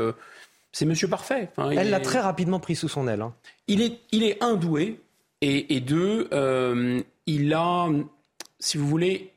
[0.71, 1.49] c'est Monsieur Parfait.
[1.57, 3.21] Elle l'a très rapidement pris sous son aile.
[3.21, 3.33] Hein.
[3.67, 4.99] Il est, il est indoué
[5.41, 6.29] et, et deux,
[7.25, 7.87] il a,
[8.59, 9.31] si vous voulez,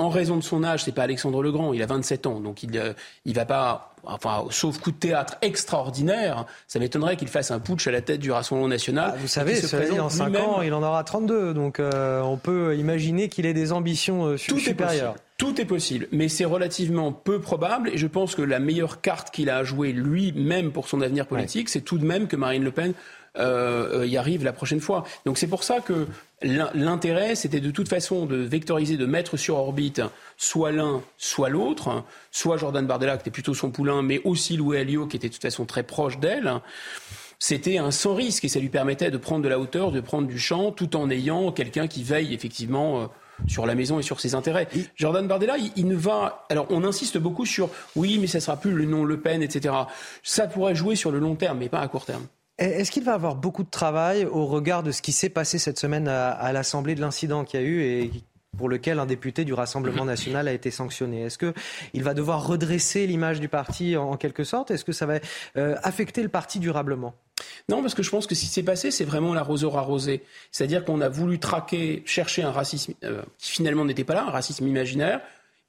[0.00, 2.62] en raison de son âge, c'est pas Alexandre le Grand, il a 27 ans, donc
[2.62, 2.92] il, euh,
[3.26, 7.86] il va pas, enfin, sauf coup de théâtre extraordinaire, ça m'étonnerait qu'il fasse un putsch
[7.86, 9.12] à la tête du Rassemblement national.
[9.14, 12.76] Ah, vous savez, cela en 5 ans, il en aura 32, donc euh, on peut
[12.76, 15.14] imaginer qu'il ait des ambitions euh, Tout supérieures.
[15.36, 17.88] Tout est possible, mais c'est relativement peu probable.
[17.88, 21.26] Et je pense que la meilleure carte qu'il a à jouer lui-même pour son avenir
[21.26, 22.92] politique, c'est tout de même que Marine Le Pen
[23.38, 25.04] euh, y arrive la prochaine fois.
[25.24, 26.06] Donc c'est pour ça que
[26.42, 30.02] l'intérêt, c'était de toute façon de vectoriser, de mettre sur orbite
[30.36, 34.78] soit l'un, soit l'autre, soit Jordan Bardella, qui était plutôt son poulain, mais aussi Louis
[34.78, 36.60] Alliot, qui était de toute façon très proche d'elle.
[37.38, 40.28] C'était un sans risque et ça lui permettait de prendre de la hauteur, de prendre
[40.28, 43.06] du champ, tout en ayant quelqu'un qui veille effectivement euh,
[43.46, 44.68] sur la maison et sur ses intérêts.
[44.96, 46.44] Jordan Bardella, il, ne va.
[46.50, 49.74] Alors, on insiste beaucoup sur oui, mais ça sera plus le nom Le Pen, etc.
[50.22, 52.26] Ça pourrait jouer sur le long terme, mais pas à court terme.
[52.60, 55.78] Est-ce qu'il va avoir beaucoup de travail au regard de ce qui s'est passé cette
[55.78, 58.10] semaine à, l'Assemblée, de l'incident qu'il y a eu et
[58.58, 61.22] pour lequel un député du Rassemblement national a été sanctionné?
[61.22, 64.70] Est-ce qu'il va devoir redresser l'image du parti en, quelque sorte?
[64.70, 65.20] Est-ce que ça va
[65.56, 67.14] euh, affecter le parti durablement?
[67.70, 70.22] Non, parce que je pense que ce qui s'est passé, c'est vraiment l'arroseur arrosé.
[70.52, 74.30] C'est-à-dire qu'on a voulu traquer, chercher un racisme euh, qui finalement n'était pas là, un
[74.30, 75.22] racisme imaginaire,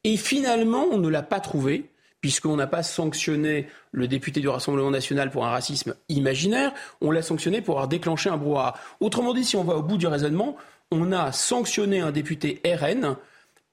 [0.03, 1.90] et finalement, on ne l'a pas trouvé
[2.21, 7.23] puisqu'on n'a pas sanctionné le député du Rassemblement national pour un racisme imaginaire, on l'a
[7.23, 8.75] sanctionné pour avoir déclenché un brouhaha.
[8.99, 10.55] Autrement dit, si on va au bout du raisonnement,
[10.91, 13.15] on a sanctionné un député RN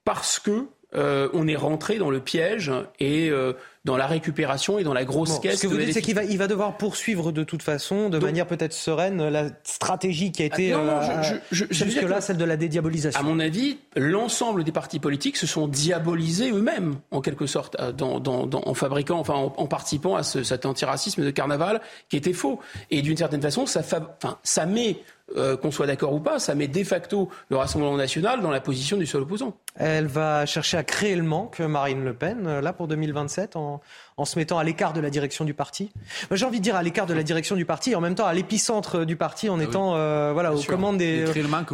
[0.05, 3.53] parce que euh, on est rentré dans le piège et euh,
[3.89, 5.57] dans la récupération et dans la grosse caisse.
[5.57, 8.19] Ce que vous dites, c'est qu'il va, il va devoir poursuivre de toute façon, de
[8.19, 13.19] manière peut-être sereine, la stratégie qui a été ah, jusque-là, celle de la dédiabolisation.
[13.19, 18.21] À mon avis, l'ensemble des partis politiques se sont diabolisés eux-mêmes, en quelque sorte, dans,
[18.21, 22.35] dans, dans, en fabriquant, enfin, en, participant à ce, cet antiracisme de carnaval qui était
[22.35, 22.61] faux.
[22.91, 24.99] Et d'une certaine façon, ça, enfin, ça met
[25.37, 28.61] euh, qu'on soit d'accord ou pas, ça met de facto le Rassemblement national dans la
[28.61, 29.55] position du seul opposant.
[29.75, 33.83] Elle va chercher à créer le manque, Marine Le Pen, euh, là pour 2027, en,
[34.19, 35.91] en se mettant à l'écart de la direction du parti.
[36.31, 38.27] J'ai envie de dire à l'écart de la direction du parti et en même temps
[38.27, 41.25] à l'épicentre du parti en ah étant euh, voilà aux commandes des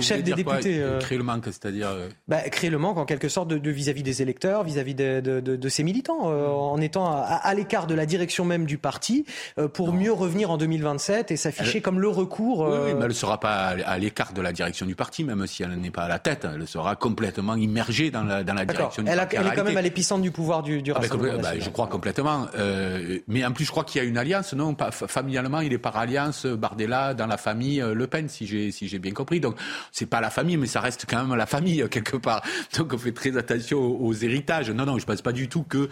[0.01, 0.79] chefs des députés.
[0.81, 1.01] Euh.
[1.01, 4.21] Créer le manque, c'est-à-dire euh, bah, créer le manque en quelque sorte de vis-à-vis des
[4.21, 8.07] électeurs, vis-à-vis de, de, de, de, ses militants, en étant à, à l'écart de la
[8.07, 9.25] direction même du parti
[9.73, 12.61] pour mieux revenir en 2027 et s'afficher comme le recours.
[12.61, 15.47] Oui, oui, mais elle ne sera pas à l'écart de la direction du parti, même
[15.47, 16.47] si elle n'est pas à la tête.
[16.55, 19.37] Elle sera complètement immergée dans la, dans la direction du elle parti.
[19.37, 21.87] Elle est quand même à l'épicentre du pouvoir du, du ah, Rassemblement bah, Je crois
[21.87, 22.34] complètement.
[22.55, 24.53] Euh, mais en plus, je crois qu'il y a une alliance.
[24.55, 28.99] Non, familialement, il est par alliance Bardella dans la famille euh, Le Pen, si j'ai
[28.99, 29.41] bien compris.
[29.41, 29.57] Donc,
[29.93, 32.43] c'est pas la famille, mais ça reste quand même la famille euh, quelque part.
[32.77, 34.71] Donc, on fait très attention aux, héritages.
[34.71, 35.89] Non, non, je pense pas du tout que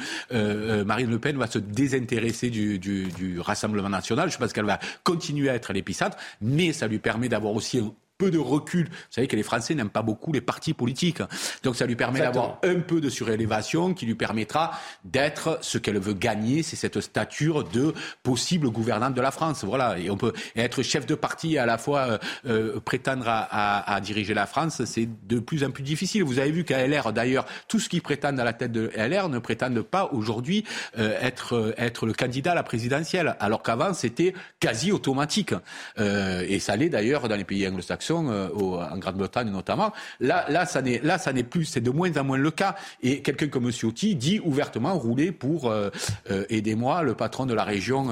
[0.84, 4.30] Marine Le Pen va se désintéresser du, du, Rassemblement national.
[4.30, 7.80] Je pense qu'elle va continuer à être l'épicentre, mais ça lui permet d'avoir aussi
[8.22, 8.84] peu de recul.
[8.84, 11.22] Vous savez que les Français n'aiment pas beaucoup les partis politiques.
[11.64, 15.98] Donc ça lui permet d'avoir un peu de surélévation qui lui permettra d'être ce qu'elle
[15.98, 17.92] veut gagner, c'est cette stature de
[18.22, 19.64] possible gouvernante de la France.
[19.64, 19.98] Voilà.
[19.98, 24.00] Et on peut être chef de parti et à la fois euh, euh, prétendre à,
[24.00, 26.22] diriger la France, c'est de plus en plus difficile.
[26.22, 29.28] Vous avez vu qu'à LR, d'ailleurs, tout ce qui prétendent à la tête de LR
[29.30, 30.64] ne prétendent pas aujourd'hui
[30.96, 35.54] euh, être, être le candidat à la présidentielle, alors qu'avant c'était quasi automatique.
[35.98, 38.48] et ça l'est d'ailleurs dans les pays anglo-saxons euh,
[38.90, 39.92] en Grande-Bretagne notamment.
[40.20, 42.76] Là, là, ça n'est, là, ça n'est plus, c'est de moins en moins le cas.
[43.02, 45.90] Et quelqu'un comme Ciotti dit ouvertement rouler pour euh,
[46.30, 48.10] euh, aidez-moi, le patron de la région,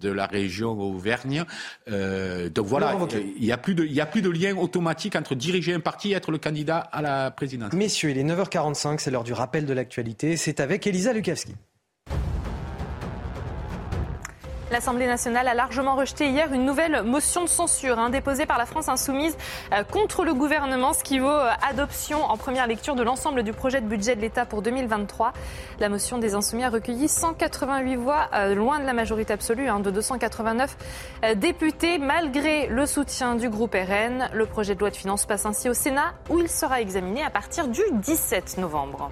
[0.00, 1.44] de la région Auvergne.
[1.86, 2.96] donc voilà,
[3.36, 5.80] il n'y a plus de, il y a plus de lien automatique entre diriger un
[5.80, 7.72] parti et être le candidat à la présidence.
[7.72, 10.36] Messieurs, il est 9h45, c'est l'heure du rappel de l'actualité.
[10.36, 11.54] C'est avec Elisa Lukavski.
[14.72, 18.64] L'Assemblée nationale a largement rejeté hier une nouvelle motion de censure hein, déposée par la
[18.64, 19.36] France insoumise
[19.70, 23.52] euh, contre le gouvernement, ce qui vaut euh, adoption en première lecture de l'ensemble du
[23.52, 25.34] projet de budget de l'État pour 2023.
[25.78, 29.80] La motion des insoumis a recueilli 188 voix, euh, loin de la majorité absolue hein,
[29.80, 30.78] de 289
[31.36, 34.30] députés, malgré le soutien du groupe RN.
[34.32, 37.28] Le projet de loi de finances passe ainsi au Sénat, où il sera examiné à
[37.28, 39.10] partir du 17 novembre.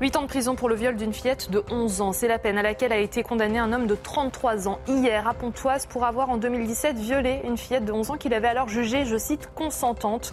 [0.00, 2.12] 8 ans de prison pour le viol d'une fillette de 11 ans.
[2.12, 5.34] C'est la peine à laquelle a été condamné un homme de 33 ans hier à
[5.34, 9.04] Pontoise pour avoir en 2017 violé une fillette de 11 ans qu'il avait alors jugée,
[9.04, 10.32] je cite, consentante.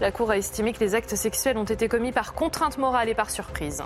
[0.00, 3.14] La Cour a estimé que les actes sexuels ont été commis par contrainte morale et
[3.14, 3.84] par surprise.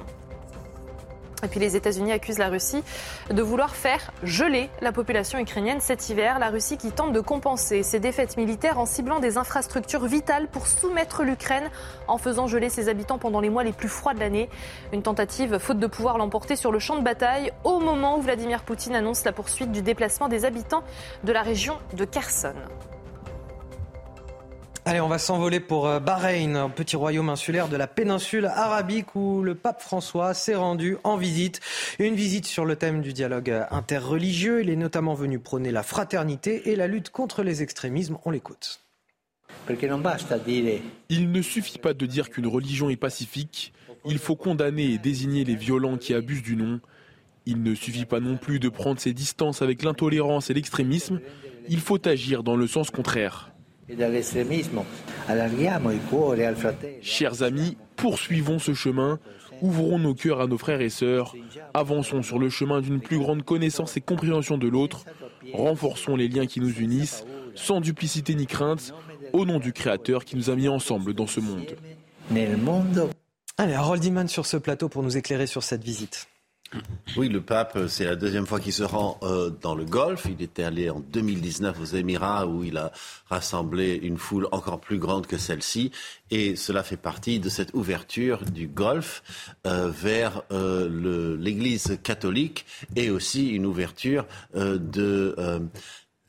[1.42, 2.82] Et puis les États-Unis accusent la Russie
[3.30, 6.38] de vouloir faire geler la population ukrainienne cet hiver.
[6.38, 10.66] La Russie qui tente de compenser ses défaites militaires en ciblant des infrastructures vitales pour
[10.66, 11.70] soumettre l'Ukraine
[12.08, 14.48] en faisant geler ses habitants pendant les mois les plus froids de l'année.
[14.92, 18.62] Une tentative faute de pouvoir l'emporter sur le champ de bataille au moment où Vladimir
[18.62, 20.84] Poutine annonce la poursuite du déplacement des habitants
[21.24, 22.54] de la région de Kherson.
[24.86, 29.14] Allez, on va s'envoler pour euh, Bahreïn, un petit royaume insulaire de la péninsule arabique
[29.14, 31.60] où le pape François s'est rendu en visite.
[31.98, 34.62] Une visite sur le thème du dialogue interreligieux.
[34.62, 38.16] Il est notamment venu prôner la fraternité et la lutte contre les extrémismes.
[38.24, 38.80] On l'écoute.
[41.10, 43.74] Il ne suffit pas de dire qu'une religion est pacifique.
[44.06, 46.80] Il faut condamner et désigner les violents qui abusent du nom.
[47.44, 51.20] Il ne suffit pas non plus de prendre ses distances avec l'intolérance et l'extrémisme.
[51.68, 53.49] Il faut agir dans le sens contraire.
[57.02, 59.18] Chers amis, poursuivons ce chemin,
[59.62, 61.34] ouvrons nos cœurs à nos frères et sœurs,
[61.74, 65.04] avançons sur le chemin d'une plus grande connaissance et compréhension de l'autre,
[65.52, 68.94] renforçons les liens qui nous unissent, sans duplicité ni crainte,
[69.32, 71.76] au nom du Créateur qui nous a mis ensemble dans ce monde.
[73.58, 76.28] Allez, Harold Iman sur ce plateau pour nous éclairer sur cette visite.
[77.16, 80.26] Oui, le pape, c'est la deuxième fois qu'il se rend euh, dans le Golfe.
[80.30, 82.92] Il était allé en 2019 aux Émirats où il a
[83.28, 85.90] rassemblé une foule encore plus grande que celle-ci.
[86.30, 93.10] Et cela fait partie de cette ouverture du Golfe euh, vers euh, l'Église catholique et
[93.10, 95.34] aussi une ouverture de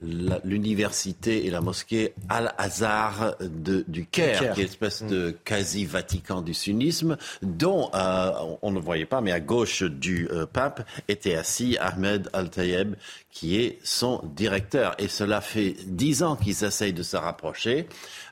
[0.02, 4.54] l'université et la mosquée Al-Azhar du Caire, Caire.
[4.54, 8.32] qui est une espèce de quasi-Vatican du sunnisme, dont euh,
[8.62, 12.96] on ne voyait pas, mais à gauche du euh, pape était assis Ahmed Al-Tayeb,
[13.32, 14.95] qui est son directeur.
[15.00, 17.88] Et cela fait dix ans qu'ils essayent de se rapprocher.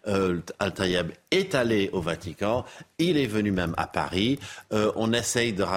[0.07, 2.65] Euh, Al-Tayeb est allé au Vatican,
[2.97, 4.39] il est venu même à Paris.
[4.73, 5.67] Euh, on essaye de euh,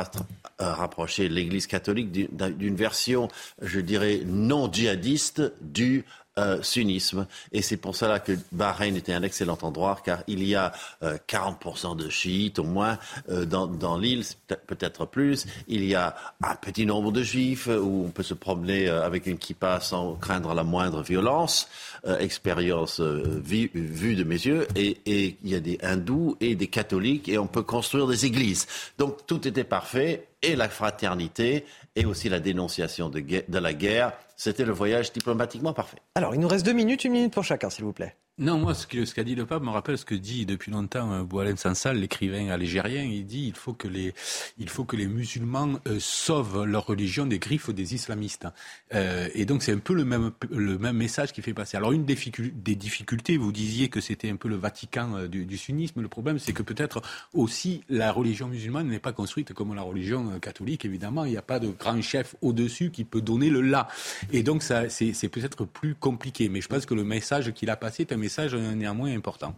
[0.59, 3.29] rapprocher l'Église catholique d'une version,
[3.61, 6.05] je dirais, non djihadiste du
[6.39, 7.27] euh, sunnisme.
[7.53, 11.19] Et c'est pour cela que Bahreïn était un excellent endroit, car il y a euh,
[11.29, 12.99] 40% de chiites au moins
[13.31, 14.25] euh, dans, dans l'île,
[14.67, 15.47] peut-être- plus.
[15.69, 19.05] Il y a un petit nombre de juifs euh, où on peut se promener euh,
[19.05, 21.69] avec une kippa sans craindre la moindre violence.
[22.07, 24.67] Euh, expérience euh, vi- vue de mes yeux.
[24.77, 28.27] Et, et il y a des hindous et des catholiques et on peut construire des
[28.27, 28.67] églises.
[28.99, 31.65] Donc tout était parfait et la fraternité
[31.97, 33.23] et aussi la dénonciation de,
[33.59, 34.13] la guerre.
[34.37, 35.99] C'était le voyage diplomatiquement parfait.
[36.15, 38.17] Alors, il nous reste deux minutes, une minute pour chacun, s'il vous plaît.
[38.43, 41.23] Non, moi, ce qu'a dit le pape me rappelle ce que dit depuis longtemps euh,
[41.23, 43.05] Boualem Sansal, l'écrivain algérien.
[43.05, 44.15] Il dit il faut que les,
[44.59, 48.49] il faut que les musulmans euh, sauvent leur religion des griffes des islamistes.
[48.95, 51.77] Euh, et donc, c'est un peu le même, le même message qui fait passer.
[51.77, 55.45] Alors, une des, difficul- des difficultés, vous disiez que c'était un peu le Vatican du,
[55.45, 56.03] du sunnisme.
[56.03, 57.01] Le problème, c'est que peut-être
[57.35, 60.85] aussi la religion musulmane n'est pas construite comme la religion catholique.
[60.85, 63.87] Évidemment, il n'y a pas de grand chef au-dessus qui peut donner le là.
[64.33, 66.49] Et donc, c'est peut-être plus compliqué.
[66.49, 69.55] Mais je pense que le message qu'il a passé est un message euh, néanmoins important.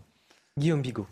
[0.58, 1.06] Guillaume Bigot.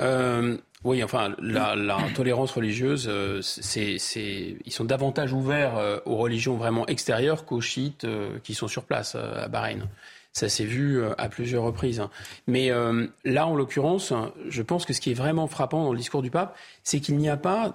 [0.00, 5.98] Euh, oui, enfin, la, la tolérance religieuse, euh, c'est, c'est, ils sont davantage ouverts euh,
[6.04, 9.88] aux religions vraiment extérieures qu'aux chiites euh, qui sont sur place à Bahreïn.
[10.32, 11.98] Ça s'est vu à plusieurs reprises.
[11.98, 12.10] hein.
[12.46, 14.12] Mais euh, là, en l'occurrence,
[14.48, 17.16] je pense que ce qui est vraiment frappant dans le discours du pape, c'est qu'il
[17.16, 17.74] n'y a pas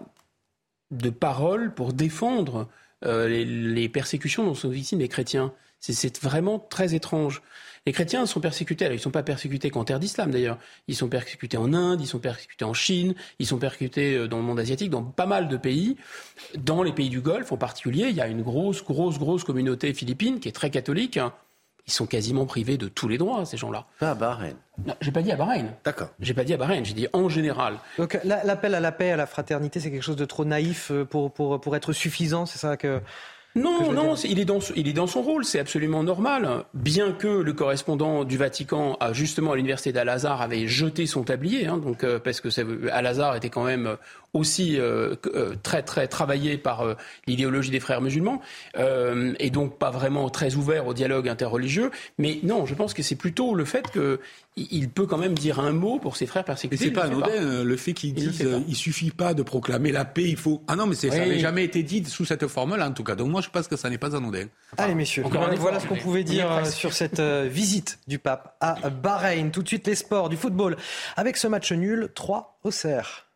[0.91, 2.67] de parole pour défendre
[3.03, 5.51] euh, les, les persécutions dont sont victimes les chrétiens.
[5.80, 7.41] C'est, c'est vraiment très étrange.
[7.88, 8.85] Les chrétiens sont persécutés.
[8.85, 10.58] Alors, ils ne sont pas persécutés qu'en terre d'islam d'ailleurs.
[10.88, 14.38] Ils sont persécutés en Inde, ils sont persécutés en Chine, ils sont persécutés euh, dans
[14.38, 15.98] le monde asiatique, dans pas mal de pays.
[16.58, 19.93] Dans les pays du Golfe en particulier, il y a une grosse, grosse, grosse communauté
[19.95, 21.19] philippine qui est très catholique.
[21.88, 23.88] Ils sont quasiment privés de tous les droits, ces gens-là.
[24.00, 24.56] Pas à Bahreïn.
[24.85, 25.74] Non, j'ai pas dit à Bahreïn.
[25.84, 26.10] D'accord.
[26.19, 27.80] J'ai pas dit à Bahreïn, j'ai dit en général.
[27.98, 30.92] Donc, la- l'appel à la paix, à la fraternité, c'est quelque chose de trop naïf
[30.92, 33.01] euh, pour, pour, pour être suffisant, c'est ça que.
[33.55, 36.63] Non, non, il est, dans, il est dans son rôle, c'est absolument normal.
[36.73, 41.77] Bien que le correspondant du Vatican, justement à l'université d'Al-Azhar, avait jeté son tablier, hein,
[41.77, 42.61] donc, euh, parce que ça
[42.93, 43.97] Al-Azhar était quand même
[44.34, 46.93] aussi euh, euh, très très travaillé par euh,
[47.27, 48.42] l'idéologie des frères musulmans,
[48.77, 51.92] euh, et donc pas vraiment très ouvert au dialogue interreligieux.
[52.18, 54.18] Mais non, je pense que c'est plutôt le fait qu'il
[54.56, 56.77] il peut quand même dire un mot pour ses frères Mais persécutés.
[56.77, 58.51] c'est il pas anodin euh, le fait qu'ils Il le disent fait pas.
[58.51, 60.64] euh, il suffit pas de proclamer la paix, il faut.
[60.68, 63.16] Ah non, mais c'est ça n'avait jamais été dit sous cette forme-là en tout cas.
[63.16, 64.45] Donc moi je pense que ça n'est pas anodin.
[64.77, 68.18] Allez messieurs, Encore voilà, voilà ce qu'on mais pouvait dire sur cette euh, visite du
[68.19, 69.51] pape à Bahreïn.
[69.51, 70.77] Tout de suite les sports, du football,
[71.18, 73.27] avec ce match nul 3 au cerf.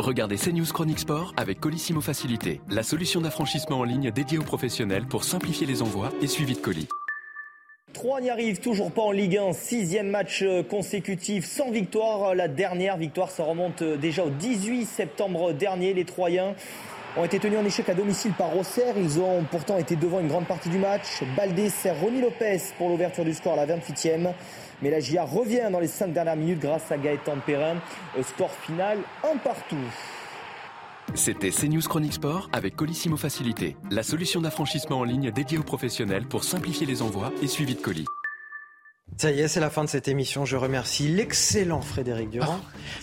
[0.00, 5.04] Regardez CNews Chronique Sport avec Colissimo Facilité, la solution d'affranchissement en ligne dédiée aux professionnels
[5.04, 6.88] pour simplifier les envois et suivi de colis.
[7.92, 9.52] Troyes n'y arrive toujours pas en Ligue 1.
[9.52, 12.34] Sixième match euh, consécutif sans victoire.
[12.34, 15.92] La dernière victoire, ça remonte euh, déjà au 18 septembre dernier.
[15.92, 16.54] Les Troyens
[17.18, 18.94] ont été tenus en échec à domicile par Auxerre.
[18.96, 21.22] Ils ont pourtant été devant une grande partie du match.
[21.36, 24.32] Baldé sert Ronny Lopez pour l'ouverture du score à la 28e.
[24.82, 27.76] Mais la GIA revient dans les cinq dernières minutes grâce à Gaëtan Perrin.
[28.18, 29.76] Au score final, un partout.
[31.14, 36.26] C'était CNews Chronique Sport avec Colissimo Facilité, la solution d'affranchissement en ligne dédiée aux professionnels
[36.26, 38.06] pour simplifier les envois et suivi de colis.
[39.16, 40.46] Ça y est, c'est la fin de cette émission.
[40.46, 42.58] Je remercie l'excellent Frédéric Durand,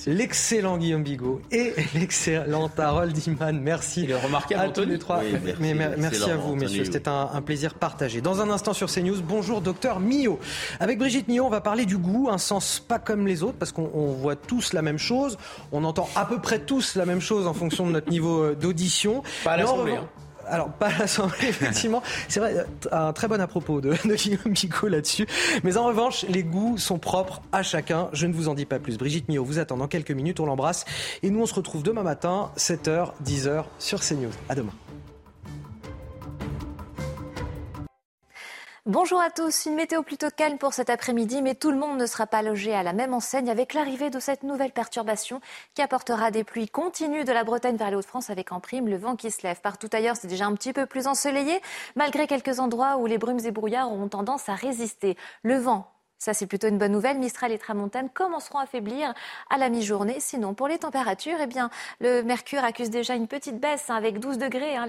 [0.07, 3.59] l'excellent Guillaume Bigot et l'excellent Harold Iman.
[3.61, 5.19] Merci Il est remarquable, à tous les trois.
[5.19, 5.61] Oui, merci.
[5.61, 5.89] Mais à
[6.37, 6.81] vous, Anthony, messieurs.
[6.81, 6.85] oui.
[6.91, 8.21] C'était un, un plaisir partagé.
[8.21, 10.39] Dans un instant sur CNews, bonjour docteur Millot.
[10.79, 13.71] Avec Brigitte Millot, on va parler du goût, un sens pas comme les autres, parce
[13.71, 15.37] qu'on on voit tous la même chose.
[15.71, 18.55] On entend à peu près tous la même chose en fonction de notre niveau euh,
[18.55, 19.21] d'audition.
[19.43, 20.07] Pas à l'Assemblée, hein.
[20.49, 22.01] Alors, pas à l'Assemblée, effectivement.
[22.27, 25.27] C'est vrai, un très bon à propos de, de Guillaume Bigot là-dessus.
[25.63, 28.09] Mais en revanche, les goûts sont propres à chacun.
[28.13, 28.97] Je ne vous en dis pas plus.
[28.97, 30.39] Brigitte Millot vous attend dans quelques minutes.
[30.39, 30.85] On l'embrasse.
[31.23, 34.31] Et nous, on se retrouve demain matin, 7h, 10h sur CNews.
[34.49, 34.73] À demain.
[38.87, 42.05] Bonjour à tous, une météo plutôt calme pour cet après-midi, mais tout le monde ne
[42.05, 45.41] sera pas logé à la même enseigne avec l'arrivée de cette nouvelle perturbation
[45.73, 48.95] qui apportera des pluies continues de la Bretagne vers les Hauts-de-France avec en prime le
[48.95, 49.59] vent qui se lève.
[49.59, 51.59] Partout ailleurs, c'est déjà un petit peu plus ensoleillé,
[51.97, 55.17] malgré quelques endroits où les brumes et brouillards auront tendance à résister.
[55.43, 57.19] Le vent Ça, c'est plutôt une bonne nouvelle.
[57.19, 59.13] Mistral et Tramontane commenceront à faiblir
[59.51, 60.17] à la mi-journée.
[60.19, 64.19] Sinon, pour les températures, eh bien, le mercure accuse déjà une petite baisse hein, avec
[64.19, 64.87] 12 degrés hein,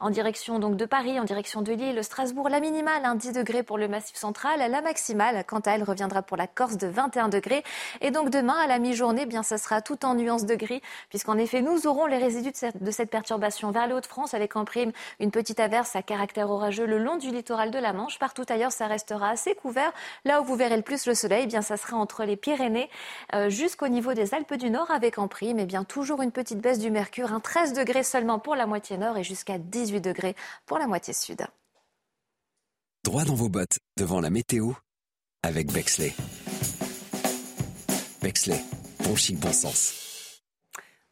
[0.00, 2.48] en direction donc de Paris, en direction de Lille, Strasbourg.
[2.48, 4.58] La minimale, 10 hein, degrés pour le Massif central.
[4.70, 7.62] La maximale, quant à elle, reviendra pour la Corse de 21 degrés.
[8.00, 10.80] Et donc demain, à la mi-journée, eh bien, ça sera tout en nuances de gris,
[11.10, 14.92] puisqu'en effet, nous aurons les résidus de cette, perturbation vers les Hauts-de-France, avec en prime
[15.18, 18.18] une petite averse à caractère orageux le long du littoral de la Manche.
[18.18, 19.92] Partout ailleurs, ça restera assez couvert.
[20.24, 22.90] Là où vous verrez le plus le soleil, eh bien ça sera entre les Pyrénées
[23.34, 26.58] euh, jusqu'au niveau des Alpes du Nord avec en prime eh bien toujours une petite
[26.58, 30.36] baisse du mercure, un 13 degrés seulement pour la moitié nord et jusqu'à 18 degrés
[30.66, 31.46] pour la moitié sud.
[33.04, 34.72] Droit dans vos bottes devant la météo
[35.42, 36.14] avec Bexley.
[38.20, 38.62] Bexley,
[39.04, 40.09] bon chic, bon sens.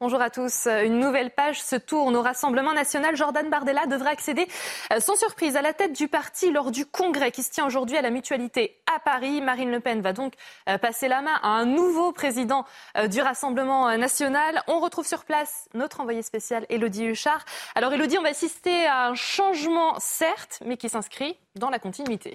[0.00, 0.68] Bonjour à tous.
[0.68, 3.16] Une nouvelle page se tourne au Rassemblement national.
[3.16, 4.46] Jordan Bardella devra accéder
[4.92, 7.96] euh, sans surprise à la tête du parti lors du congrès qui se tient aujourd'hui
[7.96, 9.40] à la Mutualité à Paris.
[9.40, 10.34] Marine Le Pen va donc
[10.68, 12.64] euh, passer la main à un nouveau président
[12.96, 14.62] euh, du Rassemblement national.
[14.68, 17.44] On retrouve sur place notre envoyé spécial Elodie Huchard.
[17.74, 22.34] Alors Elodie, on va assister à un changement certes, mais qui s'inscrit dans la continuité.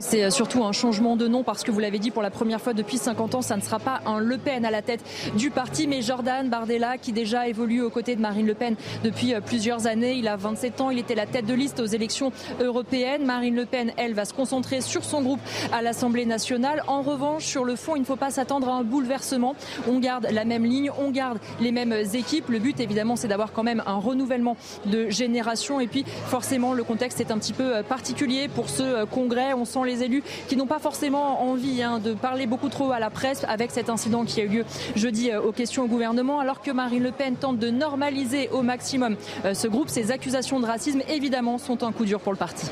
[0.00, 2.60] C'est euh, surtout un changement de nom parce que vous l'avez dit pour la première
[2.60, 5.04] fois depuis 50 ans, ça ne sera pas un Le Pen à la tête
[5.36, 8.74] du parti, mais Jordan Bardella qui déjà évolue aux côtés de Marine Le Pen
[9.04, 10.14] depuis euh, plusieurs années.
[10.14, 13.24] Il a 27 ans, il était la tête de liste aux élections européennes.
[13.24, 15.38] Marine Le Pen, elle, va se concentrer sur son groupe
[15.72, 16.82] à l'Assemblée nationale.
[16.88, 19.54] En revanche, sur le fond, il ne faut pas s'attendre à un bouleversement.
[19.88, 22.48] On garde la même ligne, on garde les mêmes équipes.
[22.48, 24.56] Le but, évidemment, c'est d'avoir quand même un renouvellement
[24.86, 25.78] de génération.
[25.78, 29.52] Et puis, forcément, le contexte est un petit peu euh, particulier pour ce congrès.
[29.84, 33.44] Les élus qui n'ont pas forcément envie hein, de parler beaucoup trop à la presse
[33.48, 34.64] avec cet incident qui a eu lieu
[34.96, 38.62] jeudi euh, aux questions au gouvernement, alors que Marine Le Pen tente de normaliser au
[38.62, 39.88] maximum euh, ce groupe.
[39.88, 42.66] Ces accusations de racisme, évidemment, sont un coup dur pour le parti.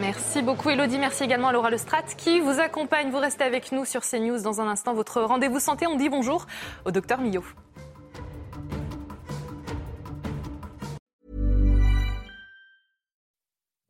[0.00, 3.10] Merci beaucoup Elodie, merci également à Laura Lestrade qui vous accompagne.
[3.10, 4.94] Vous restez avec nous sur CNews dans un instant.
[4.94, 6.46] Votre rendez-vous santé, on dit bonjour
[6.84, 7.42] au docteur Millot.